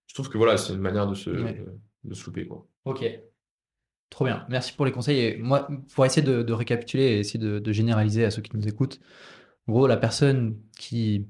[0.07, 1.63] je trouve que voilà, c'est une manière de se, Ouais.
[2.05, 2.65] de se louper, quoi.
[2.85, 3.05] Ok.
[4.09, 4.45] Trop bien.
[4.49, 5.19] Merci pour les conseils.
[5.19, 8.55] Et moi, pour essayer de, de récapituler et essayer de, de généraliser à ceux qui
[8.55, 8.99] nous écoutent,
[9.67, 11.27] en gros, la personne qui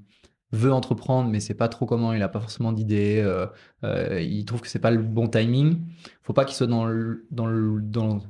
[0.53, 3.47] veut entreprendre, mais sait pas trop comment, il a pas forcément d'idée, euh,
[3.83, 5.81] euh, il trouve que c'est pas le bon timing.
[6.21, 8.21] Faut pas qu'il soit dans le, dans le, dans,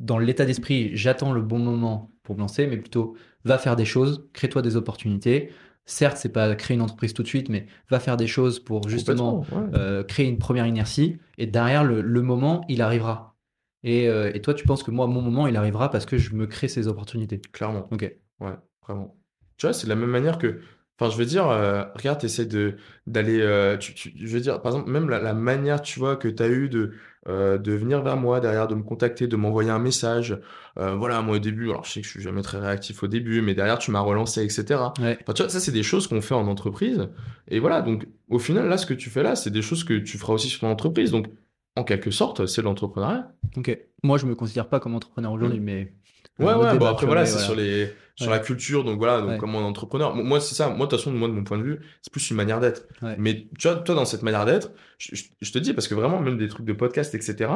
[0.00, 3.84] dans l'état d'esprit, j'attends le bon moment pour me lancer, mais plutôt va faire des
[3.84, 5.50] choses, crée-toi des opportunités.
[5.84, 8.88] Certes, c'est pas créer une entreprise tout de suite, mais va faire des choses pour
[8.88, 9.46] justement ouais.
[9.74, 13.36] euh, créer une première inertie et derrière le, le moment il arrivera
[13.84, 16.48] et, et toi tu penses que moi mon moment il arrivera parce que je me
[16.48, 17.86] crée ces opportunités Clairement.
[17.92, 19.16] ok Ouais, vraiment.
[19.58, 20.60] Tu vois, c'est de la même manière que.
[20.98, 23.40] Enfin, je veux dire, euh, regarde, tu essaies de, d'aller.
[23.40, 26.26] euh, tu, tu- je veux dire, par exemple, même la, la manière, tu vois, que
[26.28, 26.92] tu as eu de,
[27.28, 30.38] euh, de venir vers moi, derrière, de me contacter, de m'envoyer un message.
[30.78, 33.08] Euh, voilà, moi, au début, alors je sais que je suis jamais très réactif au
[33.08, 34.92] début, mais derrière, tu m'as relancé, etc.
[35.00, 37.08] ouais Enfin, tu vois, ça, c'est des choses qu'on fait en entreprise.
[37.48, 39.94] Et voilà, donc, au final, là, ce que tu fais là, c'est des choses que
[39.98, 41.10] tu feras aussi sur ton entreprise.
[41.10, 41.26] Donc,
[41.76, 43.32] en quelque sorte, c'est de l'entrepreneuriat.
[43.54, 45.92] ok moi je me considère pas comme entrepreneur aujourd'hui mais
[46.38, 48.32] Ouais, ouais, bon après tu vois, voilà, mais c'est sur les sur Ouais.
[48.36, 49.38] la culture, donc voilà, donc Ouais.
[49.38, 50.14] comme un entrepreneur.
[50.14, 52.10] Mo- Moi, c'est ça, moi, de toute façon, moi, de mon point de vue, c'est
[52.12, 52.88] plus une manière d'être.
[53.02, 53.14] Ouais.
[53.18, 55.94] Mais tu vois, toi, dans cette manière d'être, je, je- je te dis, parce que
[55.94, 57.50] vraiment, même des trucs de podcast, etc.,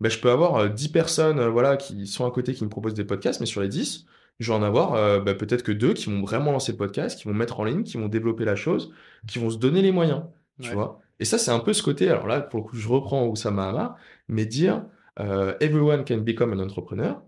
[0.00, 2.68] ben, je peux avoir euh, 10 personnes, euh, voilà, qui sont à côté, qui me
[2.70, 4.06] proposent des podcasts, mais sur les 10,
[4.40, 7.18] je vais en avoir euh, ben, peut-être que deux qui vont vraiment lancer le podcast,
[7.18, 8.92] qui vont mettre en ligne, qui vont développer la chose,
[9.26, 10.22] qui vont se donner les moyens,
[10.60, 10.74] tu Ouais.
[10.74, 11.00] vois.
[11.20, 13.68] Et ça, c'est un peu ce côté, alors là, pour le coup, je reprends Oussama
[13.68, 13.96] Hamar,
[14.28, 14.84] mais dire,
[15.20, 17.22] euh, everyone can become an entrepreneur,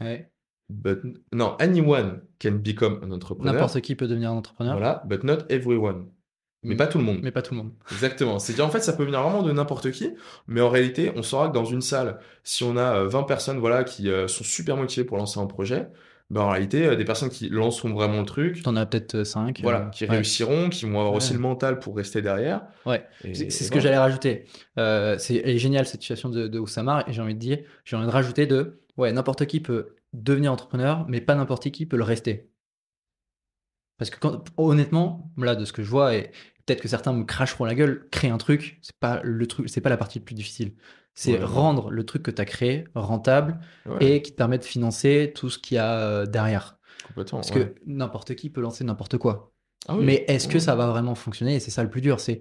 [0.00, 0.30] Ouais.
[0.72, 1.00] But
[1.32, 3.52] non, anyone can become an entrepreneur.
[3.52, 6.06] n'importe qui peut devenir un entrepreneur Voilà, but not everyone.
[6.64, 7.18] Mais pas tout le monde.
[7.22, 8.38] mais pas tout le monde Exactement.
[8.38, 10.10] C'est-à-dire, en fait, ça peut venir vraiment de n'importe qui,
[10.46, 13.58] mais en réalité, on saura que dans une salle, si on a euh, 20 personnes
[13.58, 15.88] voilà, qui euh, sont super motivées pour lancer un projet,
[16.32, 19.60] ben, en réalité, euh, des personnes qui lanceront vraiment le truc, t'en as peut-être 5
[19.62, 22.62] voilà, qui réussiront, qui vont avoir aussi le mental pour rester derrière.
[22.86, 23.04] Ouais.
[23.34, 24.46] C'est ce que j'allais rajouter.
[24.78, 28.06] Euh, c'est géniale cette situation de, de Oussama et j'ai envie de dire, j'ai envie
[28.06, 32.04] de rajouter de, ouais, n'importe qui peut devenir entrepreneur, mais pas n'importe qui peut le
[32.04, 32.50] rester.
[33.98, 36.32] Parce que quand, honnêtement, là, de ce que je vois, et
[36.66, 39.80] peut-être que certains me cracheront la gueule, créer un truc, c'est pas le truc, c'est
[39.80, 40.74] pas la partie la plus difficile.
[41.14, 41.44] C'est Ouais.
[41.44, 45.32] rendre le truc que tu as créé rentable Ouais, et qui te permet de financer
[45.34, 46.78] tout ce qu'il y a euh, derrière.
[47.06, 47.38] complètement.
[47.40, 47.74] Parce ouais.
[47.74, 49.52] que n'importe qui peut lancer n'importe quoi.
[49.88, 50.04] Ah oui.
[50.04, 51.56] Mais est-ce que ça va vraiment fonctionner?
[51.56, 52.18] Et c'est ça le plus dur.
[52.20, 52.40] C'est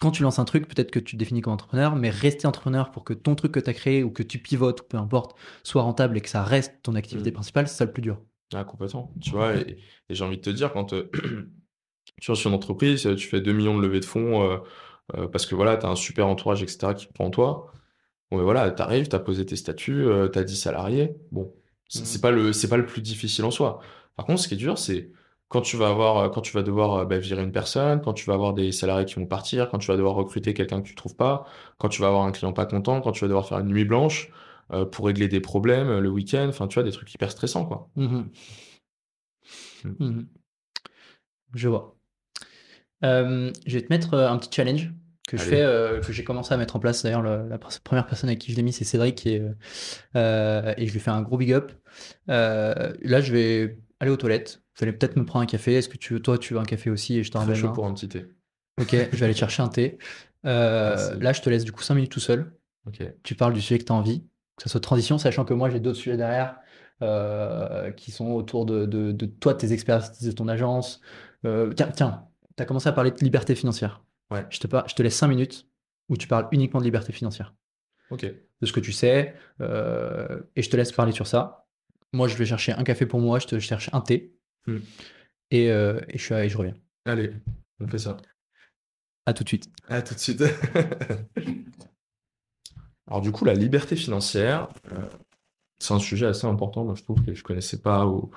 [0.00, 2.90] quand tu lances un truc, peut-être que tu te définis comme entrepreneur, mais rester entrepreneur
[2.90, 5.36] pour que ton truc que tu as créé ou que tu pivotes ou peu importe
[5.62, 7.34] soit rentable et que ça reste ton activité Mm.
[7.34, 8.20] principale, c'est ça le plus dur.
[8.54, 9.12] Ah, complètement.
[9.20, 9.78] Tu vois, et,
[10.08, 11.10] et j'ai envie de te dire, quand euh,
[12.20, 14.58] tu vois, sur une entreprise, euh, tu fais 2 millions de levées de fonds euh,
[15.16, 17.72] euh, parce que voilà, tu as un super entourage, etc., qui prend en toi.
[18.30, 21.14] Bon, mais voilà, tu arrives, tu as posé tes statuts, tu as 10 salariés.
[21.32, 21.54] Bon,
[21.88, 22.06] c'est Mhm.
[22.06, 23.80] c'est pas le, c'est pas le plus difficile en soi.
[24.16, 25.10] Par contre, ce qui est dur, c'est
[25.48, 28.12] quand tu vas avoir, euh, quand tu vas devoir euh, bah, virer une personne, quand
[28.14, 30.88] tu vas avoir des salariés qui vont partir, quand tu vas devoir recruter quelqu'un que
[30.88, 31.44] tu trouves pas,
[31.78, 33.84] quand tu vas avoir un client pas content, quand tu vas devoir faire une nuit
[33.84, 34.30] blanche
[34.72, 37.88] euh, pour régler des problèmes le week-end, enfin, tu vois, des trucs hyper stressants, quoi.
[37.96, 38.28] Mhm.
[39.84, 39.90] Mm.
[40.04, 40.26] Mhm.
[41.54, 41.96] Je vois.
[43.04, 44.92] Euh, je vais te mettre un petit challenge
[45.28, 45.50] que je Allez.
[45.50, 47.02] fais, euh, que j'ai commencé à mettre en place.
[47.02, 49.26] D'ailleurs, le- la pr- première personne avec qui je l'ai mis, c'est Cédric,
[50.16, 51.72] euh, et je lui fais un gros big up.
[52.26, 54.62] Là, je vais aller aux toilettes.
[54.76, 55.74] Vous allez peut-être me prendre un café.
[55.74, 57.60] Est-ce que tu veux, toi, tu veux un café aussi et je t'en Très ramène
[57.60, 58.26] chaud un pour un petit thé.
[58.78, 59.98] Ok, je vais aller chercher un thé.
[60.44, 61.20] Euh, Merci.
[61.20, 62.52] là, je te laisse du coup 5 minutes tout seul.
[62.86, 63.02] Ok.
[63.22, 64.22] Tu parles du sujet que tu as envie,
[64.56, 66.58] que ça soit transition, sachant que moi, j'ai d'autres sujets derrière
[67.96, 71.00] qui sont autour de, de, toi, de tes expertises de ton agence.
[71.42, 72.26] tiens, tiens
[72.56, 74.02] tu as commencé à parler de liberté financière.
[74.30, 74.46] Ouais.
[74.48, 75.68] Je te, je te laisse 5 minutes
[76.08, 77.54] où tu parles uniquement de liberté financière.
[78.10, 78.24] Ok.
[78.24, 79.34] De ce que tu sais.
[79.60, 81.66] et je te laisse parler sur ça.
[82.12, 84.35] Moi, je vais chercher un café pour moi, je te cherche un thé.
[84.66, 84.78] Hmm.
[85.50, 86.74] Et, et, je suis, et je reviens.
[87.04, 87.32] Allez,
[87.80, 88.16] on fait ça.
[89.26, 89.68] À tout de suite.
[89.88, 90.42] À tout de suite.
[93.06, 94.96] Alors du coup, la liberté financière, euh,
[95.78, 96.84] c'est un sujet assez important.
[96.84, 98.30] Moi, je trouve que je connaissais pas au,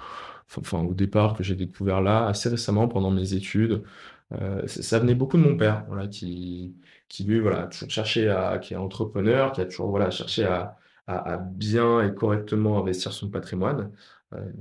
[0.57, 3.84] enfin, au départ, que j'ai découvert là assez récemment pendant mes études.
[4.34, 6.76] Euh, ça venait beaucoup de mon père, voilà, qui,
[7.07, 10.77] qui lui, voilà, toujours cherché à, qui est entrepreneur, qui a toujours, voilà, cherché à,
[11.07, 13.91] à, bien et correctement investir son patrimoine.
[14.34, 14.51] Euh,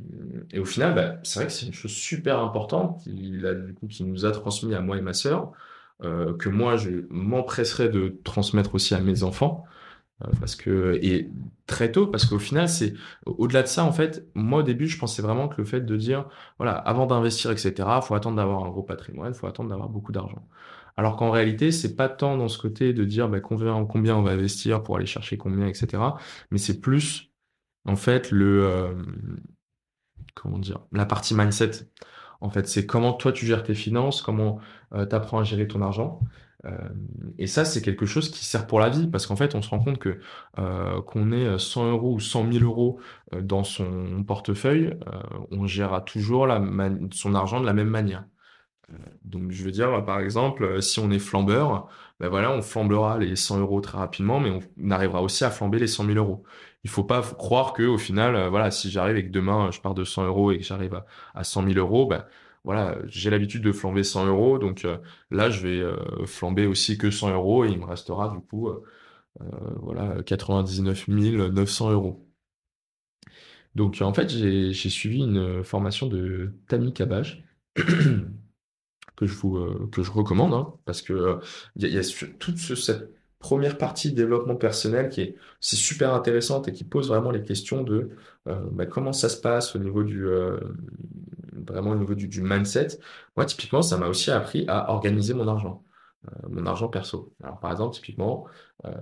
[0.51, 3.75] et au final, bah, c'est vrai que c'est une chose super importante qu'il a, du
[3.75, 5.53] coup, qui nous a transmis à moi et ma sœur,
[6.03, 9.65] euh, que moi, je m'empresserais de transmettre aussi à mes enfants.
[10.25, 11.31] Euh, parce que et
[11.67, 14.99] très tôt parce qu'au final c'est au-delà de ça en fait moi au début je
[14.99, 16.29] pensais vraiment que le fait de dire
[16.59, 20.45] voilà avant d'investir etc faut attendre d'avoir un gros patrimoine faut attendre d'avoir beaucoup d'argent
[20.97, 24.23] alors qu'en réalité c'est pas tant dans ce côté de dire bah, combien combien on
[24.23, 26.03] va investir pour aller chercher combien etc
[26.51, 27.31] mais c'est plus
[27.85, 28.97] en fait le
[30.35, 31.71] comment dire la partie mindset
[32.41, 34.59] en fait c'est comment toi tu gères tes finances comment
[34.95, 36.21] euh, tu apprends à gérer ton argent
[36.65, 36.77] euh,
[37.39, 39.71] et ça, c'est quelque chose qui sert pour la vie, parce qu'en fait, on se
[39.71, 40.19] rend compte que
[40.59, 43.01] euh, qu'on ait 100 euros ou 100 000 euros
[43.41, 44.99] dans son portefeuille,
[45.53, 46.49] on gérera toujours
[47.13, 48.25] son argent de la même manière.
[49.25, 51.89] Donc, je veux dire, par exemple, si on est flambeur,
[52.21, 55.79] ben voilà, on flambera les 100 euros très rapidement, mais on arrivera aussi à flamber
[55.79, 56.43] les 100 000 euros.
[56.85, 59.95] Il faut pas croire que, au final, voilà, si j'arrive et que demain je pars
[59.95, 62.25] de 100 euros et que j'arrive à, à 100 000 euros, ben,
[62.69, 64.99] voilà, j'ai l'habitude de flamber 100 euros, donc euh,
[65.31, 68.69] là, je vais euh, flamber aussi que 100 euros et il me restera du coup,
[68.69, 68.81] euh,
[69.81, 72.29] voilà, 99 900 euros.
[73.75, 77.45] Donc en fait, j'ai suivi une formation de Tammy Cabage
[77.75, 81.39] que je vous que je recommande hein, parce que
[81.77, 82.03] il y, a
[82.39, 87.31] toute cette première partie développement personnel qui est c'est super intéressante et qui pose vraiment
[87.31, 88.11] les questions de
[88.47, 90.27] bah, comment ça se passe au niveau du
[91.67, 92.99] vraiment au niveau du, mindset.
[93.37, 95.85] Moi, typiquement, ça m'a aussi appris à organiser mon argent,
[96.27, 97.35] euh, mon argent perso.
[97.43, 98.47] Alors, par exemple, typiquement,
[98.85, 98.93] euh,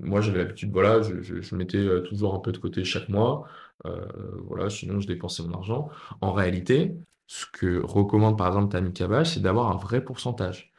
[0.00, 3.46] moi, j'avais l'habitude, voilà, je, mettais euh, toujours un peu de côté chaque mois.
[4.48, 5.88] voilà, sinon, je dépensais mon argent.
[6.20, 10.71] En réalité, ce que recommande, par exemple, Tammy Cabage, c'est d'avoir un vrai pourcentage.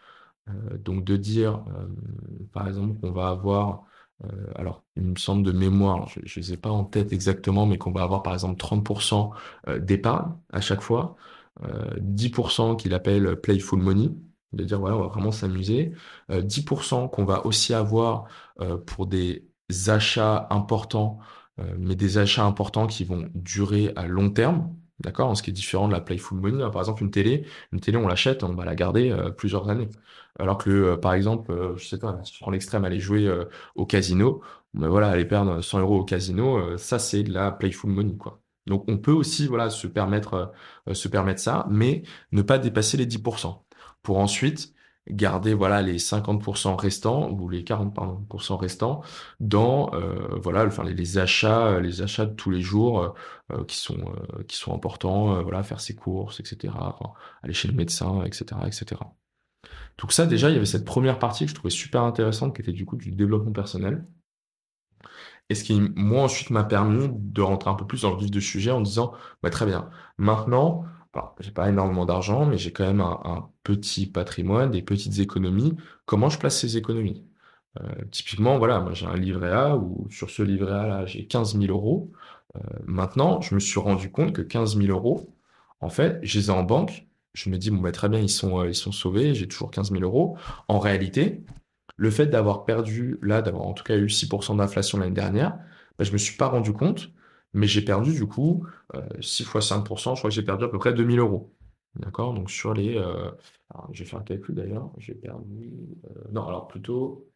[0.79, 1.63] Donc, de dire,
[2.51, 3.85] par exemple, qu'on va avoir
[4.25, 7.65] euh, alors, il me semble de mémoire, je ne les ai pas en tête exactement,
[7.65, 9.31] mais qu'on va avoir par exemple 30%
[9.67, 11.15] euh, d'épargne à chaque fois,
[11.99, 14.09] 10% euh, qu'il appelle playful money,
[14.53, 15.93] de dire voilà, on va vraiment s'amuser,
[16.29, 18.25] 10% qu'on va aussi avoir
[18.85, 19.49] pour des
[19.87, 21.19] achats importants,
[21.77, 24.75] mais des achats importants qui vont durer à long terme.
[25.03, 26.63] D'accord Ce qui est différent de la playful money.
[26.71, 29.89] Par exemple, une télé, une télé, on l'achète, on va la garder plusieurs années.
[30.39, 33.45] Alors que, euh, par exemple, euh, je sais pas, si je l'extrême, aller jouer euh,
[33.75, 34.41] au casino,
[34.73, 38.41] ben voilà, aller perdre 100 euros au casino, ça c'est de la playful money, quoi.
[38.65, 40.53] Donc on peut aussi voilà se permettre
[40.91, 43.63] se permettre ça, mais ne pas dépasser les 10%.
[44.01, 44.73] Pour ensuite
[45.09, 49.01] garder voilà les 50% restants ou les 40% restants
[49.39, 49.91] dans
[50.41, 53.13] voilà enfin les, achats les achats de tous les jours
[53.67, 54.13] qui sont
[54.47, 56.73] qui sont importants voilà faire ses courses etc
[57.41, 59.01] aller chez le médecin etc etc
[59.99, 62.61] donc ça, déjà, il y avait cette première partie que je trouvais super intéressante, qui
[62.61, 64.05] était du coup du développement personnel.
[65.49, 68.31] Et ce qui, moi, ensuite m'a permis de rentrer un peu plus dans le vif
[68.31, 72.71] du sujet en disant, bah, très bien, maintenant, alors, j'ai pas énormément d'argent, mais j'ai
[72.71, 75.75] quand même un, petit patrimoine, des petites économies.
[76.05, 77.23] Comment je place ces économies?
[77.79, 81.25] Euh, Typiquement, voilà, moi j'ai un livret A où sur ce livret A là, j'ai
[81.27, 82.11] 15 000 euros.
[82.57, 85.33] Euh, maintenant, je me suis rendu compte que 15 000 euros,
[85.81, 88.29] en fait, je les ai en banque, je me dis, bon, bah, très bien, ils
[88.29, 90.37] sont, euh, ils sont sauvés, j'ai toujours 15 000 euros.
[90.67, 91.43] En réalité,
[91.97, 95.57] le fait d'avoir perdu, là, d'avoir en tout cas eu 6% d'inflation l'année dernière,
[95.97, 97.11] bah, je me suis pas rendu compte,
[97.53, 98.65] mais j'ai perdu du coup
[99.19, 101.53] 6 fois 5%, je crois que j'ai perdu à peu près 2000 euros.
[101.95, 102.33] D'accord?
[102.33, 102.97] Donc sur les...
[102.97, 103.29] Euh,
[103.69, 105.73] alors, je vais faire un calcul d'ailleurs, j'ai perdu...
[106.05, 107.29] Euh, non, alors plutôt...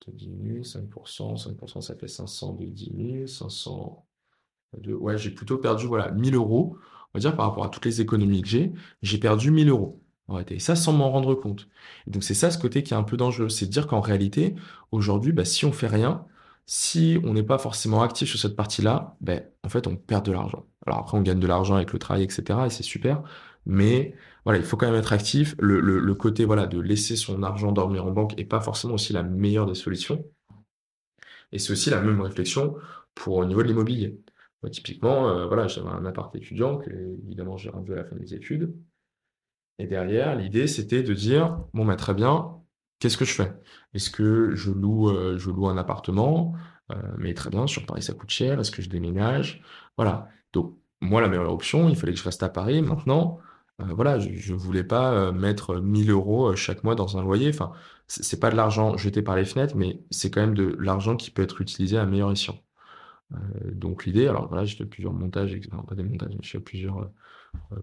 [0.00, 4.06] Tu diminues 5%, 5% ça fait 500 de 10 000, 500
[4.76, 4.92] de...
[4.94, 6.78] Ouais, j'ai plutôt perdu voilà, 1000 euros
[7.14, 8.72] on va dire par rapport à toutes les économies que j'ai,
[9.02, 10.02] j'ai perdu 1000 euros.
[10.50, 11.68] Et ça sans m'en rendre compte.
[12.06, 14.00] Et donc c'est ça ce côté qui est un peu dangereux, c'est de dire qu'en
[14.00, 14.54] réalité,
[14.92, 16.26] aujourd'hui, bah, si on fait rien,
[16.68, 20.32] si on n'est pas forcément actif sur cette partie-là, ben, en fait, on perd de
[20.32, 20.66] l'argent.
[20.86, 22.42] Alors après, on gagne de l'argent avec le travail, etc.
[22.66, 23.22] Et c'est super.
[23.64, 24.14] Mais
[24.44, 25.54] voilà, il faut quand même être actif.
[25.58, 29.22] Le, côté voilà de laisser son argent dormir en banque est pas forcément aussi la
[29.22, 30.22] meilleure des solutions.
[31.52, 32.76] Et c'est aussi la même réflexion
[33.14, 34.20] pour au niveau de l'immobilier.
[34.70, 36.90] typiquement, voilà, j'avais un appart étudiant que,
[37.24, 38.74] évidemment, j'ai rendu à la fin des études.
[39.78, 42.58] Et derrière, l'idée, c'était de dire, bon, bah, très bien,
[42.98, 43.52] qu'est-ce que je fais?
[43.94, 46.54] Est-ce que je loue, je loue un appartement?
[47.18, 48.58] mais très bien, sur Paris, ça coûte cher.
[48.60, 49.62] Est-ce que je déménage?
[49.96, 50.28] Voilà.
[50.52, 52.80] Donc, moi, la meilleure option, il fallait que je reste à Paris.
[52.82, 53.38] Maintenant,
[53.78, 57.50] voilà, je ne voulais pas mettre 1000 euros chaque mois dans un loyer.
[57.50, 57.72] Enfin,
[58.06, 61.30] c'est pas de l'argent jeté par les fenêtres, mais c'est quand même de l'argent qui
[61.30, 62.58] peut être utilisé à meilleur escient.
[63.72, 67.10] donc l'idée, alors voilà, j'ai fait plusieurs montages, non, pas des montages, j'ai fait plusieurs,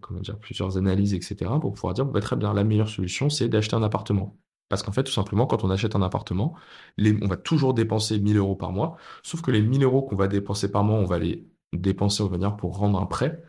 [0.02, 3.50] comment dire, plusieurs analyses, etc., pour pouvoir dire, bah, très bien, la meilleure solution, c'est
[3.50, 4.38] d'acheter un appartement.
[4.70, 6.56] Parce qu'en fait, tout simplement, quand on achète un appartement,
[7.00, 10.28] on va toujours dépenser 1000 euros par mois, sauf que les 1000 euros qu'on va
[10.28, 13.42] dépenser par mois, on va les dépenser, on va dire, pour rendre un prêt,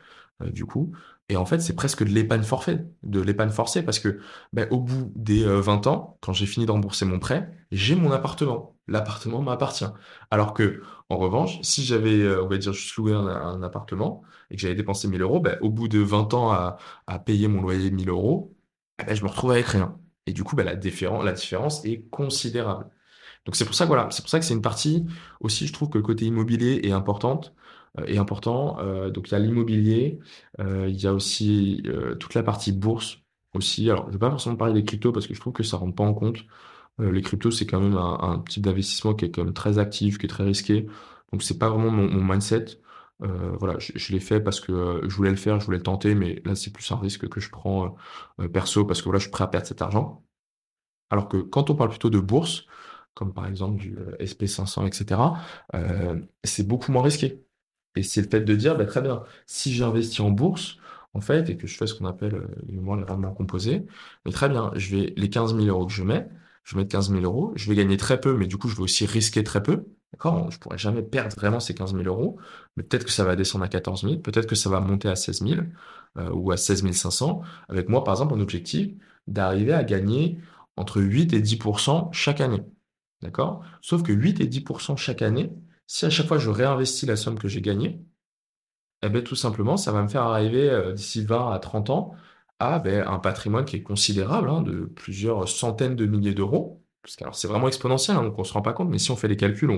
[0.43, 0.93] euh, du coup.
[1.28, 4.20] Et en fait, c'est presque de l'épargne forfait, de l'épargne forcée, parce que
[4.52, 7.97] ben, au bout des 20 euh, ans, quand j'ai fini de rembourser mon prêt, j'ai
[7.97, 8.76] mon appartement.
[8.86, 9.86] L'appartement m'appartient.
[10.30, 14.56] Alors que, en revanche, si j'avais, euh, on va dire, juste loué un, appartement et
[14.56, 16.78] que j'avais dépensé 1000 euros, ben, au bout de 20 ans à,
[17.24, 18.55] payer mon loyer 1000 euros,
[19.01, 19.98] eh ben, je me retrouve avec rien.
[20.26, 22.90] Et du coup, ben, la, la différence est considérable.
[23.46, 25.06] Donc c'est pour ça que voilà, c'est pour ça que c'est une partie
[25.40, 27.54] aussi, je trouve que le côté immobilier est importante,
[27.98, 28.78] euh, est important.
[28.80, 30.18] Euh, donc il y a l'immobilier,
[30.60, 31.82] euh, il y a aussi
[32.20, 33.18] toute la partie bourse
[33.54, 33.90] aussi.
[33.90, 35.94] Alors je vais pas forcément parler des cryptos parce que je trouve que ça rentre
[35.94, 36.44] pas en compte.
[36.98, 40.26] les cryptos c'est quand même un, type d'investissement qui est quand même très actif, qui
[40.26, 40.86] est très risqué.
[41.32, 42.78] Donc c'est pas vraiment mon, mindset.
[43.20, 46.43] Voilà, je, l'ai fait parce que je voulais le faire, je voulais le tenter, mais
[46.44, 47.97] là c'est plus un risque que je prends
[48.52, 50.22] perso parce que voilà, je suis prêt à perdre cet argent.
[51.10, 52.66] Alors que quand on parle plutôt de bourse,
[53.16, 55.20] comme par exemple du euh, SP500, etc.,
[55.74, 57.44] euh, c'est beaucoup moins risqué.
[57.97, 60.78] Et c'est le fait de dire, bah, très bien, si j'investis en bourse,
[61.14, 63.86] en fait, et que je fais ce qu'on appelle euh, les rendements composés,
[64.24, 66.28] mais très bien, je vais, les 15 000 euros que je mets,
[66.64, 68.76] je vais mettre 15 000 euros, je vais gagner très peu, mais du coup, je
[68.76, 69.86] vais aussi risquer très peu.
[70.12, 72.38] D'accord Je pourrais jamais perdre vraiment ces 15 000 euros,
[72.76, 75.16] mais peut-être que ça va descendre à 14 000, peut-être que ça va monter à
[75.16, 75.62] 16 000
[76.32, 77.42] ou à 16 500.
[77.68, 78.94] Avec moi, par exemple, un objectif
[79.26, 80.38] d'arriver à gagner
[80.76, 82.62] entre 8 et 10% chaque année.
[83.22, 83.64] D'accord?
[83.82, 85.52] Sauf que 8 et 10% chaque année,
[85.86, 88.00] si à chaque fois je réinvestis la somme que j'ai gagnée,
[89.02, 92.14] eh ben, tout simplement, ça va me faire arriver euh, d'ici 20 à 30 ans
[92.58, 96.82] à ben, un patrimoine qui est considérable, hein, de plusieurs centaines de milliers d'euros.
[97.06, 99.28] Que c'est vraiment exponentiel, hein, donc on se rend pas compte, mais si on fait
[99.28, 99.70] les calculs,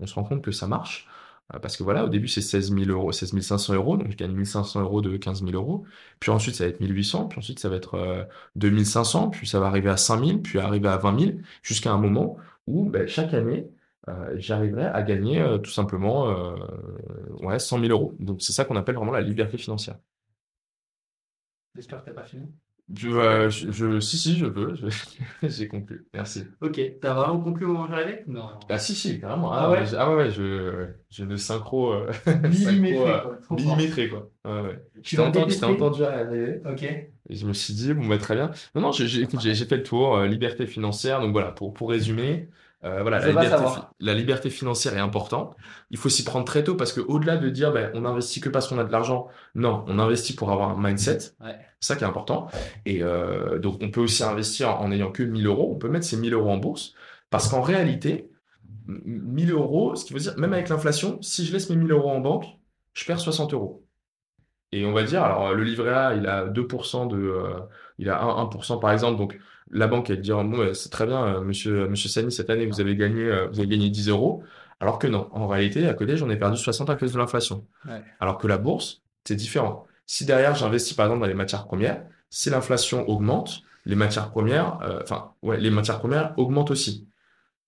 [0.00, 1.08] on, se rend compte que ça marche.
[1.54, 4.16] Euh, parce que voilà, au début, c'est 16 000 euros, 16 500 euros, donc je
[4.16, 5.84] gagne 1500 euros de 15 000 euros.
[6.20, 9.60] Puis ensuite, ça va être 1800, puis ensuite, ça va être 2500, euh, puis ça
[9.60, 11.32] va arriver à 5000, puis arriver à 20 000,
[11.62, 12.36] jusqu'à un moment
[12.66, 13.68] où ben, chaque année,
[14.08, 16.28] euh, j'arriverai à gagner euh, tout simplement
[17.40, 18.14] ouais, 100 000 euros.
[18.20, 19.98] Donc c'est ça qu'on appelle vraiment la liberté financière.
[21.74, 22.46] J'espère que tu pas fini.
[22.94, 24.74] Je, je, si, si, je veux.
[25.42, 26.06] J'ai conclu.
[26.14, 26.44] Merci.
[26.60, 26.80] Ok.
[27.00, 28.22] T'as vraiment conclu au moment où j'arrivais?
[28.28, 28.48] Non.
[28.68, 29.52] Ah, si, si, carrément.
[29.52, 29.82] Ah, ouais?
[29.96, 31.92] Ah, ouais, ouais, je, je le synchro.
[31.92, 32.12] Euh,
[32.48, 33.38] millimétré, quoi.
[33.50, 34.30] Millimétré, quoi.
[34.44, 34.80] Ouais, ouais.
[35.02, 36.60] Je t'ai entendu, entendu arriver.
[36.64, 36.82] Ok.
[36.84, 38.52] Et je me suis dit, bon, bah, très bien.
[38.76, 41.20] Non, non, j'ai fait le tour, liberté financière.
[41.20, 42.48] Donc voilà, pour, pour résumer,
[42.84, 43.18] euh, voilà,
[44.00, 45.56] la liberté, financière est importante.
[45.90, 48.48] Il faut s'y prendre très tôt parce que au-delà de dire ben, on investit que
[48.48, 51.18] parce qu'on a de l'argent, non, on investit pour avoir un mindset.
[51.18, 51.34] C'est
[51.80, 52.48] ça qui est important.
[52.84, 55.72] Et euh, donc on peut aussi investir en n'ayant que 1000 euros.
[55.74, 56.92] On peut mettre ces 1000 euros en bourse
[57.30, 58.30] parce qu'en réalité,
[58.86, 62.10] 1000 euros, ce qui veut dire, même avec l'inflation, si je laisse mes 1000 euros
[62.10, 62.44] en banque,
[62.92, 63.84] je perds 60 euros.
[64.72, 67.60] Et on va dire, alors le livret A, il a 2% de, euh,
[67.98, 69.38] il a 1%, par exemple, donc
[69.70, 72.80] la banque, elle dire, bon, c'est très bien, euh, monsieur, monsieur Sani, cette année, vous
[72.80, 74.42] avez gagné, euh, vous avez gagné 10 euros.
[74.80, 77.66] Alors que non, en réalité, à côté, j'en ai perdu 60 à cause de l'inflation.
[78.20, 79.86] Alors que la bourse, c'est différent.
[80.04, 84.78] Si derrière, j'investis par exemple dans les matières premières, si l'inflation augmente, les matières premières,
[84.82, 87.08] euh, enfin, ouais, les matières premières augmentent aussi.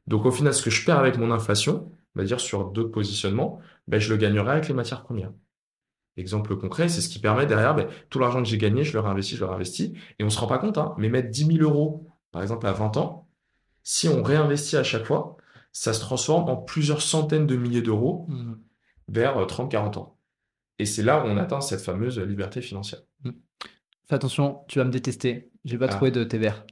[0.06, 2.90] Donc au final, ce que je perds avec mon inflation, on va dire sur deux
[2.90, 5.32] positionnements, ben, je le gagnerai avec les matières premières.
[6.18, 8.98] Exemple concret, c'est ce qui permet derrière, ben, tout l'argent que j'ai gagné, je le
[8.98, 9.94] réinvestis, je le réinvestis.
[10.18, 12.66] Et on ne se rend pas compte, hein, mais mettre 10 000 euros, par exemple,
[12.66, 13.28] à 20 ans,
[13.84, 15.36] si on réinvestit à chaque fois,
[15.70, 18.54] ça se transforme en plusieurs centaines de milliers d'euros mmh.
[19.08, 20.18] vers 30-40 euh, ans.
[20.80, 23.00] Et c'est là où on atteint cette fameuse liberté financière.
[23.22, 23.30] Mmh.
[24.08, 25.52] Fais attention, tu vas me détester.
[25.64, 25.94] J'ai pas ah.
[25.94, 26.66] trouvé de thé vert.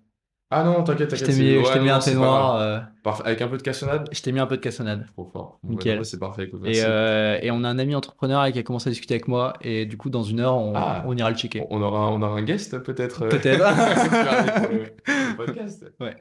[0.49, 1.29] Ah non, t'inquiète, t'inquiète.
[1.29, 2.57] Je t'ai mis, un thé noir.
[2.57, 2.79] Euh,
[3.25, 4.09] avec un peu de cassonade?
[4.13, 5.07] Je t'ai mis un peu de cassonade.
[5.13, 5.59] Trop fort.
[5.65, 6.05] Nickel.
[6.05, 6.49] c'est parfait.
[6.65, 9.55] et, euh, et, on a un ami entrepreneur qui a commencé à discuter avec moi.
[9.61, 11.03] Et du coup, dans une heure, on, ah.
[11.05, 11.65] on ira le checker.
[11.71, 13.65] On aura, on aura un guest peut-être euh, Peut-être.
[15.37, 15.85] podcast.
[15.99, 16.17] Ouais.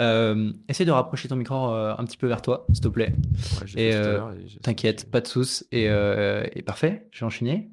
[0.00, 3.12] Euh, essaye de rapprocher ton micro un petit peu vers toi, s'il te plaît.
[3.76, 3.92] et
[4.62, 5.66] t'inquiète, pas de soucis.
[5.72, 7.70] Et, et, parfait, je vais enchaîner.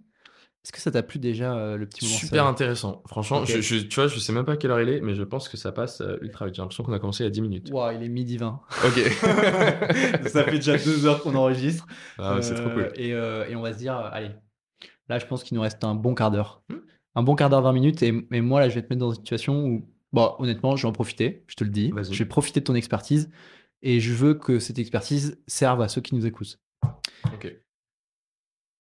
[0.66, 3.04] Est-ce que ça t'a plu déjà euh, le petit moment Super intéressant.
[3.06, 5.14] Franchement, je, je- tu vois, je sais même pas à quelle heure il est, mais
[5.14, 6.56] je pense que ça passe euh, ultra vite.
[6.56, 7.70] J'ai l'impression qu'on a commencé il y a 10 minutes.
[7.72, 8.62] Ouah, il est midi 20.
[8.84, 9.00] Ok.
[10.28, 11.86] ça fait déjà deux heures qu'on enregistre.
[12.18, 12.92] Ah c'est trop cool.
[12.96, 14.32] Et, euh, et on va se dire, allez,
[15.08, 16.64] là, je pense qu'il nous reste un bon quart d'heure.
[16.70, 16.78] Hmm.
[17.14, 18.02] Un bon quart d'heure, 20 minutes.
[18.02, 20.82] Et, et moi, là, je vais te mettre dans une situation où, bon, honnêtement, je
[20.82, 21.94] vais en profiter, je te le dis.
[22.10, 23.30] Je vais profiter de ton expertise.
[23.84, 26.60] Et je veux que cette expertise serve à ceux qui nous écoutent.
[27.36, 27.56] Ok.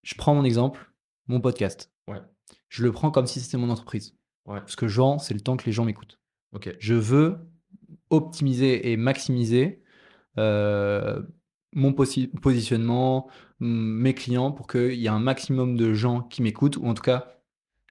[0.01, 0.91] Je prends mon exemple,
[1.27, 1.91] mon podcast.
[2.07, 2.21] Ouais.
[2.69, 4.15] Je le prends comme si c'était mon entreprise.
[4.45, 4.59] Ouais.
[4.59, 6.19] Parce que Jean, c'est le temps que les gens m'écoutent.
[6.53, 6.75] Ok.
[6.79, 7.37] Je veux
[8.09, 9.81] optimiser et maximiser
[10.37, 11.21] euh,
[11.73, 13.29] mon posi- positionnement,
[13.59, 17.01] mes clients, pour qu'il y ait un maximum de gens qui m'écoutent, ou en tout
[17.03, 17.41] cas,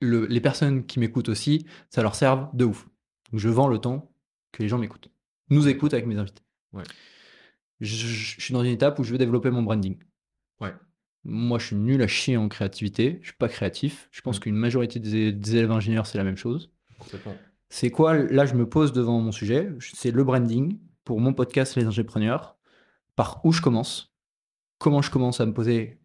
[0.00, 2.88] le- les personnes qui m'écoutent aussi, ça leur serve de ouf.
[3.32, 4.12] Donc, je vends le temps
[4.52, 5.10] que les gens m'écoutent.
[5.50, 6.42] Nous écoutent avec mes invités.
[6.72, 6.84] Ouais.
[7.80, 9.98] Je, je- je suis dans une étape où je veux développer mon branding.
[10.60, 10.72] Ouais.
[11.24, 13.18] Moi, je suis nul à chier en créativité.
[13.22, 14.08] Je suis pas créatif.
[14.12, 14.40] Je pense Mm.
[14.40, 16.70] qu'une majorité des, des élèves ingénieurs, c'est la même chose.
[17.68, 18.14] C'est quoi?
[18.14, 19.70] Là, je me pose devant mon sujet.
[19.80, 22.56] C'est le branding pour mon podcast Les Ingépreneurs.
[23.16, 24.14] Par où je commence?
[24.78, 25.98] Comment je commence à me poser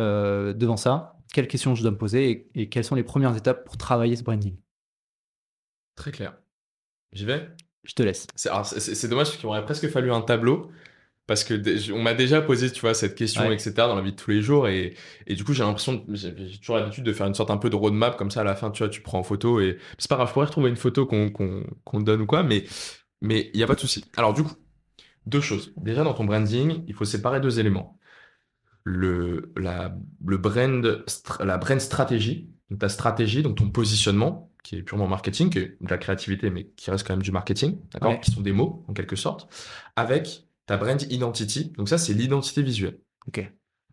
[0.00, 1.16] euh, devant ça?
[1.32, 2.30] Quelles questions je dois me poser?
[2.30, 4.56] Et, et quelles sont les premières étapes pour travailler ce branding?
[5.94, 6.36] Très clair.
[7.12, 7.48] J'y vais?
[7.84, 8.26] Je te laisse.
[8.34, 10.70] C'est dommage parce qu'il m'aurait presque fallu un tableau.
[11.26, 13.54] Parce que on m'a déjà posé, tu vois, cette question, Ouais.
[13.54, 14.68] etc., dans la vie de tous les jours.
[14.68, 14.94] Et,
[15.26, 17.76] et du coup, j'ai l'impression, j'ai toujours l'habitude de faire une sorte un peu de
[17.76, 19.58] roadmap comme ça à la fin, tu vois, tu prends en photo.
[19.60, 22.26] Et c'est pas grave, je pourrais retrouver une photo qu'on qu'on qu'on te donne ou
[22.26, 22.64] quoi, mais
[23.22, 24.04] mais il n'y a pas de souci.
[24.18, 24.52] Alors, du coup,
[25.24, 25.72] deux choses.
[25.78, 27.98] Déjà, dans ton branding, il faut séparer deux éléments.
[28.86, 29.96] Le, la,
[30.26, 31.04] le brand,
[31.40, 35.78] la brand stratégie, donc ta stratégie, donc ton positionnement, qui est purement marketing, qui est
[35.80, 38.12] de la créativité, mais qui reste quand même du marketing, d'accord?
[38.12, 38.20] Ouais.
[38.20, 39.48] Qui sont des mots, en quelque sorte,
[39.96, 41.72] avec ta brand identity.
[41.76, 42.98] Donc ça, c'est l'identité visuelle.
[43.28, 43.50] Ok.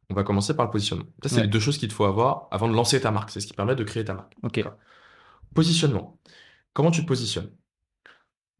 [0.09, 1.05] On va commencer par le positionnement.
[1.23, 1.41] Ça, c'est Ouais.
[1.43, 3.29] les deux choses qu'il te faut avoir avant de lancer ta marque.
[3.29, 4.33] C'est ce qui permet de créer ta marque.
[4.43, 4.61] Ok.
[5.53, 6.19] Positionnement.
[6.73, 7.49] Comment tu te positionnes?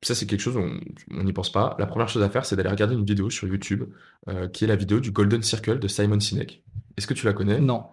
[0.04, 1.76] Ça, c'est quelque chose, on n'y pense pas.
[1.78, 3.84] La première chose à faire, c'est d'aller regarder une vidéo sur YouTube,
[4.30, 6.64] euh, qui est la vidéo du Golden Circle de Simon Sinek.
[6.98, 7.60] Est-ce que tu la connais?
[7.60, 7.86] Non.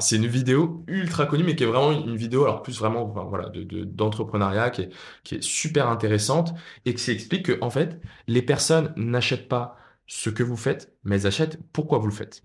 [0.00, 3.48] C'est une vidéo ultra connue, mais qui est vraiment une vidéo, alors plus vraiment, voilà,
[3.48, 4.90] de, de- d'entrepreneuriat, qui est,
[5.24, 6.54] qui est super intéressante
[6.84, 9.76] et qui explique que, en fait, les personnes n'achètent pas
[10.06, 12.44] ce que vous faites, mais achètent pourquoi vous le faites.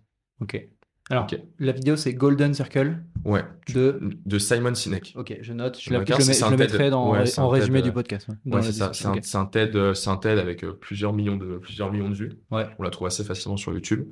[1.10, 1.28] Alors,
[1.60, 3.44] la vidéo, c'est Golden Circle Ouais.
[3.74, 4.00] de.
[4.26, 5.14] De Simon Sinek.
[5.18, 5.78] Ok, je note.
[5.80, 8.28] Je, la- je le, mets- je le mettrai dans, Ouais, en résumé TED, du podcast.
[8.46, 8.92] ouais, c'est ça.
[8.94, 9.40] C'est description.
[9.40, 12.32] un, un TED, euh, un TED avec euh, plusieurs millions de, plusieurs millions de vues.
[12.52, 12.68] Ouais.
[12.80, 14.06] On la trouve assez facilement sur YouTube.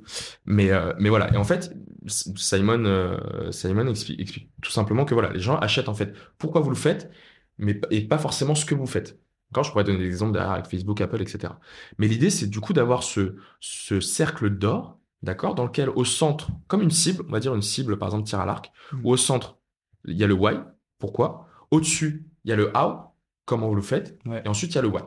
[0.44, 1.32] Mais, euh, mais voilà.
[1.32, 1.74] Et en fait,
[2.06, 6.60] Simon, euh, Simon explique, explique tout simplement que voilà, les gens achètent en fait pourquoi
[6.60, 7.10] vous le faites,
[7.58, 9.18] mais et pas forcément ce que vous faites.
[9.54, 11.52] Quand je pourrais donner des exemples derrière avec Facebook, Apple, etc.
[11.98, 16.48] Mais l'idée, c'est du coup d'avoir ce, ce cercle d'or, d'accord, dans lequel au centre,
[16.68, 19.00] comme une cible, on va dire une cible, par exemple, tir à l'arc, Mhm.
[19.04, 19.58] où au centre,
[20.06, 20.54] il y a le why,
[20.98, 21.48] pourquoi?
[21.70, 23.12] Au-dessus, il y a le how,
[23.44, 24.18] comment vous le faites?
[24.26, 24.42] Ouais.
[24.44, 25.06] Et ensuite, il y a le what.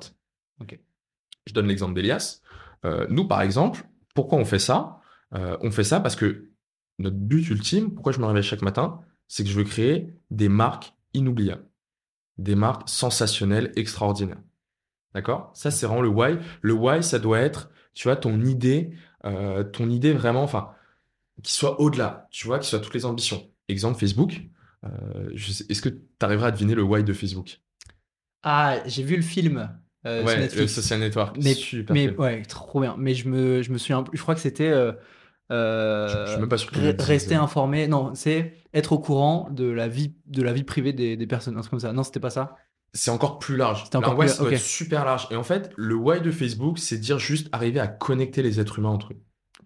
[0.61, 0.79] Ok.
[1.45, 2.41] Je donne l'exemple d'Elias.
[2.85, 4.99] Euh, nous, par exemple, pourquoi on fait ça?
[5.33, 6.49] Euh, On fait ça parce que
[6.99, 10.49] notre but ultime, pourquoi je me réveille chaque matin, c'est que je veux créer des
[10.49, 11.65] marques inoubliables.
[12.37, 14.41] Des marques sensationnelles, extraordinaires.
[15.13, 15.51] D'accord?
[15.53, 16.37] Ça, c'est vraiment le why.
[16.61, 18.91] Le why, ça doit être, tu vois, ton idée,
[19.25, 20.71] euh, ton idée vraiment, enfin,
[21.43, 23.49] qui soit au-delà, tu vois, qui soit toutes les ambitions.
[23.67, 24.41] Exemple, Facebook.
[24.85, 27.59] Euh, Est-ce que tu arriveras à deviner le why de Facebook?
[28.43, 29.69] Ah, j'ai vu le film
[30.05, 30.67] euh, sur le.
[30.67, 31.37] Social Network.
[31.41, 32.19] Mais, Super mais film.
[32.19, 32.95] ouais, trop bien.
[32.97, 34.11] Mais je me, je me peu.
[34.13, 34.69] Je crois que c'était.
[34.69, 34.91] euh,
[35.49, 37.87] Je- je suis même pas sûr que re- rester informé.
[37.87, 41.59] Non, c'est être au courant de la vie, de la vie privée des, des personnes.
[41.69, 41.91] Comme ça.
[41.93, 42.55] Non, c'était pas ça.
[42.95, 43.83] C'est encore plus large.
[43.83, 44.53] C'était encore plus- ça doit ok.
[44.53, 45.27] être super large.
[45.29, 48.79] Et en fait, le why de Facebook, c'est dire juste arriver à connecter les êtres
[48.79, 49.17] humains entre eux.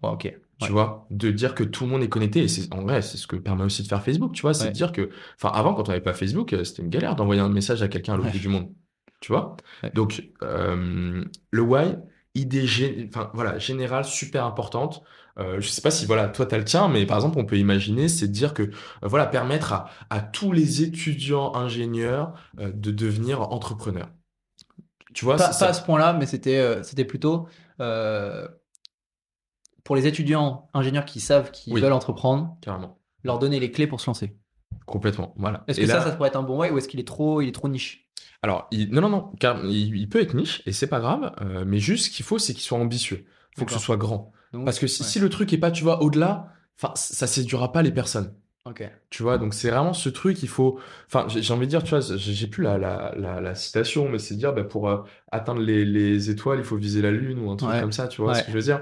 [0.02, 0.22] Bon, ok.
[0.58, 0.70] Tu Ouais.
[0.72, 2.40] vois, de dire que tout le monde est connecté.
[2.42, 4.32] Et c'est, en vrai, c'est ce que permet aussi de faire Facebook.
[4.34, 4.70] Tu vois, c'est Ouais.
[4.70, 5.08] de dire que,
[5.40, 7.88] enfin, avant, quand on n'avait pas Facebook, euh, c'était une galère d'envoyer un message à
[7.88, 8.32] quelqu'un à l'autre Ouais.
[8.32, 8.68] bout du monde.
[9.20, 9.56] Tu vois?
[9.94, 11.96] Donc, euh, le why,
[12.34, 15.02] idée, gé- enfin, voilà, générale, super importante.
[15.38, 17.56] Euh, je sais pas si, voilà, toi, t'as le tien, mais par exemple, on peut
[17.58, 18.70] imaginer, c'est de dire que, euh,
[19.02, 24.10] voilà, permettre à, à tous les étudiants ingénieurs euh, de devenir entrepreneurs.
[25.14, 25.68] Tu vois, Pas, ça.
[25.68, 27.48] à ce point-là, mais c'était euh, c'était plutôt
[29.84, 31.80] pour les étudiants ingénieurs qui savent qu'ils Oui.
[31.80, 32.98] veulent entreprendre, Carrément.
[33.24, 34.36] leur donner les clés pour se lancer.
[34.86, 35.34] Complètement.
[35.36, 35.64] Voilà.
[35.68, 37.40] Est-ce que là- ça, ça pourrait être un bon way ou est-ce qu'il est trop,
[37.40, 38.08] il est trop niche?
[38.42, 41.32] Alors, il- non, non, non, car il, il peut être niche et c'est pas grave,
[41.66, 43.26] mais juste ce qu'il faut, c'est qu'il soit ambitieux.
[43.56, 44.32] Il faut que ce soit grand.
[44.52, 45.08] Donc, Parce que si, ouais.
[45.08, 48.34] si le truc est pas, tu vois, au-delà, enfin, ça séduira pas les personnes.
[48.66, 48.82] Ok.
[49.08, 50.78] Tu vois, donc c'est vraiment ce truc, il faut.
[51.06, 54.08] Enfin, j'ai envie de dire, tu vois, j'ai j'ai plus la, la, la, la citation,
[54.08, 55.02] mais c'est dire, bah, pour euh,
[55.32, 57.80] atteindre les, les étoiles, il faut viser la lune ou un truc Ouais.
[57.80, 58.38] comme ça, tu vois Ouais.
[58.38, 58.80] ce que je veux dire?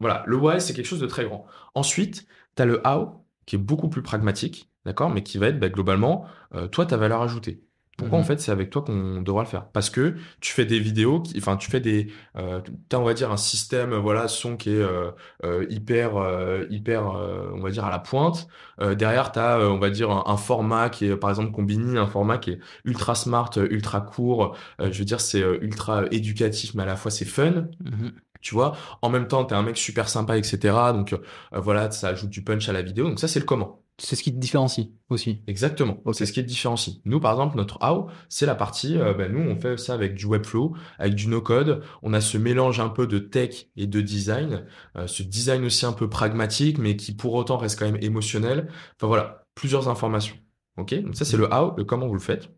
[0.00, 1.46] Voilà, le why, c'est quelque chose de très grand.
[1.74, 4.70] Ensuite, tu as le how, qui est beaucoup plus pragmatique.
[4.84, 7.64] d'accord, mais qui va être bah, globalement euh, toi ta valeur ajoutée.
[7.96, 8.24] Pourquoi en Mhm.
[8.24, 9.66] fait c'est avec toi qu'on devra le faire?
[9.70, 13.14] Parce que tu fais des vidéos, qui, enfin tu fais des, euh, t'as on va
[13.14, 15.10] dire un système voilà son qui est euh,
[15.44, 18.48] euh, hyper euh, hyper euh, on va dire à la pointe.
[18.80, 21.96] Euh, derrière t'as euh, on va dire un, un format qui est par exemple Combini,
[21.98, 24.56] un format qui est ultra smart, ultra court.
[24.80, 27.68] Euh, je veux dire c'est ultra éducatif mais à la fois c'est fun.
[27.84, 28.12] Mhm.
[28.40, 30.92] Tu vois, en même temps, t'es un mec super sympa, etc.
[30.92, 31.18] Donc, euh,
[31.54, 33.08] voilà, ça ajoute du punch à la vidéo.
[33.08, 33.80] Donc, ça, c'est le comment.
[33.98, 35.42] C'est ce qui te différencie aussi.
[35.46, 36.02] Exactement.
[36.12, 37.00] C'est ce qui te différencie.
[37.04, 40.14] Nous, par exemple, notre how, c'est la partie, euh, ben, nous, on fait ça avec
[40.14, 41.82] du Webflow, avec du no-code.
[42.02, 44.64] On a ce mélange un peu de tech et de design.
[44.96, 48.66] Euh, ce design aussi un peu pragmatique, mais qui pour autant reste quand même émotionnel.
[48.96, 50.36] Enfin, voilà, plusieurs informations.
[50.76, 50.92] OK?
[51.00, 52.48] Donc, ça, c'est le how, le comment vous le faites.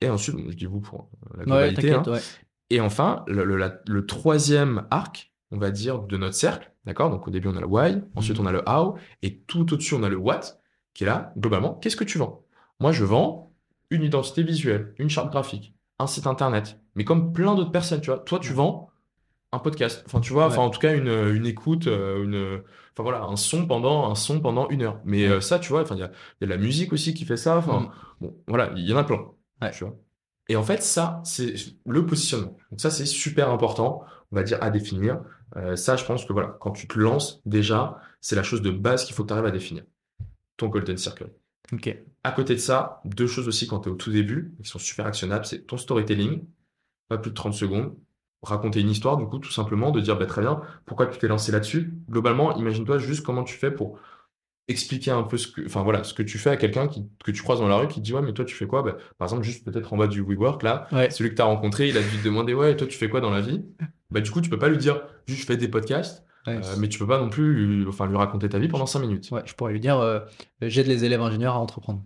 [0.00, 1.92] Et ensuite, je dis vous pour la Ouais, globalité.
[1.92, 2.02] hein.
[2.06, 2.20] ouais.
[2.70, 7.10] Et enfin, le, le- la- le troisième arc, on va dire, de notre cercle, d'accord?
[7.10, 9.94] Donc au début, on a le why, ensuite on a le how, et tout au-dessus,
[9.94, 10.40] on a le what,
[10.94, 12.42] qui est là, globalement, qu'est-ce que tu vends?
[12.80, 13.52] Moi, je vends
[13.90, 18.10] une identité visuelle, une charte graphique, un site internet, mais comme plein d'autres personnes, tu
[18.10, 18.18] vois.
[18.20, 18.88] Toi, tu vends
[19.52, 20.52] un podcast, enfin, tu vois, Ouais.
[20.52, 22.62] enfin, en tout cas, une, une écoute, euh, une,
[22.92, 25.00] enfin voilà, un son pendant, un son pendant une heure.
[25.04, 26.10] Mais euh, ça, tu vois, enfin, il y a,
[26.40, 27.88] il y a de la musique aussi qui fait ça, enfin, Mhm.
[28.20, 29.24] bon, voilà, il y en a plein,
[29.60, 29.70] Ouais.
[29.72, 29.96] tu vois.
[30.48, 31.54] Et en fait, ça, c'est
[31.86, 32.56] le positionnement.
[32.70, 34.02] Donc ça, c'est super important,
[34.32, 35.20] on va dire, à définir.
[35.56, 38.70] Euh, ça, je pense que voilà, quand tu te lances, déjà, c'est la chose de
[38.70, 39.84] base qu'il faut que tu arrives à définir.
[40.56, 41.30] Ton golden circle.
[41.72, 41.96] Ok.
[42.24, 44.78] À côté de ça, deux choses aussi quand tu es au tout début, qui sont
[44.78, 46.44] super actionnables, c'est ton storytelling,
[47.08, 47.96] pas plus de 30 secondes,
[48.42, 51.28] raconter une histoire, du coup, tout simplement, de dire, bah, très bien, pourquoi tu t'es
[51.28, 51.94] lancé là-dessus?
[52.08, 53.98] Globalement, imagine-toi juste comment tu fais pour
[54.68, 57.42] expliquer un peu ce que, enfin voilà, ce que tu fais à quelqu'un que tu
[57.42, 58.82] croises dans la rue qui te dit, ouais, mais toi, tu fais quoi?
[58.82, 61.10] Bah, par exemple, juste peut-être en bas du WeWork, là, Ouais.
[61.10, 63.20] celui que tu as rencontré, il a dû te demander, ouais, toi, tu fais quoi
[63.20, 63.64] dans la vie?
[64.10, 66.56] Bah, du coup, tu peux pas lui dire, juste, je fais des podcasts, Ouais.
[66.56, 69.00] euh, mais tu peux pas non plus lui, enfin, lui raconter ta vie pendant 5
[69.00, 69.28] minutes.
[69.30, 70.20] Ouais, je pourrais lui dire euh,
[70.62, 72.02] j'aide les élèves ingénieurs à entreprendre.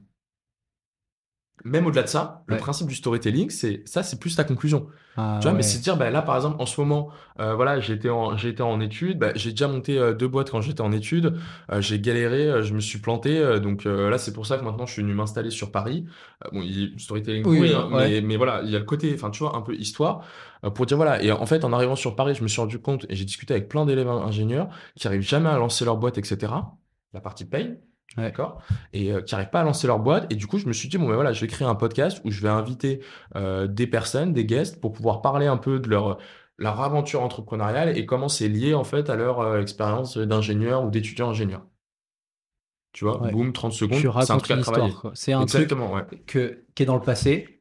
[1.63, 4.87] Même au-delà de ça, le principe du storytelling, c'est, ça, c'est plus ta conclusion.
[5.17, 7.11] Ah, Tu vois, mais c'est dire, bah, là, par exemple, en ce moment,
[7.41, 10.61] euh, voilà, j'étais en, j'étais en études, bah, j'ai déjà monté euh, deux boîtes quand
[10.61, 11.39] j'étais en études,
[11.71, 14.59] euh, j'ai galéré, euh, je me suis planté, euh, donc euh, là, c'est pour ça
[14.59, 16.05] que maintenant, je suis venu m'installer sur Paris.
[16.53, 18.09] Bon, il, storytelling, Oui, oui, oui, hein, ouais.
[18.11, 20.25] mais, mais voilà, il y a le côté, enfin, tu vois, un peu histoire,
[20.65, 22.81] euh, pour dire, voilà, et en fait, en arrivant sur Paris, je me suis rendu
[22.81, 26.19] compte, et j'ai discuté avec plein d'élèves ingénieurs qui arrivent jamais à lancer leur boîte,
[26.19, 26.53] etc.
[27.15, 27.79] La partie paye.
[28.17, 28.25] Ouais.
[28.25, 28.63] D'accord?
[28.93, 30.33] Et euh, qui n'arrivent pas à lancer leur boîte.
[30.33, 32.21] Et du coup, je me suis dit, bon, ben voilà, je vais créer un podcast
[32.25, 33.01] où je vais inviter
[33.35, 36.19] euh, des personnes, des guests, pour pouvoir parler un peu de leur,
[36.57, 40.91] leur aventure entrepreneuriale et comment c'est lié, en fait, à leur euh, expérience d'ingénieur ou
[40.91, 41.67] d'étudiant ingénieur.
[42.93, 43.33] Tu vois, Ouais.
[43.33, 45.11] boum, 30 secondes, Tu racontes une histoire.
[45.15, 45.73] C'est un truc
[46.27, 47.61] que, qui est dans le passé,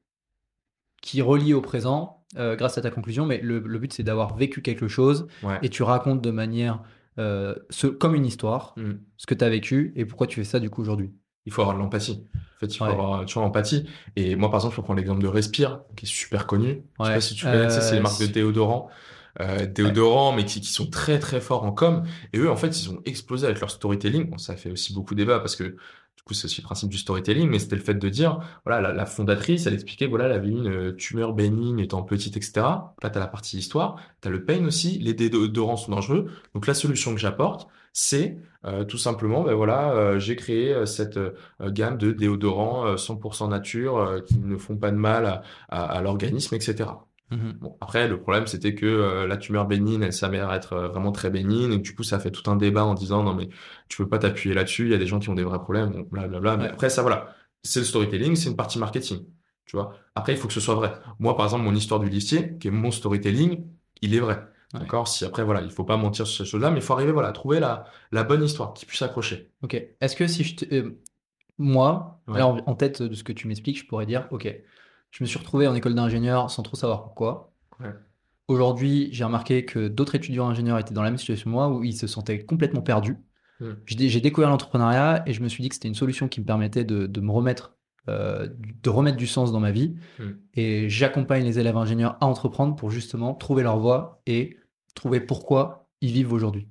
[1.01, 4.61] qui relie au présent grâce à ta conclusion, mais le, le but c'est d'avoir vécu
[4.63, 5.27] quelque chose
[5.61, 6.81] et tu racontes de manière
[7.19, 8.93] euh, ce, comme une histoire Mm.
[9.17, 11.11] ce que tu as vécu et pourquoi tu fais ça du coup aujourd'hui.
[11.45, 12.25] Il faut avoir de l'empathie.
[12.33, 12.91] En fait, il faut Ouais.
[12.91, 13.85] avoir toujours l'empathie.
[14.15, 16.83] Et moi, par exemple, je prends l'exemple de Respire, qui est super connu.
[16.99, 17.15] Je sais Ouais.
[17.15, 18.89] pas si tu connais, tu sais, c'est les Euh, marques de déodorants.
[19.41, 22.03] Euh, déodorants, mais qui, qui sont très très forts en com.
[22.33, 24.29] Et eux, en fait, ils ont explosé avec leur storytelling.
[24.29, 25.75] Bon, ça fait aussi beaucoup débat parce que
[26.31, 29.65] c'est aussi le principe du storytelling, mais c'était le fait de dire, voilà, la, fondatrice,
[29.67, 32.53] elle expliquait, voilà, elle avait une euh, tumeur bénigne étant petite, etc.
[32.55, 34.99] Là, t'as la partie histoire, t'as le pain aussi.
[34.99, 36.31] Les déodorants sont dangereux.
[36.53, 41.19] Donc, la solution que j'apporte, c'est euh, tout simplement, ben voilà, euh, j'ai créé cette
[41.61, 46.89] gamme de déodorants euh, 100% nature qui ne font pas de mal à l'organisme, etc.
[47.31, 47.53] Mhm.
[47.61, 51.11] Bon, après, le problème, c'était que euh, la tumeur bénigne, elle s'avère être euh, vraiment
[51.11, 51.73] très bénigne.
[51.73, 53.49] Et du coup, ça fait tout un débat en disant, non, mais
[53.89, 54.83] tu peux pas t'appuyer là-dessus.
[54.85, 56.57] Il y a des gens qui ont des vrais problèmes, bon, blablabla.
[56.57, 56.69] Mais Ouais.
[56.69, 57.35] après, ça, voilà.
[57.63, 59.25] C'est le storytelling, c'est une partie marketing.
[59.65, 59.95] Tu vois.
[60.15, 60.93] Après, il faut que ce soit vrai.
[61.19, 63.65] Moi, par exemple, mon histoire du listier, qui est mon storytelling,
[64.01, 64.43] il est vrai.
[64.73, 64.81] Ouais.
[64.81, 65.07] D'accord?
[65.07, 67.29] Si après, voilà, il faut pas mentir sur ces choses-là, mais il faut arriver, voilà,
[67.29, 69.49] à trouver la, la bonne histoire qui puisse accrocher.
[69.61, 69.75] Ok.
[70.01, 70.99] Est-ce que si je te- euh,
[71.57, 72.41] moi, Ouais.
[72.41, 74.53] en tête de ce que tu m'expliques, je pourrais dire, ok,
[75.13, 77.53] je me suis retrouvé en école d'ingénieur sans trop savoir pourquoi.
[77.79, 77.93] Ouais.
[78.47, 81.83] Aujourd'hui, j'ai remarqué que d'autres étudiants ingénieurs étaient dans la même situation que moi, où
[81.83, 83.17] ils se sentaient complètement perdus.
[83.59, 83.69] Mm.
[83.85, 86.41] J'ai dé- j'ai découvert l'entrepreneuriat et je me suis dit que c'était une solution qui
[86.41, 87.77] me permettait de, de me remettre,
[88.09, 88.49] euh,
[88.81, 89.95] de remettre du sens dans ma vie.
[90.19, 90.23] Mm.
[90.55, 94.57] Et j'accompagne les élèves ingénieurs à entreprendre pour justement trouver leur voie et
[94.95, 96.67] trouver pourquoi ils vivent aujourd'hui.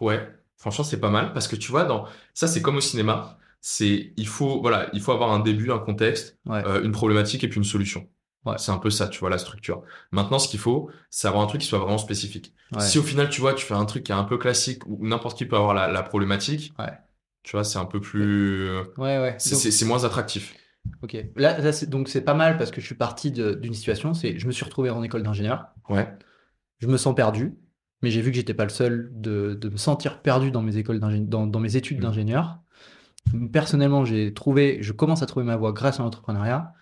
[0.00, 3.36] Ouais, franchement, c'est pas mal parce que tu vois, dans ça, c'est comme au cinéma.
[3.64, 6.62] C'est, il faut, voilà, il faut avoir un début, un contexte, Ouais.
[6.66, 8.08] euh, une problématique et puis une solution.
[8.44, 8.56] Ouais.
[8.58, 9.82] C'est un peu ça, tu vois, la structure.
[10.10, 12.52] Maintenant, ce qu'il faut, c'est avoir un truc qui soit vraiment spécifique.
[12.72, 12.80] Ouais.
[12.80, 14.98] Si au final, tu vois, tu fais un truc qui est un peu classique où
[15.06, 16.90] n'importe qui peut avoir la, la problématique, Ouais.
[17.44, 18.68] tu vois, c'est un peu plus,
[18.98, 19.36] Ouais, ouais.
[19.38, 20.56] c'est moins attractif.
[21.02, 21.16] Ok.
[21.36, 21.56] Là,
[21.86, 24.64] donc c'est pas mal parce que je suis parti d'une situation, c'est je me suis
[24.64, 26.12] retrouvé en école d'ingénieur, Ouais,
[26.80, 27.54] je me sens perdu,
[28.02, 30.76] mais j'ai vu que j'étais pas le seul de, de me sentir perdu dans mes
[30.78, 32.02] écoles dans, dans mes études Mm.
[32.02, 32.58] d'ingénieur.
[33.52, 36.74] Personnellement, j'ai trouvé, je commence à trouver ma voie grâce à l'entrepreneuriat.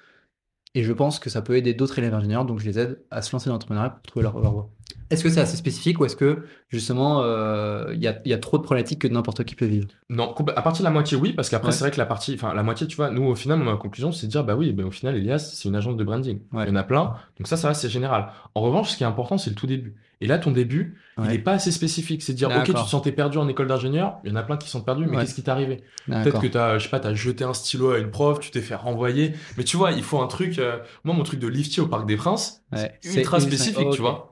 [0.76, 3.22] Et je pense que ça peut aider d'autres élèves ingénieurs, donc je les aide à
[3.22, 4.70] se lancer dans l'entrepreneuriat pour trouver leur, leur voie.
[5.10, 8.38] Est-ce que c'est assez spécifique ou est-ce que justement euh, il y, a, y, a,
[8.38, 9.88] trop de problématiques que n'importe qui peut vivre?
[10.08, 11.72] Non, à partir de la moitié, oui, parce qu'après Ouais.
[11.72, 14.12] c'est vrai que la partie, enfin la moitié, tu vois, nous au final, ma conclusion,
[14.12, 16.40] c'est de dire bah oui, ben au final, Elias, c'est une agence de branding.
[16.52, 16.64] Ouais.
[16.66, 18.28] Il y en a plein, donc ça, ça va, c'est général.
[18.54, 19.96] En revanche, ce qui est important, c'est le tout début.
[20.22, 22.22] Et là, ton début, il n'est pas assez spécifique.
[22.22, 24.42] C'est de dire ok, tu te sentais perdu en école d'ingénieur, il y en a
[24.42, 25.22] plein qui sont perdus, mais Ouais.
[25.22, 25.82] qu'est-ce qui t'est arrivé?
[26.06, 28.60] Peut-être que t'as, je sais pas, t'as jeté un stylo à une prof, tu t'es
[28.60, 30.58] fait renvoyer, mais tu vois, il faut un truc.
[30.58, 32.98] euh, Moi, mon truc de liftier au Parc des Princes, Ouais.
[33.00, 34.29] c'est ultra C'est- spécifique, tu vois.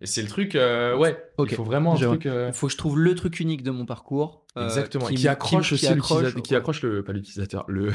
[0.00, 1.18] Et c'est le truc, euh, ouais.
[1.40, 2.26] Il faut vraiment un truc.
[2.26, 4.44] euh, Il faut que je trouve le truc unique de mon parcours.
[4.56, 5.06] euh, Exactement.
[5.06, 7.90] Qui, qui, accroche qui- aussi qui accroche, qui accroche le, pas l'utilisateur, le,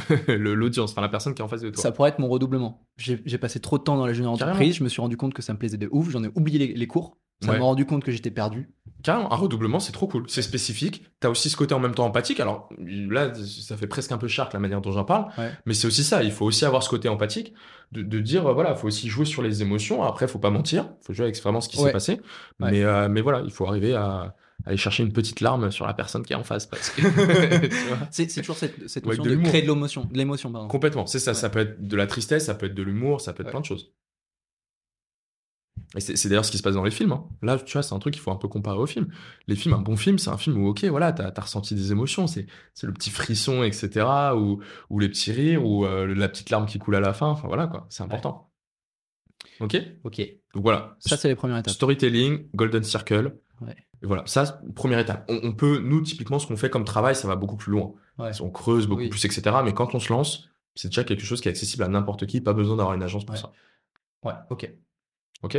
[0.53, 1.81] l'audience, enfin la personne qui est en face de toi.
[1.81, 2.85] Ça pourrait être mon redoublement.
[2.97, 5.41] J'ai passé trop de temps dans la junior entreprise, je me suis rendu compte que
[5.41, 7.17] ça me plaisait de ouf, j'en ai oublié les, les cours.
[7.41, 7.57] Ça Ouais.
[7.59, 8.69] m'a rendu compte que j'étais perdu.
[9.03, 10.23] Carrément, un redoublement, c'est trop cool.
[10.29, 11.03] C'est spécifique.
[11.19, 12.39] T'as aussi ce côté en même temps empathique.
[12.39, 15.25] Alors là, ça fait presque un peu shark la manière dont j'en parle.
[15.37, 15.51] Ouais.
[15.65, 16.23] Mais c'est aussi ça.
[16.23, 17.53] Il faut aussi avoir ce côté empathique
[17.91, 20.03] de, de dire, euh, voilà, faut aussi jouer sur les émotions.
[20.03, 20.89] Après, faut pas mentir.
[21.01, 21.87] Faut jouer avec vraiment ce qui Ouais.
[21.87, 22.21] s'est passé.
[22.59, 24.35] Mais, euh, mais voilà, il faut arriver à,
[24.65, 26.69] aller chercher une petite larme sur la personne qui est en face.
[28.11, 29.67] C'est toujours cette, cette Ouais, notion de de, créer de
[30.13, 30.49] l'émotion.
[30.69, 31.31] Complètement, c'est ça.
[31.31, 31.35] Ouais.
[31.35, 33.51] Ça peut être de la tristesse, ça peut être de l'humour, ça peut être Ouais.
[33.51, 33.91] plein de choses.
[35.95, 37.11] Et c'est d'ailleurs ce qui se passe dans les films.
[37.11, 37.25] hein.
[37.43, 39.07] Là, tu vois, c'est un truc qu'il faut un peu comparer aux films.
[39.47, 41.91] Les films, un bon film, c'est un film où, ok, voilà, t'as as ressenti des
[41.91, 42.47] émotions, c'est
[42.81, 44.05] le petit frisson, etc.,
[44.35, 44.59] ou,
[44.89, 47.27] ou les petits rires, ou euh, la petite larme qui coule à la fin.
[47.27, 48.49] Enfin, voilà, quoi, c'est important.
[49.59, 49.77] Ok?
[50.03, 50.19] Ok.
[50.55, 50.95] Donc voilà.
[50.99, 51.73] Ça, c'est les premières étapes.
[51.73, 53.37] Storytelling, Golden Circle.
[53.61, 53.75] Ouais.
[54.01, 55.25] Et voilà, ça, première étape.
[55.29, 57.93] On, on peut, nous, typiquement, ce qu'on fait comme travail, ça va beaucoup plus loin.
[58.17, 58.31] Ouais.
[58.41, 59.09] On creuse beaucoup Oui.
[59.09, 59.57] plus, etc.
[59.63, 62.41] Mais quand on se lance, c'est déjà quelque chose qui est accessible à n'importe qui,
[62.41, 63.51] pas besoin d'avoir une agence pour ça.
[64.23, 64.71] Ouais, ok.
[65.43, 65.57] Ok?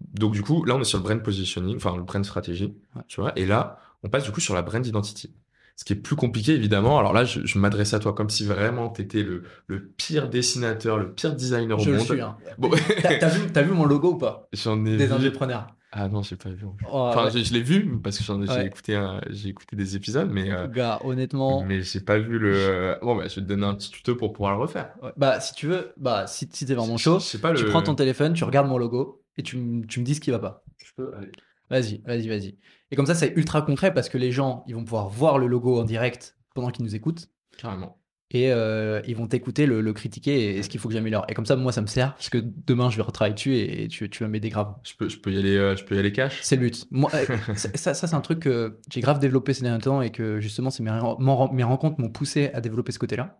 [0.00, 3.02] Donc, du coup, là, on est sur le brand positioning, enfin, le brand stratégie, Ouais.
[3.08, 3.32] tu vois.
[3.36, 5.34] Et là, on passe du coup sur la brand identity.
[5.76, 6.98] Ce qui est plus compliqué, évidemment.
[6.98, 10.28] Alors là, je, je m'adresse à toi comme si vraiment tu étais le, le pire
[10.28, 12.06] dessinateur, le pire designer Je au le monde.
[12.06, 12.20] suis.
[12.20, 12.36] hein.
[12.58, 12.70] Bon,
[13.02, 14.48] T'as vu, vu mon logo ou pas?
[14.52, 15.12] J'en ai Des vu.
[15.12, 15.68] ingépreneurs.
[15.92, 16.64] Ah non, j'ai pas vu.
[16.66, 17.30] Oh, Enfin, ouais.
[17.30, 18.66] je, je l'ai vu parce que j'ai Ouais.
[18.66, 19.00] écouté,
[19.30, 21.62] j'ai écouté des épisodes, mais euh, Gars, honnêtement.
[21.64, 22.96] mais j'ai pas vu le.
[23.00, 24.90] Bon, bah, je vais te donner un petit tuto pour pouvoir le refaire.
[25.02, 25.12] ouais.
[25.16, 27.70] Bah, si tu veux, bah, si, si t'es vraiment Je- chaud, je pas tu le-
[27.70, 30.30] prends ton téléphone, tu regardes mon logo et tu, m- tu me dis ce qui
[30.30, 30.64] va pas.
[30.84, 31.30] Je peux aller.
[31.70, 32.58] Vas-y, vas-y, vas-y.
[32.90, 35.46] Et comme ça, c'est ultra concret parce que les gens, ils vont pouvoir voir le
[35.46, 37.28] logo en direct pendant qu'ils nous écoutent
[37.58, 37.98] Carrément.
[38.30, 41.26] et euh, ils vont t'écouter, le, le critiquer et ce qu'il faut que j'améliore.
[41.28, 43.86] Et comme ça, moi, ça me sert parce que demain, je vais retravailler dessus et
[43.88, 44.74] tu, tu vas m'aider grave.
[44.82, 46.38] Je peux, je peux y aller, euh, je peux y aller cash?
[46.42, 46.86] C'est le but.
[46.90, 50.00] Moi, euh, ça, ça, ça, c'est un truc que j'ai grave développé ces derniers temps
[50.00, 53.38] et que justement, c'est mes, ren- mes rencontres m'ont poussé à développer ce côté-là.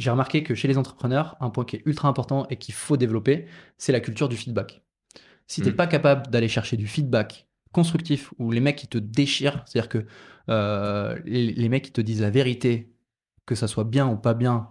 [0.00, 2.96] J'ai remarqué que chez les entrepreneurs, un point qui est ultra important et qu'il faut
[2.96, 3.46] développer,
[3.76, 4.82] c'est la culture du feedback.
[5.46, 5.76] Si t'es Mm.
[5.76, 10.06] pas capable d'aller chercher du feedback constructif ou les mecs qui te déchirent, c'est-à-dire que
[10.48, 12.92] euh, les, les mecs qui te disent la vérité,
[13.44, 14.70] que ça soit bien ou pas bien,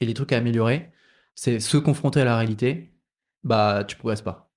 [0.00, 0.90] et les trucs à améliorer,
[1.34, 2.94] c'est se confronter à la réalité,
[3.44, 4.50] bah tu progresses pas.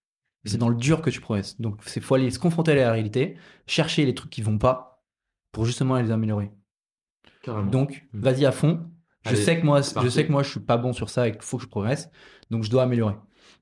[0.45, 0.59] C'est Mhm.
[0.61, 1.59] dans le dur que tu progresses.
[1.59, 3.35] Donc c'est faut aller se confronter à la réalité,
[3.67, 5.03] chercher les trucs qui vont pas
[5.51, 6.51] pour justement les améliorer.
[7.41, 7.69] Carrément.
[7.69, 8.21] Donc Mhm.
[8.21, 8.89] vas-y à fond.
[9.25, 11.31] Je sais que moi, je sais que moi, je suis pas bon sur ça et
[11.31, 12.09] qu'il faut que je progresse.
[12.51, 13.15] Donc je dois améliorer.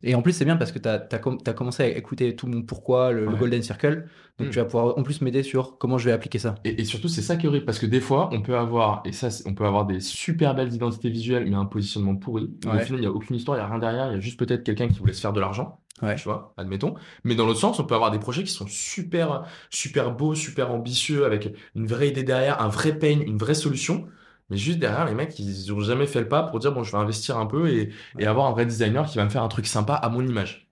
[0.06, 3.14] Et en plus, c'est bien parce que tu as, commencé à écouter tout mon pourquoi,
[3.14, 3.40] le, le Ouais.
[3.40, 4.06] Golden Circle.
[4.38, 4.52] Donc Mm.
[4.52, 6.56] tu vas pouvoir en plus m'aider sur comment je vais appliquer ça.
[6.65, 9.02] Et, et surtout, c'est ça qui est horrible parce que des fois, on peut avoir,
[9.06, 12.49] et ça, on peut avoir des super belles identités visuelles, mais un positionnement pourri.
[12.65, 12.84] Où Au Ouais.
[12.84, 14.38] final, il n'y a aucune histoire, il n'y a rien derrière, il y a juste
[14.40, 15.80] peut-être quelqu'un qui voulait se faire de l'argent.
[16.02, 16.15] Ouais.
[16.15, 16.95] Tu vois, admettons.
[17.23, 20.72] Mais dans l'autre sens, on peut avoir des projets qui sont super, super beaux, super
[20.72, 24.07] ambitieux, avec une vraie idée derrière, un vrai pain, une vraie solution.
[24.49, 26.91] Mais juste derrière, les mecs, ils n'ont jamais fait le pas pour dire, bon, je
[26.91, 29.47] vais investir un peu et, et avoir un vrai designer qui va me faire un
[29.47, 30.69] truc sympa à mon image.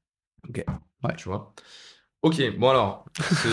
[0.49, 0.63] Ok.
[1.03, 1.15] Ouais.
[1.17, 1.53] Tu vois.
[2.23, 3.05] Ok, bon alors.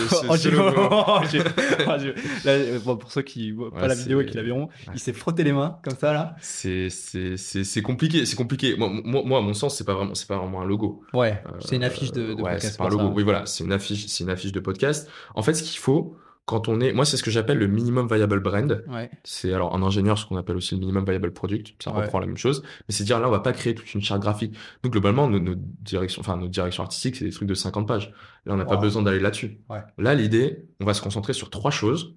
[2.45, 4.93] euh, pour ceux qui voient pas la vidéo et qui la verront, ouais.
[4.93, 6.35] il s'est frotté les mains comme ça là.
[6.39, 8.75] C'est compliqué, c'est compliqué.
[8.77, 11.03] Moi, à mon sens, c'est pas vraiment c'est pas vraiment un logo.
[11.13, 12.71] Ouais, Euh, c'est une affiche de, de ouais, podcast.
[12.73, 13.07] c'est pas un logo.
[13.07, 13.13] ça.
[13.15, 15.09] Oui, voilà, c'est une affiche, c'est une affiche de podcast.
[15.33, 16.15] En fait, ce qu'il faut
[16.49, 18.83] quand on est, moi, c'est ce que j'appelle le minimum viable brand.
[18.87, 21.81] Ouais, C'est alors en ingénieur ce qu'on appelle aussi le minimum viable product.
[21.83, 22.01] Ça Ouais.
[22.01, 24.19] reprend la même chose, mais c'est dire là, on va pas créer toute une charte
[24.21, 24.55] graphique.
[24.83, 28.11] Donc globalement, nos, nos directions, enfin notre direction artistique, c'est des trucs de 50 pages.
[28.45, 29.59] Là, on n'a pas besoin d'aller là-dessus.
[29.69, 29.81] Ouais.
[29.99, 32.15] Là, l'idée, on va se concentrer sur trois choses,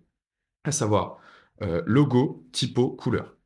[0.65, 1.19] à savoir
[1.61, 3.36] euh, logo, typo, couleur.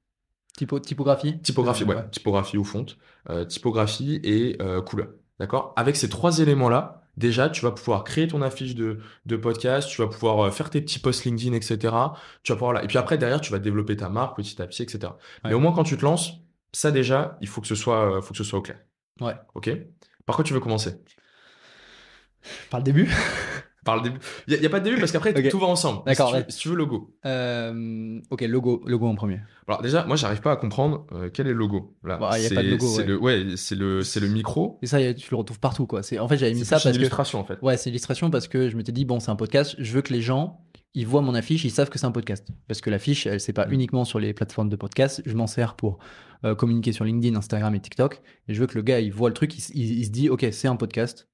[0.56, 1.40] Typo, typographie?
[1.42, 2.96] Typographie, ouais, typographie ou fonte,
[3.28, 5.08] euh, typographie et euh, couleur.
[5.40, 5.74] D'accord?
[5.76, 10.00] Avec ces trois éléments-là, déjà, tu vas pouvoir créer ton affiche de, de podcast, tu
[10.00, 11.94] vas pouvoir euh, faire tes petits posts LinkedIn, etc.
[12.42, 12.84] Tu vas pouvoir là.
[12.84, 15.12] Et puis après, derrière, tu vas développer ta marque petit à petit, etc.
[15.44, 16.32] Mais au moins, quand tu te lances,
[16.72, 18.80] ça déjà, il faut que ce soit, euh, faut que ce soit au clair.
[19.20, 19.34] Ouais.
[19.54, 19.70] Ok?
[20.26, 21.02] Par quoi tu veux commencer?
[22.70, 23.10] Par le début
[23.86, 24.18] par le début.
[24.48, 25.48] Il n'y a, pas de début parce qu'après, Ok.
[25.48, 26.02] tout va ensemble.
[26.04, 26.42] D'accord, Si tu, ouais.
[26.44, 27.14] veux- si tu veux logo.
[27.24, 29.40] Euh, ok, logo, logo en premier.
[29.68, 31.96] Alors déjà, moi, j'arrive pas à comprendre euh, quel est le logo.
[32.04, 33.06] Là, Bah, y a C'est- pas de logo, C'est ouais.
[33.06, 34.78] le, ouais, c'est le, c'est le micro.
[34.82, 36.02] Et ça, a- tu le retrouves partout, quoi.
[36.02, 37.00] C'est, en fait, j'avais mis ça plus une parce que.
[37.00, 37.58] illustration en fait.
[37.62, 40.12] Ouais, c'est illustration parce que je m'étais dit, bon, c'est un podcast, je veux que
[40.12, 40.60] les gens,
[40.94, 42.46] ils voient mon affiche, ils savent que c'est un podcast.
[42.68, 43.72] Parce que l'affiche, elle, c'est pas Mm.
[43.72, 45.98] uniquement sur les plateformes de podcast, je m'en sers pour
[46.44, 48.20] euh, communiquer sur LinkedIn, Instagram et TikTok.
[48.48, 50.46] Et je veux que le gars, il voit le truc, il- il se dit, ok,
[50.52, 51.28] c'est un podcast.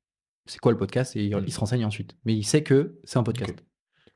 [0.46, 1.44] C'est quoi le podcast Et il, Mm.
[1.46, 2.16] il se renseigne ensuite.
[2.24, 3.64] Mais il sait que c'est un podcast.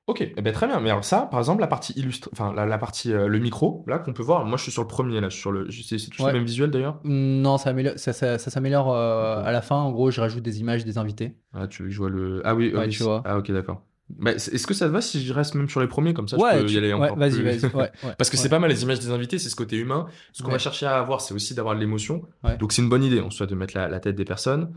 [0.08, 0.78] Ok, eh ben, très bien.
[0.78, 3.84] Mais alors ça, par exemple, la partie illustre, enfin la, la partie euh, le micro,
[3.88, 4.44] là qu'on peut voir.
[4.44, 5.68] Moi, je suis sur le premier là, je suis sur le.
[5.70, 6.32] C'est toujours Ouais.
[6.32, 7.00] le même visuel d'ailleurs?
[7.02, 9.74] Non, ça, améliore- ça, ça- ça s'améliore euh, à la fin.
[9.76, 11.36] En gros, je rajoute des images des invités.
[11.52, 12.40] Ah, tu veux que je vois le.
[12.44, 13.22] Ah oui, Ouais, tu vois.
[13.24, 13.82] Ah ok, d'accord.
[14.08, 16.36] Bah, Est-ce que ça te va si je reste même sur les premiers comme ça
[16.38, 18.70] ouais, je peux tu- y aller ouais, encore plus- ouais, Parce que c'est pas mal
[18.70, 20.06] les images des invités, c'est ce côté humain.
[20.32, 22.22] Ce qu'on va chercher à avoir, c'est aussi d'avoir de l'émotion.
[22.58, 24.72] Donc c'est une bonne idée, en soit de mettre la, la tête des personnes.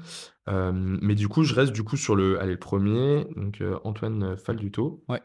[0.47, 3.77] Euh, mais du coup, je reste du coup sur le, allez, le premier, donc euh,
[3.83, 5.03] Antoine Falduto.
[5.07, 5.21] Ouais.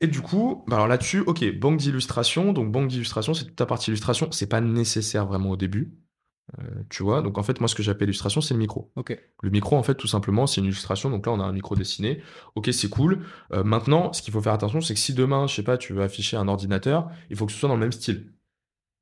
[0.00, 2.52] Et du coup, bah alors là-dessus, ok, banque d'illustration.
[2.52, 4.28] Donc banque d'illustration, c'est toute ta partie illustration.
[4.30, 5.92] C'est pas nécessaire vraiment au début.
[6.58, 8.90] Euh, tu vois, donc en fait, moi, ce que j'appelle illustration, c'est le micro.
[9.42, 11.08] Le micro, en fait, tout simplement, c'est une illustration.
[11.10, 12.22] Donc là, on a un micro dessiné.
[12.56, 13.20] Ok, c'est cool.
[13.52, 15.92] Euh, maintenant, ce qu'il faut faire attention, c'est que si demain, je sais pas, tu
[15.92, 18.32] veux afficher un ordinateur, il faut que ce soit dans le même style.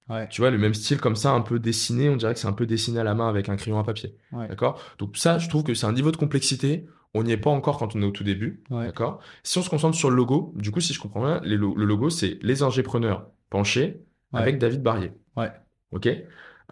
[0.09, 0.27] Ouais.
[0.29, 2.09] Tu vois, le même style comme ça, un peu dessiné.
[2.09, 4.17] On dirait que c'est un peu dessiné à la main avec un crayon à papier.
[4.33, 4.49] Ouais.
[4.49, 4.81] D'accord?
[4.99, 6.87] Donc ça, je trouve que c'est un niveau de complexité.
[7.15, 8.63] On n'y est pas encore quand on est au tout début.
[8.71, 8.87] Ouais.
[8.87, 9.21] D'accord?
[9.43, 11.75] Si on se concentre sur le logo, du coup, si je comprends bien, les lo-
[11.75, 14.03] le logo, c'est les ingépreneurs penchés
[14.35, 15.13] avec David Barrier.
[15.37, 15.51] Ouais.
[15.93, 16.09] Ok?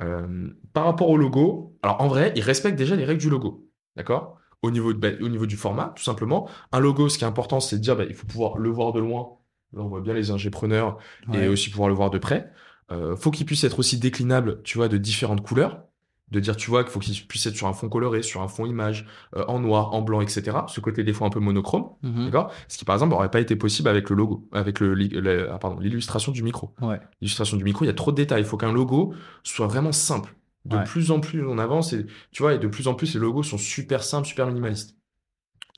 [0.02, 3.66] Euh, Par rapport au logo, alors en vrai, ils respectent déjà les règles du logo.
[3.96, 4.36] D'accord?
[4.62, 6.48] Au niveau, de- bah, au niveau du format, tout simplement.
[6.72, 8.92] Un logo, ce qui est important, c'est de dire, bah, il faut pouvoir le voir
[8.92, 9.28] de loin.
[9.72, 10.98] Là, on voit bien les ingépreneurs
[11.34, 12.50] et aussi pouvoir le voir de près.
[12.92, 15.82] Euh, faut qu'il puisse être aussi déclinable, tu vois, de différentes couleurs.
[16.32, 18.48] De dire, tu vois, qu'il faut qu'il puisse être sur un fond coloré, sur un
[18.48, 19.06] fond image,
[19.36, 20.58] euh, en noir, en blanc, etc.
[20.66, 22.24] Ce côté des fois un peu monochrome, Mhm.
[22.24, 22.50] d'accord?
[22.66, 25.78] Ce qui, par exemple, n'aurait pas été possible avec le logo, avec le, ah, pardon,
[25.78, 26.74] l'illustration du micro.
[26.82, 26.98] Ouais.
[27.20, 28.40] L'illustration du micro, il y a trop de détails.
[28.42, 29.14] Il faut qu'un logo
[29.44, 30.34] soit vraiment simple.
[30.64, 30.82] De Ouais.
[30.84, 33.44] plus en plus on avance, et, tu vois, et de plus en plus les logos
[33.44, 34.96] sont super simples, super minimalistes.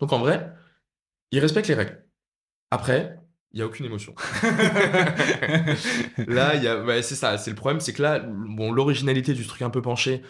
[0.01, 0.51] Donc en vrai,
[1.31, 2.07] ils respectent les règles.
[2.71, 3.21] Après,
[3.59, 4.15] il n'y a aucune émotion.
[6.29, 9.35] là, il y a, ouais, c'est ça, c'est le problème, c'est que là, bon, l'originalité
[9.35, 10.23] du truc un peu penché,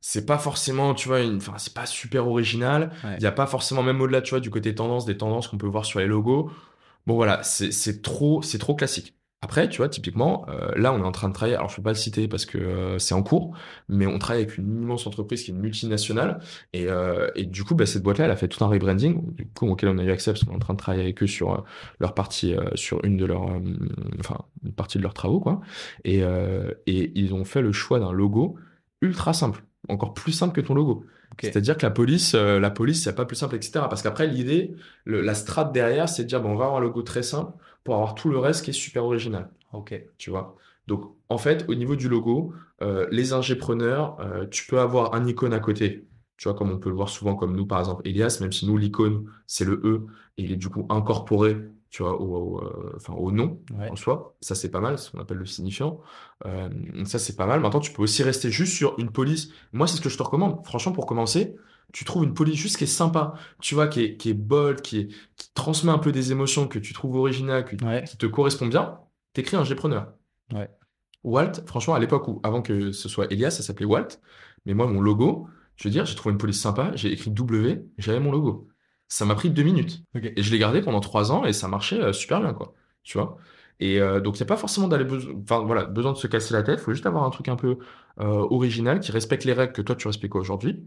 [0.00, 2.92] c'est pas forcément, tu vois, une, enfin, c'est pas super original.
[3.02, 3.14] Ouais.
[3.16, 5.58] Il n'y a pas forcément, même au-delà, tu vois, du côté tendance, des tendances qu'on
[5.58, 6.52] peut voir sur les logos.
[7.08, 9.17] Bon, voilà, c'est c'est trop, c'est trop classique.
[9.40, 11.82] Après, tu vois, typiquement, euh, là, on est en train de travailler, alors je peux
[11.82, 13.56] pas le citer parce que euh, c'est en cours,
[13.88, 16.40] mais on travaille avec une immense entreprise qui est une multinationale,
[16.72, 19.46] et, euh, et du coup, bah, cette boîte-là, elle a fait tout un rebranding, du
[19.46, 21.28] coup, auquel on a eu accès parce qu'on est en train de travailler avec eux
[21.28, 21.58] sur euh,
[22.00, 23.60] leur partie, euh, sur une de leurs, euh,
[24.18, 25.60] enfin, une partie de leurs travaux, quoi.
[26.04, 28.56] Et, euh, et ils ont fait le choix d'un logo
[29.02, 31.04] ultra simple, encore plus simple que ton logo.
[31.40, 33.84] C'est-à-dire que la police, euh, la police, c'est pas plus simple, etc.
[33.88, 34.74] Parce qu'après, l'idée,
[35.06, 37.52] la strate derrière, c'est de dire, bon, on va avoir un logo très simple
[37.88, 39.94] pour avoir tout le reste qui est super original, Ok.
[40.18, 40.56] tu vois?
[40.86, 42.52] Donc, en fait, au niveau du logo,
[42.82, 46.78] euh, les ingépreneurs, euh, tu peux avoir un icône à côté, tu vois, comme on
[46.78, 49.80] peut le voir souvent, comme nous, par exemple, Elias, même si nous, l'icône, c'est le
[49.84, 51.56] E, et il est du coup incorporé,
[51.90, 53.90] tu vois, au, au, euh, enfin, au nom Ouais.
[53.90, 54.36] en soi.
[54.40, 56.00] Ça, c'est pas mal, ce qu'on appelle le signifiant.
[56.46, 56.68] Euh,
[57.04, 57.60] ça, c'est pas mal.
[57.60, 59.50] Maintenant, tu peux aussi rester juste sur une police.
[59.72, 60.64] Moi, c'est ce que je te recommande.
[60.66, 61.56] Franchement, pour commencer,
[61.92, 64.82] tu trouves une police juste qui est sympa, tu vois, qui est, qui est bold,
[64.82, 68.04] qui, est, qui transmet un peu des émotions, que tu trouves original, que- Ouais.
[68.04, 68.98] qui te correspond bien.
[69.32, 70.12] T'écris un G-preneur.
[70.52, 70.68] Ouais.
[71.24, 74.08] Walt, franchement, à l'époque où, avant que ce soit Elias, ça s'appelait Walt.
[74.66, 77.84] Mais moi, mon logo, je veux dire, j'ai trouvé une police sympa, j'ai écrit W,
[77.98, 78.68] j'avais mon logo.
[79.08, 80.02] Ça m'a pris deux minutes.
[80.14, 82.74] Et je l'ai gardé pendant trois ans et ça marchait euh, super bien, quoi.
[83.02, 83.38] Tu vois?
[83.80, 86.26] Et euh, donc, il n'y a pas forcément d'aller besoin, enfin, voilà, besoin de se
[86.26, 86.80] casser la tête.
[86.80, 87.78] Il faut juste avoir un truc un peu
[88.20, 90.84] euh, original qui respecte les règles que toi, tu respectes aujourd'hui.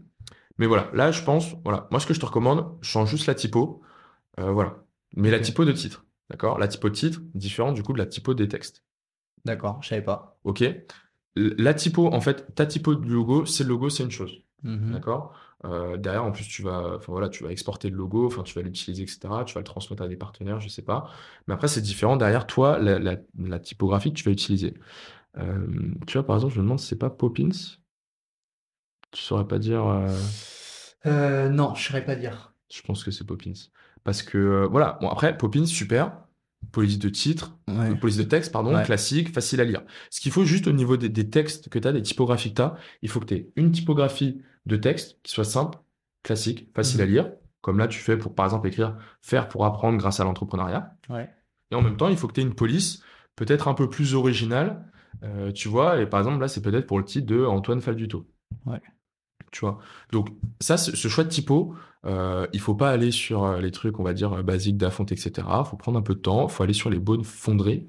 [0.58, 3.34] Mais voilà, là, je pense, voilà, moi, ce que je te recommande, change juste la
[3.34, 3.82] typo.
[4.38, 4.84] Euh, voilà.
[5.16, 6.06] Mais la typo de titre.
[6.30, 6.58] D'accord?
[6.58, 8.84] La typo de titre, différente du coup de la typo des textes.
[9.44, 10.38] D'accord, je savais pas.
[10.44, 10.64] OK?
[11.36, 14.42] La typo, en fait, ta typo du logo, c'est le logo, c'est une chose.
[14.62, 14.92] Mhm.
[14.92, 15.34] D'accord?
[15.64, 18.54] Euh, derrière, en plus, tu vas, enfin voilà, tu vas exporter le logo, enfin, tu
[18.54, 19.44] vas l'utiliser, etc.
[19.46, 21.08] Tu vas le transmettre à des partenaires, je sais pas.
[21.46, 22.16] Mais après, c'est différent.
[22.16, 24.74] Derrière, toi, la, la, la typographie que tu vas utiliser.
[25.38, 25.66] Euh,
[26.06, 27.50] tu vois, par exemple, je me demande si c'est pas Poppins.
[29.12, 29.86] Tu saurais pas dire.
[29.86, 30.08] euh,
[31.06, 32.54] Euh, non, je saurais pas dire.
[32.72, 33.52] Je pense que c'est Poppins.
[34.04, 34.98] Parce que, euh, voilà.
[35.00, 36.18] Bon, après, Poppins, super.
[36.70, 37.92] Police de titre, Ouais.
[37.96, 38.84] police de texte, pardon, Ouais.
[38.84, 39.82] classique, facile à lire.
[40.10, 42.54] Ce qu'il faut juste au niveau des, des textes que tu as, des typographies que
[42.56, 45.78] tu as, il faut que tu aies une typographie de texte qui soit simple,
[46.22, 47.02] classique, facile Mhm.
[47.02, 47.32] à lire,
[47.62, 50.94] comme là tu fais pour par exemple écrire faire pour apprendre grâce à l'entrepreneuriat.
[51.10, 51.28] Ouais.
[51.72, 53.02] Et en même temps, il faut que tu aies une police
[53.34, 54.84] peut-être un peu plus originale,
[55.24, 58.24] euh, tu vois, et par exemple là c'est peut-être pour le titre de Antoine Falduto.
[58.66, 58.80] Ouais.
[59.52, 59.78] Tu vois.
[60.10, 61.74] Donc ça, ce choix de typo,
[62.04, 65.04] euh, il faut pas aller sur euh, les trucs, on va dire, euh, basiques d'Afont,
[65.04, 65.32] etc.
[65.36, 66.48] Il faut prendre un peu de temps.
[66.48, 67.88] Il faut aller sur les bonnes fonderies.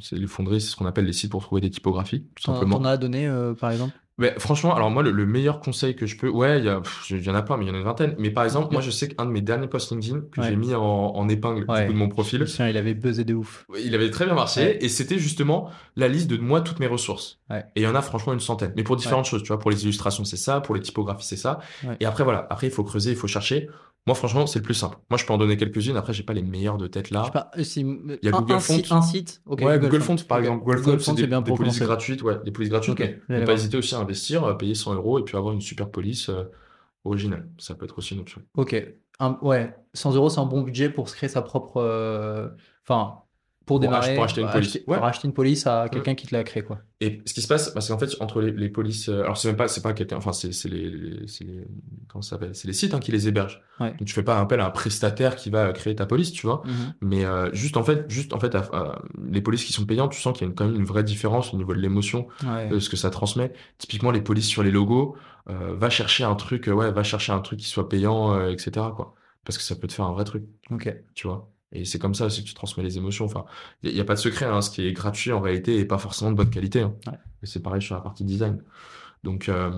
[0.00, 2.78] C'est les fonderies, c'est ce qu'on appelle les sites pour trouver des typographies, tout simplement.
[2.78, 3.94] t'en as à donner, euh, par exemple?
[4.16, 6.80] Mais franchement, alors moi, le, le meilleur conseil que je peux, ouais, il y, a-
[6.80, 8.14] pff, il y en a plein, mais il y en a une vingtaine.
[8.18, 10.48] Mais par exemple, moi, je sais qu'un de mes derniers posts LinkedIn que Ouais.
[10.50, 11.86] j'ai mis en, en épingle du Ouais.
[11.86, 13.66] coup, de mon profil, souviens, il avait buzzé de ouf.
[13.84, 17.40] il avait très bien marché et c'était justement la liste de moi toutes mes ressources.
[17.50, 17.64] Ouais.
[17.74, 19.70] Et il y en a franchement une centaine, mais pour différentes choses, tu vois, pour
[19.72, 21.58] les illustrations c'est ça, pour les typographies c'est ça.
[21.82, 21.96] Ouais.
[21.98, 23.68] Et après voilà, après il faut creuser, il faut chercher.
[24.06, 24.98] Moi franchement c'est le plus simple.
[25.10, 25.96] Moi je peux en donner quelques-unes.
[25.96, 27.28] Après j'ai pas les meilleures de tête là.
[27.32, 28.74] pas, euh, si, Il y a un, Google un Font.
[28.74, 30.62] site, un site, ouais, Google, Fonts par exemple.
[30.64, 33.00] Google, Google Fonts Fonts, c'est des, bien des pour polices gratuites, ouais, des polices gratuites.
[33.00, 35.54] Ok, mais faut pas hésiter aussi à investir, euh, payer 100 euros et puis avoir
[35.54, 36.44] une super police euh,
[37.04, 37.48] originale.
[37.58, 38.42] Ça peut être aussi une option.
[38.56, 38.76] Ok.
[39.20, 41.78] Un- ouais, 100 euros, c'est un bon budget pour se créer sa propre.
[41.78, 42.48] euh,
[42.86, 43.20] Enfin,
[43.66, 44.14] Pour démarrer.
[44.14, 44.68] pour acheter une police.
[44.76, 44.96] acheter- Ouais.
[44.98, 46.80] Pour acheter une police à quelqu'un qui te l'a créé, quoi.
[47.00, 49.48] Et ce qui se passe, parce qu'en fait, entre les, les polices, euh, alors c'est
[49.48, 51.66] même pas, c'est pas quelqu'un, enfin c'est c'est les, les- c'est les-
[52.08, 53.62] comment ça s'appelle, c'est les sites hein, qui les hébergent.
[53.80, 53.90] Ouais.
[53.90, 56.62] Donc tu fais pas appel à un prestataire qui va créer ta police, tu vois.
[57.00, 60.12] Mais euh, juste en fait, juste en fait, à- à- les polices qui sont payantes,
[60.12, 62.26] tu sens qu'il y a une- quand même une vraie différence au niveau de l'émotion,
[62.46, 62.68] Ouais.
[62.68, 63.52] de ce que ça transmet.
[63.78, 65.16] Typiquement, les polices sur les logos,
[65.50, 68.50] euh, va chercher un truc, euh, ouais, va chercher un truc qui soit payant, euh,
[68.50, 68.86] etc.
[68.94, 69.14] quoi.
[69.44, 70.94] Parce que ça peut te faire un vrai truc, Ok.
[71.14, 71.50] tu vois.
[71.74, 73.24] Et c'est comme ça aussi que tu transmets les émotions.
[73.24, 73.44] Enfin,
[73.82, 74.46] il n'y a, pas de secret.
[74.46, 74.60] Hein.
[74.62, 76.80] Ce qui est gratuit en réalité est pas forcément de bonne qualité.
[76.82, 76.94] hein.
[77.06, 77.18] Ouais.
[77.42, 78.62] C'est pareil sur la partie design.
[79.24, 79.70] Donc, euh,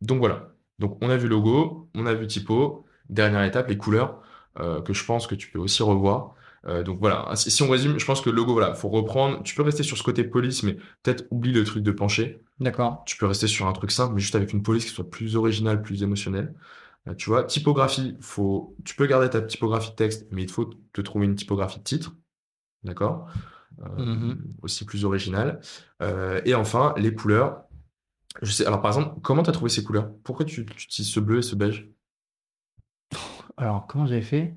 [0.00, 0.54] donc voilà.
[0.78, 2.84] Donc on a vu logo, on a vu typo.
[3.08, 4.22] Dernière étape, les couleurs
[4.60, 6.34] euh, que je pense que tu peux aussi revoir.
[6.66, 7.34] Euh, donc voilà.
[7.34, 9.42] Si, si on résume, je pense que le logo, voilà, faut reprendre.
[9.42, 12.40] Tu peux rester sur ce côté police, mais peut-être oublie le truc de pencher.
[12.60, 13.02] D'accord.
[13.06, 15.36] Tu peux rester sur un truc simple, mais juste avec une police qui soit plus
[15.36, 16.54] originale, plus émotionnelle.
[17.08, 20.70] Euh, tu vois, typographie, faut, tu peux garder ta typographie de texte, mais il faut
[20.92, 22.14] te trouver une typographie de titre.
[22.84, 23.28] D'accord?
[23.82, 24.44] Euh, Mhm.
[24.62, 25.60] Aussi plus originale.
[26.02, 27.64] Euh, et enfin, les couleurs.
[28.42, 30.12] Je sais, alors par exemple, comment tu as trouvé ces couleurs?
[30.24, 31.90] Pourquoi tu, tu utilises ce bleu et ce beige?
[33.56, 34.56] Alors, comment j'avais fait?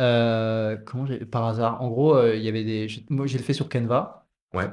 [0.00, 1.24] Euh, comment j'ai...
[1.26, 1.82] Par hasard.
[1.82, 2.88] En gros, euh, il y avait des.
[2.88, 4.28] j'ai- Moi, j'ai le fait sur Canva.
[4.54, 4.68] Ouais.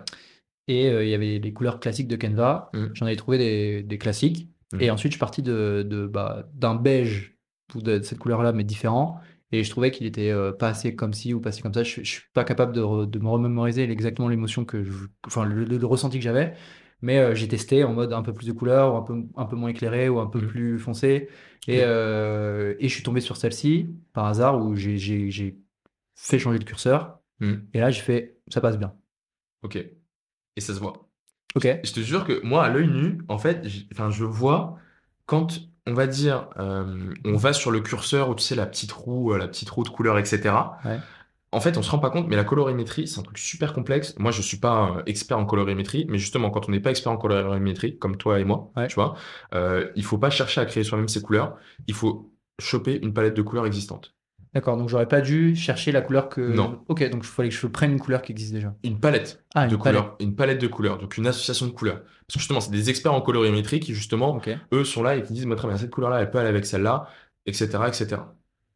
[0.68, 2.70] Et euh, il y avait les couleurs classiques de Canva.
[2.74, 2.92] Mhm.
[2.96, 4.50] J'en avais trouvé des, des classiques.
[4.76, 4.82] Mhm.
[4.82, 7.38] Et ensuite, je suis parti de, de, bah, d'un beige
[7.76, 9.20] de, de cette couleur-là, mais différent.
[9.52, 11.84] Et je trouvais qu'il était euh, pas assez comme ci ou pas assez comme ça.
[11.84, 15.46] Je, je suis pas capable de, re- de me remémoriser exactement l'émotion que je, enfin,
[15.46, 16.54] le, le- le ressenti que j'avais.
[17.02, 19.46] Mais euh, j'ai testé en mode un peu plus de couleur, ou un peu, un
[19.46, 20.48] peu moins éclairé, ou un peu Mhm.
[20.48, 21.30] plus foncé.
[21.68, 21.84] Et, Mhm.
[21.86, 24.98] euh, et je suis tombé sur celle-ci par hasard où j'ai,
[26.16, 27.20] fait changer le curseur.
[27.40, 27.68] Mhm.
[27.74, 28.96] Et là, j'ai fait ça passe bien.
[29.62, 29.76] Ok.
[29.76, 31.05] Et ça se voit.
[31.56, 31.68] Ok.
[31.84, 34.78] Je te jure que moi, à l'œil nu, en fait, enfin, je vois
[35.26, 38.92] quand on va dire, euh, on va sur le curseur où tu sais la petite
[38.92, 40.56] roue, euh, la petite roue de couleur, etc.
[40.84, 40.98] Ouais.
[41.52, 44.16] En fait, on se rend pas compte, mais la colorimétrie, c'est un truc super complexe.
[44.18, 47.12] Moi, je suis pas euh, expert en colorimétrie, mais justement, quand on n'est pas expert
[47.12, 48.88] en colorimétrie, comme toi et moi, Ouais.
[48.88, 49.16] tu vois,
[49.54, 51.56] euh, il faut pas chercher à créer soi-même ses couleurs.
[51.88, 54.15] Il faut choper une palette de couleurs existante.
[54.56, 56.40] D'accord, donc j'aurais pas dû chercher la couleur que.
[56.40, 56.82] Non.
[56.88, 58.74] Ok, donc il fallait que je prenne une couleur qui existe déjà.
[58.84, 60.00] Une palette Ah, de une palette.
[60.02, 62.02] couleurs, une palette de couleurs, donc une association de couleurs.
[62.04, 64.40] Parce que justement, c'est des experts en colorimétrie qui justement
[64.72, 67.10] eux sont là et qui disent, très bien, cette couleur-là, elle peut aller avec celle-là,
[67.46, 68.34] etc., etc.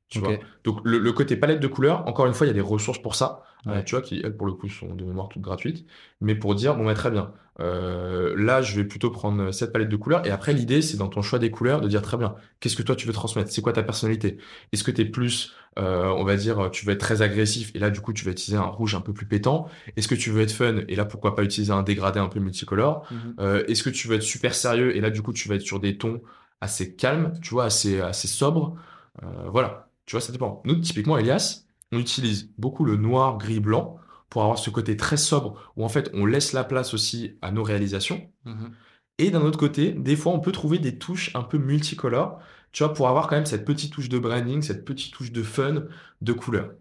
[0.10, 0.26] Tu Ok.
[0.26, 0.38] vois.
[0.64, 3.02] Donc, le, le côté palette de couleurs, encore une fois, il y a des ressources
[3.02, 5.86] pour ça, euh, tu vois, qui, elles, pour le coup, sont de mémoire toutes gratuites.
[6.20, 9.90] Mais pour dire, bon, bah, très bien, euh, là, je vais plutôt prendre cette palette
[9.90, 10.26] de couleurs.
[10.26, 12.84] Et après, l'idée, c'est dans ton choix des couleurs de dire, très bien, qu'est-ce que
[12.84, 13.52] toi, tu veux transmettre?
[13.52, 14.38] C'est quoi ta personnalité?
[14.72, 17.80] Est-ce que tu es plus, euh, on va dire, tu veux être très agressif, et
[17.80, 19.68] là, du coup, tu vas utiliser un rouge un peu plus pétant?
[19.98, 22.40] Est-ce que tu veux être fun, et là, pourquoi pas utiliser un dégradé un peu
[22.40, 23.06] multicolore?
[23.12, 23.36] Mhm.
[23.40, 25.62] Euh, Est-ce que tu veux être super sérieux et là du coup tu vas être
[25.62, 26.22] sur des tons
[26.62, 28.76] assez calmes, tu vois, assez, assez sobres?
[29.24, 30.62] Euh, voilà, tu vois, ça dépend.
[30.66, 33.99] Nous, typiquement, Elias, on utilise beaucoup le noir, gris, blanc
[34.30, 37.52] pour avoir ce côté très sobre où en fait on laisse la place aussi à
[37.52, 38.22] nos réalisations.
[38.46, 38.72] Mhm.
[39.18, 42.40] Et d'un autre côté, des fois on peut trouver des touches un peu multicolores,
[42.72, 45.44] tu vois, pour avoir quand même cette petite touche de branding, cette petite touche de
[45.44, 45.84] fun,
[46.22, 46.72] de couleur.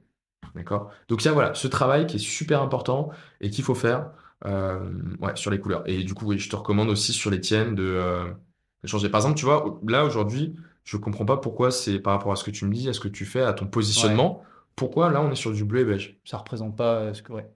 [0.54, 0.90] D'accord?
[1.08, 3.10] Donc il y a voilà, ce travail qui est super important
[3.40, 4.10] et qu'il faut faire
[4.46, 5.82] euh, ouais, sur les couleurs.
[5.86, 8.24] Et du coup, oui, je te recommande aussi sur les tiennes de, euh,
[8.82, 9.08] de changer.
[9.08, 10.54] Par exemple, tu vois, là aujourd'hui,
[10.84, 13.00] je comprends pas pourquoi c'est par rapport à ce que tu me dis, à ce
[13.00, 14.42] que tu fais, à ton positionnement.
[14.78, 16.20] Pourquoi là on est sur du bleu et beige?
[16.24, 17.32] Ça représente pas euh, ce que.
[17.32, 17.50] Ouais.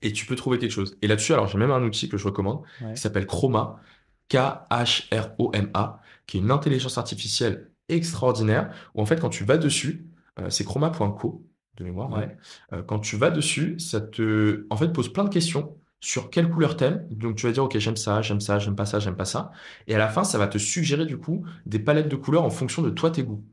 [0.00, 0.96] Et tu peux trouver quelque chose.
[1.02, 2.94] Et là-dessus, alors j'ai même un outil que je recommande Ouais.
[2.94, 3.80] qui s'appelle Chroma,
[4.28, 10.06] K-H-R-O-M-A, qui est une intelligence artificielle extraordinaire, où en fait quand tu vas dessus,
[10.40, 11.44] euh, c'est chroma.co
[11.76, 12.18] de mémoire, Ouais.
[12.18, 12.36] ouais.
[12.74, 16.48] Euh, quand tu vas dessus, ça te en fait pose plein de questions sur quelle
[16.50, 17.06] couleur t'aimes.
[17.10, 19.50] Donc tu vas dire ok j'aime ça, j'aime ça, j'aime pas ça, j'aime pas ça.
[19.88, 22.50] Et à la fin, ça va te suggérer du coup des palettes de couleurs en
[22.50, 23.44] fonction de toi tes goûts.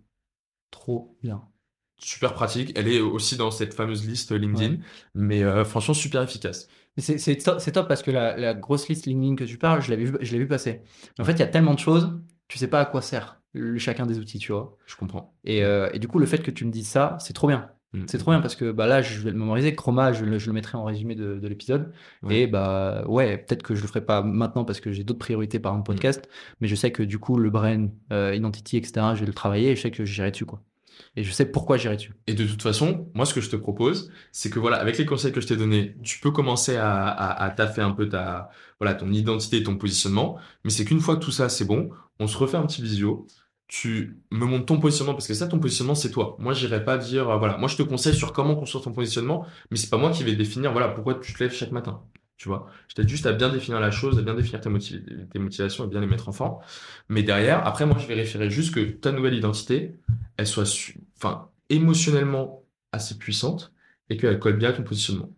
[0.72, 1.44] Trop bien.
[1.98, 2.72] Super pratique.
[2.76, 4.80] Elle est aussi dans cette fameuse liste LinkedIn, Ouais.
[5.16, 6.68] mais euh, franchement super efficace.
[6.98, 10.06] C'est top, top parce que la, la grosse liste LinkedIn que tu parles, je l'avais
[10.06, 10.82] vu, je vu passer.
[11.18, 12.12] Mais en fait, il y a tellement de choses
[12.48, 14.78] tu sais pas à quoi sert le- chacun des outils, tu vois.
[14.86, 15.34] Je comprends.
[15.46, 17.70] Et, euh, et du coup, le fait que tu me dises ça, c'est trop bien.
[17.94, 18.04] Mm.
[18.08, 19.74] C'est trop bien parce que bah, là, je vais le mémoriser.
[19.74, 21.92] Chroma, je, le- je le mettrai en résumé de, de l'épisode.
[22.22, 22.42] Ouais.
[22.42, 25.60] Et bah ouais, peut-être que je le ferai pas maintenant parce que j'ai d'autres priorités
[25.60, 26.30] par un podcast.
[26.62, 29.72] Mais je sais que du coup, le brain, euh, identity, etc., je vais le travailler
[29.72, 30.46] et je sais que j'irai dessus.
[30.46, 30.62] quoi.
[31.16, 32.14] Et je sais pourquoi j'irai dessus.
[32.28, 35.06] Et de toute façon, moi, ce que je te propose, c'est que voilà, avec les
[35.06, 38.50] conseils que je t'ai donnés, tu peux commencer à, à, taffer un peu ta,
[38.80, 40.38] voilà, ton identité et ton positionnement.
[40.64, 43.28] Mais c'est qu'une fois que tout ça, c'est bon, on se refait un petit visio.
[43.68, 46.36] Tu me montres ton positionnement parce que ça, ton positionnement, c'est toi.
[46.40, 49.46] Moi, j'irai pas dire, euh, voilà, moi, je te conseille sur comment construire ton positionnement,
[49.72, 52.04] mais c'est pas moi qui vais définir, voilà, pourquoi tu te lèves chaque matin.
[52.38, 55.02] Tu vois, je t'aide juste à bien définir la chose, à bien définir tes, motiv-
[55.32, 56.58] tes motivations et bien les mettre en forme.
[57.08, 59.96] Mais derrière, après, moi, je vérifierai juste que ta nouvelle identité,
[60.38, 60.66] elle soit,
[61.18, 63.72] enfin, émotionnellement assez puissante
[64.10, 65.30] et qu'elle colle bien à ton positionnement.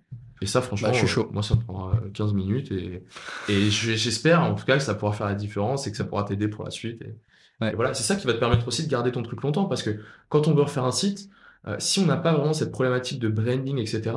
[0.42, 3.04] Et ça, franchement, Bah, je suis euh, moi, ça me prendra euh, 15 minutes et,
[3.50, 6.04] et je- j'espère en tout cas que ça pourra faire la différence et que ça
[6.04, 7.02] pourra t'aider pour la suite.
[7.02, 7.16] Et,
[7.60, 7.72] Ouais.
[7.72, 9.82] et voilà, c'est ça qui va te permettre aussi de garder ton truc longtemps parce
[9.82, 11.28] que quand on veut refaire un site,
[11.68, 14.16] euh, si on n'a pas vraiment cette problématique de branding, etc.,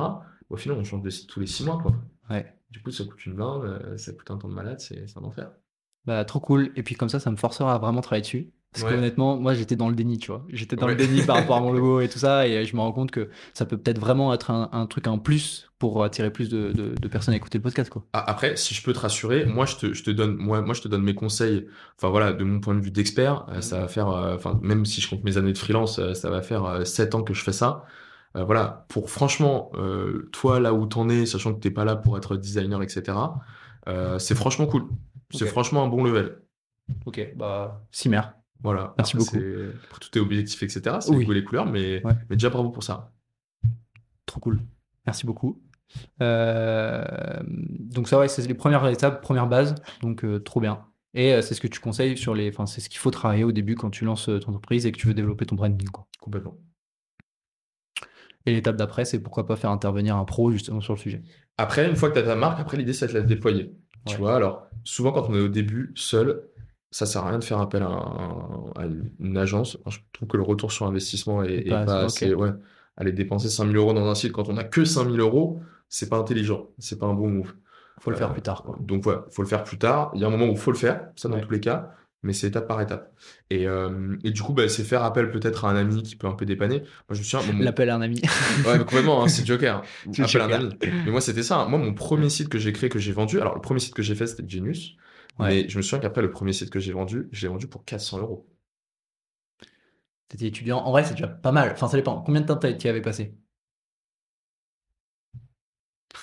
[0.51, 1.93] au final, on change de site tous les 6 mois, quoi.
[2.29, 2.53] Ouais.
[2.71, 5.23] Du coup, ça coûte une blinde, euh, ça coûte un temps de malade, c'est un
[5.23, 5.51] enfer.
[6.05, 6.71] Bah, trop cool.
[6.75, 8.51] Et puis comme ça, ça me forcera à vraiment travailler dessus.
[8.73, 8.91] Parce Ouais.
[8.91, 10.45] que honnêtement, moi, j'étais dans le déni, tu vois.
[10.47, 10.95] J'étais dans Ouais.
[10.95, 12.47] le déni par rapport à mon logo et tout ça.
[12.47, 15.19] Et je me rends compte que ça peut peut-être vraiment être un, un truc en
[15.19, 18.05] plus pour attirer plus de, de- de personnes à écouter le podcast, quoi.
[18.13, 20.73] Ah, Après, si je peux te rassurer, moi je te, je te donne, moi, moi
[20.73, 21.67] je te donne mes conseils.
[21.97, 24.85] Enfin voilà, de mon point de vue d'expert, euh, ça va faire, euh, enfin même
[24.85, 27.33] si je compte mes années de freelance, euh, ça va faire euh, 7 ans que
[27.33, 27.83] je fais ça.
[28.37, 31.95] Euh, voilà, pour franchement, euh, toi là où t'en es, sachant que t'es pas là
[31.97, 33.17] pour être designer, etc.
[33.89, 34.87] euh, c'est franchement cool.
[35.31, 35.49] C'est Ok.
[35.49, 36.41] franchement un bon level.
[37.05, 38.21] Ok, bah, Cimer.
[38.63, 38.93] Voilà.
[38.97, 39.37] Merci Après, beaucoup.
[39.39, 40.97] c'est- Après, tout est objectif, etc.
[41.01, 41.19] C'est Oui.
[41.19, 42.13] les goûts et les couleurs, mais, Ouais.
[42.29, 43.11] mais déjà bravo pour ça.
[44.25, 44.59] Trop cool.
[45.05, 45.59] Merci beaucoup.
[46.21, 47.03] Euh,
[47.47, 49.75] donc ça, ouais, c'est les premières étapes, première base.
[50.01, 50.85] Donc euh, trop bien.
[51.13, 53.43] Et euh, c'est ce que tu conseilles sur les, enfin c'est ce qu'il faut travailler
[53.43, 55.89] au début quand tu lances euh, ton entreprise et que tu veux développer ton branding.
[55.89, 56.07] Quoi.
[56.21, 56.55] Complètement.
[58.45, 61.21] Et l'étape d'après, c'est pourquoi pas faire intervenir un pro justement sur le sujet.
[61.57, 63.71] Après, une fois que tu as ta marque, après l'idée c'est de la déployer.
[64.05, 64.19] Tu Ouais.
[64.19, 66.43] vois, alors souvent quand on est au début seul,
[66.89, 68.85] ça sert à rien de faire appel à, un- à
[69.19, 69.77] une agence.
[69.87, 72.33] Je trouve que le retour sur investissement est, pas pas, assez- assez.
[72.33, 72.41] ok.
[72.41, 72.51] Ouais,
[72.97, 76.17] aller dépenser 5000 euros dans un site quand on a que 5000 euros, c'est pas
[76.17, 77.53] intelligent, c'est pas un bon move.
[77.99, 78.63] Faut le faire Euh, plus tard.
[78.63, 78.75] quoi.
[78.81, 80.09] Donc voilà, faut le faire plus tard.
[80.15, 81.41] Il y a un moment où il faut le faire, ça dans Ouais.
[81.41, 83.13] tous les cas, mais c'est étape par étape.
[83.49, 86.27] Et, euh, et du coup, bah, c'est faire appel peut-être à un ami qui peut
[86.27, 86.79] un peu dépanner.
[86.79, 88.21] Moi, je me souviens, L'appel à un ami.
[88.65, 89.81] Ouais, mais complètement, hein, c'est Joker.
[90.13, 90.89] C'est appel à un Joker.
[90.93, 91.01] ami.
[91.05, 91.57] Mais moi, c'était ça.
[91.61, 91.67] hein.
[91.67, 94.01] Moi, mon premier site que j'ai créé, que j'ai vendu, alors le premier site que
[94.03, 94.95] j'ai fait, c'était Genius.
[95.39, 95.47] Ouais.
[95.63, 97.85] Mais je me souviens qu'après, le premier site que j'ai vendu, je l'ai vendu pour
[97.85, 98.47] 400 euros.
[100.27, 100.79] T'étais étudiant.
[100.79, 101.71] En vrai, c'est déjà pas mal.
[101.73, 102.21] Enfin, ça dépend.
[102.21, 103.35] Combien de temps tu y avais passé?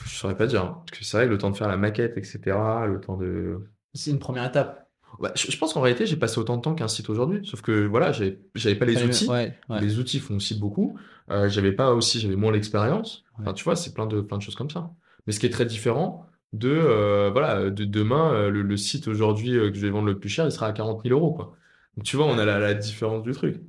[0.05, 0.63] Je saurais pas dire.
[0.65, 0.83] hein.
[0.87, 2.41] Parce que c'est vrai, le temps de faire la maquette, etc.,
[2.87, 3.71] le temps de.
[3.95, 4.88] C'est une première étape.
[5.21, 7.45] Bah, je, je pense qu'en réalité, j'ai passé autant de temps qu'un site aujourd'hui.
[7.45, 8.39] Sauf que voilà, j'avais
[8.77, 9.29] pas les outils.
[9.29, 9.81] Ouais, ouais.
[9.81, 10.99] Les outils font aussi beaucoup.
[11.31, 13.25] Euh, j'avais pas aussi, j'avais moins l'expérience.
[13.35, 13.55] Enfin, Ouais.
[13.55, 14.91] tu vois, c'est plein de, plein de choses comme ça.
[15.27, 19.09] Mais ce qui est très différent de, euh, voilà, de demain, euh, le, le site
[19.09, 21.55] aujourd'hui que je vais vendre le plus cher, il sera à 40 000 euros, quoi.
[21.97, 23.61] Donc, tu vois, on a la, la différence du truc.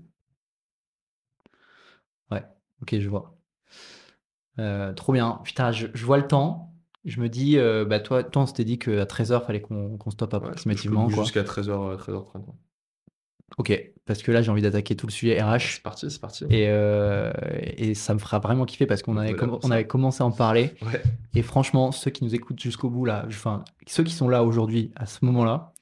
[2.82, 3.36] Ok, je vois.
[4.96, 5.42] Trop bien.
[5.44, 6.69] Putain, je, je vois le temps.
[7.10, 10.12] Je me dis, euh, bah toi, toi on s'était dit qu'à 13h, fallait qu'on qu'on
[10.12, 11.10] stoppe approximativement.
[11.10, 12.44] jusqu'à 13h, 13h30.
[13.58, 15.82] Ok, parce que là, j'ai envie d'attaquer tout le sujet C'est RH.
[15.82, 16.46] parti, c'est parti.
[16.50, 17.32] Et, euh,
[17.78, 20.32] et ça me fera vraiment kiffer parce qu'on avait, Voilà on avait commencé à en
[20.32, 20.76] parler.
[20.84, 21.02] Ouais.
[21.34, 24.92] Et franchement, ceux qui nous écoutent jusqu'au bout, là, enfin, ceux qui sont là aujourd'hui,
[24.96, 25.74] à ce moment-là,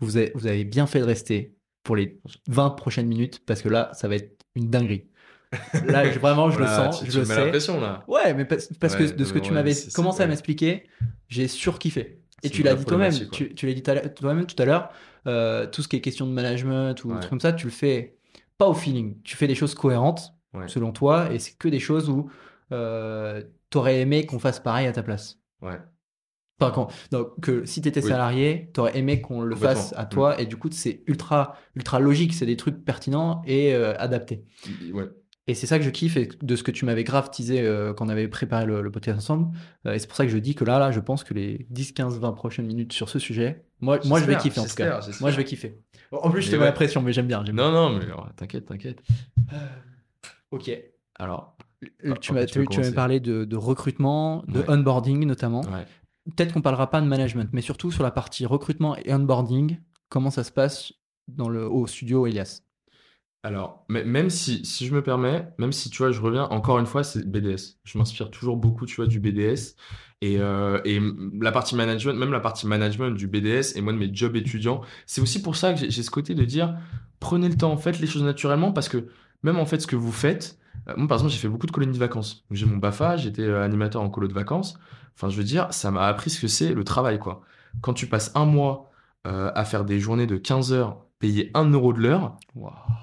[0.00, 1.54] vous avez, vous avez bien fait de rester
[1.84, 5.06] pour les 20 prochaines minutes parce que là, ça va être une dinguerie.
[5.84, 7.48] Là, je- vraiment, je Voilà, le sens, tu, je tu le sais.
[7.48, 8.04] pression, là.
[8.08, 10.84] Ouais, mais parce, parce Ouais, que de ce que tu m'avais commencé à m'expliquer,
[11.28, 12.20] j'ai surkiffé.
[12.42, 14.90] Et tu l'as dit toi-même, tu, tu l'as dit toi-même tout à l'heure,
[15.26, 17.18] euh, tout ce qui est question de management ou Ouais.
[17.18, 18.16] trucs comme ça, tu le fais
[18.58, 19.20] pas au feeling.
[19.22, 20.32] Tu fais des choses cohérentes,
[20.66, 22.30] selon toi, et c'est que des choses où
[22.72, 25.38] euh, t'aurais aimé qu'on fasse pareil à ta place.
[25.62, 25.78] Ouais.
[26.60, 28.08] Enfin, quand, non, que si t'étais Oui.
[28.10, 32.32] salarié, t'aurais aimé qu'on le fasse à toi, et du coup, c'est ultra, ultra logique,
[32.32, 34.44] c'est des trucs pertinents et euh, adaptés.
[34.92, 35.08] Ouais.
[35.46, 37.92] Et c'est ça que je kiffe et de ce que tu m'avais grave teasé euh,
[37.92, 39.54] quand on avait préparé le, le podcast ensemble.
[39.86, 41.66] Euh, et c'est pour ça que je dis que là, là, je pense que les
[41.68, 44.74] 10, 15, 20 prochaines minutes sur ce sujet, moi, moi je vais kiffer en tout
[44.74, 45.00] cas.
[45.20, 45.78] Moi, je vais kiffer.
[46.12, 47.42] En plus, je te Mais mets la pression, mais j'aime bien.
[47.44, 49.02] Non, non, mais alors, t'inquiète, t'inquiète.
[50.50, 50.70] Ok.
[51.18, 51.56] Alors,
[52.04, 52.46] Euh, Ah, tu m'as
[52.94, 54.70] parlé de, de recrutement, de Ouais.
[54.70, 55.60] onboarding notamment.
[55.60, 55.84] ouais.
[56.34, 59.76] Peut-être qu'on parlera pas de management, mais surtout sur la partie recrutement et onboarding,
[60.08, 60.94] comment ça se passe
[61.28, 62.62] dans le, au studio Elias?
[63.44, 66.86] Alors, même si, si je me permets, même si tu vois, je reviens encore une
[66.86, 67.76] fois, c'est BDS.
[67.84, 69.76] Je m'inspire toujours beaucoup, tu vois, du BDS.
[70.22, 70.98] Et, euh, et
[71.42, 74.80] la partie management, même la partie management du BDS et moi de mes jobs étudiants,
[75.04, 76.74] c'est aussi pour ça que j'ai ce côté de dire
[77.20, 79.08] prenez le temps, faites les choses naturellement parce que
[79.42, 80.58] même en fait ce que vous faites,
[80.88, 82.46] euh, moi par exemple j'ai fait beaucoup de colonies de vacances.
[82.50, 84.78] J'ai mon BAFA, j'étais euh, animateur en colo de vacances.
[85.14, 87.42] Enfin je veux dire, ça m'a appris ce que c'est le travail quoi.
[87.82, 88.90] Quand tu passes un mois
[89.26, 92.36] à faire des journées de 15 heures payer 1 euro de l'heure,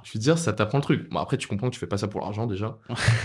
[0.03, 1.09] je veux dire, ça t'apprend le truc.
[1.09, 2.77] Bon, après, tu comprends que tu fais pas ça pour l'argent déjà.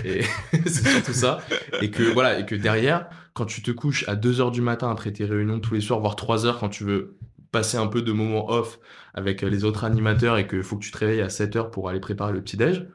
[0.07, 0.23] et
[0.65, 1.41] c'est surtout ça.
[1.83, 4.91] Et que, voilà, et que derrière, quand tu te couches à 2 heures du matin
[4.91, 7.19] après tes réunions tous les soirs, voire 3 heures quand tu veux
[7.53, 8.79] passer un peu de moments off
[9.13, 11.91] avec les autres animateurs et qu'il faut que tu te réveilles à 7 heures pour
[11.91, 12.87] aller préparer le petit-déj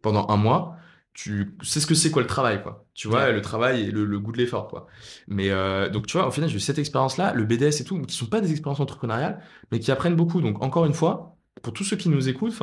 [0.00, 0.78] pendant un mois,
[1.14, 4.18] tu sais ce que c'est quoi le travail quoi tu vois le travail et le,
[4.18, 4.86] goût de l'effort quoi
[5.28, 7.84] mais euh, donc tu vois au final j'ai eu cette expérience là le BDS et
[7.84, 11.31] tout qui sont pas des expériences entrepreneuriales mais qui apprennent beaucoup donc encore une fois
[11.60, 12.54] pour tous ceux qui nous écoutent,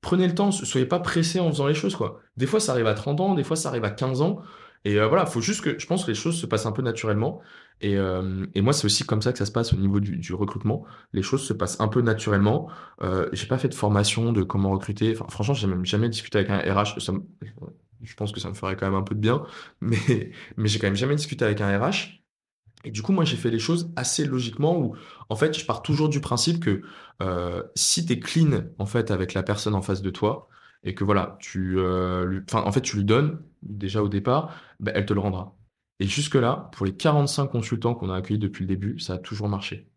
[0.00, 2.20] prenez le temps, soyez pas pressés en faisant les choses, quoi.
[2.36, 4.40] Des fois, ça arrive à 30 ans, des fois, ça arrive à 15 ans.
[4.84, 6.82] Et euh, voilà, faut juste que, je pense que les choses se passent un peu
[6.82, 7.40] naturellement.
[7.80, 10.84] Et, euh, moi, c'est aussi comme ça que ça se passe au niveau du, recrutement.
[11.12, 12.68] Les choses se passent un peu naturellement.
[13.02, 15.12] Euh, j'ai pas fait de formation de comment recruter.
[15.12, 17.00] Enfin, franchement, j'ai même jamais discuté avec un RH.
[18.02, 19.42] je pense que ça me ferait quand même un peu de bien,
[19.80, 22.22] mais, mais j'ai quand même jamais discuté avec un RH.
[22.84, 24.94] Et du coup, moi, j'ai fait les choses assez logiquement où,
[25.28, 26.82] en fait, je pars toujours du principe que
[27.22, 30.48] euh, si tu es clean, en fait, avec la personne en face de toi,
[30.84, 34.92] et que voilà, tu, euh, lui, en fait, tu lui donnes, déjà au départ, ben,
[34.94, 35.56] elle te le rendra.
[35.98, 39.48] Et jusque-là, pour les 45 consultants qu'on a accueillis depuis le début, ça a toujours
[39.48, 39.90] marché.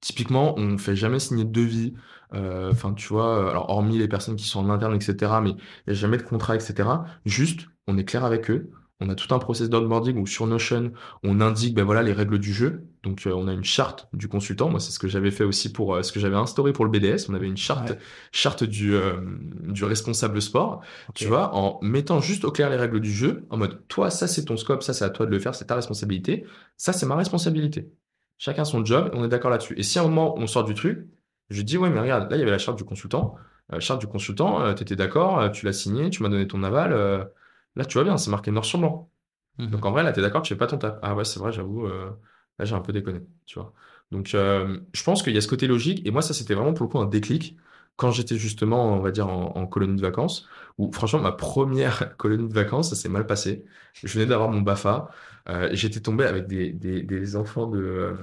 [0.00, 1.94] Typiquement, on ne fait jamais signer de devis.
[2.34, 5.56] Euh, enfin, tu vois, alors hormis les personnes qui sont en interne, etc., mais il
[5.88, 6.88] n'y a jamais de contrat, etc.
[7.24, 10.92] Juste, on est clair avec eux on a tout un process d'onboarding où sur Notion,
[11.22, 12.84] on indique ben voilà les règles du jeu.
[13.02, 14.68] Donc euh, on a une charte du consultant.
[14.68, 16.90] Moi, c'est ce que j'avais fait aussi pour euh, ce que j'avais instauré pour le
[16.90, 17.30] BDS.
[17.30, 17.96] On avait une charte
[18.30, 19.16] charte du euh,
[19.62, 20.82] du responsable sport.
[21.14, 24.28] Tu vois, en mettant juste au clair les règles du jeu, en mode toi ça
[24.28, 26.44] c'est ton scope, ça c'est à toi de le faire, c'est ta responsabilité.
[26.76, 27.90] Ça c'est ma responsabilité.
[28.36, 29.74] Chacun son job, on est d'accord là-dessus.
[29.78, 31.06] Et si à un moment on sort du truc,
[31.48, 33.34] je dis ouais mais regarde, là il y avait la charte du consultant.
[33.70, 37.30] La charte du consultant, tu étais d'accord, tu l'as signé, tu m'as donné ton aval
[37.76, 39.10] Là, tu vois bien, c'est marqué noir sur blanc.
[39.58, 39.70] Mhm.
[39.70, 40.98] Donc en vrai, là, tu es d'accord, tu fais pas ton taf.
[41.02, 42.10] Ah ouais, c'est vrai, j'avoue, euh,
[42.58, 43.72] là, j'ai un peu déconné, tu vois.
[44.10, 46.74] Donc euh, je pense qu'il y a ce côté logique, et moi, ça, c'était vraiment
[46.74, 47.56] pour le coup un déclic
[47.96, 52.48] quand j'étais justement, on va dire, en, colonie de vacances, où franchement, ma première colonie
[52.48, 53.64] de vacances, ça s'est mal passé.
[53.92, 55.10] Je venais d'avoir mon BAFA.
[55.48, 58.14] Euh, j'étais tombé avec des, des, enfants de euh,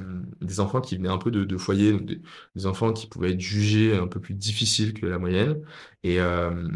[0.41, 1.99] des enfants qui venaient un peu de, de foyers,
[2.55, 5.61] des, enfants qui pouvaient être jugés un peu plus difficiles que la moyenne.
[6.03, 6.67] Et, euh,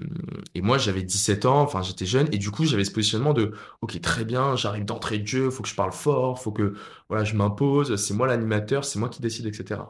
[0.56, 3.54] et moi, j'avais 17 ans, enfin j'étais jeune, et du coup j'avais ce positionnement de
[3.82, 6.74] ok très bien, j'arrive d'entrée de jeu, faut que je parle fort, faut que
[7.10, 9.82] voilà je m'impose, c'est moi l'animateur, c'est moi qui décide, etc.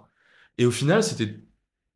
[0.58, 1.40] Et au final, c'était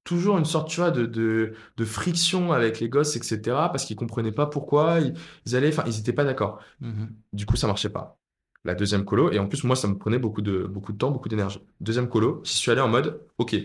[0.06, 3.42] toujours une sorte, tu vois, de, de, de friction avec les gosses, etc.
[3.44, 6.60] Parce qu'ils comprenaient pas pourquoi ils, allaient, enfin, ils étaient pas d'accord.
[6.80, 8.18] Mmh du coup, ça marchait pas
[8.64, 9.32] la deuxième colo.
[9.32, 11.60] Et en plus, moi, ça me prenait beaucoup de, beaucoup de temps, beaucoup d'énergie.
[11.82, 13.56] Deuxième colo, j'y suis allé en mode, OK.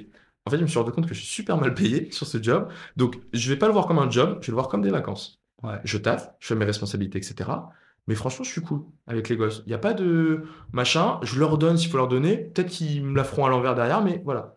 [0.47, 2.43] En fait, je me suis rendu compte que je suis super mal payé sur ce
[2.43, 2.69] job.
[2.97, 4.91] Donc, je vais pas le voir comme un job, je vais le voir comme des
[4.91, 5.41] vacances.
[5.85, 7.51] Je taffe, je fais mes responsabilités, etc.
[8.07, 9.63] Mais franchement, je suis cool avec les gosses.
[9.67, 11.21] Il n'y a pas de machin.
[11.23, 12.37] Je leur donne s'il faut leur donner.
[12.39, 14.57] Peut-être qu'ils me la feront à l'envers derrière, mais voilà.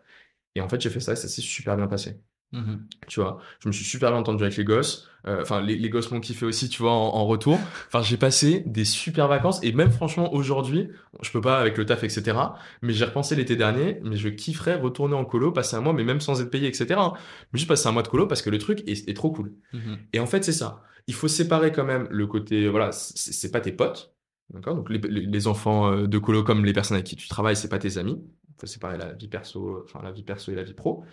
[0.54, 2.20] Et en fait, j'ai fait ça et ça s'est super bien passé.
[2.54, 2.76] Mmh
[3.08, 5.08] tu vois, je me suis super bien entendu avec les gosses.
[5.26, 7.58] Euh, enfin, les, les, gosses m'ont kiffé aussi, tu vois, en, retour.
[7.88, 10.88] Enfin, j'ai passé des super vacances et même franchement aujourd'hui,
[11.22, 12.36] je peux pas avec le taf, etc.
[12.80, 16.04] Mais j'ai repensé l'été dernier, mais je kifferais retourner en colo, passer un mois, mais
[16.04, 16.94] même sans être payé, etc.
[16.98, 17.12] Hein.
[17.52, 19.52] Mais juste passer un mois de colo parce que le truc est, trop cool.
[19.72, 19.78] Mmh
[20.12, 20.82] et en fait, c'est ça.
[21.06, 24.14] Il faut séparer quand même le côté, voilà, c'est pas tes potes,
[24.50, 24.74] d'accord?
[24.74, 27.68] Donc les, les, enfants euh, de colo comme les personnes avec qui tu travailles, c'est
[27.68, 28.22] pas tes amis.
[28.56, 31.04] Il faut séparer la vie perso, enfin la vie perso et la vie pro.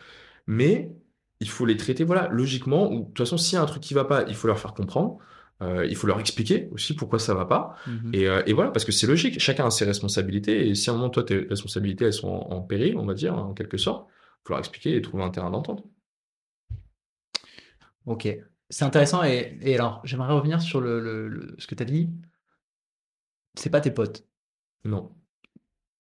[0.48, 0.92] Mais
[1.42, 3.82] il faut les traiter voilà logiquement ou de toute façon s'il y a un truc
[3.82, 5.18] qui va pas il faut leur faire comprendre
[5.62, 7.76] euh, il faut leur expliquer aussi pourquoi ça va pas.
[7.86, 8.12] Mhm.
[8.16, 10.96] euh, et, voilà parce que c'est logique chacun a ses responsabilités et si à un
[10.96, 14.48] moment toi tes responsabilités elles sont en, péril on va dire en quelque sorte il
[14.48, 15.84] faut leur expliquer et trouver un terrain d'entente.
[18.06, 18.28] Ok.
[18.70, 22.10] C'est intéressant et, alors j'aimerais revenir sur le, ce que tu as dit.
[23.56, 24.26] C'est pas tes potes.
[24.86, 25.12] Non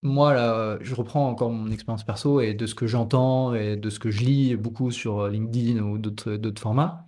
[0.03, 3.89] moi, là, je reprends encore mon expérience perso et de ce que j'entends et de
[3.89, 7.05] ce que je lis beaucoup sur LinkedIn ou d'autres, formats.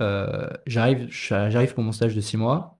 [0.00, 2.78] Euh, j'arrive, j'arrive pour mon stage de six mois.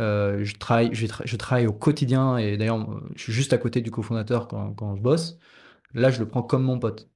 [0.00, 3.92] Euh, je, travaille, je, travaille au quotidien et d'ailleurs, je suis juste à côté du
[3.92, 5.38] cofondateur quand, quand je bosse.
[5.94, 7.08] Là, je le prends comme mon pote.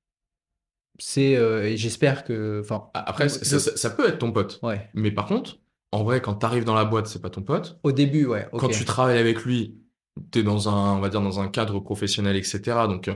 [0.99, 2.61] C'est, euh, et j'espère que.
[2.61, 4.59] Enfin, Après, ça, peut être ton pote.
[4.63, 4.89] Ouais.
[4.95, 5.59] Mais par contre,
[5.93, 7.79] en vrai, quand tu arrives dans la boîte, c'est pas ton pote.
[7.83, 8.49] Au début, ouais.
[8.53, 9.81] Quand tu travailles avec lui,
[10.33, 12.87] tu es dans un, on va dire, dans un cadre professionnel, etc.
[12.89, 13.07] Donc,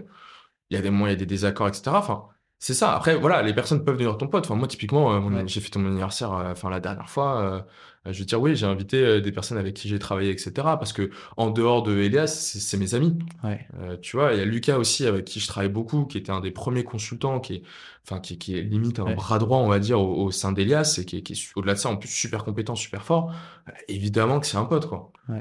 [0.70, 1.82] il y a des moments, il y a des désaccords, etc.
[1.96, 2.24] Enfin,
[2.58, 2.94] C'est ça.
[2.94, 4.44] Après, voilà, les personnes peuvent devenir ton pote.
[4.46, 5.42] Enfin, moi, typiquement, euh, Ouais.
[5.48, 7.60] j'ai fait ton anniversaire, euh, enfin, la dernière fois, euh,
[8.06, 10.52] euh, je veux dire, oui, j'ai invité euh, des personnes avec qui j'ai travaillé, etc.
[10.78, 13.18] Parce que, en dehors de Elias, c'est mes amis.
[13.42, 13.66] Ouais.
[13.80, 16.30] Euh, tu vois, il y a Lucas aussi, avec qui je travaille beaucoup, qui était
[16.30, 17.62] un des premiers consultants, qui est,
[18.06, 19.14] enfin, qui, qui est limite un Ouais.
[19.16, 21.74] bras droit, on va dire, au, au sein d'Elias, et qui est, qui est au-delà
[21.74, 23.32] de ça, en plus, super compétent, super fort.
[23.68, 25.10] Euh, évidemment que c'est un pote, quoi.
[25.30, 25.40] Euh,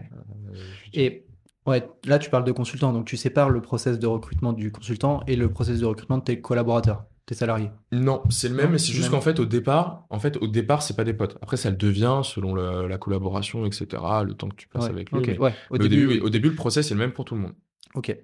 [0.93, 1.25] Et
[1.65, 5.21] ouais, là, tu parles de consultant, donc tu sépares le process de recrutement du consultant
[5.27, 7.71] et le process de recrutement de tes collaborateurs, tes salariés.
[7.91, 10.47] Non, c'est le même, Non, mais c'est juste qu'en fait, au départ, en fait, au
[10.47, 11.37] départ, c'est pas des potes.
[11.41, 13.85] Après, ça le devient selon le- la collaboration, etc.,
[14.25, 15.19] le temps que tu passes Ouais, avec lui.
[15.19, 15.53] ok, mais- ouais.
[15.69, 17.53] Au mais début, oui, au début, le process est le même pour tout le monde.
[17.95, 18.15] ok.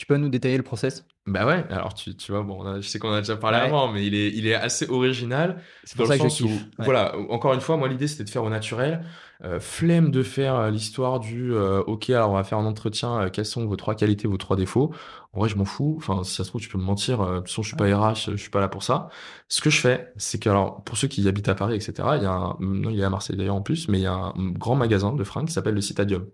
[0.00, 1.06] Tu peux nous détailler le process?
[1.26, 3.64] Bah ouais, alors tu, tu vois, bon, a- je sais qu'on a déjà parlé Ouais.
[3.64, 5.62] avant, mais il est, il est assez original.
[5.84, 6.62] C'est Dans pour ça le que je où, kiffe.
[6.78, 6.84] Ouais.
[6.86, 9.04] voilà, encore une fois, moi l'idée c'était de faire au naturel.
[9.44, 13.20] Euh, flemme de faire euh, l'histoire du euh, ok, alors on va faire un entretien,
[13.22, 14.92] euh, quelles sont vos trois qualités, vos trois défauts?
[15.32, 15.94] En vrai, je m'en fous.
[15.98, 17.18] Enfin, si ça se trouve, tu peux me mentir.
[17.26, 19.08] de toute façon, je suis pas RH, je suis pas là pour ça.
[19.48, 22.22] Ce que je fais, c'est que, alors, pour ceux qui habitent à Paris, etc., il
[22.22, 24.12] y a un, non, il est à Marseille d'ailleurs en plus, mais il y a
[24.14, 26.26] un grand magasin de fringues qui s'appelle le Citadium.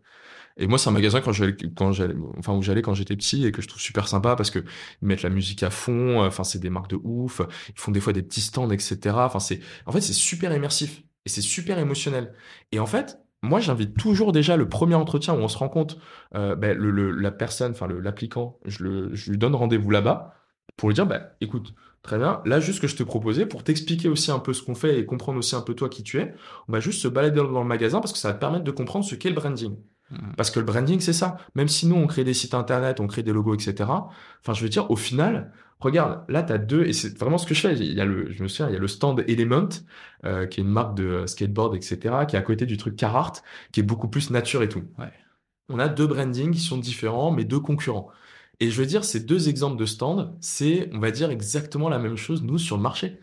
[0.58, 3.44] Et moi, c'est un magasin quand j'allais, quand j'allais, enfin, où j'allais quand j'étais petit
[3.44, 4.60] et que je trouve super sympa parce que
[5.02, 6.22] ils mettent la musique à fond.
[6.22, 7.42] euh, Enfin, c'est des marques de ouf.
[7.68, 9.26] Ils font des fois des petits stands, etc.
[9.26, 12.32] Enfin, c'est, en fait, c'est super immersif et c'est super émotionnel.
[12.72, 15.98] Et en fait, moi, j'invite toujours déjà le premier entretien où on se rend compte,
[16.34, 20.34] euh, ben, le, le- la personne, enfin, l'applicant, je, je lui donne rendez-vous là-bas
[20.76, 23.62] pour lui dire, bah, écoute, très bien, là, juste ce que je te proposais, pour
[23.64, 26.18] t'expliquer aussi un peu ce qu'on fait et comprendre aussi un peu toi qui tu
[26.18, 26.34] es,
[26.68, 28.70] on va juste se balader dans le magasin parce que ça va te permettre de
[28.70, 29.76] comprendre ce qu'est le branding.
[30.10, 30.34] Mhm.
[30.36, 31.38] Parce que le branding, c'est ça.
[31.54, 33.74] Même si nous, on crée des sites internet, on crée des logos, etc.
[34.40, 37.46] Enfin, je veux dire, au final, regarde, là, tu as deux, et c'est vraiment ce
[37.46, 37.74] que je fais.
[37.74, 39.68] Il y a le, je me souviens, il y a le stand Element,
[40.24, 43.42] euh, qui est une marque de skateboard, etc., qui est à côté du truc Carhartt,
[43.72, 44.84] qui est beaucoup plus nature et tout.
[44.98, 45.12] Ouais.
[45.68, 48.08] On a deux brandings qui sont différents, mais deux concurrents.
[48.60, 51.98] Et je veux dire, ces deux exemples de stand, c'est, on va dire, exactement la
[51.98, 53.18] même chose, nous, sur le marché.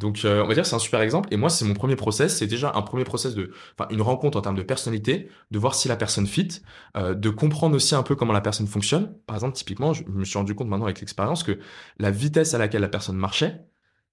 [0.00, 1.28] Donc, euh, on va dire, c'est un super exemple.
[1.30, 2.38] Et moi, c'est mon premier process.
[2.38, 5.74] C'est déjà un premier process de, enfin, une rencontre en termes de personnalité, de voir
[5.74, 6.62] si la personne fit,
[6.96, 9.14] euh, de comprendre aussi un peu comment la personne fonctionne.
[9.26, 11.58] Par exemple, typiquement, je me suis rendu compte maintenant avec l'expérience que
[11.98, 13.60] la vitesse à laquelle la personne marchait,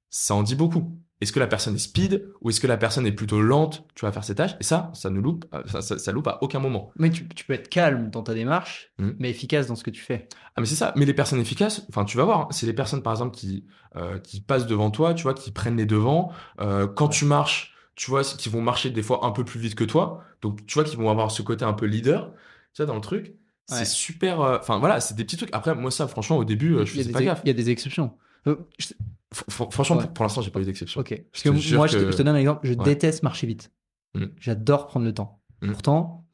[0.10, 1.00] ça en dit beaucoup.
[1.20, 4.06] Est-ce que la personne est speed ou est-ce que la personne est plutôt lente, tu
[4.06, 4.56] vas faire ses tâches?
[4.60, 6.92] Et ça, ça ne loupe, euh, ça, ça, ça loupe à aucun moment.
[6.98, 9.16] Mais tu, tu peux être calme dans ta démarche, Mhm.
[9.18, 10.28] mais efficace dans ce que tu fais.
[10.56, 10.94] Ah mais c'est ça.
[10.96, 13.66] Mais les personnes efficaces, enfin tu vas voir, hein, c'est les personnes par exemple qui
[13.96, 16.32] euh, qui passent devant toi, tu vois, qui prennent les devants.
[16.62, 19.74] Euh, quand tu marches, tu vois, qui vont marcher des fois un peu plus vite
[19.74, 20.24] que toi.
[20.44, 22.32] Donc tu vois, qu'ils vont avoir ce côté un peu leader,
[22.74, 23.34] tu vois, dans le truc.
[23.66, 23.86] C'est Ouais.
[23.86, 24.40] super.
[24.42, 25.50] euh, Enfin voilà, c'est des petits trucs.
[25.52, 27.42] Après moi ça, franchement, au début, je faisais pas gaffe.
[27.44, 28.14] il y a des exceptions.
[28.46, 28.94] Je-
[29.50, 30.04] franchement, Ouais.
[30.04, 31.02] pour, pour l'instant, j'ai pas eu d'exception.
[31.02, 31.24] Ok.
[31.32, 32.62] Parce que moi, je, te, que- je te donne un exemple.
[32.64, 32.84] Je Ouais.
[32.86, 33.72] déteste marcher vite.
[34.16, 34.26] Mm.
[34.40, 35.42] J'adore prendre le temps.
[35.62, 35.72] Mm.
[35.72, 36.26] Pourtant,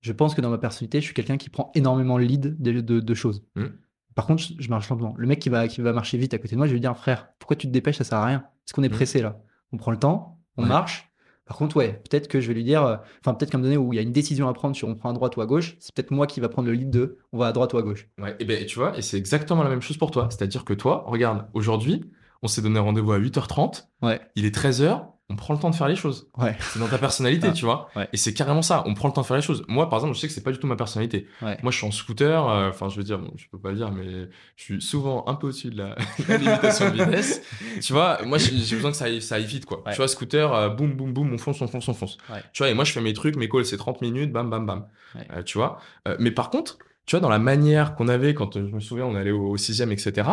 [0.00, 2.80] je pense que dans ma personnalité, je suis quelqu'un qui prend énormément le lead de,
[2.80, 3.44] de- de choses.
[3.56, 3.66] Mm.
[4.14, 5.14] Par contre, je, je marche lentement.
[5.16, 6.80] Le mec qui va, qui va marcher vite à côté de moi, je vais lui
[6.80, 7.98] dire, frère, pourquoi tu te dépêches?
[7.98, 8.38] Ça sert à rien.
[8.66, 9.40] Est-ce qu'on est pressé là
[9.72, 10.68] On prend le temps, on Ouais.
[10.68, 11.04] marche.
[11.44, 13.72] Par contre, ouais, peut-être que je vais lui dire, euh, enfin, peut-être qu'à un moment
[13.72, 15.40] donné où il y a une décision à prendre sur on prend à droite ou
[15.40, 17.72] à gauche, c'est peut-être moi qui va prendre le lead de on va à droite
[17.72, 18.06] ou à gauche.
[18.20, 20.28] Ouais, et ben tu vois, et c'est exactement la même chose pour toi.
[20.30, 22.04] C'est-à-dire que toi, regarde, aujourd'hui,
[22.42, 25.74] on s'est donné rendez-vous à 8h30, Ouais, il est 13h, on prend le temps de
[25.74, 26.30] faire les choses.
[26.38, 27.90] ouais, C'est dans ta personnalité, Ah, tu vois.
[27.96, 28.08] ouais.
[28.14, 28.82] Et c'est carrément ça.
[28.86, 29.62] On prend le temps de faire les choses.
[29.68, 31.26] Moi, par exemple, je sais que c'est pas du tout ma personnalité.
[31.42, 32.48] Moi, je suis en scooter.
[32.48, 35.24] euh, Enfin, je veux dire, bon, je peux pas le dire, mais je suis souvent
[35.28, 35.96] un peu au-dessus de la,
[36.28, 37.42] la limitation de vitesse.
[37.82, 39.82] Tu vois, moi, j'ai besoin que ça aille, ça aille vite, quoi.
[39.90, 42.16] Tu vois, scooter, euh, boum, boum, boum, on fonce, on fonce, on fonce.
[42.54, 44.64] Tu vois, et moi, je fais mes trucs, mes calls, c'est 30 minutes, bam, bam,
[44.64, 44.86] bam.
[45.32, 45.78] Euh, tu vois.
[46.18, 49.14] Mais par contre, tu vois, dans la manière qu'on avait quand je me souviens, on
[49.14, 50.26] allait au, au sixième, etc.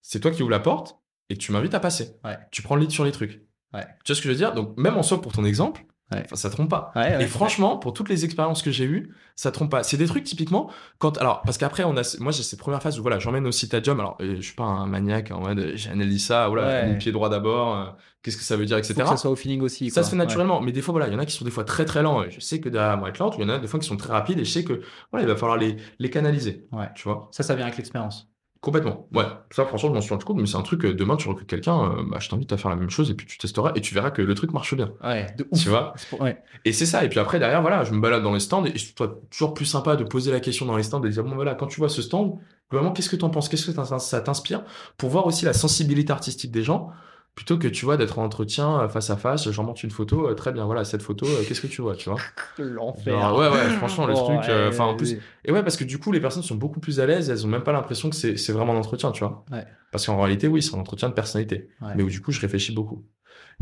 [0.00, 0.96] C'est toi qui ouvres la porte
[1.30, 2.16] et tu m'invites à passer.
[2.24, 2.38] Ouais.
[2.50, 3.42] Tu prends le lead sur les trucs.
[3.74, 3.84] Ouais.
[4.04, 4.54] Tu vois ce que je veux dire?
[4.54, 6.24] Donc, même en soi, pour ton exemple, Ouais.
[6.32, 6.90] ça trompe pas.
[7.20, 9.82] Et franchement, pour toutes les expériences que j'ai eues, ça trompe pas.
[9.82, 12.98] C'est des trucs typiquement quand alors parce qu'après on a moi j'ai cette première phase
[12.98, 14.00] où voilà j'emmène au Citadium.
[14.00, 16.48] Alors euh, je suis pas un maniaque en mode j'analyse ça.
[16.48, 17.76] Voilà, mon pied droit d'abord.
[17.76, 17.84] euh,
[18.22, 18.94] Qu'est-ce que ça veut dire, etc.
[18.94, 19.90] Faut que ça soit au feeling aussi.
[19.90, 20.04] Ça quoi.
[20.04, 21.64] se fait naturellement, mais des fois, voilà, il y en a qui sont des fois
[21.64, 22.22] très très lents.
[22.24, 23.86] et Je sais que derrière moi être lente, il y en a des fois qui
[23.86, 24.80] sont très rapides et je sais que
[25.12, 26.66] voilà, il va falloir les, les canaliser.
[26.94, 28.30] Tu vois, Ça, ça vient avec l'expérience.
[28.60, 29.06] Complètement.
[29.14, 31.28] Ouais, ça, franchement, je m'en suis rendu compte, mais c'est un truc, euh, demain, tu
[31.28, 33.72] recrutes quelqu'un, euh, bah, je t'invite à faire la même chose et puis tu testeras
[33.74, 34.90] et tu verras que le truc marche bien.
[35.02, 35.62] Ouais, de ouf.
[35.62, 35.92] Tu vois?
[35.96, 36.42] C'est pour- Ouais.
[36.64, 37.04] Et c'est ça.
[37.04, 39.54] Et puis après, derrière, voilà, je me balade dans les stands et je trouve toujours
[39.54, 41.66] plus sympa de poser la question dans les stands et de dire, bon, voilà, quand
[41.66, 42.34] tu vois ce stand,
[42.70, 43.48] vraiment, qu'est-ce que t'en penses?
[43.48, 44.62] Qu'est-ce que ça t'inspire?
[44.96, 46.90] Pour voir aussi la sensibilité artistique des gens.
[47.34, 50.28] Plutôt que tu vois d'être en entretien euh, face à face, j'en montre une photo,
[50.28, 52.18] euh, très bien, voilà, cette photo, euh, qu'est-ce que tu vois, tu vois?
[52.58, 53.34] L'enfer.
[53.36, 55.98] Ouais, ouais, franchement, le Oh, truc, ouais, enfin, en plus, et ouais, parce que du
[55.98, 58.36] coup, les personnes sont beaucoup plus à l'aise, elles ont même pas l'impression que c'est
[58.36, 59.44] c'est vraiment un entretien, tu vois?
[59.52, 59.64] Ouais.
[59.92, 61.68] Parce qu'en réalité, oui, c'est un entretien de personnalité.
[61.80, 61.92] Ouais.
[61.94, 63.04] Mais où du coup, je réfléchis beaucoup.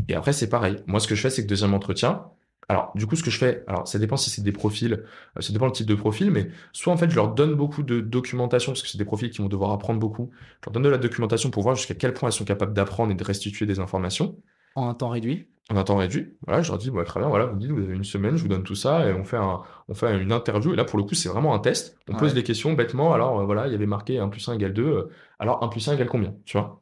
[0.08, 0.76] Et après, c'est pareil.
[0.86, 2.24] Moi, ce que je fais, c'est que deuxième entretien,
[2.68, 5.40] alors, du coup, ce que je fais, alors ça dépend si c'est des profils, euh,
[5.40, 8.00] ça dépend le type de profil, mais soit en fait, je leur donne beaucoup de
[8.00, 10.30] documentation, parce que c'est des profils qui vont devoir apprendre beaucoup.
[10.60, 13.12] Je leur donne de la documentation pour voir jusqu'à quel point elles sont capables d'apprendre
[13.12, 14.36] et de restituer des informations.
[14.74, 16.34] En un temps réduit En un temps réduit.
[16.44, 18.42] Voilà, je leur dis, très bien, voilà, vous me dites, vous avez une semaine, je
[18.42, 20.72] vous donne tout ça, et on fait, un, on fait une interview.
[20.72, 21.96] Et là, pour le coup, c'est vraiment un test.
[22.08, 23.14] On pose des questions bêtement.
[23.14, 24.82] Alors, euh, voilà, il y avait marqué 1 plus 1 égale 2.
[24.82, 26.80] Euh, alors, 1 plus 1 égale combien Tu vois?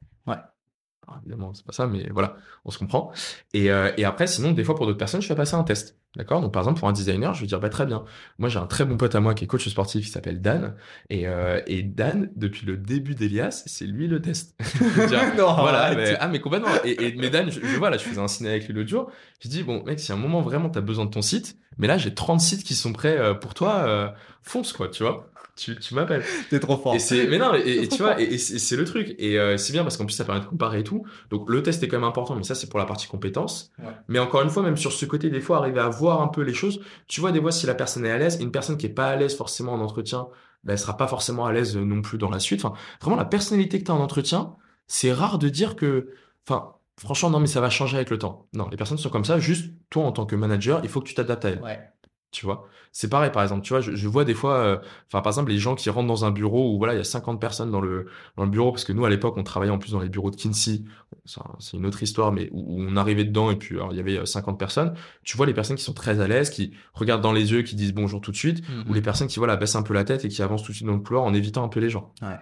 [1.08, 1.14] Ouais.
[1.24, 3.12] évidemment, c'est pas ça, mais voilà, on se comprend.
[3.52, 5.96] Et, et après, sinon, des fois, pour d'autres personnes, je fais passer un test.
[6.16, 6.40] D'accord?
[6.40, 8.04] Donc, par exemple, pour un designer, je vais dire, bah, très bien.
[8.38, 10.74] Moi, j'ai un très bon pote à moi qui est coach sportif qui s'appelle Dan.
[11.10, 14.54] Et, euh, et Dan, depuis le début d'Elias, c'est lui le test.
[15.36, 16.68] non, voilà, mais, ah, mais complètement.
[16.84, 19.10] Et, et mais Dan, je, vois, là, je faisais un ciné avec lui l'autre jour.
[19.40, 21.56] Je dis, bon, mec, si à un moment vraiment tu as besoin de ton site,
[21.78, 24.08] mais là, j'ai 30 sites qui sont prêts euh, pour toi, euh,
[24.42, 26.24] fonce, quoi, tu vois tu, tu m'appelles.
[26.50, 26.94] T'es trop fort.
[26.96, 29.14] Et mais non, et, tu vois, et, c'est le truc.
[29.18, 31.04] Et euh, c'est bien parce qu'en plus, ça permet de comparer et tout.
[31.30, 33.70] Donc, le test est quand même important, mais ça, c'est pour la partie compétence.
[34.08, 36.42] Mais encore une fois, même sur ce côté, des fois, arriver à voir un peu
[36.42, 36.80] les choses.
[37.06, 39.08] Tu vois, des fois, si la personne est à l'aise, une personne qui est pas
[39.08, 40.28] à l'aise forcément en entretien,
[40.64, 42.64] ben, elle sera pas forcément à l'aise non plus dans la suite.
[42.64, 44.56] Enfin, vraiment, la personnalité que tu as en entretien,
[44.88, 46.10] c'est rare de dire que,
[46.48, 48.48] enfin, franchement, non, mais ça va changer avec le temps.
[48.54, 49.38] Non, les personnes sont comme ça.
[49.38, 51.62] Juste, toi, en tant que manager, il faut que tu t'adaptes à elles.
[51.62, 51.93] Ouais
[52.34, 52.66] tu vois.
[52.90, 55.58] C'est pareil, par exemple, tu vois, je, vois des fois, euh, enfin, par exemple, les
[55.58, 58.06] gens qui rentrent dans un bureau où voilà, il y a 50 personnes dans le,
[58.36, 60.30] dans le bureau, parce que nous, à l'époque, on travaillait en plus dans les bureaux
[60.30, 60.82] de Kinsey,
[61.26, 64.54] c'est une autre histoire, mais où, on arrivait dedans et puis il y avait 50
[64.54, 64.94] euh, personnes.
[65.22, 67.76] Tu vois les personnes qui sont très à l'aise, qui regardent dans les yeux, qui
[67.76, 69.04] disent bonjour tout de suite, ou les mm-hmm.
[69.04, 70.94] personnes qui voilà, baissent un peu la tête et qui avancent tout de suite dans
[70.94, 72.12] le couloir en évitant un peu les gens.
[72.20, 72.38] Ouais.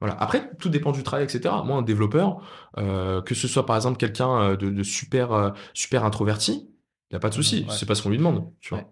[0.00, 0.16] Voilà.
[0.20, 1.54] Après, tout dépend du travail, etc.
[1.64, 2.42] Moi, un développeur,
[2.76, 6.68] euh, que ce soit par exemple quelqu'un de, de super, super introverti,
[7.10, 7.66] il n'y a pas de souci.
[7.70, 8.50] C'est pas ce qu'on lui demande.
[8.60, 8.84] Tu vois.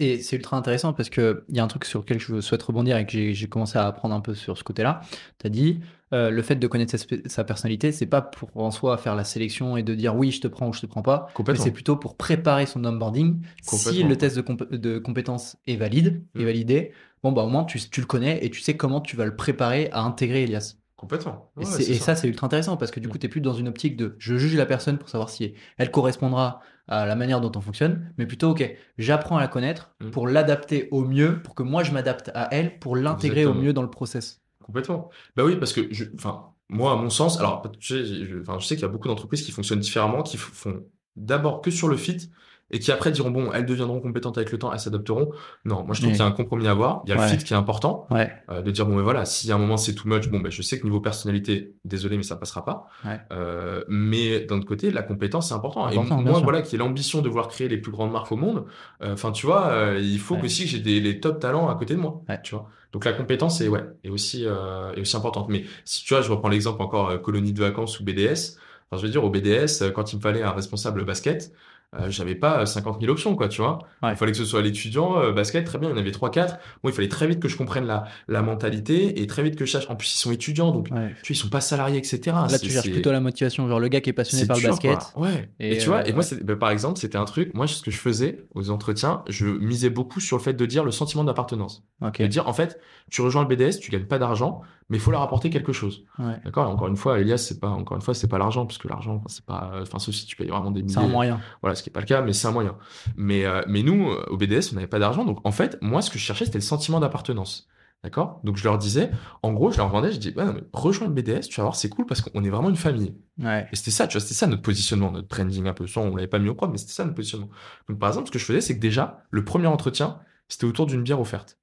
[0.00, 2.96] Et c'est ultra intéressant parce qu'il y a un truc sur lequel je souhaite rebondir
[2.96, 5.00] et que j'ai commencé à apprendre un peu sur ce côté-là.
[5.38, 5.80] Tu as dit,
[6.12, 6.96] euh, le fait de connaître
[7.26, 10.40] sa, personnalité, c'est pas pour en soi faire la sélection et de dire oui, je
[10.40, 11.28] te prends ou je te prends pas.
[11.46, 13.40] Mais c'est plutôt pour préparer son onboarding.
[13.62, 16.44] Si le test de, de compétence est valide, est mm.
[16.44, 19.26] validé, bon, bah au moins tu, tu, le connais et tu sais comment tu vas
[19.26, 20.76] le préparer à intégrer Elias.
[20.96, 21.50] Complètement.
[21.60, 23.20] et, ça, c'est ultra intéressant parce que du coup, mm.
[23.20, 25.90] tu n'es plus dans une optique de je juge la personne pour savoir si elle
[25.90, 30.10] correspondra à la manière dont on fonctionne, mais plutôt, ok, j'apprends à la connaître mm.
[30.10, 33.72] pour l'adapter au mieux, pour que moi je m'adapte à elle, pour l'intégrer au mieux
[33.72, 34.42] dans le process.
[34.64, 35.10] Complètement.
[35.36, 35.80] Bah oui, parce que,
[36.16, 39.42] enfin, moi, à mon sens, alors, je, je, je sais qu'il y a beaucoup d'entreprises
[39.42, 40.82] qui fonctionnent différemment, qui font
[41.14, 42.30] d'abord que sur le fit,
[42.70, 45.30] et qui après diront bon, elles deviendront compétentes avec le temps, elles s'adapteront.
[45.64, 47.02] Non, moi je trouve qu'il y a un compromis à avoir.
[47.06, 48.32] Il y a le fit qui est important, ouais.
[48.50, 50.50] euh, de dire bon, mais voilà, si à un moment c'est too much, bon, ben
[50.50, 52.88] je sais que niveau personnalité, désolé, mais ça passera pas.
[53.32, 55.88] Euh, mais d'un autre côté, la compétence c'est important.
[55.88, 58.64] et moi, voilà, qui ai l'ambition de voir créer les plus grandes marques au monde.
[59.02, 61.74] Euh, enfin, tu vois, euh, il faut aussi que j'ai des les top talents à
[61.76, 62.22] côté de moi.
[62.42, 62.68] Tu vois.
[62.92, 65.48] Donc la compétence est ouais, est aussi est aussi importante.
[65.48, 68.56] Mais si tu vois, je reprends l'exemple encore colonie de vacances ou BDS.
[68.88, 71.52] Enfin, je veux dire, au BDS, quand il me fallait un responsable basket,
[71.94, 73.78] euh, j'avais pas 50 000 options, quoi, tu vois.
[74.02, 76.58] Il fallait que ce soit l'étudiant, euh, basket, très bien, il y en avait 3-4.
[76.82, 79.64] Bon, il fallait très vite que je comprenne la, la mentalité et très vite que
[79.64, 79.88] je sache.
[79.88, 82.36] En plus, ils sont étudiants, donc tu vois, ils sont pas salariés, etc.
[82.50, 84.98] Là, tu cherches plutôt la motivation, genre le gars qui est passionné par le basket.
[85.16, 85.48] Ouais.
[85.60, 87.90] Et, tu vois, et moi, euh, bah, par exemple, c'était un truc, moi, ce que
[87.90, 91.84] je faisais aux entretiens, je misais beaucoup sur le fait de dire le sentiment d'appartenance.
[92.00, 95.10] De dire, en fait, tu rejoins le BDS, tu gagnes pas d'argent, mais il faut
[95.10, 96.04] leur apporter quelque chose.
[96.44, 96.68] D'accord?
[96.68, 99.22] Encore une fois, Elias, c'est pas, encore une fois, c'est pas l'argent, parce que l'argent,
[99.26, 100.94] c'est pas, enfin, sauf si tu payes vraiment des milliers.
[100.94, 101.40] C'est un moyen.
[101.60, 102.76] Voilà, ce qui est pas le cas, mais c'est un moyen.
[103.16, 105.24] Mais, euh, mais nous, euh, au BDS, on n'avait pas d'argent.
[105.24, 107.68] Donc, en fait, moi, ce que je cherchais, c'était le sentiment d'appartenance.
[108.04, 108.40] D'accord?
[108.44, 109.10] Donc, je leur disais,
[109.42, 111.64] en gros, je leur vendais, je dis, ouais, non, mais rejoins le BDS, tu vas
[111.64, 113.16] voir, c'est cool parce qu'on est vraiment une famille.
[113.42, 113.66] Ouais.
[113.72, 115.88] Et c'était ça, tu vois, c'était ça notre positionnement, notre branding un peu.
[115.88, 117.48] Soit on l'avait pas mis au propre, mais c'était ça notre positionnement.
[117.88, 120.86] Donc, par exemple, ce que je faisais, c'est que déjà, le premier entretien, c'était autour
[120.86, 121.58] d'une bière offerte.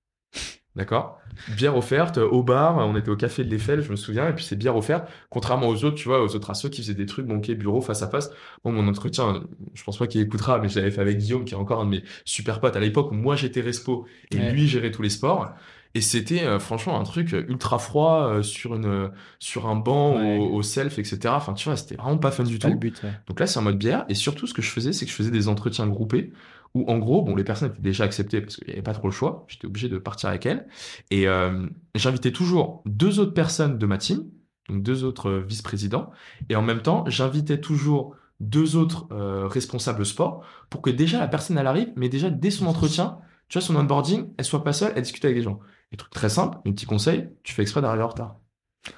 [0.76, 1.20] D'accord
[1.56, 4.44] Bière offerte au bar, on était au café de l'Eiffel, je me souviens, et puis
[4.44, 7.26] c'est bière offerte, contrairement aux autres, tu vois, aux autres assos qui faisaient des trucs,
[7.26, 8.32] bon, bureau face à face.
[8.64, 9.44] Bon, mon entretien,
[9.74, 11.92] je pense pas qu'il écoutera, mais j'avais fait avec Guillaume, qui est encore un de
[11.92, 15.54] mes super potes à l'époque où moi j'étais respo et lui gérait tous les sports.
[15.96, 20.64] Et c'était euh, franchement un truc ultra froid euh, sur une sur un banc au,
[20.64, 21.20] self, etc.
[21.28, 22.80] Enfin, tu vois, c'était vraiment pas fun du tout.
[23.28, 24.04] Donc là, c'est en mode bière.
[24.10, 26.32] Et surtout, ce que je faisais, c'est que je faisais des entretiens groupés
[26.74, 29.08] où en gros, bon, les personnes étaient déjà acceptées parce qu'il n'y avait pas trop
[29.08, 29.46] le choix.
[29.48, 30.68] J'étais obligé de partir avec elles.
[31.12, 34.26] Et euh, j'invitais toujours deux autres personnes de ma team,
[34.70, 36.10] donc deux autres euh, vice-présidents.
[36.50, 41.28] Et en même temps, j'invitais toujours deux autres euh, responsables sport pour que déjà la
[41.28, 43.20] personne elle arrive, mais déjà dès son entretien,
[43.50, 45.60] tu vois, son onboarding, elle soit pas seule, elle discute avec des gens.
[45.92, 48.38] Et truc très simple, un petit conseil, tu fais exprès d'arriver en retard.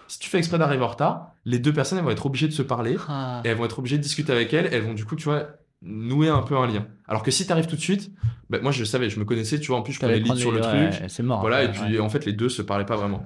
[0.08, 2.54] Si tu fais exprès d'arriver en retard, les deux personnes elles vont être obligées de
[2.54, 3.42] se parler ah.
[3.44, 4.68] et elles vont être obligées de discuter avec elles.
[4.72, 5.48] Elles vont du coup, tu vois,
[5.86, 6.88] nouer un peu un lien.
[7.08, 8.12] Alors que si tu arrives tout de suite,
[8.50, 10.52] ben moi je savais, je me connaissais, tu vois, en plus je connais les sur
[10.52, 11.10] le truc.
[11.10, 11.42] c'est mort.
[11.42, 13.26] Voilà, et puis en fait les deux se parlaient pas vraiment.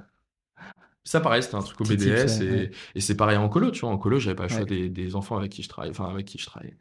[1.06, 3.90] Ça pareil, c'était un truc au BDS et, et c'est pareil en colo, tu vois.
[3.90, 6.28] En colo, j'avais pas le choix des, des, enfants avec qui je travaille, enfin avec
[6.28, 6.76] qui je travaille.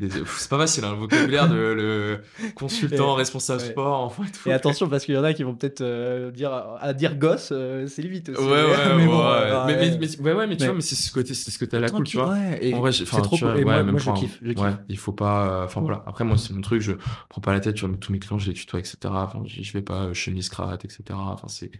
[0.00, 2.22] C'est pas facile, hein, le vocabulaire de le
[2.54, 4.48] consultant, responsable sport, enfin tout.
[4.48, 7.50] Et attention, parce qu'il y en a qui vont peut-être euh, dire, à dire gosse,
[7.52, 8.40] euh, c'est limite aussi.
[8.40, 9.98] Ouais, ouais, mais, ouais.
[9.98, 11.88] mais, mais, ouais, mais tu vois, mais c'est ce côté, c'est ce que t'as la
[11.88, 12.36] cool, tu vois.
[12.60, 13.58] Et en vrai, c'est trop cool.
[13.58, 14.78] Et moi, moi je kiffe, je kiffe.
[14.88, 16.02] il faut pas, enfin voilà.
[16.06, 16.92] Après, moi, c'est mon truc, je
[17.28, 18.96] prends pas la tête, tu vois, tous mes clients, je les tutoie, etc.
[19.04, 21.02] Enfin, je vais pas chemise, cravate, etc.
[21.12, 21.70] Enfin, c'est,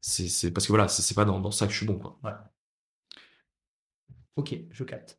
[0.00, 2.18] c'est, c'est, parce que voilà, c'est pas dans, dans ça que je suis bon, quoi.
[2.24, 2.32] Ouais.
[4.36, 5.18] Ok, je capte.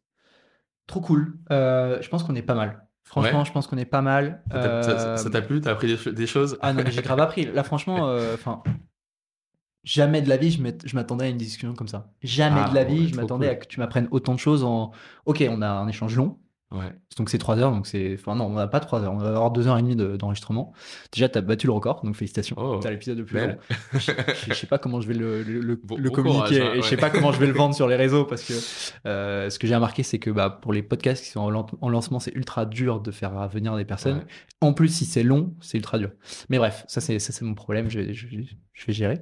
[0.89, 1.37] Trop cool.
[1.51, 2.87] Euh, je pense qu'on est pas mal.
[3.03, 4.41] Franchement, je pense qu'on est pas mal.
[4.51, 5.61] Ça t'a euh, plu?
[5.61, 6.57] T'as appris des, choses?
[6.61, 7.45] Ah non, mais j'ai grave appris.
[7.45, 8.35] Là, franchement, euh,
[9.83, 12.11] jamais de la vie je m'attendais à une discussion comme ça.
[12.23, 14.89] Jamais ah, de la vie je m'attendais à que tu m'apprennes autant de choses en.
[15.27, 16.39] Ok, on a un échange long.
[16.71, 16.91] Ouais.
[17.17, 18.13] Donc c'est 3 heures, donc c'est.
[18.13, 20.71] Enfin non, on n'a pas 3 heures, on va avoir 2 heures et demie d'enregistrement.
[21.11, 22.55] Déjà, tu as battu le record, donc félicitations.
[22.59, 23.57] Oh, t'as l'épisode le plus long.
[23.93, 24.11] je,
[24.47, 27.09] je, sais pas comment je vais le, le, le, communiquer hein, et je sais pas
[27.09, 28.53] comment je vais le vendre sur les réseaux parce que
[29.07, 31.39] euh, ce que j'ai remarqué, c'est que bah, pour les podcasts qui sont
[31.81, 34.23] en, lancement, c'est ultra dur de faire venir des personnes.
[34.61, 36.11] En plus, si c'est long, c'est ultra dur.
[36.49, 38.27] Mais bref, ça c'est ça c'est mon problème, je, je,
[38.73, 39.21] je vais gérer.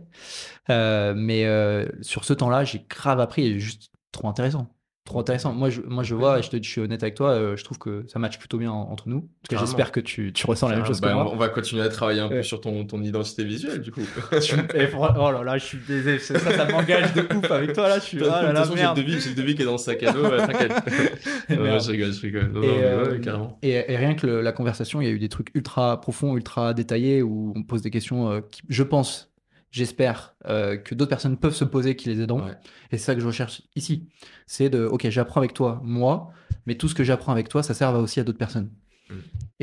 [0.69, 4.67] Euh, mais euh, sur ce temps-là, j'ai grave appris et juste trop intéressant
[5.07, 5.53] trop intéressant.
[5.53, 7.63] Moi, je, moi, je vois, et je, te, je suis honnête avec toi, euh, je
[7.63, 9.27] trouve que ça match plutôt bien entre nous.
[9.49, 11.31] j'espère que tu, tu, ressens la même chose que bah, moi.
[11.31, 14.01] On va continuer à travailler un peu sur ton, ton identité visuelle, du coup.
[14.31, 17.99] oh là là, je suis désolé, ça, ça m'engage de ouf avec toi, là.
[17.99, 20.29] Je suis, ah là là, J'ai le devis, qui est dans le sac à dos,
[20.29, 20.73] t'inquiète.
[21.49, 22.51] je rigole, je rigole.
[22.51, 23.57] Non, et, euh, carrément.
[23.63, 27.21] Et, rien que la conversation, il y a eu des trucs ultra profonds, ultra détaillés,
[27.21, 29.26] où on pose des questions euh, qui, je pense,
[29.71, 32.47] j'espère euh, que d'autres personnes peuvent se poser qui les aideront.
[32.47, 34.09] Et c'est ça que je recherche ici.
[34.45, 36.31] C'est de, ok, j'apprends avec toi, moi,
[36.65, 38.71] mais tout ce que j'apprends avec toi, ça sert aussi à d'autres personnes.
[39.09, 39.13] Mm.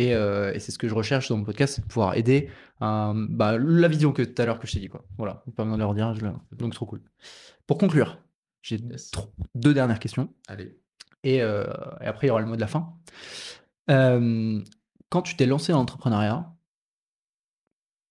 [0.00, 2.48] Euh, et, c'est ce que je recherche dans mon podcast, c'est de pouvoir aider
[2.80, 4.88] bah, la vision que tout à l'heure que je t'ai dit.
[4.88, 5.04] Quoi.
[5.16, 6.26] Voilà, pas besoin de leur dire, je
[6.56, 7.02] donc trop cool.
[7.66, 8.18] Pour conclure,
[8.62, 8.78] j'ai
[9.54, 10.28] deux dernières questions.
[10.48, 10.78] Allez.
[11.22, 11.64] Et, euh,
[12.00, 12.94] et, après, il y aura le mot de la fin.
[13.88, 16.53] quand tu t'es lancé dans l'entrepreneuriat,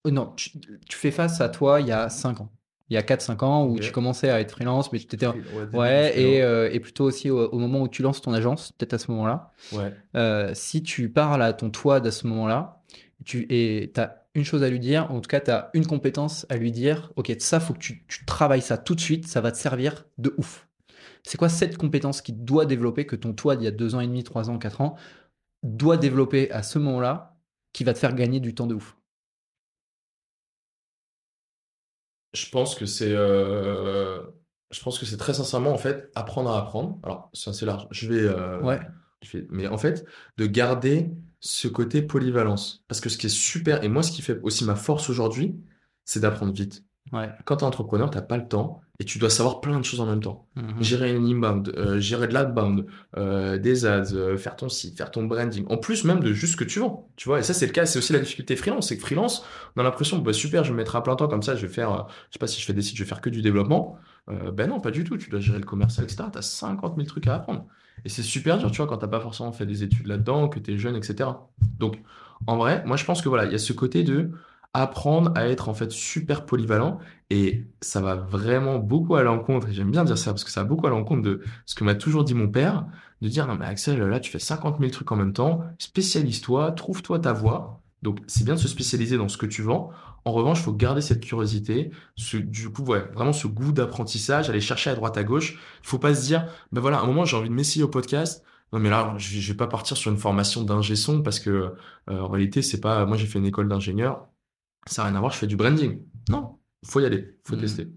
[0.06, 0.52] non, tu,
[0.90, 2.52] fais face à toi il y a 5 ans.
[2.90, 5.28] Il y a 4-5 ans où tu commençais à être freelance, mais tu t'étais.
[5.74, 8.98] Ouais, et, euh, et, plutôt aussi au, moment où tu lances ton agence, peut-être à
[9.00, 9.52] ce moment-là.
[9.72, 9.94] Ouais.
[10.16, 12.84] Euh, si tu parles à ton toi à ce moment-là,
[13.24, 13.48] tu
[13.96, 16.72] as une chose à lui dire, en tout cas, tu as une compétence à lui
[16.72, 19.58] dire Ok, ça, faut que tu, tu travailles ça tout de suite, ça va te
[19.58, 20.68] servir de ouf.
[21.24, 24.02] C'est quoi cette compétence qui doit développer, que ton toi d'il y a 2 ans
[24.02, 24.96] et demi, 3 ans, 4 ans,
[25.64, 27.38] doit développer à ce moment-là,
[27.72, 28.98] qui va te faire gagner du temps de ouf?
[32.34, 34.22] Je pense que c'est, euh,
[34.72, 37.00] je pense que c'est très sincèrement en fait apprendre à apprendre.
[37.04, 37.88] Alors c'est assez large.
[37.92, 38.80] Je vais, euh, ouais.
[39.22, 40.06] je vais, mais en fait
[40.38, 42.84] de garder ce côté polyvalence.
[42.88, 45.56] Parce que ce qui est super et moi ce qui fait aussi ma force aujourd'hui,
[46.06, 46.84] c'est d'apprendre vite.
[47.12, 47.30] Ouais.
[47.46, 49.84] Quand tu es entrepreneur, tu n'as pas le temps et tu dois savoir plein de
[49.84, 50.48] choses en même temps.
[50.56, 50.82] Mhm.
[50.82, 52.86] Gérer une inbound, euh, gérer de l'outbound,
[53.18, 55.66] euh, des ads, euh, faire ton site, faire ton branding.
[55.68, 57.10] En plus même de juste ce que tu vends.
[57.18, 58.88] Tu vois, et ça c'est le cas, c'est aussi la difficulté freelance.
[58.88, 61.28] C'est que freelance, on a l'impression, bah, super, je vais me mettre à plein temps
[61.28, 63.10] comme ça, je vais faire, je sais pas si je fais des sites, je vais
[63.10, 63.98] faire que du développement.
[64.54, 65.18] ben non, pas du tout.
[65.18, 66.24] Tu dois gérer le commercial, etc.
[66.32, 67.66] Tu as 50 000 trucs à apprendre.
[68.06, 70.60] Et c'est super dur, tu vois, quand t'as pas forcément fait des études là-dedans, que
[70.60, 71.30] tu es jeune, etc.
[71.78, 72.02] Donc,
[72.48, 74.32] en vrai, moi je pense que voilà, il y a ce côté de
[74.74, 79.74] apprendre à être en fait super polyvalent et ça va vraiment beaucoup à l'encontre, et
[79.74, 81.96] j'aime bien dire ça parce que ça va beaucoup à l'encontre de ce que m'a
[81.96, 82.86] toujours dit mon père,
[83.22, 86.72] de dire non mais Axel, là tu fais 50 000 trucs en même temps, spécialise-toi,
[86.74, 87.82] trouve-toi ta voie.
[88.02, 89.92] Donc c'est bien de se spécialiser dans ce que tu vends.
[90.26, 91.92] En revanche, faut garder cette curiosité,
[92.34, 95.54] du coup, ouais, vraiment ce goût d'apprentissage, aller chercher à droite à gauche.
[95.84, 97.90] Il faut pas se dire, ben voilà, à un moment j'ai envie de m'essayer au
[97.90, 98.44] podcast.
[98.74, 101.50] Non mais là, je vais pas partir sur une formation d'ingé son parce que
[102.10, 103.06] euh, en réalité, c'est pas.
[103.06, 104.28] Moi, j'ai fait une école d'ingénieur
[104.88, 106.02] ça n'a rien à voir, je fais du branding.
[106.30, 107.60] Non, faut y aller, faut mmh.
[107.60, 107.88] tester.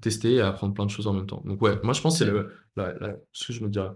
[0.00, 1.42] Tester et apprendre plein de choses en même temps.
[1.44, 2.50] Donc ouais, moi je pense que c'est le,
[3.32, 3.90] ce que je me dirais.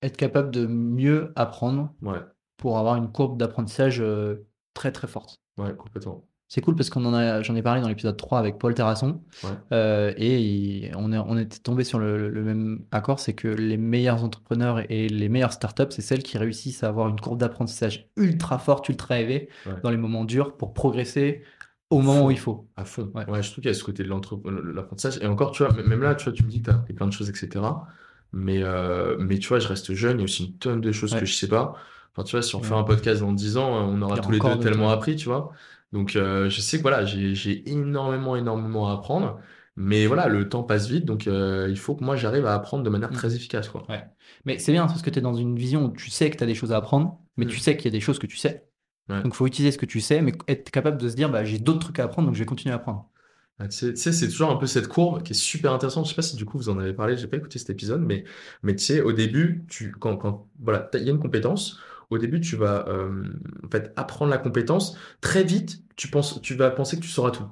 [0.00, 2.20] Être capable de mieux apprendre ouais.
[2.56, 5.40] pour avoir une courbe d'apprentissage euh, très très forte.
[5.58, 6.26] Ouais, complètement.
[6.52, 9.22] C'est cool parce qu'on en a, j'en ai parlé dans l'épisode 3 avec Paul Terrasson.
[9.72, 14.22] Euh, et on, est, on était tombé sur le, même accord, c'est que les meilleurs
[14.22, 18.58] entrepreneurs et les meilleures startups, c'est celles qui réussissent à avoir une courbe d'apprentissage ultra
[18.58, 19.48] forte, ultra élevée
[19.82, 21.42] dans les moments durs pour progresser
[21.88, 22.68] au moment où il faut.
[22.76, 23.10] À fond.
[23.14, 23.24] Ouais.
[23.42, 24.10] je trouve qu'il y a ce côté de
[24.74, 25.20] l'apprentissage.
[25.22, 26.92] Et encore, tu vois, même là, tu vois, tu me dis que tu as appris
[26.92, 27.64] plein de choses, etc.
[28.34, 30.92] Mais, euh, mais tu vois, je reste jeune, il y a aussi une tonne de
[30.92, 31.76] choses que je sais pas.
[32.14, 34.38] Enfin, tu vois, si on fait un podcast dans 10 ans, on aura tous les
[34.38, 35.52] deux tellement appris, tu vois.
[35.92, 39.38] Donc, euh, je sais que voilà, j'ai énormément, énormément à apprendre.
[39.76, 42.82] Mais voilà, le temps passe vite, donc euh, il faut que moi j'arrive à apprendre
[42.82, 43.14] de manière mm.
[43.14, 43.70] très efficace.
[43.70, 43.86] Quoi.
[43.88, 44.04] Ouais.
[44.44, 46.44] Mais c'est bien parce que tu es dans une vision où tu sais que tu
[46.44, 47.60] as des choses à apprendre, mais tu mm.
[47.60, 48.68] sais qu'il y a des choses que tu sais.
[49.08, 51.44] Donc il faut utiliser ce que tu sais, mais être capable de se dire bah,
[51.44, 53.10] j'ai d'autres trucs à apprendre, donc je vais continuer à apprendre.
[53.60, 56.04] tu sais, c'est toujours un peu cette courbe qui est super intéressante.
[56.04, 58.00] Je sais pas si du coup vous en avez parlé, j'ai pas écouté cet épisode,
[58.00, 58.24] mais,
[58.62, 61.78] mais tu sais, au début, tu, quand, quand voilà, il y a une compétence,
[62.12, 63.24] au début, tu vas euh,
[63.64, 64.96] en fait apprendre la compétence.
[65.20, 67.44] Très vite, tu penses, tu vas penser que tu sauras tout.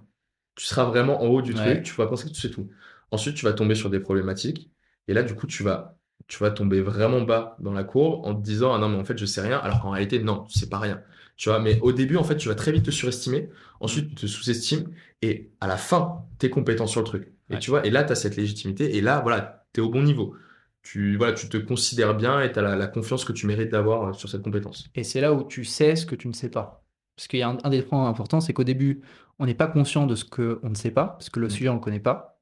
[0.56, 1.56] Tu seras vraiment en haut du Ouais.
[1.56, 2.68] truc, tu vas penser que tu sais tout.
[3.10, 4.70] Ensuite, tu vas tomber sur des problématiques.
[5.08, 5.96] Et là, du coup, tu vas,
[6.28, 9.04] tu vas tomber vraiment bas dans la courbe en te disant, ah non, mais en
[9.04, 9.58] fait, je sais rien.
[9.58, 11.02] Alors qu'en réalité, non, tu sais pas rien.
[11.36, 13.48] Tu vois, mais au début, en fait, tu vas très vite te surestimer.
[13.80, 14.90] Ensuite, tu te sous-estimes.
[15.22, 17.32] Et à la fin, tu es compétent sur le truc.
[17.50, 17.58] Et Ouais.
[17.58, 18.96] tu vois, et là, tu as cette légitimité.
[18.96, 20.36] Et là, voilà, tu es au bon niveau.
[20.82, 23.70] Tu, voilà, tu te considères bien et tu as la, la confiance que tu mérites
[23.70, 24.86] d'avoir euh, sur cette compétence.
[24.94, 26.84] Et c'est là où tu sais ce que tu ne sais pas.
[27.16, 29.02] Parce qu'il y a un, un des points importants, c'est qu'au début,
[29.38, 31.50] on n'est pas conscient de ce qu'on ne sait pas, parce que le Mm.
[31.50, 32.38] sujet, on ne le connaît pas.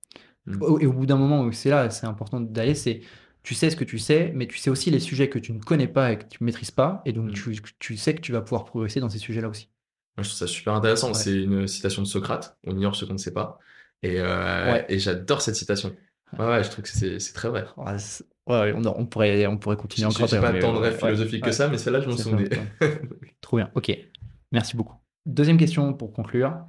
[0.47, 0.63] Mm.
[0.81, 3.01] Et au bout d'un moment, où c'est là, c'est important d'aller, c'est
[3.43, 5.59] tu sais ce que tu sais, mais tu sais aussi les sujets que tu ne
[5.61, 7.33] connais pas et que tu ne maîtrises pas, et donc Mm.
[7.35, 9.69] tu, tu sais que tu vas pouvoir progresser dans ces sujets-là aussi.
[10.17, 11.09] Moi, je trouve ça super intéressant.
[11.09, 11.15] Ouais.
[11.15, 12.57] C'est une citation de Socrate.
[12.65, 13.59] On ignore ce qu'on ne sait pas.
[14.05, 14.87] Et, euh, Ouais.
[14.89, 15.95] et j'adore cette citation.
[16.39, 17.65] Ouais, ouais, je trouve que c'est très vrai.
[17.77, 20.27] Ouais, c'est- ouais, on, on pourrait, on pourrait continuer encore.
[20.27, 22.49] j'ai pas mais, tant de rêves philosophiques que ça, mais celle-là, je m'en souvenais.
[22.55, 22.87] ça,
[23.41, 23.97] Trop bien, ok.
[24.53, 24.97] Merci beaucoup.
[25.27, 26.67] Deuxième question pour conclure.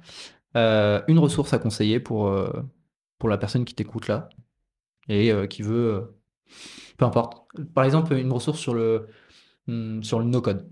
[0.56, 2.50] Euh, une ressource à conseiller pour, euh,
[3.18, 4.28] pour la personne qui t'écoute là
[5.08, 6.16] et euh, qui veut,
[6.96, 7.46] peu importe.
[7.74, 9.08] Par exemple, une ressource sur le,
[9.68, 10.68] hum, sur le no-code.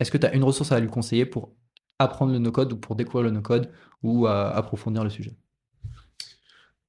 [0.00, 1.54] Est-ce que tu as une ressource à lui conseiller pour
[1.98, 3.70] apprendre le no-code ou pour découvrir le no-code
[4.02, 5.36] ou à approfondir le sujet?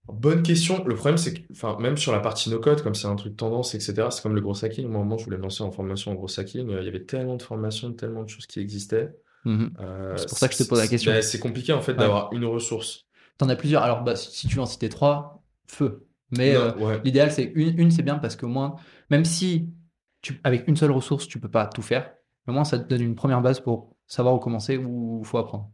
[0.08, 0.84] Bonne question.
[0.86, 3.76] Le problème, c'est que, enfin, même sur la partie no-code, comme c'est un truc tendance,
[3.76, 4.88] etc., c'est comme le gros hacking.
[4.88, 6.70] Moi, un moment, je voulais me lancer en formation en gros hacking.
[6.70, 9.14] Il y avait tellement de formations, tellement de choses qui existaient.
[9.46, 9.74] Mhm.
[9.80, 11.12] Euh, C'est pour ça que je te pose la question.
[11.12, 11.98] ben, c'est compliqué, en fait, Ouais.
[12.00, 13.06] d'avoir une ressource.
[13.38, 13.84] T'en as plusieurs.
[13.84, 16.08] Alors, bah, si tu veux en citer trois, feu.
[16.32, 17.00] Mais euh, ouais.
[17.04, 18.76] L'idéal, c'est une, une c'est bien parce qu'au moins,
[19.10, 19.70] même si
[20.22, 22.12] tu, avec une seule ressource, tu peux pas tout faire,
[22.48, 25.70] au moins ça te donne une première base pour savoir où commencer où faut apprendre.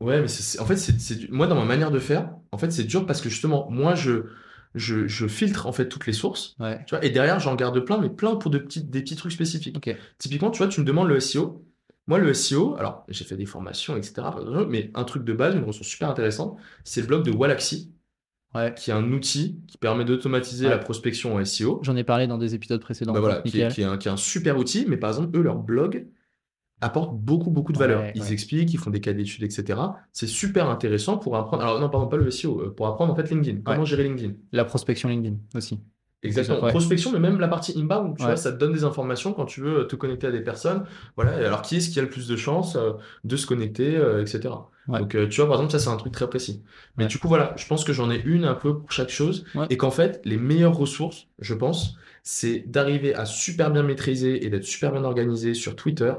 [0.00, 2.84] Ouais, mais c'est, en fait, c'est, moi, dans ma manière de faire, en fait, c'est
[2.84, 4.26] dur parce que justement, moi, je,
[4.74, 6.54] je, je filtre, en fait, toutes les sources.
[6.60, 6.78] Ouais.
[6.86, 9.32] Tu vois, et derrière, j'en garde plein, mais plein pour de petits, des petits trucs
[9.32, 9.76] spécifiques.
[9.76, 9.96] Ok.
[10.18, 11.64] Typiquement, tu vois, tu me demandes le SEO.
[12.06, 14.22] Moi, le SEO, alors, j'ai fait des formations, etc.,
[14.68, 17.92] mais un truc de base, une ressource super intéressante, c'est le blog de Wallaxy,
[18.54, 18.72] Ouais.
[18.74, 20.70] qui est un outil qui permet d'automatiser Ouais.
[20.70, 21.80] la prospection en SEO.
[21.82, 23.12] J'en ai parlé dans des épisodes précédents.
[23.12, 25.42] Bah voilà, est, qui est un, qui est un super outil, mais par exemple, eux,
[25.42, 26.06] leur blog
[26.80, 28.00] apporte beaucoup, beaucoup de valeur.
[28.00, 28.32] Ouais, ils ouais.
[28.32, 29.80] expliquent, ils font des cas d'études, etc.
[30.12, 31.62] C'est super intéressant pour apprendre.
[31.62, 33.60] Alors, non, pardon, pas le SEO, euh, pour apprendre en fait LinkedIn.
[33.64, 34.34] Comment gérer LinkedIn?
[34.52, 35.80] La prospection LinkedIn aussi.
[36.22, 36.68] Exactement.
[36.68, 39.60] Prospection, mais même la partie inbound, tu vois, ça te donne des informations quand tu
[39.60, 40.84] veux te connecter à des personnes.
[41.16, 41.32] Voilà.
[41.32, 42.92] Alors, qui est-ce qui a le plus de chances euh,
[43.24, 44.54] de se connecter, euh, etc.
[44.88, 46.62] Donc, euh, tu vois, par exemple, ça, c'est un truc très précis.
[46.96, 49.44] Mais du coup, voilà, je pense que j'en ai une un peu pour chaque chose.
[49.70, 54.50] Et qu'en fait, les meilleures ressources, je pense, c'est d'arriver à super bien maîtriser et
[54.50, 56.12] d'être super bien organisé sur Twitter.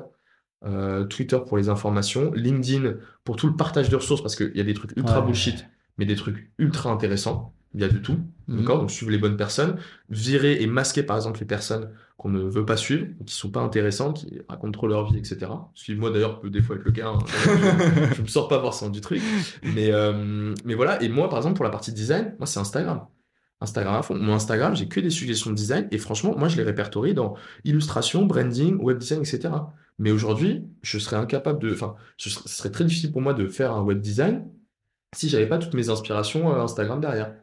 [0.65, 4.59] Euh, Twitter pour les informations, LinkedIn pour tout le partage de ressources, parce qu'il y
[4.59, 5.25] a des trucs ultra Ouais.
[5.25, 5.65] bullshit,
[5.97, 7.53] mais des trucs ultra intéressants.
[7.75, 8.17] Il y a de tout.
[8.47, 8.57] Mhm.
[8.59, 8.79] D'accord?
[8.79, 9.77] Donc, suivre les bonnes personnes.
[10.09, 13.61] Virer et masquer, par exemple, les personnes qu'on ne veut pas suivre, qui sont pas
[13.61, 15.51] intéressantes, qui racontent trop leur vie, etc.
[15.75, 17.07] Suivre-moi, d'ailleurs, peut des fois être le cas.
[17.07, 17.19] hein.
[18.09, 19.21] je, je me sors pas forcément du truc.
[19.63, 21.01] Mais, euh, mais voilà.
[21.03, 23.05] Et moi, par exemple, pour la partie design, moi, c'est Instagram.
[23.61, 24.15] Instagram à fond.
[24.15, 25.87] Mon Instagram, j'ai que des suggestions de design.
[25.91, 29.49] Et franchement, moi, je les répertorie dans illustration, branding, web design, etc.
[29.99, 31.73] Mais aujourd'hui, je serais incapable de.
[31.73, 34.47] Enfin, ce serait, très difficile pour moi de faire un web design
[35.15, 37.33] si j'avais pas toutes mes inspirations euh, Instagram derrière.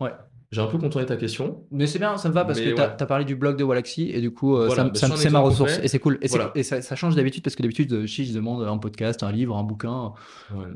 [0.00, 0.12] Ouais.
[0.50, 1.64] J'ai un peu contourné ta question.
[1.70, 3.06] Mais c'est bien, ça me va parce Mais que tu as, ouais.
[3.06, 5.78] parlé du blog de Wallaxy et du coup, euh, Voilà, ça, bah, c'est ma ressource
[5.82, 6.18] et c'est cool.
[6.20, 6.52] Et, c'est- voilà.
[6.54, 9.32] et ça, ça change d'habitude parce que d'habitude, euh, si je demande un podcast, un
[9.32, 10.12] livre, un bouquin,
[10.54, 10.66] Ouais.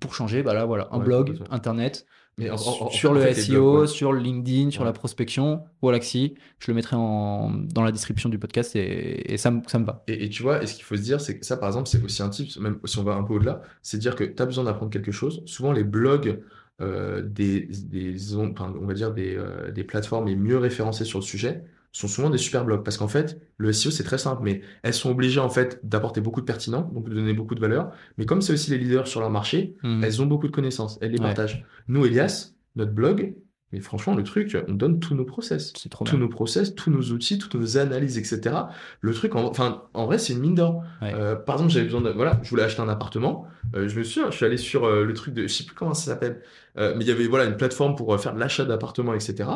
[0.00, 2.04] pour changer, bah là voilà, un Ouais, blog, internet,
[2.38, 3.86] Mais en- en- en- sur en le fait, SEO, blogs, ouais.
[3.86, 4.86] sur le LinkedIn, sur Ouais.
[4.86, 9.50] la prospection, Wallaxy, je le mettrai en, dans la description du podcast et, et ça,
[9.50, 10.04] me- ça me va.
[10.06, 11.88] Et, et tu vois, et ce qu'il faut se dire, c'est que ça, par exemple,
[11.88, 14.42] c'est aussi un type, même si on va un peu au-delà, c'est dire que tu
[14.42, 15.42] as besoin d'apprendre quelque chose.
[15.46, 16.42] Souvent, les blogs
[16.82, 21.24] euh, des, des, on va dire des, euh, des plateformes les mieux référencées sur le
[21.24, 21.64] sujet
[21.98, 22.82] sont souvent des super blogs.
[22.84, 26.20] Parce qu'en fait, le SEO, c'est très simple, mais elles sont obligées, en fait, d'apporter
[26.20, 27.90] beaucoup de pertinent, donc de donner beaucoup de valeur.
[28.18, 30.04] Mais comme c'est aussi les leaders sur leur marché, Mhm.
[30.04, 31.24] elles ont beaucoup de connaissances, elles les Ouais.
[31.24, 31.64] partagent.
[31.88, 33.34] Nous, Elias, notre blog,
[33.72, 36.20] mais franchement, le truc, on donne tous nos process C'est trop tous bien.
[36.20, 38.54] nos process, tous nos outils, toutes nos analyses, etc.
[39.00, 40.82] Le truc, en, enfin, en vrai, c'est une mine d'or.
[41.02, 41.12] Ouais.
[41.14, 43.46] Euh, par exemple, j'avais besoin de, voilà, je voulais acheter un appartement.
[43.74, 45.74] Euh, je me suis, je suis allé sur euh, le truc de, je sais plus
[45.74, 46.42] comment ça s'appelle,
[46.76, 49.48] mais il y avait voilà une plateforme pour faire de l'achat d'appartements, etc.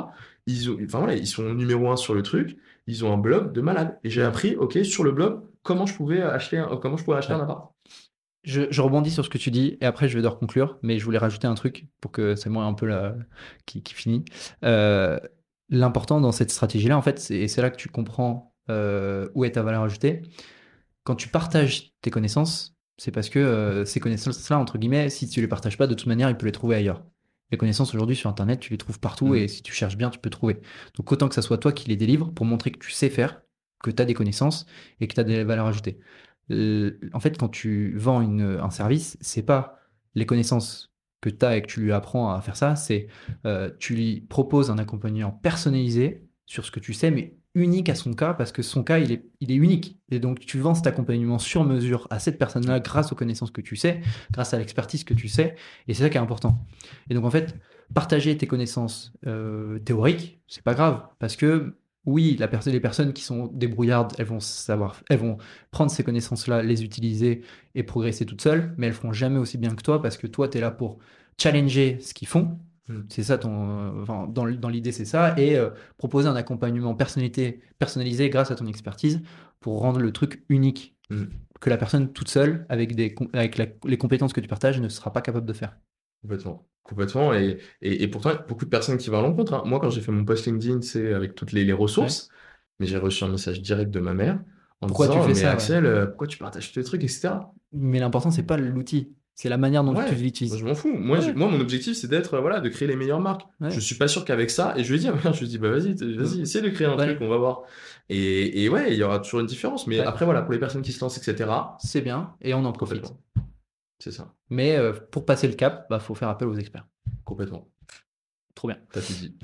[0.47, 2.57] Ils ont, enfin voilà, ils sont numéro un sur le truc.
[2.87, 3.99] Ils ont un blog de malade.
[4.05, 7.19] Et j'ai appris, ok, sur le blog, comment je pouvais acheter, un, comment je pouvais
[7.19, 7.41] acheter Ouais.
[7.41, 7.71] un appart.
[8.43, 10.99] Je, je rebondis sur ce que tu dis et après je vais devoir conclure, mais
[10.99, 13.15] je voulais rajouter un truc pour que c'est moi un peu la,
[13.67, 14.25] qui, qui finit.
[14.65, 15.19] Euh,
[15.73, 19.45] L'important dans cette stratégie-là, en fait, c'est et c'est là que tu comprends euh, où
[19.45, 20.23] est ta valeur ajoutée.
[21.05, 25.41] Quand tu partages tes connaissances, c'est parce que euh, ces connaissances-là, entre guillemets, si tu
[25.41, 27.05] les partages pas, de toute manière, ils peuvent les trouver ailleurs.
[27.53, 30.19] Les connaissances aujourd'hui sur Internet, tu les trouves partout et si tu cherches bien, tu
[30.19, 30.61] peux trouver.
[30.97, 33.43] Donc autant que ça soit toi qui les délivre pour montrer que tu sais faire,
[33.83, 34.67] que tu as des connaissances
[35.01, 36.01] et que tu as des valeurs ajoutées.
[36.51, 39.79] Euh, en fait, quand tu vends une- un service, c'est pas
[40.15, 43.07] les connaissances que tu as et que tu lui apprends à faire ça, c'est
[43.47, 47.95] euh, tu lui proposes un accompagnement personnalisé sur ce que tu sais, mais unique à
[47.95, 49.99] son cas, parce que son cas, il est, il est unique.
[50.11, 53.61] Et donc, tu vends cet accompagnement sur mesure à cette personne-là grâce aux connaissances que
[53.61, 54.01] tu sais,
[54.33, 55.57] grâce à l'expertise que tu sais,
[55.89, 56.65] et c'est ça qui est important.
[57.11, 57.57] Et donc, en fait,
[57.93, 61.75] partager tes connaissances euh, théoriques, c'est pas grave, parce que
[62.07, 65.37] oui, la personne, les personnes qui sont débrouillardes, elles vont savoir, elles vont
[65.71, 67.43] prendre ces connaissances-là, les utiliser
[67.75, 70.49] et progresser toutes seules, mais elles feront jamais aussi bien que toi parce que toi,
[70.49, 70.99] tu es là pour
[71.41, 72.59] challenger ce qu'ils font.
[72.89, 73.01] Mm.
[73.11, 78.31] C'est ça ton, enfin, dans, l'idée, c'est ça, et euh, proposer un accompagnement personnalité, personnalisé
[78.31, 79.21] grâce à ton expertise
[79.61, 81.25] pour rendre le truc unique Mm.
[81.61, 84.81] que la personne toute seule, avec, des, com- avec la- les compétences que tu partages,
[84.81, 85.77] ne sera pas capable de faire.
[86.23, 86.67] Complètement.
[86.83, 87.35] Complètement.
[87.35, 89.55] Et, et, et pourtant, il y a beaucoup de personnes qui vont à l'encontre.
[89.55, 89.63] hein.
[89.67, 92.29] Moi, quand j'ai fait mon post LinkedIn, c'est avec toutes les, les ressources,
[92.79, 94.41] mais j'ai reçu un message direct de ma mère
[94.81, 95.53] en Pourquoi disant, tu fais mais ça.
[95.53, 97.31] Axel, euh, pourquoi tu partages tous les trucs, etc.
[97.73, 100.09] Mais l'important, c'est pas l'outil, c'est la manière dont Ouais.
[100.09, 100.57] tu l'utilises.
[100.57, 100.93] je m'en fous.
[100.93, 101.33] Moi, Ouais.
[101.35, 103.43] moi, mon objectif, c'est d'être, euh, voilà, de créer les meilleures marques.
[103.61, 103.71] Ouais.
[103.71, 105.93] Je suis pas sûr qu'avec ça, et je lui mère, je lui dit, bah vas-y,
[105.95, 107.63] vas-y, essaie de créer un truc, on va voir.
[108.09, 109.87] Et, et ouais, il y aura toujours une différence.
[109.87, 112.73] Mais après, voilà, pour les personnes qui se lancent, etc., C'est bien, et on en
[112.73, 113.13] profite.
[114.03, 114.35] C'est ça.
[114.49, 116.87] Mais euh, pour passer le cap, bah, faut faire appel aux experts.
[117.25, 117.69] Complètement.
[118.55, 118.79] Trop bien.
[118.93, 119.37] T'as tout dit.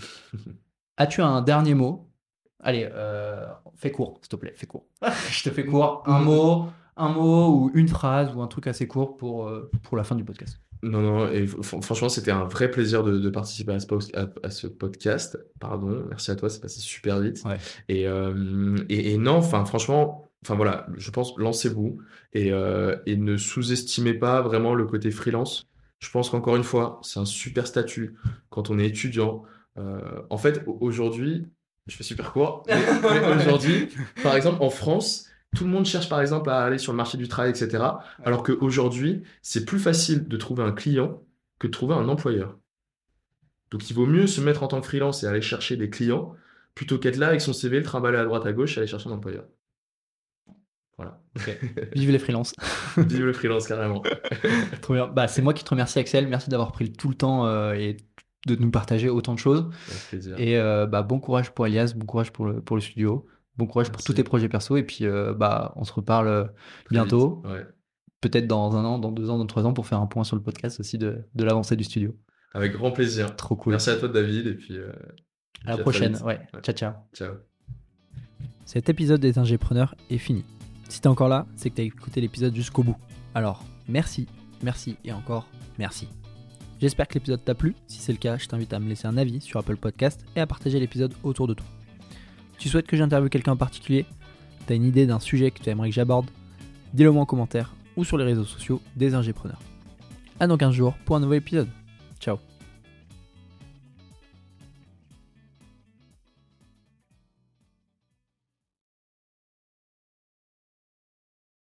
[0.96, 2.10] As-tu un dernier mot?
[2.60, 4.86] Allez, euh, fais court, s'il te plaît, fais court.
[5.30, 6.02] Je te fais court.
[6.06, 9.96] Un mot, un mot ou une phrase ou un truc assez court pour, euh, pour
[9.96, 10.58] la fin du podcast.
[10.82, 14.14] Non, non, et fr- franchement, c'était un vrai plaisir de, de participer à ce, post-
[14.16, 15.38] à, à ce podcast.
[15.60, 17.42] Pardon, merci à toi, c'est passé super vite.
[17.44, 17.56] Ouais.
[17.88, 21.98] Et, euh, et, et non, enfin, franchement, enfin voilà, je pense, lancez-vous
[22.32, 25.66] et, euh, et ne sous-estimez pas vraiment le côté freelance.
[25.98, 28.14] Je pense qu'encore une fois, c'est un super statut
[28.48, 29.42] quand on est étudiant.
[29.76, 29.98] Euh,
[30.30, 31.46] en fait, au- aujourd'hui,
[31.88, 33.88] je fais super court, mais, mais aujourd'hui,
[34.22, 35.26] par exemple, en France,
[35.56, 37.82] tout le monde cherche par exemple à aller sur le marché du travail, etc.
[38.24, 41.22] Alors qu'aujourd'hui, c'est plus facile de trouver un client
[41.58, 42.56] que de trouver un employeur.
[43.72, 46.34] Donc il vaut mieux se mettre en tant que freelance et aller chercher des clients
[46.74, 49.08] plutôt qu'être là avec son CV, le trimballer à droite à gauche et aller chercher
[49.08, 49.44] un employeur.
[50.96, 51.20] Voilà.
[51.94, 52.54] Vive les freelances.
[52.96, 54.02] Vive le freelance carrément.
[54.82, 55.06] Trop bien.
[55.08, 56.26] Bah, c'est moi qui te remercie, Axel.
[56.28, 57.96] Merci d'avoir pris tout le temps euh, et
[58.46, 59.68] de nous partager autant de choses.
[59.88, 60.38] Avec plaisir.
[60.38, 63.26] Et euh, bah, bon courage pour Elias, bon courage pour le, pour le studio,
[63.56, 64.76] bon courage pour tous tes projets perso.
[64.76, 66.52] Et puis, euh, bah, on se reparle
[66.86, 67.42] Très bientôt.
[67.44, 67.66] Ouais.
[68.20, 70.36] peut-être dans un an, dans deux ans, dans trois ans, pour faire un point sur
[70.36, 72.16] le podcast aussi de, de l'avancée du studio.
[72.54, 73.36] Avec grand plaisir.
[73.36, 73.72] Trop cool.
[73.72, 74.90] Merci à toi David et puis euh,
[75.66, 76.16] À la prochaine.
[76.24, 76.40] Ouais.
[76.62, 76.92] Ciao, ciao.
[77.12, 77.34] ciao.
[78.64, 80.44] Cet épisode des Ingépreneurs est fini.
[80.88, 82.96] Si t'es encore là, c'est que t'as écouté l'épisode jusqu'au bout.
[83.34, 84.26] Alors, merci,
[84.62, 85.48] merci et encore
[85.78, 86.08] merci.
[86.80, 87.74] J'espère que l'épisode t'a plu.
[87.86, 90.40] Si c'est le cas, je t'invite à me laisser un avis sur Apple Podcast et
[90.40, 91.66] à partager l'épisode autour de toi.
[92.58, 94.06] Tu souhaites que j'interviewe quelqu'un en particulier?
[94.66, 96.30] T'as une idée d'un sujet que tu aimerais que j'aborde?
[96.92, 99.60] Dis-le moi en commentaire ou sur les réseaux sociaux des Ingépreneurs.
[100.38, 101.68] À dans 15 jours pour un nouvel épisode.
[102.20, 102.38] Ciao